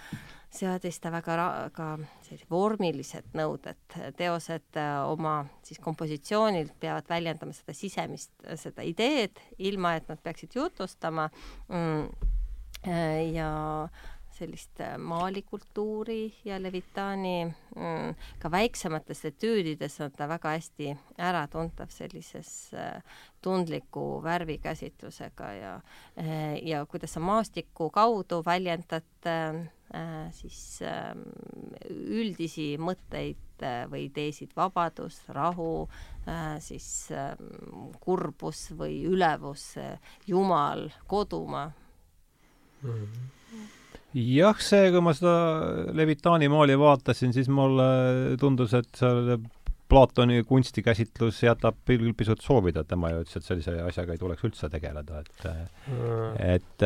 seadis 0.58 1.00
ta 1.02 1.12
väga 1.14 1.48
ka 1.76 1.88
sellised 2.26 2.50
vormilised 2.52 3.30
nõuded, 3.38 3.80
teosed 4.20 4.80
äh, 4.80 4.96
oma 5.08 5.40
siis 5.66 5.80
kompositsioonilt 5.84 6.76
peavad 6.82 7.10
väljendama 7.10 7.56
seda 7.56 7.76
sisemist, 7.78 8.34
seda 8.60 8.86
ideed, 8.88 9.40
ilma 9.58 9.96
et 9.98 10.10
nad 10.10 10.22
peaksid 10.24 10.58
jutustama. 10.58 11.30
Mm, 11.70 12.10
äh, 12.88 13.24
ja 13.36 13.52
sellist 14.38 14.80
äh, 14.82 14.98
maalikultuuri 14.98 16.34
ja 16.46 16.60
Levitani 16.62 17.46
mm, 17.46 18.16
ka 18.40 18.52
väiksemates 18.52 19.26
etüüdides 19.32 20.00
on 20.06 20.14
ta 20.16 20.28
väga 20.30 20.54
hästi 20.56 20.92
äratuntav 21.30 21.92
sellises 21.94 22.52
äh, 22.74 23.02
tundliku 23.42 24.22
värvikäsitlusega 24.24 25.52
ja 25.54 25.74
äh, 26.20 26.58
ja 26.64 26.86
kuidas 26.86 27.14
sa 27.14 27.20
maastiku 27.20 27.90
kaudu 27.90 28.44
väljendad 28.46 29.04
siis 30.36 30.82
üldisi 31.90 32.66
mõtteid 32.80 33.64
või 33.88 34.02
ideesid, 34.10 34.52
vabadus, 34.56 35.22
rahu, 35.32 35.88
siis 36.60 37.08
kurbus 38.04 38.66
või 38.78 39.00
ülevus, 39.08 39.64
Jumal, 40.28 40.90
kodumaa 41.08 41.72
mm. 42.84 42.92
-hmm 42.92 43.38
jah, 44.16 44.64
see, 44.64 44.90
kui 44.94 45.04
ma 45.04 45.14
seda 45.16 45.36
Levitani 45.98 46.50
maali 46.52 46.78
vaatasin, 46.80 47.36
siis 47.36 47.50
mulle 47.52 48.38
tundus, 48.40 48.76
et 48.78 48.90
seal 48.98 49.38
Platoni 49.88 50.42
kunstikäsitlus 50.44 51.38
jätab 51.44 51.78
küll 51.88 52.12
pisut 52.18 52.42
soovida, 52.44 52.84
tema 52.84 53.08
ju 53.14 53.22
ütles, 53.24 53.38
et 53.40 53.46
sellise 53.48 53.76
asjaga 53.86 54.18
ei 54.18 54.20
tuleks 54.20 54.44
üldse 54.44 54.68
tegeleda, 54.72 55.22
et 55.24 55.46
mm. 55.48 56.34
et, 56.44 56.86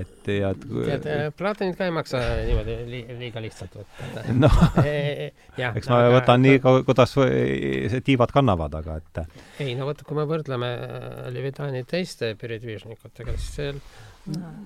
et 0.00 0.30
ja 0.34 0.50
et 0.50 0.66
tead, 0.66 1.06
Platonit 1.38 1.78
ka 1.78 1.86
ei 1.86 1.94
maksa 1.94 2.22
niimoodi 2.48 2.76
li, 2.90 3.02
liiga 3.20 3.42
lihtsalt 3.44 3.78
võtta. 3.78 4.24
noh, 4.44 4.58
eks 4.82 5.90
ma 5.92 6.00
aga, 6.00 6.12
võtan 6.16 6.42
nii, 6.42 6.62
kuidas 6.90 7.14
tiivad 8.08 8.34
kannavad, 8.34 8.74
aga 8.82 8.98
et 8.98 9.22
ei 9.62 9.78
no 9.78 9.86
vot, 9.86 10.02
kui 10.02 10.18
me 10.18 10.26
võrdleme 10.26 10.72
Levitani 11.34 11.84
teiste 11.86 12.34
peredvižnikutega, 12.40 13.38
siis 13.38 13.60
seal 13.60 13.84
no 14.34 14.56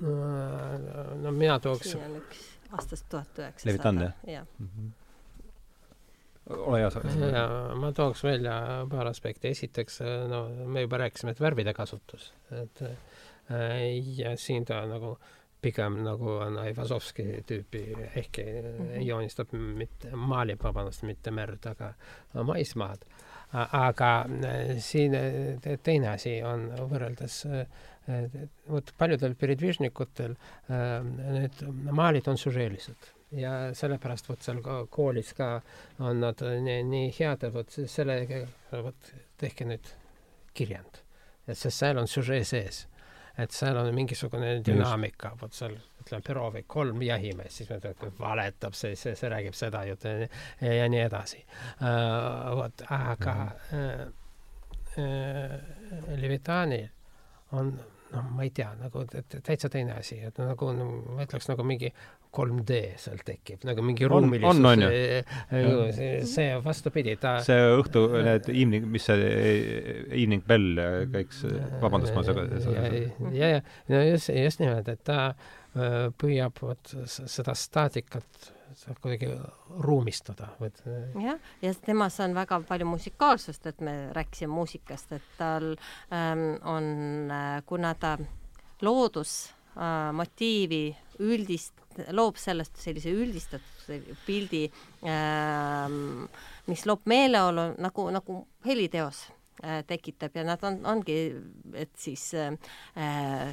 no 0.00 1.32
mina 1.32 1.58
tooks. 1.60 1.90
siin 1.92 2.04
on 2.04 2.16
üks 2.22 2.46
aastast 2.76 3.08
tuhat 3.08 3.38
üheksasada. 3.38 3.70
Levitan, 3.70 4.00
jah? 4.04 4.12
jah 4.26 4.46
mm 4.58 4.68
-hmm. 4.68 4.90
ole 6.56 6.78
hea, 6.80 6.90
sa. 6.90 7.00
ja 7.32 7.74
ma 7.74 7.92
tooks 7.92 8.24
välja 8.24 8.86
paar 8.90 9.06
aspekti. 9.06 9.48
esiteks, 9.48 10.00
no 10.28 10.48
me 10.66 10.80
juba 10.80 10.96
rääkisime, 10.98 11.30
et 11.30 11.40
värvide 11.40 11.74
kasutus, 11.74 12.32
et 12.62 12.82
ja 14.16 14.36
siin 14.36 14.64
ta 14.64 14.86
nagu 14.86 15.18
pigem 15.62 15.98
nagu 16.04 16.28
on 16.40 16.58
Aivazovski 16.58 17.22
tüüpi, 17.46 17.82
ehkki 18.16 18.42
mm 18.42 18.78
-hmm. 18.78 19.02
joonistab 19.02 19.52
mitte, 19.52 20.10
maalib, 20.16 20.62
vabandust, 20.62 21.02
mitte 21.02 21.30
merd, 21.30 21.66
aga 21.66 21.94
maismaad. 22.44 23.04
aga 23.72 24.26
siin 24.78 25.12
teine 25.82 26.08
asi 26.08 26.42
on 26.42 26.68
võrreldes 26.90 27.46
äh, 27.46 27.66
vot 28.70 28.92
paljudel 28.98 29.34
peredvižnikutel 29.38 30.34
äh, 30.34 31.00
need 31.38 31.64
maalid 31.90 32.28
on 32.30 32.38
süžeelised 32.40 33.10
ja 33.36 33.52
sellepärast 33.76 34.28
vot 34.28 34.42
seal 34.42 34.60
ka 34.64 34.80
koolis 34.90 35.32
ka 35.38 35.50
on 36.02 36.20
nad 36.24 36.40
nii, 36.42 36.82
nii 36.90 37.10
head, 37.18 37.44
et 37.46 37.54
vot 37.54 37.76
sellega, 37.92 38.44
vot 38.72 39.12
tehke 39.40 39.66
nüüd 39.68 39.92
kirjand. 40.54 41.02
et 41.46 41.58
sest 41.58 41.78
seal 41.78 41.98
on 41.98 42.08
süžee 42.10 42.44
sees. 42.44 42.86
et 43.38 43.54
seal 43.54 43.76
on 43.76 43.94
mingisugune 43.94 44.58
dünaamika, 44.66 45.36
vot 45.40 45.54
seal 45.54 45.76
ütleme, 46.00 46.22
Perovik, 46.26 46.66
kolm 46.68 47.02
jahimeest, 47.02 47.60
siis 47.60 47.70
me 47.70 47.78
ütleme, 47.78 48.12
valetab, 48.18 48.74
see, 48.74 48.96
see, 48.96 49.14
see 49.16 49.30
räägib 49.30 49.54
seda 49.56 49.84
juttu 49.88 50.08
ja, 50.08 50.72
ja 50.74 50.88
nii 50.90 51.04
edasi 51.06 51.44
uh,. 51.44 52.56
vot, 52.58 52.82
aga 52.88 53.36
mm 53.44 53.78
-hmm. 53.78 54.10
uh, 54.98 55.04
uh, 55.04 56.18
Levitanil 56.18 56.88
on 57.52 57.78
noh, 58.14 58.26
ma 58.36 58.44
ei 58.46 58.50
tea, 58.54 58.68
nagu 58.80 59.04
täitsa 59.08 59.70
teine 59.72 59.94
asi, 59.98 60.18
et 60.26 60.38
nagu 60.42 60.70
no, 60.76 60.86
ma 61.16 61.26
ütleks 61.26 61.48
nagu 61.50 61.64
mingi 61.66 61.90
3D 62.36 62.80
seal 63.00 63.22
tekib, 63.26 63.64
nagu 63.66 63.84
mingi 63.86 64.08
ruumilisus. 64.10 64.60
on, 64.60 64.68
on, 64.70 64.84
ju. 64.84 65.88
see, 65.96 66.10
see 66.30 66.52
vastupidi, 66.64 67.16
ta. 67.22 67.36
see 67.46 67.58
õhtu, 67.78 68.04
need 68.26 68.50
evening, 68.52 68.86
mis 68.90 69.08
see 69.10 69.32
evening 70.08 70.46
bell 70.46 70.84
kõik 71.14 71.34
see, 71.36 71.64
vabandust, 71.82 72.14
ma 72.16 72.26
ja, 72.26 72.86
ja, 73.34 73.50
ja, 73.56 73.64
no 73.90 74.04
just, 74.06 74.32
just 74.34 74.62
nimelt, 74.62 74.88
et 74.90 75.02
ta 75.06 75.20
äh, 75.30 76.08
püüab 76.20 76.62
vot 76.62 76.94
seda 77.06 77.56
staatikat 77.58 78.50
saab 78.76 79.00
kuidagi 79.02 79.28
ruumistada. 79.82 80.48
jah, 81.20 81.38
ja 81.62 81.72
temas 81.84 82.20
on 82.20 82.34
väga 82.34 82.60
palju 82.68 82.86
musikaalsust, 82.86 83.66
et 83.66 83.80
me 83.80 83.94
rääkisime 84.16 84.52
muusikast, 84.54 85.12
et 85.12 85.32
tal 85.38 85.72
ähm, 86.12 86.56
on 86.62 87.30
äh,, 87.30 87.62
kuna 87.66 87.94
ta 87.94 88.16
loodus 88.82 89.52
äh, 89.76 90.12
üldist, 91.20 91.74
loob 92.16 92.36
sellest 92.40 92.78
sellise 92.80 93.10
üldistatud 93.10 94.16
pildi 94.26 94.64
äh,, 95.04 95.98
mis 96.66 96.86
loob 96.86 97.04
meeleolu 97.04 97.74
nagu, 97.78 98.08
nagu 98.14 98.40
heliteos 98.66 99.26
äh, 99.64 99.82
tekitab 99.86 100.36
ja 100.36 100.44
nad 100.44 100.64
on, 100.64 100.80
ongi, 100.86 101.20
et 101.74 101.92
siis 101.98 102.32
äh, 102.34 102.54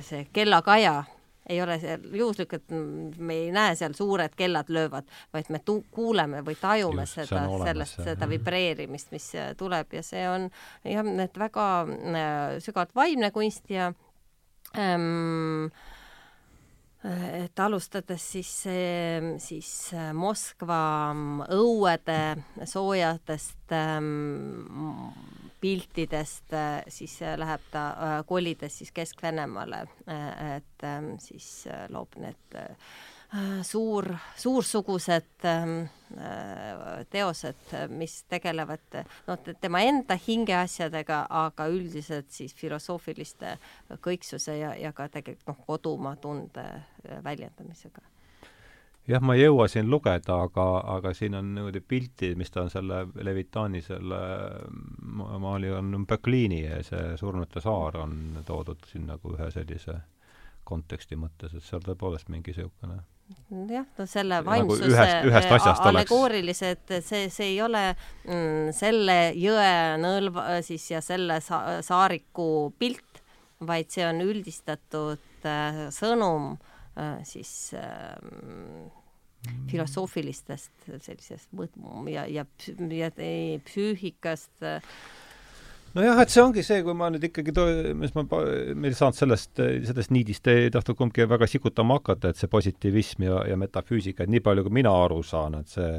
see 0.01 0.27
kellakaja 0.33 1.03
ei 1.49 1.61
ole 1.61 1.79
seal 1.79 2.03
juhuslik, 2.19 2.53
et 2.57 2.73
me 3.17 3.39
ei 3.45 3.51
näe 3.55 3.75
seal 3.79 3.95
suured 3.97 4.35
kellad 4.37 4.69
löövad, 4.73 5.07
vaid 5.33 5.51
me 5.53 5.61
kuuleme 5.91 6.43
või 6.45 6.57
tajume 6.59 7.05
Just, 7.05 7.21
seda, 7.21 7.43
sellest, 7.63 8.01
seda 8.03 8.29
vibreerimist, 8.29 9.11
mis 9.15 9.29
tuleb 9.59 9.97
ja 9.97 10.03
see 10.05 10.25
on 10.29 10.49
jah, 10.83 11.13
et 11.23 11.39
väga 11.39 11.67
äh, 11.87 12.57
sügavalt 12.63 12.95
vaimne 12.97 13.31
kunst 13.35 13.71
ja 13.71 13.91
ähm, 14.77 15.69
et 17.07 17.59
alustades 17.61 18.23
siis, 18.33 18.49
siis 19.39 19.69
Moskva 20.17 20.81
õuede 21.55 22.19
soojadest 22.67 23.75
ähm, 23.77 24.65
piltidest 25.61 26.53
äh, 26.53 26.83
siis 26.87 27.21
äh, 27.21 27.37
läheb 27.39 27.61
ta, 27.71 27.89
äh, 27.89 28.23
kolides 28.25 28.77
siis 28.77 28.91
Kesk-Venemaale, 28.91 29.85
et 30.55 30.83
ähm, 30.83 31.15
siis 31.19 31.67
loob 31.89 32.15
need 32.21 32.57
suur, 33.67 34.07
suursugused 34.39 35.45
ähm, 35.45 35.89
teosed, 37.11 37.73
mis 37.91 38.21
tegelevad 38.31 39.01
no 39.27 39.35
tema 39.59 39.81
enda 39.83 40.15
hingeasjadega, 40.27 41.25
aga 41.43 41.67
üldiselt 41.67 42.31
siis 42.31 42.55
filosoofiliste 42.55 43.57
kõiksuse 43.99 44.59
ja, 44.61 44.75
ja 44.79 44.93
ka 44.95 45.09
tegelikult 45.11 45.51
noh, 45.51 45.65
kodumaa 45.67 46.15
tunde 46.23 46.69
väljendamisega 47.23 48.16
jah, 49.07 49.23
ma 49.23 49.35
ei 49.37 49.45
jõua 49.45 49.67
siin 49.71 49.89
lugeda, 49.89 50.41
aga, 50.47 50.67
aga 50.97 51.13
siin 51.15 51.37
on 51.39 51.53
niimoodi 51.55 51.81
pilti, 51.81 52.33
mis 52.39 52.51
ta 52.51 52.65
on 52.65 52.71
selle 52.73 53.05
Levitani 53.23 53.81
selle 53.85 54.21
maali 55.43 55.71
on 55.71 56.05
Böklini 56.07 56.63
ja 56.65 56.81
see 56.85 57.17
Surnute 57.19 57.63
saar 57.63 58.01
on 58.03 58.41
toodud 58.45 58.87
siin 58.91 59.07
nagu 59.09 59.35
ühe 59.35 59.51
sellise 59.53 59.99
konteksti 60.67 61.15
mõttes, 61.19 61.55
et 61.55 61.63
seal 61.63 61.83
tõepoolest 61.85 62.27
mingi 62.33 62.51
niisugune 62.51 62.99
jah, 63.71 63.85
no 63.97 64.05
selle 64.07 64.39
nagu 64.39 64.49
vaimsuse 64.49 64.89
nagu 64.91 65.31
ühest, 65.31 65.51
ühest 65.51 65.85
allegoorilised, 65.89 66.95
see, 67.03 67.27
see 67.33 67.51
ei 67.53 67.61
ole 67.63 67.83
mm, 67.93 68.71
selle 68.75 69.17
jõe 69.35 69.71
nõlva 70.01 70.61
siis 70.65 70.89
ja 70.91 71.01
selle 71.03 71.39
sa 71.43 71.79
saariku 71.85 72.73
pilt, 72.79 73.23
vaid 73.67 73.91
see 73.91 74.05
on 74.07 74.21
üldistatud 74.23 75.47
äh, 75.47 75.87
sõnum 75.95 76.53
äh, 76.99 77.19
siis 77.27 77.73
äh, 77.75 78.15
filosoofilistest 79.71 80.89
sellisest 81.03 81.49
mõõtmu 81.55 82.07
ja, 82.11 82.25
ja, 82.31 82.45
ja 82.95 83.09
psüühikast 83.67 84.67
nojah, 85.97 86.21
et 86.21 86.33
see 86.33 86.43
ongi 86.43 86.63
see, 86.65 86.83
kui 86.85 86.95
ma 86.97 87.09
nüüd 87.13 87.25
ikkagi 87.29 87.53
to-, 87.55 87.67
mis 87.97 88.13
ma, 88.17 88.25
meil 88.27 88.91
ei 88.91 88.97
saanud 88.97 89.17
sellest, 89.17 89.55
sellest 89.57 90.13
niidist 90.13 90.49
ei 90.51 90.69
tahtnud 90.73 90.99
kumbki 90.99 91.27
väga 91.29 91.49
sikutama 91.49 91.99
hakata, 91.99 92.31
et 92.31 92.41
see 92.41 92.51
positiivism 92.51 93.25
ja, 93.27 93.41
ja 93.51 93.57
metafüüsika, 93.59 94.25
et 94.25 94.33
nii 94.33 94.43
palju, 94.45 94.67
kui 94.67 94.77
mina 94.79 94.93
aru 95.05 95.23
saan, 95.25 95.57
et 95.61 95.73
see, 95.73 95.89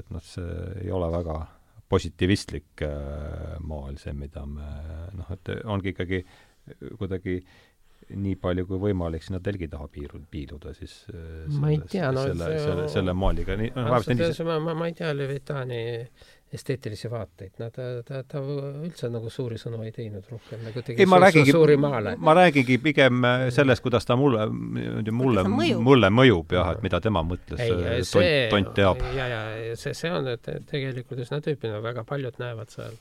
et 0.00 0.12
noh, 0.12 0.24
see 0.24 0.60
ei 0.84 0.92
ole 0.94 1.10
väga 1.14 1.40
positiivistlik 1.90 2.84
äh, 2.86 3.56
moel, 3.66 3.96
see, 3.98 4.14
mida 4.14 4.44
me 4.46 4.68
noh, 5.18 5.34
et 5.34 5.50
ongi 5.64 5.90
ikkagi 5.94 6.22
kuidagi 7.00 7.40
äh, 7.40 7.69
nii 8.16 8.36
palju 8.40 8.66
kui 8.68 8.80
võimalik 8.88 9.24
sinna 9.24 9.40
telgi 9.44 9.68
taha 9.70 9.86
piiru-, 9.92 10.22
piiluda, 10.30 10.74
siis 10.76 11.04
ma 11.60 11.70
ei 11.72 11.80
tea, 11.86 12.10
no 12.14 12.26
selle, 12.26 12.50
selle, 12.64 12.88
selle 12.92 13.14
maaliga 13.16 13.56
nii 13.60 13.72
no, 13.76 13.86
ausalt 13.94 14.16
öeldes 14.16 14.42
ma, 14.46 14.58
ma, 14.62 14.76
ma 14.78 14.90
ei 14.90 14.96
tea 14.98 15.12
Levitani 15.16 15.80
esteetilisi 16.50 17.10
vaateid, 17.10 17.52
no 17.62 17.68
ta, 17.70 17.84
ta, 18.06 18.22
ta 18.26 18.40
üldse 18.42 19.10
nagu 19.12 19.30
suuri 19.30 19.58
sõnu 19.60 19.84
ei 19.86 19.92
teinud 19.94 20.26
rohkem, 20.32 20.64
nagu 20.66 20.82
tegi 20.82 21.04
ei, 21.04 21.08
ma 21.10 21.20
räägingi, 21.22 21.54
suuri 21.54 21.76
maale. 21.78 22.16
ma 22.18 22.34
räägingi 22.34 22.78
pigem 22.82 23.22
sellest, 23.54 23.84
kuidas 23.84 24.08
ta 24.08 24.16
mulle, 24.18 24.48
mulle, 24.50 25.44
mulle 25.78 26.10
mõjub 26.10 26.56
jah, 26.56 26.72
et 26.74 26.82
mida 26.82 26.98
tema 27.04 27.22
mõtles, 27.26 27.62
tont, 28.10 28.32
tont 28.50 28.74
teab. 28.74 29.04
ja, 29.14 29.28
ja 29.30 29.78
see, 29.78 29.94
see 29.94 30.10
on 30.10 30.26
tegelikult 30.70 31.22
üsna 31.22 31.38
tüüpiline, 31.44 31.78
väga 31.86 32.04
paljud 32.08 32.42
näevad 32.42 32.74
seal 32.74 32.98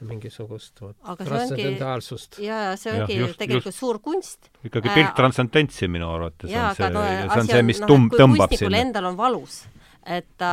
mingisugust 0.00 0.80
vot 0.80 0.96
Aga 1.02 1.24
see 1.24 1.30
ongi- 1.30 1.30
transzendentaalsust. 1.30 2.38
ja, 2.44 2.58
ja 2.70 2.76
see 2.76 2.92
ongi 2.92 3.16
just- 3.20 3.38
tegelikult 3.38 3.72
just. 3.72 3.78
suur 3.78 3.98
kunst. 4.04 4.50
ikkagi 4.64 4.88
Äh, 4.88 4.94
pilk 4.94 5.14
transcendentsi 5.16 5.88
minu 5.88 6.10
arvates 6.14 6.50
jaa, 6.50 6.68
on 6.70 6.74
see 6.76 6.90
no, 6.90 7.02
see 7.32 7.40
on 7.40 7.46
see, 7.46 7.62
mis 7.62 7.80
noh, 7.80 7.88
tum-, 7.88 8.10
tõmbab 8.12 8.48
kunstnikul 8.48 8.70
sinna. 8.70 8.82
endal 8.84 9.04
on 9.12 9.16
valus, 9.16 9.64
et 10.04 10.26
ta 10.38 10.52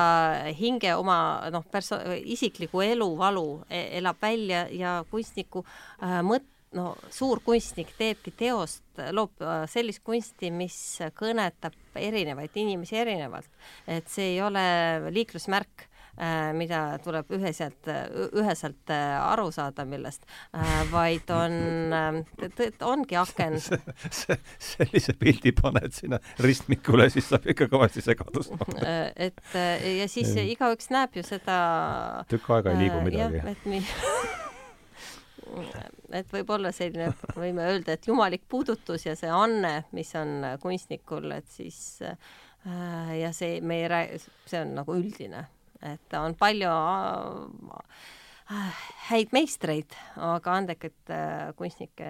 hinge 0.58 0.96
oma 0.96 1.50
noh, 1.52 1.64
perso-, 1.72 2.00
isikliku 2.24 2.82
elu 2.82 3.10
valu 3.18 3.64
e- 3.70 3.98
elab 4.00 4.18
välja 4.22 4.68
ja 4.72 5.04
kunstniku 5.12 5.66
äh, 6.02 6.22
mõt-, 6.24 6.50
no 6.74 6.96
suur 7.14 7.40
kunstnik 7.46 7.92
teebki 7.98 8.32
teost, 8.32 8.82
loob 9.12 9.42
äh, 9.42 9.68
sellist 9.70 10.02
kunsti, 10.04 10.50
mis 10.52 11.00
kõnetab 11.20 11.76
erinevaid 11.96 12.56
inimesi 12.56 12.96
erinevalt. 12.98 13.50
et 13.88 14.08
see 14.10 14.32
ei 14.36 14.42
ole 14.42 15.12
liiklusmärk 15.12 15.84
äh, 15.84 15.90
mida 16.54 17.00
tuleb 17.04 17.32
üheselt, 17.34 17.88
üheselt 18.38 18.90
äh, 18.94 19.16
aru 19.32 19.48
saada, 19.52 19.82
millest, 19.90 20.28
vaid 20.92 21.30
on, 21.34 21.56
ongi 22.86 23.18
aken 23.18 23.58
sellise 24.74 25.16
pildi 25.18 25.52
paned 25.58 25.94
sinna 25.96 26.20
ristmikule, 26.44 27.08
siis 27.14 27.30
saab 27.32 27.48
ikka 27.50 27.68
kõvasti 27.72 28.04
segadust. 28.06 28.54
Äh, 28.84 29.10
et 29.30 29.42
äh, 29.58 29.86
ja 30.00 30.08
siis 30.12 30.34
igaüks 30.38 30.90
näeb 30.94 31.16
ju 31.18 31.24
seda 31.26 31.58
tükk 32.32 32.50
aega 32.58 32.74
ei 32.74 32.82
liigu 32.86 33.00
äh, 33.00 33.06
midagi 33.08 33.42
jah,. 33.42 33.52
et 33.54 33.66
mi- 33.70 33.84
et 36.20 36.30
võib 36.34 36.50
olla 36.56 36.72
selline, 36.74 37.12
võime 37.38 37.66
öelda, 37.70 37.98
et 37.98 38.08
jumalik 38.10 38.46
puudutus 38.50 39.06
ja 39.06 39.14
see 39.18 39.30
anne, 39.34 39.84
mis 39.94 40.14
on 40.18 40.30
kunstnikul, 40.64 41.30
et 41.36 41.50
siis 41.52 41.78
äh, 42.06 42.16
ja 43.20 43.34
see, 43.36 43.60
me 43.62 43.82
ei 43.84 43.90
räägi, 43.92 44.22
see 44.50 44.62
on 44.64 44.74
nagu 44.80 44.96
üldine, 44.98 45.46
et 45.84 46.18
on 46.20 46.36
palju 46.40 46.72
äh, 46.72 48.84
häid 49.10 49.36
meistreid, 49.36 49.96
aga 50.18 50.60
andekaid 50.60 51.14
äh, 51.14 51.54
kunstnikke 51.60 52.10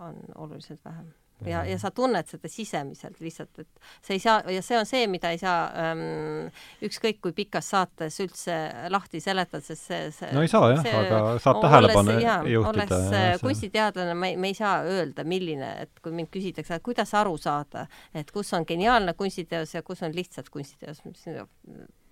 on 0.00 0.20
oluliselt 0.34 0.84
vähem 0.84 1.10
ja, 1.46 1.64
ja 1.64 1.78
sa 1.78 1.90
tunned 1.94 2.28
seda 2.28 2.48
sisemiselt 2.50 3.20
lihtsalt, 3.20 3.62
et 3.62 3.68
sa 4.04 4.14
ei 4.14 4.22
saa 4.22 4.52
ja 4.52 4.62
see 4.64 4.78
on 4.78 4.88
see, 4.88 5.06
mida 5.10 5.32
ei 5.34 5.40
saa 5.40 5.68
ähm, 5.82 6.50
ükskõik 6.84 7.20
kui 7.24 7.34
pikas 7.36 7.70
saates 7.72 8.20
üldse 8.22 8.56
lahti 8.92 9.22
seletada, 9.24 9.62
sest 9.64 9.90
see, 9.90 10.10
see 10.16 10.32
no 10.36 10.44
ei 10.44 10.50
saa 10.52 10.72
jah, 10.74 10.90
aga 11.02 11.20
saab 11.42 11.62
tähelepanu 11.64 12.16
juhtida. 12.18 12.72
olles 12.72 13.14
äh, 13.16 13.30
kunstiteadlane, 13.42 14.16
ma 14.18 14.32
ei, 14.32 14.40
me 14.40 14.52
ei 14.52 14.58
saa 14.58 14.80
öelda, 14.88 15.24
milline, 15.28 15.72
et 15.86 16.04
kui 16.04 16.14
mind 16.16 16.32
küsitakse, 16.32 16.80
kuidas 16.84 17.14
aru 17.18 17.36
saada, 17.40 17.86
et 18.14 18.30
kus 18.34 18.52
on 18.56 18.68
geniaalne 18.68 19.16
kunstiteos 19.18 19.74
ja 19.76 19.84
kus 19.86 20.04
on 20.06 20.14
lihtsalt 20.16 20.52
kunstiteos, 20.52 21.04
mis 21.08 21.26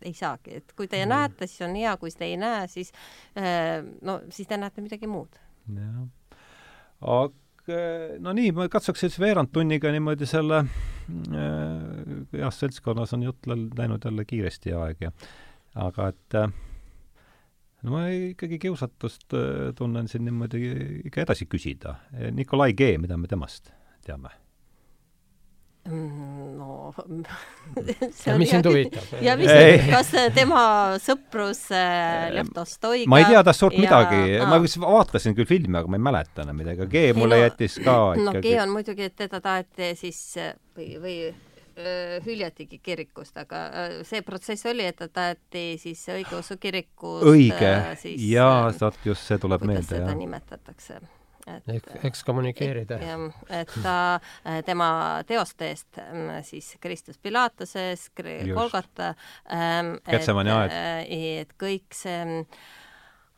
ei 0.03 0.15
saagi, 0.15 0.59
et 0.61 0.73
kui 0.77 0.89
te 0.89 1.01
Mm. 1.05 1.09
näete, 1.15 1.47
siis 1.47 1.63
on 1.67 1.75
hea, 1.77 1.97
kui 1.97 2.11
te 2.11 2.25
ei 2.25 2.37
näe, 2.37 2.67
siis 2.69 2.93
äh, 3.37 3.83
no 4.03 4.21
siis 4.31 4.49
te 4.49 4.57
näete 4.57 4.81
midagi 4.85 5.07
muud. 5.07 5.39
jah. 5.75 6.07
aga 7.01 7.77
no 8.21 8.33
nii, 8.33 8.53
ma 8.57 8.69
katsuks 8.73 9.01
siis 9.05 9.19
veerand 9.21 9.51
tunniga 9.53 9.91
niimoodi 9.93 10.27
selle 10.27 10.63
äh, 10.63 10.71
jah, 12.33 12.55
seltskonnas 12.55 13.13
on 13.15 13.23
jutt 13.29 13.47
läinud 13.51 14.05
jälle 14.05 14.25
kiiresti 14.25 14.73
aeg 14.73 15.05
ja 15.09 15.13
aga 15.75 16.09
et 16.15 16.35
äh, 16.41 16.49
no 17.83 17.93
ma 17.93 18.07
ikkagi 18.09 18.59
kiusatust 18.59 19.37
tunnen 19.77 20.09
siin 20.09 20.25
niimoodi 20.25 20.63
ikka 21.05 21.23
edasi 21.27 21.47
küsida. 21.47 21.95
Nikolai 22.33 22.73
G, 22.75 22.97
mida 22.99 23.17
me 23.17 23.29
temast 23.31 23.71
teame? 24.07 24.33
Mm, 25.89 26.59
no. 26.59 26.93
Ja 28.27 28.35
mis 28.39 28.51
sind 28.53 28.67
huvitab? 28.69 29.07
ja 29.25 29.37
mis 29.41 29.49
kas 29.89 30.11
tema 30.37 30.63
sõprus 31.01 31.63
äh, 31.73 32.29
Lev 32.35 32.51
Tolstoiga 32.53 33.09
ma 33.09 33.23
ei 33.23 33.29
tea 33.31 33.41
tast 33.47 33.63
suurt 33.65 33.77
ja- 33.79 33.85
midagi, 33.87 34.37
aa. 34.37 34.49
ma 34.51 34.61
vist 34.61 34.77
vaatasin 34.83 35.37
küll 35.39 35.49
filmi, 35.49 35.79
aga 35.81 35.89
ma 35.89 35.97
ei 35.97 36.05
mäleta 36.11 36.45
enam 36.45 36.61
midagi, 36.61 36.85
aga 36.85 36.93
G 36.93 37.17
mulle 37.17 37.39
no- 37.41 37.45
jättis 37.47 37.79
ka 37.81 37.97
no 38.21 38.33
ikkagi. 38.35 38.53
G 38.53 38.63
on 38.63 38.75
muidugi, 38.77 39.09
et 39.09 39.17
teda 39.25 39.41
taheti 39.45 39.93
siis 39.97 40.21
või, 40.77 40.91
või 41.03 41.19
hüljatigi 42.25 42.81
kirikust, 42.83 43.37
aga 43.39 43.61
see 44.07 44.23
protsess 44.27 44.67
oli, 44.67 44.83
et 44.91 44.97
ta 44.99 45.07
taheti 45.09 45.77
siis 45.79 46.01
õigeusu 46.11 46.57
kirikust 46.61 47.29
õige. 47.31 47.69
äh, 47.71 47.93
siis 48.01 48.25
jaa 48.33 48.73
vot 48.81 48.99
just 49.07 49.29
see 49.29 49.39
tuleb 49.39 49.63
kuidas 49.63 49.77
meelde, 49.87 49.95
seda 49.95 50.11
jah. 50.11 50.19
nimetatakse, 50.19 50.99
et 51.57 51.71
eks, 51.77 51.99
ekskommunikeerida. 52.11 52.99
jah, 53.03 53.25
et 53.61 53.75
ta 53.83 53.97
äh, 54.19 54.61
tema 54.67 54.91
teoste 55.29 55.71
eest 55.73 56.01
mm, 56.03 56.43
siis 56.47 56.75
Kristus 56.81 57.19
Pilatuses. 57.19 58.09
Kolgata 58.55 59.13
ähm,, 59.53 59.95
Getsemani 60.09 60.53
aed. 60.55 60.77
et 61.09 61.55
kõik 61.61 61.95
see 61.95 62.45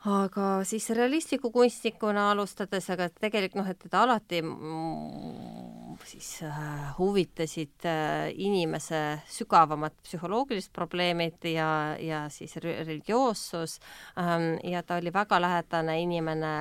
aga 0.08 0.64
siis 0.64 0.86
realistliku 0.96 1.50
kunstnikuna 1.52 2.30
alustades, 2.32 2.86
aga 2.92 3.10
tegelikult 3.12 3.60
noh, 3.60 3.66
et 3.68 3.78
teda 3.82 4.04
alati 4.06 4.38
mm, 4.40 5.98
siis 6.08 6.28
äh, 6.46 6.86
huvitasid 6.96 7.84
äh, 7.84 8.30
inimese 8.40 9.20
sügavamad 9.28 9.98
psühholoogilised 10.00 10.72
probleemid 10.72 11.44
ja, 11.52 11.96
ja 12.00 12.22
siis 12.32 12.56
re- 12.64 12.78
religioossus 12.86 13.76
ähm, 14.16 14.54
ja 14.64 14.80
ta 14.82 14.96
oli 15.02 15.12
väga 15.12 15.40
lähedane 15.40 15.98
inimene 16.00 16.54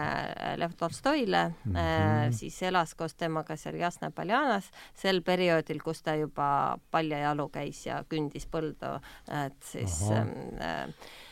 Lev 0.60 0.76
Tolstoile 0.78 1.46
mm, 1.48 1.72
-hmm. 1.72 1.78
äh, 1.80 2.34
siis 2.36 2.62
elas 2.64 2.96
koos 2.96 3.16
temaga 3.16 3.56
seal 3.56 3.80
Jasna 3.80 4.12
Paljanas 4.12 4.68
sel 4.96 5.22
perioodil, 5.22 5.80
kus 5.84 6.04
ta 6.04 6.16
juba 6.16 6.78
paljajalu 6.92 7.50
käis 7.50 7.86
ja 7.86 8.04
kündis 8.10 8.48
põldu, 8.52 9.00
et 9.46 9.64
siis 9.64 10.02
Ahah. 10.12 10.18
ähm, 10.18 10.38
äh, 10.60 10.88
Äh, 10.90 11.29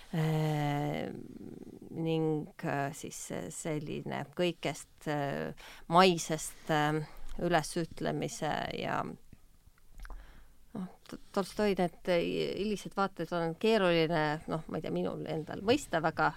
ning 1.97 2.47
äh, 2.63 2.91
siis 2.95 3.17
selline 3.53 4.23
kõigest 4.37 5.07
äh, 5.11 5.53
maisest 5.91 6.71
äh, 6.71 7.01
ülesütlemise 7.43 8.53
ja 8.79 9.01
noh, 9.03 10.87
Tolstoi 11.33 11.73
need 11.79 12.11
äh, 12.13 12.21
hilised 12.59 12.95
vaated 12.97 13.33
on 13.35 13.55
keeruline, 13.59 14.23
noh, 14.51 14.63
ma 14.67 14.79
ei 14.79 14.85
tea, 14.85 14.93
minul 14.95 15.25
endal 15.31 15.63
mõista 15.65 16.01
väga 16.03 16.31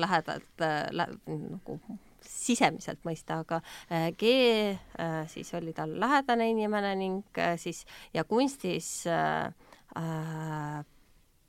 lähedalt 0.00 0.64
äh, 0.64 0.88
lä- 0.94 1.10
nagu 1.28 1.78
sisemiselt 2.24 3.04
mõista, 3.04 3.42
aga 3.44 3.60
äh, 3.92 4.08
G 4.16 4.30
äh, 4.72 5.20
siis 5.30 5.52
oli 5.54 5.74
tal 5.76 5.92
lähedane 6.00 6.48
inimene 6.50 6.94
ning 6.98 7.38
äh, 7.38 7.58
siis 7.60 7.84
ja 8.14 8.24
kunstis 8.24 9.04
äh, 9.06 9.52
äh, 9.98 10.80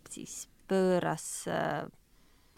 siis 0.09 0.45
pööras 0.67 1.25
äh, 1.51 1.85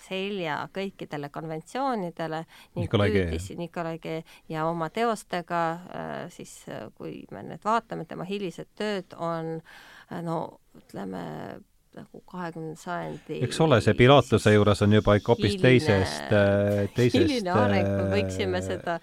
selja 0.08 0.60
kõikidele 0.74 1.32
konventsioonidele 1.34 2.44
ning 2.46 2.86
Nikolai 2.86 3.10
G. 3.12 3.24
püüdis 3.24 3.48
Nikolai 3.58 3.98
G 4.02 4.20
ja 4.52 4.68
oma 4.70 4.92
teostega 4.94 5.64
äh, 5.72 6.20
siis 6.34 6.60
äh, 6.70 6.86
kui 6.98 7.24
me 7.34 7.44
nüüd 7.48 7.66
vaatame 7.66 8.06
tema 8.10 8.28
hilised 8.28 8.70
tööd 8.78 9.18
on 9.18 9.58
no 10.24 10.38
ütleme 10.78 11.24
nagu 11.98 12.22
kahekümnenda 12.30 12.78
sajandi 12.80 13.42
eks 13.48 13.60
ole, 13.66 13.82
see 13.82 13.98
Pilatuse 13.98 14.54
juures 14.54 14.84
on 14.86 14.94
juba 14.94 15.18
ikka 15.18 15.34
hoopis 15.34 15.58
teisest, 15.60 16.30
teisest 16.96 17.18
hiline 17.24 17.56
areng, 17.56 17.90
me 17.90 18.06
võiksime 18.14 18.62
seda 18.62 19.00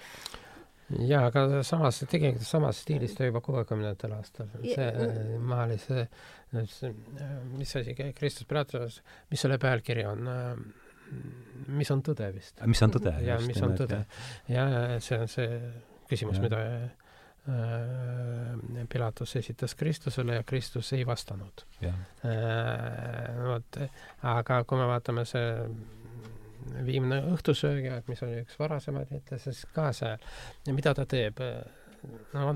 jaa, 1.09 1.25
aga 1.29 1.63
samas, 1.67 2.01
tegelikult 2.11 2.49
samas 2.49 2.81
stiilis 2.85 3.15
ta 3.17 3.29
juba 3.29 3.41
kuuekümnendatel 3.45 4.13
aastal. 4.17 4.49
See 4.63 4.89
äh, 4.89 5.03
maalis, 5.43 5.85
mis 6.55 7.77
asi, 7.81 7.91
Kristus 8.17 8.49
Pilatus, 8.51 8.95
mis 9.31 9.41
selle 9.45 9.59
pealkiri 9.63 10.05
on? 10.11 10.21
mis 11.75 11.91
on 11.93 12.01
tõde 12.03 12.27
vist? 12.35 12.61
mis 12.67 12.83
on 12.83 12.91
tõde? 12.95 13.13
ja 13.23 13.37
mis 13.45 13.61
on 13.63 13.75
tõde. 13.79 13.99
ja 14.51 14.65
see 15.05 15.19
on 15.21 15.29
see 15.31 15.49
küsimus, 16.09 16.39
mida 16.43 16.59
äh, 16.65 16.81
Pilatus 18.91 19.37
esitas 19.37 19.77
Kristusele 19.79 20.41
ja 20.41 20.45
Kristus 20.49 20.93
ei 20.97 21.05
vastanud 21.07 21.57
Äh, 22.25 23.45
vot, 23.45 23.77
aga 24.23 24.65
kui 24.65 24.79
me 24.81 24.87
vaatame 24.89 25.27
see 25.29 25.49
viimne 26.87 27.21
õhtusöögi 27.35 27.91
aeg, 27.93 28.09
mis 28.09 28.23
oli 28.27 28.43
üks 28.45 28.59
varasemaid 28.59 29.13
ette, 29.17 29.39
siis 29.43 29.65
ka 29.75 29.91
see, 29.97 30.15
mida 30.73 30.95
ta 30.95 31.07
teeb, 31.09 31.41
no 32.35 32.55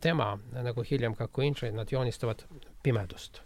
tema 0.00 0.32
nagu 0.52 0.84
hiljem 0.88 1.14
ka 1.14 1.28
Quincy, 1.28 1.70
nad 1.72 1.90
joonistavad 1.92 2.44
pimedust 2.82 3.42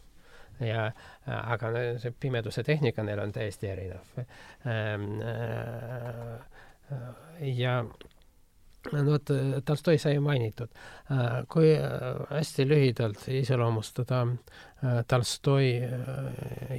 ja 0.60 0.90
aga 1.26 1.72
see 2.00 2.14
pimeduse 2.20 2.62
tehnika 2.64 3.04
neil 3.04 3.20
on 3.20 3.32
täiesti 3.32 3.68
erinev. 3.68 4.20
ja 7.58 7.74
no 8.92 9.04
vot, 9.06 9.32
Tolstoi 9.64 9.98
sai 9.98 10.18
mainitud. 10.22 10.68
kui 11.52 11.74
äh, 11.74 11.90
hästi 12.30 12.68
lühidalt 12.68 13.28
iseloomustada 13.28 14.22
äh, 14.22 14.56
Tolstoi, 15.08 15.80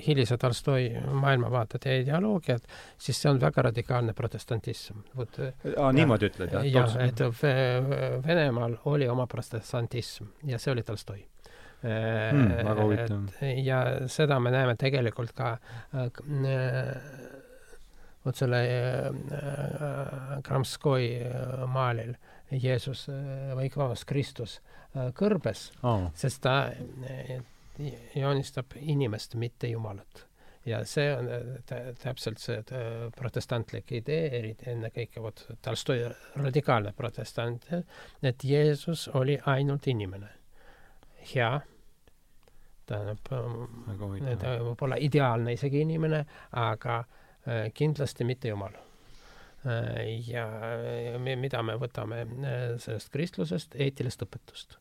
hilise 0.08 0.38
Tolstoi 0.38 0.92
maailmavaadet 1.12 1.86
ja 1.86 1.96
ideoloogiat, 2.02 2.68
siis 2.98 3.18
see 3.22 3.32
on 3.32 3.40
väga 3.42 3.62
radikaalne 3.72 4.14
protestantism. 4.14 5.00
aa, 5.78 5.92
niimoodi 5.92 6.30
ütled 6.30 6.54
jah? 6.54 6.68
Jah, 6.72 6.94
et 7.08 7.20
Ve- 7.42 8.22
Venemaal 8.28 8.78
oli 8.86 9.10
oma 9.10 9.26
protestantism 9.28 10.30
ja 10.46 10.60
see 10.62 10.72
oli 10.76 10.84
Tolstoi. 10.84 11.26
Hmm, 11.82 12.54
väga 12.66 12.84
huvitav. 12.84 13.26
ja 13.64 13.82
seda 14.10 14.40
me 14.40 14.52
näeme 14.52 14.74
tegelikult 14.76 15.34
ka 15.38 15.52
äh, 15.94 16.06
äh, 16.06 16.96
vot 18.26 18.36
selle 18.36 18.62
äh, 18.68 20.42
Kramskoi 20.44 21.06
äh, 21.22 21.68
maalil 21.70 22.16
Jeesus 22.52 23.08
äh, 23.10 23.54
või 23.58 23.70
vabandust, 23.76 24.06
Kristus 24.10 24.58
äh, 24.96 25.12
kõrbes. 25.18 25.68
Aa, 25.84 26.10
sest 26.16 26.42
ta 26.46 26.58
joonistab 28.16 28.66
inimest, 28.80 29.36
mitte 29.36 29.68
Jumalat. 29.68 30.28
ja 30.66 30.82
see 30.86 31.14
on 31.16 31.30
tä- 31.66 31.94
täpselt 32.04 32.38
see 32.44 32.58
eh, 32.58 33.12
protestantlik 33.16 33.92
idee, 33.92 34.40
eriti 34.40 34.70
ennekõike 34.70 35.22
vot 35.24 35.46
Tolstoi 35.62 36.10
radikaalne 36.36 36.92
protestant, 36.94 37.70
et 38.24 38.44
Jeesus 38.44 39.08
oli 39.08 39.40
ainult 39.46 39.88
inimene. 39.88 40.30
hea, 41.36 41.62
tähendab, 42.86 43.32
väga 43.32 43.98
ta 43.98 44.06
huvitav. 44.06 44.60
võib 44.66 44.84
olla 44.84 44.96
ideaalne 45.00 45.54
isegi 45.54 45.82
inimene, 45.82 46.26
aga 46.52 47.04
kindlasti 47.74 48.24
mitte 48.24 48.48
Jumal 48.48 48.76
ja 50.28 50.48
mida 51.20 51.64
me 51.64 51.76
võtame 51.80 52.24
sellest 52.80 53.10
kristlusest, 53.12 53.76
eetilist 53.76 54.22
õpetust. 54.24 54.78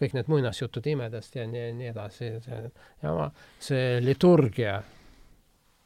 Kõik 0.00 0.16
need 0.16 0.30
muinasjutud 0.32 0.86
imedest 0.90 1.36
ja 1.38 1.46
nii, 1.46 1.70
nii 1.78 1.92
edasi, 1.92 2.32
see 2.44 2.60
jama, 3.02 3.30
see 3.62 4.00
liturgia 4.04 4.80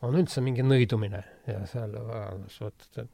on 0.07 0.19
üldse 0.19 0.43
mingi 0.45 0.65
nõidumine 0.67 1.23
ja 1.49 1.61
seal 1.69 1.95
vot 1.99 2.89
ta, 2.95 3.05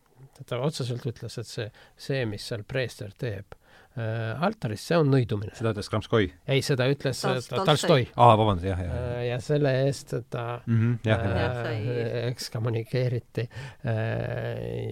ta 0.45 0.61
otseselt 0.65 1.05
ütles, 1.09 1.39
et 1.41 1.49
see, 1.49 1.69
see, 1.97 2.25
mis 2.29 2.45
seal 2.51 2.65
preester 2.69 3.13
teeb 3.19 3.57
äh, 3.97 4.45
altaris, 4.45 4.85
see 4.89 4.99
on 5.01 5.11
nõidumine. 5.13 5.55
seda 5.57 5.73
ütles 5.75 5.91
Kramskoi? 5.93 6.29
ei, 6.47 6.63
seda 6.67 6.89
ütles 6.93 7.23
Tolstoi. 7.25 7.65
Tolstoi, 7.71 8.07
aa, 8.15 8.37
vabandust, 8.41 8.69
jah, 8.69 8.83
jah. 8.85 8.97
Äh, 9.15 9.21
ja 9.31 9.41
selle 9.45 9.75
eest 9.87 10.17
ta 10.31 10.47
Mm 10.67 10.81
-hmm, 10.81 10.97
jah, 11.09 11.29
jah. 11.29 11.61
Äh, 11.73 12.29
ekskommunikeeriti 12.31 13.49
äh, 13.49 13.95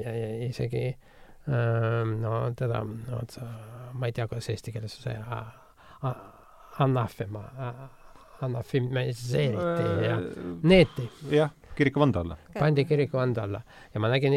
ja, 0.03 0.15
ja 0.17 0.49
isegi 0.49 0.87
äh, 0.89 2.07
no 2.21 2.53
teda, 2.57 2.85
no 2.85 3.25
ta, 3.37 3.49
ma 3.93 4.07
ei 4.07 4.13
tea, 4.13 4.29
kuidas 4.29 4.49
eesti 4.49 4.73
keeles 4.73 5.03
see 5.03 5.19
anafema, 6.79 7.45
anafemiseeriti 8.41 10.05
ja 10.07 10.19
neeti, 10.63 11.11
jah, 11.31 11.51
kirikuvanda 11.75 12.21
alla. 12.21 12.37
pandi 12.59 12.85
kirikuvanda 12.85 13.43
alla 13.43 13.63
ja 13.95 14.01
ma 14.01 14.09
nägin 14.09 14.35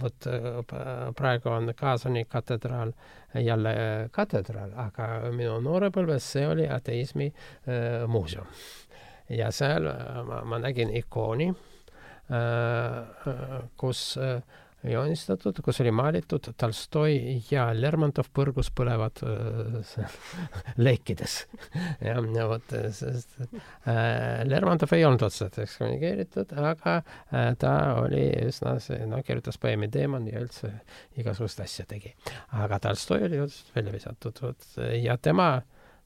vot 0.00 0.26
äh, 0.26 1.12
praegu 1.16 1.48
on 1.48 1.72
Kaasani 1.76 2.24
katedraal 2.24 2.92
jälle 3.34 3.70
äh, 3.70 4.10
katedraal, 4.10 4.72
aga 4.76 5.08
minu 5.32 5.58
noorepõlves 5.60 6.32
see 6.34 6.46
oli 6.48 6.68
ateismi 6.68 7.28
äh, 7.32 8.08
muuseum. 8.08 8.46
ja 9.28 9.50
seal 9.52 9.86
äh, 9.86 10.22
ma, 10.26 10.42
ma 10.44 10.58
nägin 10.58 10.90
ikooni 10.96 11.48
äh,, 12.32 13.28
kus 13.76 14.16
äh, 14.18 14.42
joonistatud, 14.90 15.58
kus 15.64 15.80
oli 15.80 15.92
maalitud 15.94 16.48
Tolstoi 16.58 17.38
ja 17.50 17.68
Lermontov 17.76 18.30
põrgus 18.34 18.70
põlevad 18.74 19.22
äh, 19.26 20.14
leekides. 20.84 21.36
ja, 22.06 22.16
ja 22.16 22.46
vot, 22.50 22.74
sest 22.96 23.36
äh, 23.42 24.42
Lermontov 24.48 24.94
ei 24.96 25.04
olnud 25.06 25.22
otseselt 25.26 25.60
ekskommunikeeritud, 25.64 26.56
aga 26.58 26.98
äh, 27.02 27.52
ta 27.58 27.74
oli 28.02 28.24
üsna 28.46 28.76
no 29.10 29.22
kirjutas 29.26 29.60
poeemi 29.62 29.90
Teemon 29.92 30.26
ja 30.30 30.42
üldse 30.42 30.72
igasugust 31.20 31.62
asja 31.62 31.86
tegi. 31.88 32.14
aga 32.58 32.80
Tolstoi 32.82 33.22
oli 33.28 33.42
otseselt 33.44 33.76
välja 33.76 33.94
visatud, 33.98 34.42
vot 34.42 34.82
ja 34.98 35.18
tema 35.18 35.54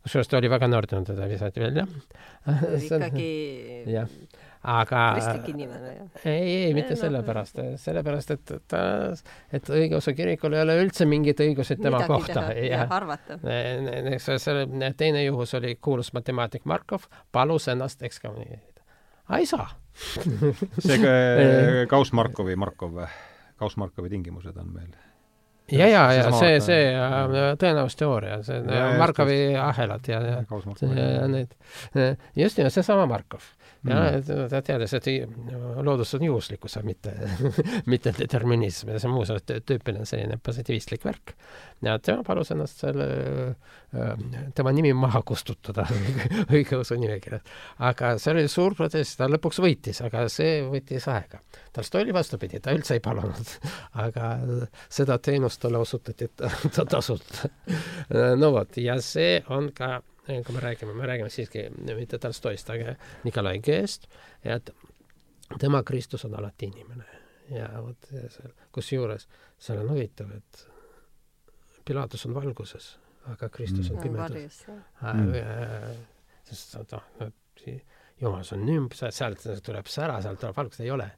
kusjuures 0.06 0.28
ta 0.30 0.38
oli 0.38 0.50
väga 0.50 0.68
noor, 0.70 0.86
teda 0.86 1.26
visati 1.26 1.60
välja. 1.60 1.86
ikkagi 2.78 3.30
jah, 3.90 4.12
aga 4.66 5.02
kristlik 5.14 5.50
inimene, 5.54 5.92
jah. 5.94 6.24
ei, 6.26 6.54
ei, 6.66 6.74
mitte 6.74 6.96
no, 6.96 7.00
sellepärast, 7.00 7.60
sellepärast, 7.82 8.32
et 8.34 8.52
ta, 8.70 8.80
et 9.54 9.70
õigeusu 9.70 10.14
kirikul 10.18 10.56
ei 10.56 10.62
ole 10.64 10.78
üldse 10.82 11.06
mingit 11.08 11.40
õigused 11.42 11.78
tema 11.78 12.00
Midagi 12.02 12.12
kohta. 12.12 12.44
jah, 12.58 12.86
arvata. 12.98 13.38
selle 14.42 14.92
teine 14.98 15.22
juhus 15.22 15.54
oli 15.58 15.76
kuulus 15.78 16.10
matemaatik 16.16 16.66
Markov, 16.66 17.06
palus 17.32 17.68
ennast 17.70 18.02
ekskommunikeerida. 18.06 18.82
aga 19.28 19.42
ei 19.42 19.50
saa. 19.50 19.68
see 20.82 20.98
Gauss-Markovi, 21.90 22.56
Markov, 22.64 23.04
Gauss-Markovi 23.62 24.10
tingimused 24.16 24.58
on 24.58 24.72
meil. 24.74 24.90
ja, 25.70 25.86
ja, 25.86 26.02
ja 26.14 26.26
see, 26.34 26.58
see 26.64 26.90
tõenäosteooria, 27.62 28.42
see 28.46 28.82
Markovi 28.98 29.40
ahelad 29.62 30.10
ja, 30.10 30.20
ja 30.26 30.42
ja 30.42 31.30
need, 31.30 31.54
just 32.34 32.58
nimelt 32.58 32.74
seesama 32.74 33.06
Markov 33.14 33.46
ja 33.86 33.96
Mm. 34.16 34.48
ta 34.50 34.60
teadis, 34.62 34.92
et 34.94 35.06
loodus 35.84 36.14
on 36.14 36.24
juhuslikkus, 36.26 36.78
mitte, 36.86 37.12
mitte 37.92 38.12
determinism 38.18 38.90
ja 38.92 39.00
see 39.02 39.10
muuseas 39.10 39.44
tüüpiline 39.46 40.06
selline 40.06 40.38
positiivistlik 40.42 41.04
värk. 41.04 41.34
ja 41.84 41.98
tema 41.98 42.22
palus 42.24 42.50
ennast 42.50 42.80
selle, 42.80 43.06
tema 44.54 44.72
nimi 44.72 44.92
maha 44.96 45.22
kustutada 45.26 45.84
õigeusu 46.54 46.96
nimekirjast. 47.00 47.50
aga 47.78 48.14
see 48.18 48.32
oli 48.32 48.46
suur 48.48 48.74
protest, 48.78 49.18
ta 49.20 49.28
lõpuks 49.30 49.60
võitis, 49.62 50.00
aga 50.06 50.26
see 50.32 50.62
võttis 50.70 51.06
aega. 51.12 51.40
Tolstoi 51.76 52.06
oli 52.06 52.16
vastupidi, 52.16 52.60
ta 52.60 52.74
üldse 52.76 52.96
ei 52.96 53.04
palunud, 53.04 53.54
aga 54.06 54.32
seda 54.88 55.18
teenust 55.18 55.60
talle 55.62 55.78
osutati 55.82 56.30
ta, 56.36 56.50
ta 56.74 56.84
tasuta. 56.84 57.50
no 58.36 58.52
vot, 58.56 58.76
ja 58.80 58.98
see 59.04 59.40
on 59.52 59.70
ka 59.76 59.98
kui 60.26 60.54
me 60.54 60.60
räägime, 60.60 60.94
me 60.94 61.06
räägime 61.06 61.30
siiski 61.30 61.66
mitte 61.94 62.18
Tolstoist, 62.18 62.70
aga 62.70 62.96
Nikolai 63.24 63.60
G-st, 63.62 64.08
et 64.44 64.70
tema 65.62 65.82
Kristus 65.86 66.24
on 66.24 66.34
alati 66.38 66.66
inimene. 66.72 67.04
ja 67.50 67.68
vot 67.82 68.08
kusjuures 68.74 69.28
seal 69.62 69.78
on 69.84 69.90
huvitav, 69.92 70.32
et 70.34 70.64
Pilatus 71.86 72.26
on 72.26 72.34
valguses, 72.34 72.96
aga 73.30 73.48
Kristus 73.48 73.90
on 73.90 73.96
Mm. 73.96 74.02
pimedas. 74.02 74.64
Mm. 75.02 76.00
sest 76.44 76.74
noh, 76.92 77.04
jumal, 78.20 78.42
see 78.44 78.58
on 78.58 78.66
nümb, 78.66 78.92
sealt 78.94 79.46
tuleb 79.62 79.86
sära, 79.86 80.18
sealt 80.22 80.40
tuleb 80.40 80.56
valgus, 80.56 80.80
ei 80.80 80.90
ole. 80.90 81.10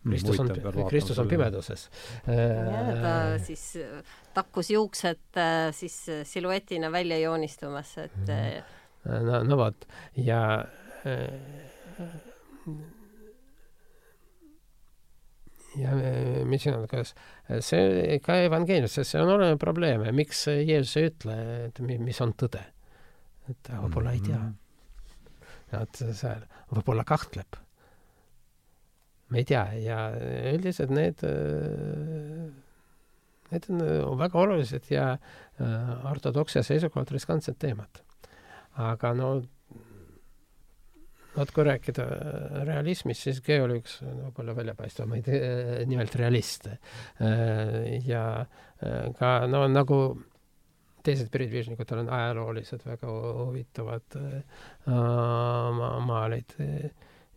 Kristus 0.00 0.38
on, 0.40 0.48
Kristus 0.88 1.18
on 1.20 1.28
pimeduses. 1.28 1.82
jah, 2.26 2.90
ta 3.02 3.14
siis 3.44 3.64
äh, 3.76 3.98
takkus 4.34 4.70
juuksed 4.72 5.36
äh, 5.36 5.68
siis 5.76 5.96
äh, 6.08 6.22
siluetina 6.24 6.88
välja 6.92 7.18
joonistumas, 7.20 7.92
et 7.98 8.32
äh, 8.32 8.62
no, 9.04 9.42
no 9.44 9.58
vot 9.60 9.84
ja 10.16 10.40
ja 15.78 15.92
mis 16.48 16.64
siin 16.64 16.74
on, 16.80 16.86
kas 16.90 17.12
see 17.64 18.18
ka 18.24 18.40
evangeeliumis, 18.46 18.96
see 19.06 19.20
on 19.22 19.30
oluline 19.36 19.58
probleem, 19.60 20.02
miks 20.16 20.46
Jeesus 20.50 20.96
ei 21.00 21.10
ütle, 21.12 21.36
et 21.68 21.80
mi- 21.84 22.00
mis 22.02 22.20
on 22.24 22.32
tõde. 22.40 22.62
et 23.50 23.56
ta 23.66 23.80
võib-olla 23.82 24.12
ei 24.16 24.20
tea. 24.24 24.40
et 25.80 26.02
seal 26.14 26.44
võib-olla 26.72 27.04
kahtleb 27.06 27.60
me 29.30 29.42
ei 29.42 29.46
tea 29.48 29.64
ja 29.78 30.00
üldiselt 30.52 30.90
need, 30.94 31.22
need 33.50 33.70
on 33.70 34.18
väga 34.18 34.42
olulised 34.42 34.90
ja 34.90 35.12
äh, 35.14 36.10
ortodoksia 36.10 36.62
seisukohalt 36.66 37.12
riskantsed 37.14 37.58
teemad. 37.62 38.02
aga 38.80 39.14
no 39.14 39.30
vot 41.34 41.52
kui 41.54 41.64
rääkida 41.66 42.06
realismist, 42.66 43.26
siis 43.26 43.40
Geo 43.44 43.66
oli 43.66 43.78
üks 43.80 44.00
võib-olla 44.02 44.54
väljapaistvamaid 44.56 45.30
äh, 45.30 45.76
nimelt 45.90 46.16
realiste. 46.18 46.78
ja 48.06 48.24
äh, 48.40 49.06
ka 49.18 49.46
no 49.50 49.66
nagu 49.70 50.00
teised 51.06 51.30
pridvižnikud 51.32 51.92
on 51.96 52.10
ajaloolised 52.12 52.82
väga 52.84 53.12
huvitavad 53.44 54.18
äh, 54.20 54.64
ma 54.86 55.94
maalid 56.04 56.56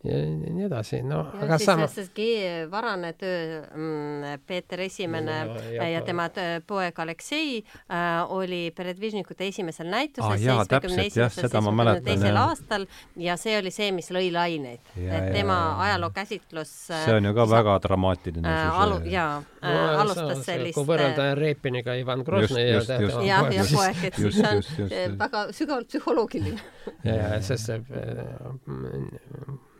ja 0.04 0.16
nii 0.28 0.66
edasi, 0.66 1.02
no 1.02 1.22
ja 1.32 1.46
aga 1.46 1.58
sama 1.62 1.86
see 1.88 2.08
G 2.16 2.24
varane 2.70 3.12
töö 3.16 3.62
mm, 3.62 4.42
Peeter 4.46 4.80
Esimene 4.84 5.32
Ja- 5.34 5.46
ja, 5.46 5.72
ja- 5.82 5.88
ja 5.94 6.02
tema 6.04 6.28
poeg 6.66 6.98
Aleksei 7.00 7.64
äh, 7.88 8.32
oli 8.32 8.70
Peredvižnikute 8.76 9.46
esimesel 9.48 9.88
näitusel 9.90 10.38
jaa, 10.44 11.28
seda 11.32 11.60
ma 11.64 11.72
mäletan, 11.72 12.20
jah. 12.20 12.40
aastal 12.48 12.86
ja 13.16 13.36
see 13.40 13.56
oli 13.58 13.70
see, 13.70 13.90
mis 13.92 14.10
lõi 14.14 14.28
laineid. 14.32 14.80
Ja, 14.96 15.18
et 15.18 15.28
ja, 15.28 15.32
tema 15.32 15.56
ja. 15.56 15.80
ajalookäsitlus 15.88 16.72
see 16.92 17.14
on 17.16 17.24
ju 17.24 17.34
ka 17.34 17.48
väga 17.50 17.78
dramaatiline 17.88 18.48
äh, 18.48 18.80
alu-, 18.84 19.02
jaa 19.08 19.42
äh,, 19.62 20.00
alustas 20.00 20.44
sellist 20.46 20.76
kui 20.78 20.86
võrrelda 20.88 21.32
Repiniga 21.38 21.96
Ivan 22.00 22.24
Groznõi 22.26 22.66
just, 22.74 22.92
just. 23.00 23.20
jah, 23.24 23.48
ja 23.52 23.64
poeg, 23.72 24.04
et 24.10 24.20
siis 24.20 24.40
on 24.44 24.60
just, 24.60 24.78
just, 24.78 24.92
äh, 24.92 25.06
just. 25.08 25.18
väga 25.18 25.46
sügavalt 25.52 25.88
psühholoogiline. 25.88 26.60
ja, 27.04 27.14
ja 27.14 27.40
sest 27.42 27.70
see 27.70 27.80
äh, 27.80 29.72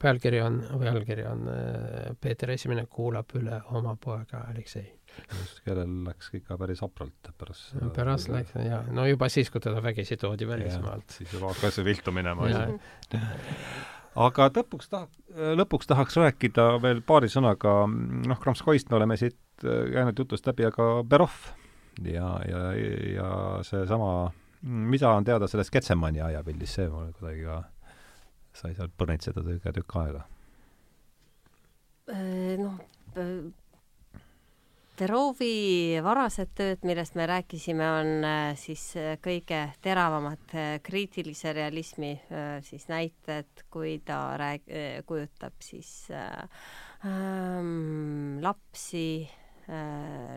pealkiri 0.00 0.40
on 0.44 0.60
või 0.80 0.88
allkiri 0.90 1.26
on 1.28 1.44
äh, 1.52 2.14
Peeter 2.20 2.52
Esimene 2.54 2.86
kuulab 2.90 3.34
üle 3.38 3.60
oma 3.76 3.96
poega 4.00 4.44
Aleksei. 4.52 4.86
kellel 5.64 5.92
läks 6.06 6.30
ikka 6.36 6.58
päris 6.60 6.82
hapralt 6.84 7.30
pärast 7.38 7.76
pärast 7.96 8.28
läks 8.32 8.56
ja 8.62 8.82
no 8.94 9.06
juba 9.08 9.28
siis, 9.32 9.50
kui 9.50 9.60
teda 9.64 9.82
vägisi 9.82 10.16
toodi 10.16 10.48
välismaalt. 10.48 11.10
siis 11.10 11.32
juba 11.32 11.52
hakkas 11.52 11.80
viltu 11.84 12.12
minema 12.12 12.48
asi. 12.48 13.14
aga 14.28 14.50
lõpuks 14.56 14.90
taha, 14.90 15.08
lõpuks 15.62 15.88
tahaks 15.90 16.18
rääkida 16.20 16.70
veel 16.82 17.02
paari 17.06 17.30
sõnaga, 17.32 17.80
noh, 17.88 18.42
Kramskoist 18.42 18.90
me 18.90 19.00
oleme 19.00 19.16
siit 19.16 19.38
käinud 19.62 20.18
jutust 20.18 20.46
läbi, 20.46 20.68
aga 20.68 20.90
Berov 21.08 21.40
ja, 22.04 22.40
ja, 22.48 22.60
ja 23.14 23.30
seesama, 23.66 24.30
mida 24.62 25.10
on 25.10 25.26
teada 25.26 25.48
sellest 25.50 25.72
Getsemani 25.74 26.22
ajapildist, 26.22 26.78
see 26.78 26.88
mulle 26.92 27.12
kuidagi 27.16 27.44
ka 27.46 27.62
sai 28.58 28.74
seal 28.74 28.90
põrnitseda 28.98 29.46
tükk, 29.46 29.70
tükk 29.78 29.96
aega. 30.02 30.26
noh, 32.58 32.76
Verovi 34.98 35.94
varased 36.02 36.56
tööd, 36.58 36.80
millest 36.82 37.14
me 37.14 37.28
rääkisime, 37.30 37.86
on 38.00 38.24
äh, 38.26 38.56
siis 38.58 38.82
äh, 38.98 39.12
kõige 39.22 39.60
teravamad 39.84 40.54
äh, 40.58 40.80
kriitilise 40.82 41.52
realismi 41.54 42.16
siis 42.66 42.88
näited, 42.90 43.62
kui 43.70 44.00
ta 44.04 44.34
rääg-, 44.40 44.66
kujutab 45.06 45.54
siis 45.62 46.10
ähm, 46.10 48.40
lapsi 48.42 49.22
äh,, 49.22 49.47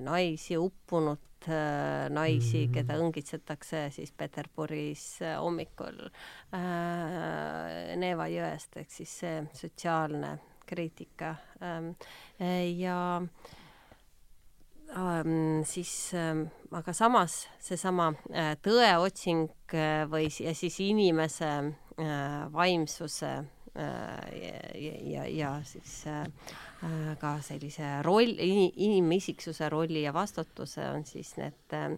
naisi, 0.02 0.58
uppunud 0.58 1.48
äh, 1.48 2.10
naisi 2.10 2.58
mm, 2.58 2.70
-hmm. 2.70 2.74
keda 2.74 2.98
õngitsetakse 3.00 3.90
siis 3.90 4.12
Peterburis 4.12 5.22
äh, 5.22 5.38
hommikul 5.40 6.04
äh, 6.04 7.96
Neeva 7.98 8.28
jõest, 8.28 8.76
ehk 8.76 8.92
siis 8.92 9.20
see 9.20 9.48
sotsiaalne 9.54 10.38
kriitika 10.66 11.36
ähm, 11.64 11.96
ja 12.78 13.22
äh, 13.22 13.58
ähm, 14.96 15.64
siis 15.64 16.14
ähm, 16.14 16.50
aga 16.72 16.94
samas 16.94 17.48
seesama 17.60 18.12
äh, 18.32 18.56
tõeotsing 18.64 19.50
äh, 19.74 20.04
või 20.10 20.28
ja 20.28 20.54
siis 20.58 20.80
inimese 20.84 21.50
äh, 21.52 22.54
vaimsuse 22.54 23.32
äh, 23.40 23.61
ja, 23.76 24.96
ja, 25.12 25.26
ja 25.28 25.52
siis 25.64 26.04
äh, 26.08 26.26
äh 26.84 27.18
ka 27.20 27.38
sellise 27.42 28.02
roll, 28.04 28.36
inimisiksuse 28.38 29.70
rolli 29.70 30.04
ja 30.04 30.14
vastutuse 30.14 30.90
on 30.90 31.06
siis 31.06 31.36
need 31.38 31.78
äh, 31.78 31.96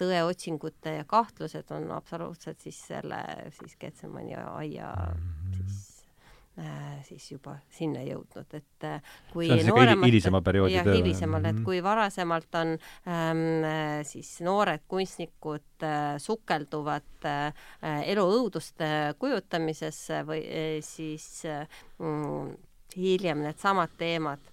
tõeotsingute 0.00 0.96
ja 0.96 1.04
kahtlused 1.04 1.70
on 1.70 1.90
absoluutselt 1.92 2.60
siis 2.60 2.80
selle 2.86 3.20
siis 3.58 3.76
Getsemani 3.80 4.34
aia 4.34 4.92
siis 6.52 6.82
Äh, 6.92 6.98
siis 7.08 7.30
juba 7.30 7.54
sinna 7.72 8.02
jõudnud, 8.04 8.50
et 8.52 8.84
äh, 8.84 8.98
kui 9.30 9.46
nooremalt 9.64 10.04
hilisema 10.04 10.42
perioodi 10.44 10.74
jah, 10.74 10.84
hilisemal, 10.84 11.46
et 11.48 11.54
mhm. 11.54 11.64
kui 11.64 11.78
varasemalt 11.80 12.58
on 12.60 12.74
ähm, 13.08 13.40
äh, 13.64 14.02
siis 14.04 14.34
noored 14.44 14.84
kunstnikud 14.84 15.86
äh, 15.88 16.18
sukelduvad 16.20 17.24
äh, 17.24 17.64
elu 18.12 18.26
õuduste 18.34 18.92
kujutamisesse 19.16 20.20
või 20.28 20.44
äh, 20.44 20.76
siis 20.84 21.46
äh, 21.48 21.64
mm, 21.96 22.52
hiljem 23.00 23.46
needsamad 23.48 23.96
teemad 23.96 24.44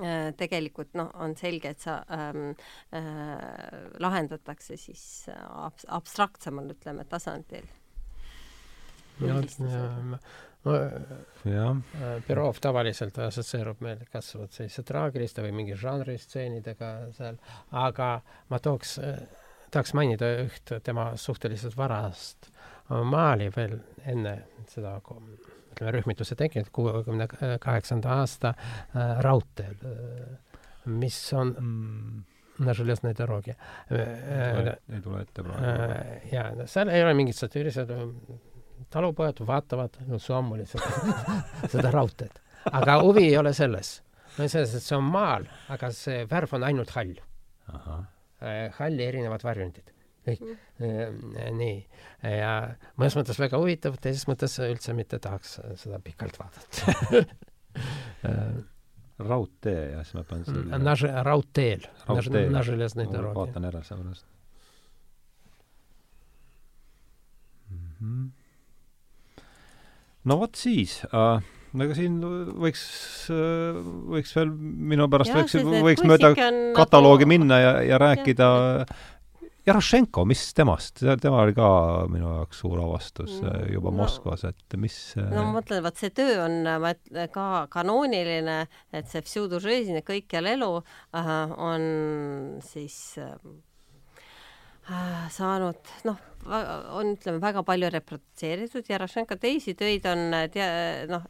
äh, 0.00 0.30
tegelikult 0.40 0.96
noh, 0.96 1.12
on 1.20 1.36
selge, 1.36 1.76
et 1.76 1.84
sa 1.84 2.00
ähm, 2.08 2.54
äh, 2.96 3.90
lahendatakse 4.00 4.80
siis 4.80 5.04
ab 5.28 5.76
abstraktsemal, 6.00 6.72
ütleme, 6.72 7.04
tasandil. 7.04 7.68
ja, 9.20 9.36
ja 10.65 11.53
jah. 11.53 11.81
Perov 12.27 12.59
tavaliselt 12.61 13.17
assotsieerub 13.21 13.81
meil 13.85 14.01
kas 14.11 14.33
vot 14.37 14.53
sellise 14.55 14.83
traagiliste 14.87 15.45
või 15.45 15.53
mingi 15.61 15.77
žanri 15.77 16.17
stseenidega 16.21 16.91
seal, 17.17 17.37
aga 17.71 18.09
ma 18.49 18.59
tooks, 18.59 18.97
tahaks 19.71 19.93
mainida 19.97 20.31
üht 20.45 20.73
tema 20.83 21.11
suhteliselt 21.21 21.77
varast 21.77 22.49
maali 22.89 23.49
veel 23.55 23.79
enne 24.05 24.37
seda 24.69 24.97
ütleme, 25.01 25.91
rühmituse 25.91 26.37
tekkimist, 26.39 26.71
kuuekümne 26.73 27.27
kaheksanda 27.61 28.21
aasta 28.21 28.53
äh, 28.55 29.17
raudteel, 29.25 29.75
mis 30.85 31.19
on 31.33 31.57
mm 31.59 32.23
на 32.59 32.73
железной 32.73 33.13
дороге. 33.13 33.55
ei 33.89 35.01
tule 35.01 35.21
ette 35.21 35.43
praegu. 35.43 36.29
jaa, 36.31 36.67
seal 36.67 36.89
ei 36.89 37.03
ole 37.03 37.13
mingit 37.13 37.35
satüüri, 37.35 37.71
seal 37.71 37.89
talupojad 38.90 39.42
vaatavad 39.46 39.98
ainult 40.02 40.22
Suomuli 40.22 40.66
seda, 40.66 40.90
seda 41.72 41.90
raudteed. 41.94 42.40
aga 42.72 43.00
huvi 43.02 43.26
ei 43.28 43.36
ole 43.38 43.52
selles. 43.56 44.00
no 44.38 44.48
selles, 44.48 44.74
et 44.74 44.84
see 44.84 44.96
on 44.96 45.06
maal, 45.10 45.46
aga 45.68 45.92
see 45.94 46.24
värv 46.30 46.56
on 46.58 46.66
ainult 46.68 46.90
hall. 46.96 47.14
Äh, 47.70 48.70
halli 48.78 49.04
erinevad 49.06 49.44
varjundid. 49.44 49.92
kõik 50.26 50.42
mm.. 50.44 50.56
Äh, 50.84 51.46
äh, 51.46 51.52
nii. 51.56 51.76
ja 52.22 52.50
mõnes 53.00 53.16
mõttes 53.16 53.38
väga 53.40 53.60
huvitav, 53.60 53.96
teises 54.02 54.26
mõttes 54.28 54.58
üldse 54.64 54.92
mitte 54.96 55.18
tahaks 55.22 55.56
seda 55.80 56.00
pikalt 56.04 56.36
vaadata 56.40 57.24
raudtee, 59.30 59.80
jah, 59.94 60.04
siis 60.04 60.16
ma 60.16 60.24
panen 60.28 60.44
selle. 60.48 60.78
Naž-, 60.80 61.08
raudteel. 61.24 61.86
vaatan 63.36 63.64
ära 63.68 63.82
seepärast 63.84 64.26
mm. 67.70 67.88
-hmm 68.00 68.28
no 70.28 70.36
vot 70.40 70.58
siis 70.58 71.00
äh, 71.10 71.40
ega 71.78 71.94
siin 71.96 72.18
võiks, 72.60 72.82
äh, 73.32 73.78
võiks 74.16 74.34
veel 74.36 74.50
minu 74.50 75.06
pärast 75.12 75.32
ja, 75.32 75.44
võiks, 75.44 75.86
võiks 75.86 76.04
mööda 76.06 76.34
nagu 76.34 76.74
kataloogi 76.76 77.26
nagu... 77.26 77.34
minna 77.36 77.62
ja, 77.62 77.72
ja 77.92 78.02
rääkida. 78.02 78.50
Jarošenko, 79.68 80.22
mis 80.24 80.40
temast, 80.56 81.02
tema 81.20 81.42
oli 81.44 81.52
ka 81.54 81.66
minu 82.10 82.30
jaoks 82.32 82.62
suur 82.62 82.80
avastus 82.80 83.36
äh, 83.42 83.44
mm, 83.44 83.66
juba 83.74 83.92
no, 83.92 83.98
Moskvas, 84.00 84.46
et 84.48 84.76
mis 84.80 84.96
äh, 85.20 85.28
no 85.30 85.44
ma 85.46 85.58
mõtlen, 85.60 85.82
vaat 85.84 86.00
see 86.00 86.10
töö 86.16 86.40
on 86.46 86.64
ka 87.34 87.48
kanooniline, 87.70 88.62
et 88.96 89.10
see 89.12 89.22
Vsjudu 89.26 89.60
Žõžini 89.62 90.02
kõikjal 90.06 90.48
elu 90.56 90.72
on 91.20 91.84
siis 92.66 92.96
saanud. 95.30 95.94
Noh, 96.08 96.26
on, 96.46 97.14
ütleme, 97.14 97.40
väga 97.42 97.62
palju 97.66 97.90
reprodutseeritud, 97.92 98.88
Jarošenko 98.88 99.36
teisi 99.40 99.74
töid 99.78 100.06
on 100.08 100.36
tea-, 100.52 101.06
noh, 101.10 101.26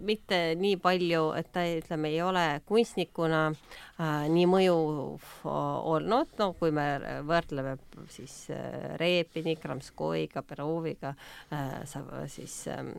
mitte 0.00 0.38
nii 0.58 0.76
palju, 0.80 1.24
et 1.38 1.50
ta, 1.52 1.64
ütleme, 1.76 2.10
ei 2.12 2.22
ole 2.24 2.44
kunstnikuna 2.68 3.42
äh, 3.50 4.28
nii 4.32 4.46
mõjuv 4.50 5.26
olnud, 5.50 6.32
no 6.40 6.50
kui 6.58 6.72
me 6.74 6.86
võrdleme 7.28 7.76
siis 8.12 8.36
äh, 8.54 8.94
Repini, 9.00 9.56
Kramskoiga, 9.60 10.44
Peroviga 10.46 11.14
äh,, 11.52 11.84
siis 12.32 12.62
äh, 12.72 12.94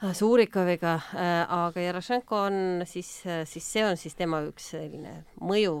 Suurikoviga 0.00 0.94
äh,, 0.94 1.44
aga 1.52 1.80
Jarošenko 1.80 2.38
on 2.46 2.54
siis, 2.88 3.10
äh, 3.26 3.42
siis 3.44 3.66
see 3.68 3.82
on 3.84 3.98
siis 4.00 4.14
tema 4.16 4.38
üks 4.46 4.70
selline 4.72 5.12
mõju, 5.44 5.74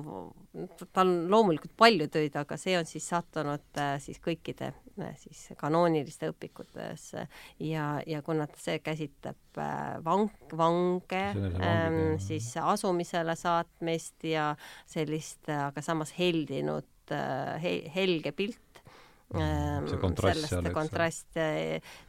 tal 0.92 1.06
on 1.06 1.14
loomulikult 1.32 1.72
palju 1.80 2.10
töid, 2.12 2.36
aga 2.36 2.58
see 2.60 2.76
on 2.76 2.84
siis 2.88 3.06
sattunud 3.08 3.80
äh, 3.80 3.94
siis 4.04 4.20
kõikide 4.20 4.74
siis 5.16 5.46
kanooniliste 5.56 6.28
õpikutesse. 6.28 7.24
Ja, 7.64 7.86
ja 8.04 8.20
kuna 8.20 8.44
see 8.60 8.82
käsitleb 8.84 9.60
vang, 10.04 10.28
vange, 10.52 11.22
ähm, 11.64 12.00
siis 12.20 12.52
asumisele 12.60 13.32
saatmist 13.40 14.28
ja 14.28 14.50
sellist, 14.84 15.48
aga 15.48 15.80
samas 15.80 16.12
heldinud 16.18 16.84
he, 17.64 17.72
helge 17.94 18.30
pilt 18.36 18.60
see 18.60 18.69
kontrast 18.69 18.69
sellest 19.30 20.50
seal, 20.50 20.68
kontrast 20.74 21.40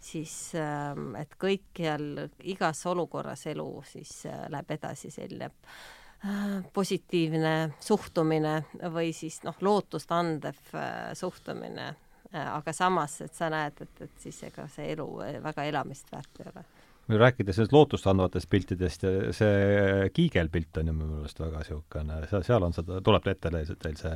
siis, 0.01 0.35
ähm, 0.57 1.13
et 1.19 1.35
kõikjal, 1.39 2.27
igas 2.49 2.85
olukorras 2.89 3.45
elu 3.51 3.67
siis 3.85 4.25
äh, 4.29 4.45
läheb 4.49 4.75
edasi 4.77 5.11
selline 5.13 5.51
äh, 5.51 6.59
positiivne 6.73 7.55
suhtumine 7.79 8.55
või 8.93 9.13
siis 9.13 9.41
noh, 9.45 9.57
lootust 9.61 10.11
andev 10.11 10.73
suhtumine. 11.17 11.93
aga 12.31 12.71
samas, 12.73 13.17
et 13.21 13.33
sa 13.35 13.49
näed, 13.51 13.81
et, 13.83 14.01
et 14.05 14.21
siis 14.23 14.37
ega 14.47 14.63
see 14.71 14.93
elu 14.93 15.07
väga 15.43 15.65
elamist 15.67 16.13
väärt 16.13 16.39
ei 16.39 16.47
ole 16.47 16.63
rääkides 17.19 17.55
sellest 17.55 17.73
lootustandvatest 17.75 18.49
piltidest 18.49 19.05
see 19.35 20.09
kiigelpilt 20.13 20.77
on 20.81 20.91
ju 20.91 20.93
minu 20.95 21.17
meelest 21.17 21.39
väga 21.41 21.61
niisugune, 21.61 22.19
seal, 22.29 22.45
seal 22.47 22.65
on 22.67 22.75
seda, 22.75 22.99
tuleb 23.05 23.27
ette 23.31 23.51
teil 23.51 23.97
see 23.99 24.13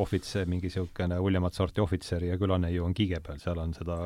ohvitser, 0.00 0.46
mingi 0.50 0.70
niisugune 0.70 1.18
uljemat 1.22 1.58
sorti 1.58 1.84
ohvitseri 1.84 2.30
ja 2.30 2.38
külaneiu 2.40 2.86
on 2.86 2.94
kiige 2.96 3.20
peal, 3.24 3.40
seal 3.42 3.60
on 3.62 3.74
seda 3.76 3.96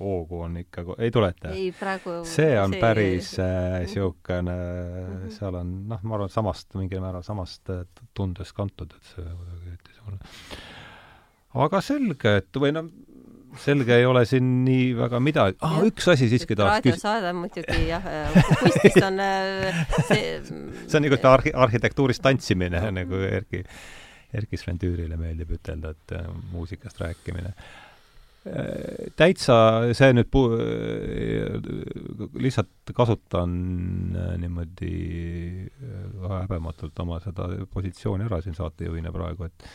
hoogu 0.00 0.44
on 0.46 0.58
ikka, 0.64 0.86
ei 0.98 1.14
tule 1.14 1.32
ette? 1.34 1.54
ei, 1.54 1.70
praegu 1.78 2.20
see 2.28 2.54
on 2.60 2.74
see 2.74 2.82
päris 2.82 3.34
niisugune 3.38 4.54
äh, 4.54 5.08
mm 5.08 5.18
-hmm. 5.18 5.34
seal 5.38 5.60
on 5.60 5.74
noh, 5.88 6.02
ma 6.02 6.18
arvan, 6.18 6.32
samast, 6.32 6.74
mingil 6.74 7.04
määral 7.04 7.22
samast 7.22 7.70
äh, 7.70 7.84
tundest 8.14 8.56
kantud, 8.56 8.94
et 8.96 9.14
see 9.14 9.24
kuidagi 9.24 9.78
niisugune 9.90 10.18
aga 11.64 11.80
selge, 11.84 12.38
et 12.40 12.58
või 12.58 12.72
noh, 12.74 12.88
selge 13.62 13.96
ei 13.96 14.06
ole 14.08 14.24
siin 14.28 14.48
nii 14.64 14.88
väga 14.98 15.20
midagi 15.22 15.58
ah,. 15.66 15.78
üks 15.86 16.08
asi 16.12 16.28
siiski 16.32 16.56
tahaks 16.58 16.84
küsida. 16.84 16.96
raadiosaade 16.96 17.32
muidugi 17.38 17.86
jah, 17.88 18.08
kunstist 18.60 19.00
on 19.06 19.22
äh, 19.22 19.84
see 20.08 20.24
see 20.42 20.98
on 20.98 21.06
nagu 21.06 21.20
arhi-, 21.30 21.54
arhitektuurist 21.66 22.22
tantsimine, 22.24 22.82
nagu 22.94 23.22
Erki, 23.28 23.64
Erki 24.34 24.60
Sven 24.60 24.78
Tüürile 24.82 25.18
meeldib 25.20 25.54
ütelda, 25.56 25.94
et 25.94 26.14
äh, 26.18 26.28
muusikast 26.52 27.00
rääkimine. 27.02 27.54
täitsa 29.16 29.54
see 29.96 30.10
nüüd 30.12 30.28
pu-, 30.28 30.50
lihtsalt 32.44 32.92
kasutan 32.92 33.54
niimoodi 34.42 34.90
häbematult 36.28 37.00
oma 37.06 37.22
seda 37.24 37.48
positsiooni 37.72 38.28
ära 38.28 38.42
siin 38.44 38.58
saatejuhina 38.58 39.14
praegu, 39.14 39.48
et 39.48 39.70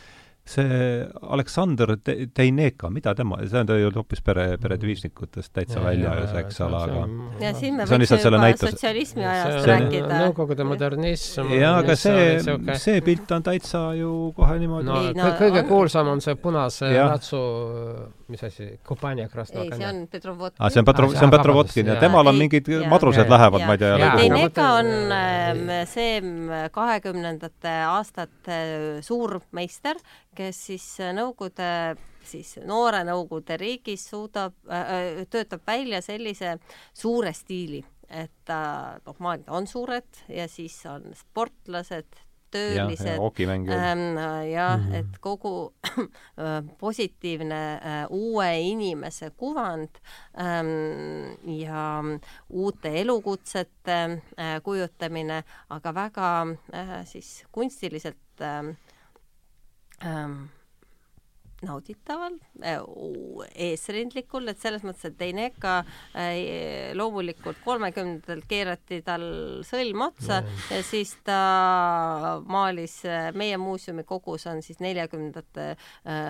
see 0.49 1.05
Aleksandr 1.21 1.95
Teineka, 2.33 2.89
mida 2.93 3.13
tema, 3.17 3.39
see 3.45 3.61
on 3.61 3.69
ta 3.69 3.77
ju 3.77 3.91
hoopis 3.93 4.23
pere, 4.25 4.45
peredviisnikutest 4.61 5.53
täitsa 5.53 5.83
väljas, 5.83 6.33
eks 6.41 6.61
ole, 6.65 6.81
aga 6.83 7.03
ja 7.43 7.53
siin 7.57 7.77
me 7.77 7.85
võiksime 7.85 8.21
juba 8.23 8.41
näitus... 8.43 8.73
sotsialismi 8.73 9.25
ajast 9.25 9.57
see, 9.59 9.71
rääkida. 9.73 10.21
Nõukogude 10.25 10.67
modernism. 10.67 11.53
jaa, 11.53 11.75
aga 11.83 11.97
see, 11.99 12.39
see 12.81 13.03
pilt 13.05 13.35
on 13.37 13.45
täitsa 13.45 13.83
ju 13.99 14.13
kohe 14.37 14.57
niimoodi 14.61 14.89
no, 14.89 15.01
no, 15.17 15.33
kõige 15.39 15.63
on... 15.63 15.69
kuulsam 15.69 16.13
on 16.15 16.23
see 16.25 16.39
punase 16.39 16.89
ratsu 16.97 17.43
mis 18.29 18.43
asi, 18.43 18.69
Kupanja 18.87 19.27
Krasnov? 19.29 19.65
ei, 19.65 19.77
see 19.77 19.87
on 19.89 20.01
Petrovotkin. 20.11 20.61
aa, 20.61 20.67
ah, 20.67 20.73
see 20.73 20.81
on 20.81 20.89
Petro-, 20.89 21.11
see 21.13 21.25
on 21.27 21.33
Petrovotkin 21.33 21.91
ja 21.93 21.95
temal 22.01 22.31
on 22.31 22.37
mingid 22.39 22.69
madrused 22.89 23.29
lähevad, 23.29 23.65
ma 23.65 23.77
ei 23.77 23.81
tea. 23.81 24.11
Teineka 24.19 24.67
on 24.79 24.91
ähm, 25.15 25.73
see 25.89 26.21
kahekümnendate 26.75 27.73
aastate 27.89 28.59
suurmeister, 29.05 29.99
kes 30.37 30.65
siis 30.69 30.87
Nõukogude 31.19 31.97
siis 32.29 32.57
noore 32.67 33.03
Nõukogude 33.07 33.57
riigis 33.59 34.05
suudab 34.11 34.55
äh,, 34.71 35.23
töötab 35.31 35.65
välja 35.67 36.01
sellise 36.05 36.57
suure 36.93 37.33
stiili, 37.35 37.81
et 38.09 38.33
ta 38.47 38.61
äh, 38.95 39.03
noh, 39.05 39.19
maalid 39.23 39.49
on 39.53 39.67
suured 39.69 40.23
ja 40.31 40.47
siis 40.51 40.77
on 40.89 41.11
sportlased, 41.17 42.21
töölised. 42.51 43.17
Ähm, 43.17 44.17
jah, 44.51 44.77
mm 44.79 44.85
-hmm. 44.85 44.95
et 44.95 45.19
kogu 45.21 45.73
äh, 45.97 46.63
positiivne 46.77 47.61
äh, 47.75 48.05
uue 48.09 48.59
inimese 48.59 49.31
kuvand 49.37 49.89
ähm, 50.37 51.37
ja 51.45 52.03
uute 52.49 52.89
elukutsete 53.01 54.21
äh, 54.37 54.61
kujutamine, 54.63 55.43
aga 55.69 55.95
väga 55.95 56.47
siis 57.05 57.43
kunstiliselt 57.51 58.41
ähm, 58.41 58.77
ähm, 60.05 60.49
nauditaval, 61.65 62.35
äh, 62.63 62.79
eesrindlikul, 63.69 64.47
et 64.51 64.59
selles 64.61 64.83
mõttes, 64.87 65.09
et 65.09 65.17
Teineka 65.19 65.79
äh, 65.81 66.93
loomulikult 66.97 67.59
kolmekümnendatel 67.65 68.43
keerati 68.49 69.01
tal 69.05 69.25
sõlm 69.67 70.05
otsa 70.07 70.39
ja, 70.39 70.53
ja 70.71 70.81
siis 70.85 71.15
ta 71.27 71.39
maalis, 72.47 72.99
äh, 73.07 73.29
meie 73.37 73.59
muuseumi 73.59 74.05
kogus 74.07 74.47
on 74.49 74.63
siis 74.65 74.79
neljakümnendate 74.83 75.69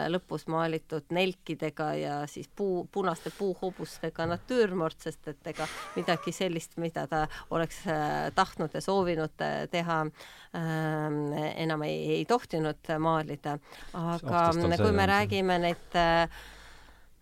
lõpus 0.10 0.47
maalitud 0.51 1.11
nelkidega 1.14 1.89
ja 1.99 2.15
siis 2.30 2.49
puu, 2.56 2.84
punaste 2.91 3.31
puuhobustega 3.38 4.26
natüürmort, 4.30 4.97
sest 5.03 5.30
et 5.31 5.51
ega 5.53 5.68
midagi 5.95 6.34
sellist, 6.35 6.77
mida 6.81 7.06
ta 7.10 7.26
oleks 7.53 7.84
tahtnud 8.35 8.73
ja 8.76 8.81
soovinud 8.84 9.35
teha, 9.72 9.99
enam 10.54 11.84
ei, 11.86 11.98
ei 12.20 12.24
tohtinud 12.26 12.90
maalida. 13.00 13.60
aga 13.94 14.48
kui 14.82 14.96
me 14.96 15.06
räägime 15.06 15.60
neid 15.62 16.00
äh, 16.00 16.40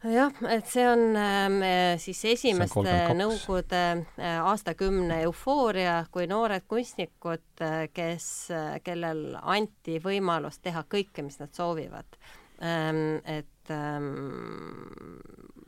jah, 0.05 0.33
et 0.51 0.67
see 0.69 0.85
on 0.87 1.17
äh, 1.17 1.97
siis 2.01 2.19
esimeste 2.33 2.95
Nõukogude 3.17 3.81
äh, 4.19 4.37
aastakümne 4.45 5.21
eufooria, 5.25 5.99
kui 6.13 6.27
noored 6.29 6.67
kunstnikud 6.69 7.63
äh,, 7.65 7.87
kes 7.93 8.27
äh,, 8.53 8.77
kellel 8.85 9.37
anti 9.41 9.97
võimalus 10.03 10.61
teha 10.61 10.85
kõike, 10.89 11.25
mis 11.25 11.39
nad 11.41 11.53
soovivad 11.57 12.19
ähm,. 12.61 13.19
et 13.25 13.73
ähm, 13.73 14.13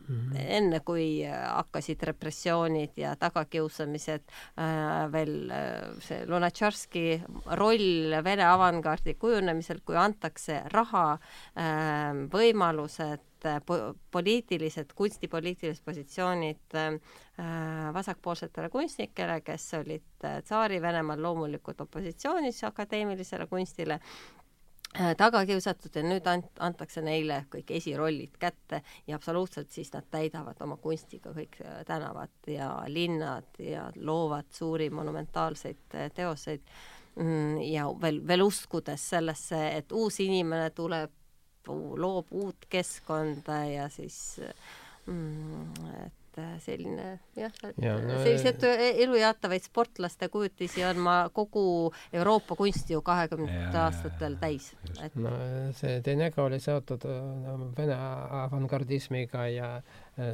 Mm 0.10 0.16
-hmm. 0.16 0.46
enne 0.58 0.80
kui 0.80 1.22
hakkasid 1.26 2.02
repressioonid 2.04 2.98
ja 2.98 3.16
tagakiusamised 3.16 4.24
äh,, 4.58 5.12
veel 5.12 5.52
äh, 5.52 6.00
see 6.02 6.26
Lunatšarski 6.26 7.22
roll 7.46 8.16
Vene 8.24 8.46
avangard'i 8.46 9.14
kujunemisel, 9.14 9.80
kui 9.86 9.96
antakse 9.96 10.64
raha 10.74 11.14
äh,, 11.14 12.26
võimalused 12.34 13.46
äh, 13.46 13.62
po, 13.66 13.78
poliitilised, 14.12 14.94
kunstipoliitilised 14.96 15.86
positsioonid 15.86 16.74
äh, 16.74 16.98
vasakpoolsetele 17.94 18.70
kunstnikele, 18.70 19.42
kes 19.42 19.74
olid 19.74 20.26
äh, 20.26 20.42
Tsaari-Venemaal 20.42 21.22
loomulikult 21.22 21.82
opositsioonis 21.82 22.64
akadeemilisele 22.64 23.48
kunstile 23.48 24.00
Äh, 24.00 24.39
taga 25.18 25.44
kiusatud 25.46 25.96
ja 25.96 26.04
nüüd 26.04 26.26
ant-, 26.28 26.50
antakse 26.66 27.02
neile 27.06 27.44
kõik 27.54 27.72
esirollid 27.78 28.38
kätte 28.42 28.82
ja 29.08 29.20
absoluutselt 29.20 29.70
siis 29.72 29.92
nad 29.94 30.08
täidavad 30.12 30.58
oma 30.66 30.80
kunstiga 30.82 31.34
kõik 31.36 31.60
äh, 31.62 31.84
tänavad 31.86 32.50
ja 32.50 32.72
linnad 32.88 33.60
ja 33.62 33.90
loovad 33.96 34.50
suuri 34.52 34.90
monumentaalseid 34.90 35.96
äh, 35.96 36.10
teoseid. 36.14 36.66
Mm, 37.20 37.62
ja 37.70 37.88
veel, 38.02 38.22
veel 38.28 38.42
uskudes 38.46 39.10
sellesse, 39.12 39.58
et 39.76 39.92
uus 39.92 40.20
inimene 40.24 40.70
tuleb, 40.72 41.12
loob 41.70 42.30
uut 42.32 42.66
keskkonda 42.70 43.58
ja 43.68 43.90
siis 43.92 44.40
mm, 45.06 45.90
et 46.06 46.19
et 46.40 46.64
selline 46.64 47.08
jah 47.38 47.54
ja, 47.82 47.96
no, 48.04 48.20
selliseid 48.24 48.66
elujaatavaid 49.06 49.66
sportlaste 49.66 50.30
kujutisi 50.34 50.84
on 50.88 51.02
ma 51.04 51.16
kogu 51.34 51.64
Euroopa 52.14 52.58
kunsti 52.60 52.96
ju 52.96 53.02
kahekümnendatel 53.06 53.82
aastatel 53.86 54.38
täis. 54.42 54.72
Et... 55.04 55.16
no 55.16 55.34
see 55.78 56.00
Denega 56.06 56.44
oli 56.46 56.60
seotud 56.64 57.08
no, 57.44 57.58
Vene 57.78 57.98
avangardismiga 58.44 59.48
ja 59.54 59.72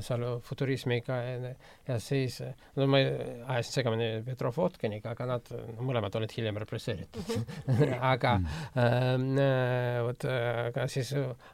seal 0.02 0.24
futurismiga 0.42 1.18
ja, 1.22 1.54
ja 1.88 1.98
siis, 2.02 2.40
no 2.76 2.88
ma 2.90 3.02
ajasin 3.02 3.80
segamini 3.80 4.10
Petrov 4.26 4.58
Votkiniga, 4.58 5.14
aga 5.14 5.28
nad 5.30 5.52
no, 5.54 5.86
mõlemad 5.86 6.16
olid 6.20 6.34
hiljem 6.36 6.60
represseeritud. 6.64 7.34
Aga 8.14 8.36
äh, 8.78 10.02
vot, 10.06 10.26
aga 10.26 10.86
siis 10.92 11.12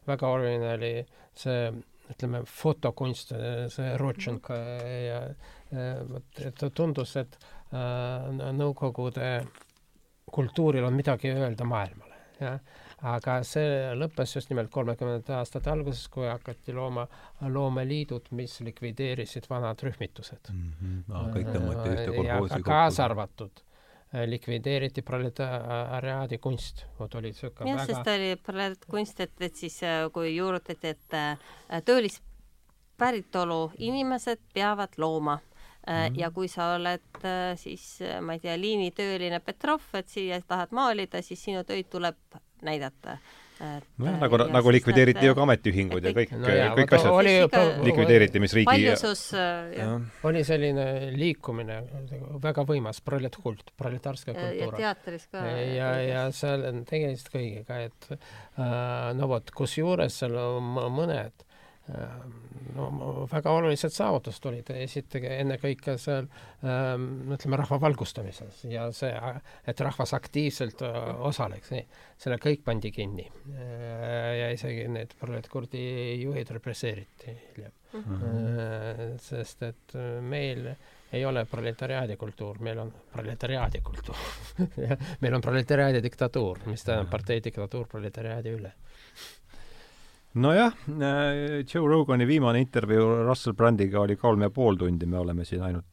väga 0.08 0.30
oluline 0.32 0.76
oli 0.76 0.94
see 1.38 1.72
ütleme, 2.12 2.44
fotokunst, 2.48 3.34
see 3.74 3.96
Rodtšenko 4.00 4.60
ja 5.08 5.24
vot, 6.10 6.30
et 6.44 6.64
tundus, 6.76 7.16
et 7.22 7.38
äh, 7.72 8.54
Nõukogude 8.58 9.34
kultuuril 10.32 10.86
on 10.88 10.96
midagi 10.96 11.32
öelda 11.34 11.66
maailmale, 11.68 12.20
jah. 12.40 12.60
aga 13.12 13.40
see 13.48 13.90
lõppes 13.98 14.36
just 14.38 14.52
nimelt 14.52 14.72
kolmekümnendate 14.72 15.36
aastate 15.40 15.72
alguses, 15.74 16.06
kui 16.12 16.28
hakati 16.30 16.76
looma 16.76 17.08
loomeliidud, 17.42 18.32
mis 18.38 18.60
likvideerisid 18.64 19.50
vanad 19.50 19.82
rühmitused 19.84 20.54
mm. 20.54 20.72
-hmm. 20.78 21.04
No, 21.08 21.26
kõik 21.36 21.52
tõmmati 21.52 21.90
ühte 21.96 22.16
kolhoosi 22.16 22.56
kokku. 22.56 22.70
kaasa 22.70 23.06
arvatud 23.10 23.64
Äh, 23.64 23.71
likvideeriti 24.26 25.02
proletariaadi 25.02 26.38
kunst, 26.38 26.86
vot 27.00 27.16
oli 27.16 27.34
siuke 27.34 27.68
jah 27.68 27.78
väga..., 27.80 27.86
sest 27.94 28.10
oli 28.12 28.34
proletariaatkunst, 28.44 29.20
et, 29.24 29.38
et 29.40 29.56
siis 29.56 29.78
äh, 29.88 30.02
kui 30.14 30.36
juurutati, 30.36 30.96
et 30.96 31.16
äh, 31.16 31.38
töölispäritolu 31.86 33.62
inimesed 33.78 34.44
peavad 34.54 34.98
looma. 34.98 35.40
Mm 35.82 35.94
-hmm. 35.94 36.20
ja 36.20 36.32
kui 36.32 36.48
sa 36.48 36.76
oled 36.76 37.24
siis, 37.56 38.00
ma 38.22 38.34
ei 38.34 38.40
tea, 38.40 38.58
liinitööline 38.58 39.40
Petrov, 39.40 39.82
et 39.94 40.08
siia 40.08 40.42
tahad 40.48 40.70
maalida, 40.72 41.22
siis 41.22 41.44
sinu 41.44 41.64
töid 41.64 41.90
tuleb 41.90 42.18
näidata 42.62 43.18
nojah, 44.02 44.18
nagu, 44.22 44.40
nagu 44.52 44.74
likvideeriti 44.74 45.28
ju 45.30 45.36
ka 45.38 45.46
ametiühingud 45.46 46.08
ja 46.08 46.14
kõik 46.16 46.34
no, 46.36 46.54
kõik 46.80 46.96
asjad 46.98 47.18
oli, 47.18 47.36
likvideeriti, 47.88 48.42
mis 48.44 48.56
riigi 48.58 48.70
paljusus 48.70 49.24
jah. 49.36 49.94
oli 50.28 50.44
selline 50.48 50.88
liikumine 51.16 51.82
väga 52.44 52.66
võimas, 52.68 53.02
proletkult, 53.06 53.74
proletarska 53.78 54.36
kultuur. 54.36 54.80
ja 54.80 54.96
teatris 54.96 55.28
ka. 55.32 55.46
ja, 55.62 55.94
ja 56.06 56.26
seal 56.36 56.66
on 56.72 56.84
tegemist 56.90 57.32
kõigega, 57.34 57.86
et 57.90 58.12
äh, 58.14 59.12
no 59.18 59.32
vot, 59.32 59.54
kusjuures 59.56 60.22
seal 60.24 60.38
on 60.42 60.76
mõned 60.96 61.48
no 62.76 63.26
väga 63.32 63.52
olulised 63.52 63.94
saavutused 63.94 64.46
olid, 64.50 64.70
esiteks 64.84 65.34
ennekõike 65.42 65.96
seal 66.02 66.28
ähm, 66.64 67.34
ütleme 67.36 67.60
rahva 67.62 67.80
valgustamises 67.84 68.64
ja 68.72 68.88
see, 68.96 69.12
et 69.68 69.84
rahvas 69.84 70.14
aktiivselt 70.18 70.84
äh, 70.88 70.98
osaleks, 71.32 71.74
nii, 71.76 71.84
selle 72.22 72.40
kõik 72.42 72.64
pandi 72.68 72.94
kinni 72.96 73.28
äh,. 73.28 74.32
ja 74.42 74.50
isegi 74.56 74.88
need 74.92 75.16
proletkurdi 75.20 75.84
juhid 76.22 76.56
represseeriti 76.58 77.36
hiljem 77.36 77.76
mm. 77.94 78.04
-hmm. 78.08 79.20
sest 79.20 79.64
et 79.68 79.96
äh, 79.96 80.22
meil 80.22 80.72
ei 81.12 81.26
ole 81.26 81.44
proletariaadi 81.46 82.16
kultuur, 82.16 82.60
meil 82.64 82.80
on 82.80 82.94
proletariaadi 83.12 83.82
kultuur 83.84 84.18
meil 85.22 85.34
on 85.34 85.42
proletariaadi 85.42 86.04
diktatuur, 86.04 86.64
mis 86.66 86.84
tähendab 86.88 87.12
partei 87.12 87.44
diktatuur 87.44 87.88
proletariaadi 87.88 88.56
üle 88.60 88.74
nojah, 90.34 90.74
äh, 90.88 91.66
Joe 91.74 91.88
Rogani 91.88 92.28
viimane 92.28 92.60
intervjuu 92.60 93.24
Russell 93.28 93.56
Brandiga 93.56 94.00
oli 94.00 94.16
kolm 94.16 94.42
ja 94.42 94.50
pool 94.50 94.78
tundi, 94.80 95.06
me 95.06 95.20
oleme 95.20 95.46
siin 95.46 95.64
ainult 95.68 95.86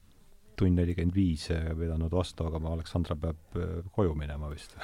tund 0.59 0.75
nelikümmend 0.75 1.15
viis 1.15 1.45
pidanud 1.79 2.11
vastu, 2.11 2.49
aga 2.49 2.59
ma, 2.59 2.73
Aleksandra 2.75 3.15
peab 3.19 3.59
koju 3.95 4.15
minema 4.19 4.49
vist 4.51 4.75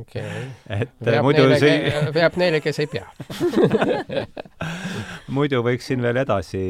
okei. 0.00 0.24
et 0.74 0.96
veab 1.06 1.26
muidu 1.26 1.44
neile, 1.46 1.58
see 1.62 2.08
veab 2.16 2.38
neile, 2.40 2.58
kes 2.64 2.80
ei 2.82 2.88
pea 2.90 3.06
muidu 5.36 5.62
võiks 5.66 5.86
siin 5.90 6.02
veel 6.02 6.18
edasi 6.24 6.64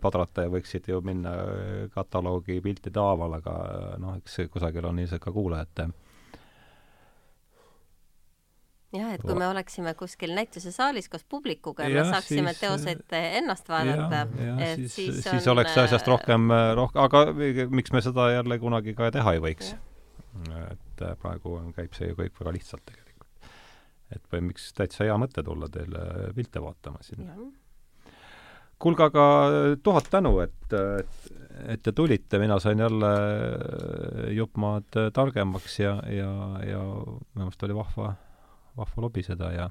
padrata 0.00 0.46
ja 0.46 0.52
võiksid 0.52 0.88
ju 0.88 1.02
minna 1.04 1.34
kataloogi 1.92 2.60
piltide 2.64 3.04
haaval, 3.04 3.36
aga 3.42 3.58
noh, 4.00 4.16
eks 4.22 4.46
kusagil 4.52 4.88
on 4.88 5.04
ilmselt 5.04 5.24
ka 5.24 5.34
kuulajate 5.34 5.90
jah, 8.92 9.12
et 9.16 9.22
kui 9.24 9.36
me 9.38 9.46
oleksime 9.48 9.94
kuskil 9.98 10.34
näitusesaalis 10.36 11.08
koos 11.12 11.24
publikuga 11.24 11.86
ja 11.88 12.02
me 12.02 12.10
saaksime 12.10 12.52
siis, 12.52 12.60
teoseid 12.60 13.16
ennast 13.40 13.70
vaadata, 13.72 14.26
et 14.58 14.84
siis 14.84 14.94
siis, 14.94 15.22
on, 15.26 15.38
siis 15.38 15.48
oleks 15.52 15.78
asjast 15.86 16.10
rohkem, 16.10 16.50
rohkem, 16.76 17.00
aga 17.06 17.24
miks 17.72 17.94
me 17.94 18.04
seda 18.04 18.30
jälle 18.34 18.58
kunagi 18.62 18.94
ka 18.98 19.10
teha 19.14 19.38
ei 19.38 19.42
võiks? 19.44 19.74
et 20.72 21.02
äh, 21.04 21.16
praegu 21.20 21.58
on, 21.58 21.72
käib 21.76 21.92
see 21.96 22.08
ju 22.08 22.16
kõik 22.16 22.38
väga 22.40 22.54
lihtsalt 22.56 22.84
tegelikult. 22.88 23.50
et 24.16 24.30
või 24.32 24.46
miks 24.48 24.70
täitsa 24.76 25.04
hea 25.04 25.16
mõte 25.20 25.44
tulla 25.44 25.68
teile 25.72 26.30
pilte 26.36 26.62
vaatama 26.64 27.02
sinna. 27.04 27.36
kuulge, 28.82 29.08
aga 29.10 29.26
tuhat 29.84 30.08
tänu, 30.10 30.38
et, 30.44 30.72
et, 30.72 31.30
et 31.76 31.82
te 31.84 31.92
tulite, 31.92 32.40
mina 32.40 32.58
sain 32.64 32.80
jälle 32.80 33.12
jupp 34.36 34.56
maad 34.56 35.00
targemaks 35.12 35.78
ja, 35.80 35.98
ja, 36.08 36.32
ja 36.66 36.82
minu 36.82 37.44
meelest 37.44 37.68
oli 37.68 37.76
vahva 37.76 38.14
vahva 38.76 39.06
lobiseda 39.06 39.52
ja 39.52 39.70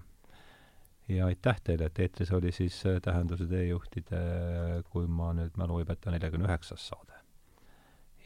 ja 1.10 1.26
aitäh 1.26 1.62
teile, 1.64 1.90
et 1.90 2.00
eetris 2.00 2.32
oli 2.32 2.52
siis 2.52 2.86
äh, 2.86 3.02
Tähenduse 3.02 3.48
teejuhtide, 3.50 4.22
kui 4.90 5.08
ma 5.08 5.32
nüüd 5.36 5.58
mälu 5.60 5.82
ei 5.82 5.88
peta, 5.90 6.12
neljakümne 6.14 6.48
üheksas 6.48 6.88
saade. 6.88 7.18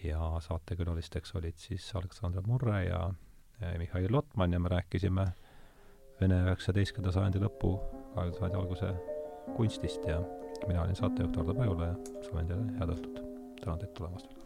ja 0.04 0.20
saatekülalisteks 0.40 1.34
olid 1.36 1.58
siis 1.58 1.88
Aleksandr 1.96 2.44
Murre 2.46 2.84
ja 2.84 3.14
Mihhail 3.78 4.12
Lotman 4.12 4.54
ja 4.54 4.60
me 4.60 4.70
rääkisime 4.70 5.26
Vene 6.22 6.38
üheksateistkümnenda 6.46 7.12
sajandi 7.12 7.42
lõpu, 7.44 7.74
kahekümnenda 8.14 8.40
sajandi 8.40 8.62
alguse 8.62 8.94
kunstist 9.58 10.08
ja 10.08 10.22
mina 10.68 10.86
olin 10.86 10.96
saatejuht 10.96 11.38
Ardo 11.42 11.58
Pajula 11.58 11.92
ja 11.92 12.00
soovin 12.22 12.48
teile 12.48 12.80
head 12.80 12.98
õhtut. 12.98 13.22
tänan 13.64 13.80
teid 13.80 13.96
tulemast! 13.98 14.45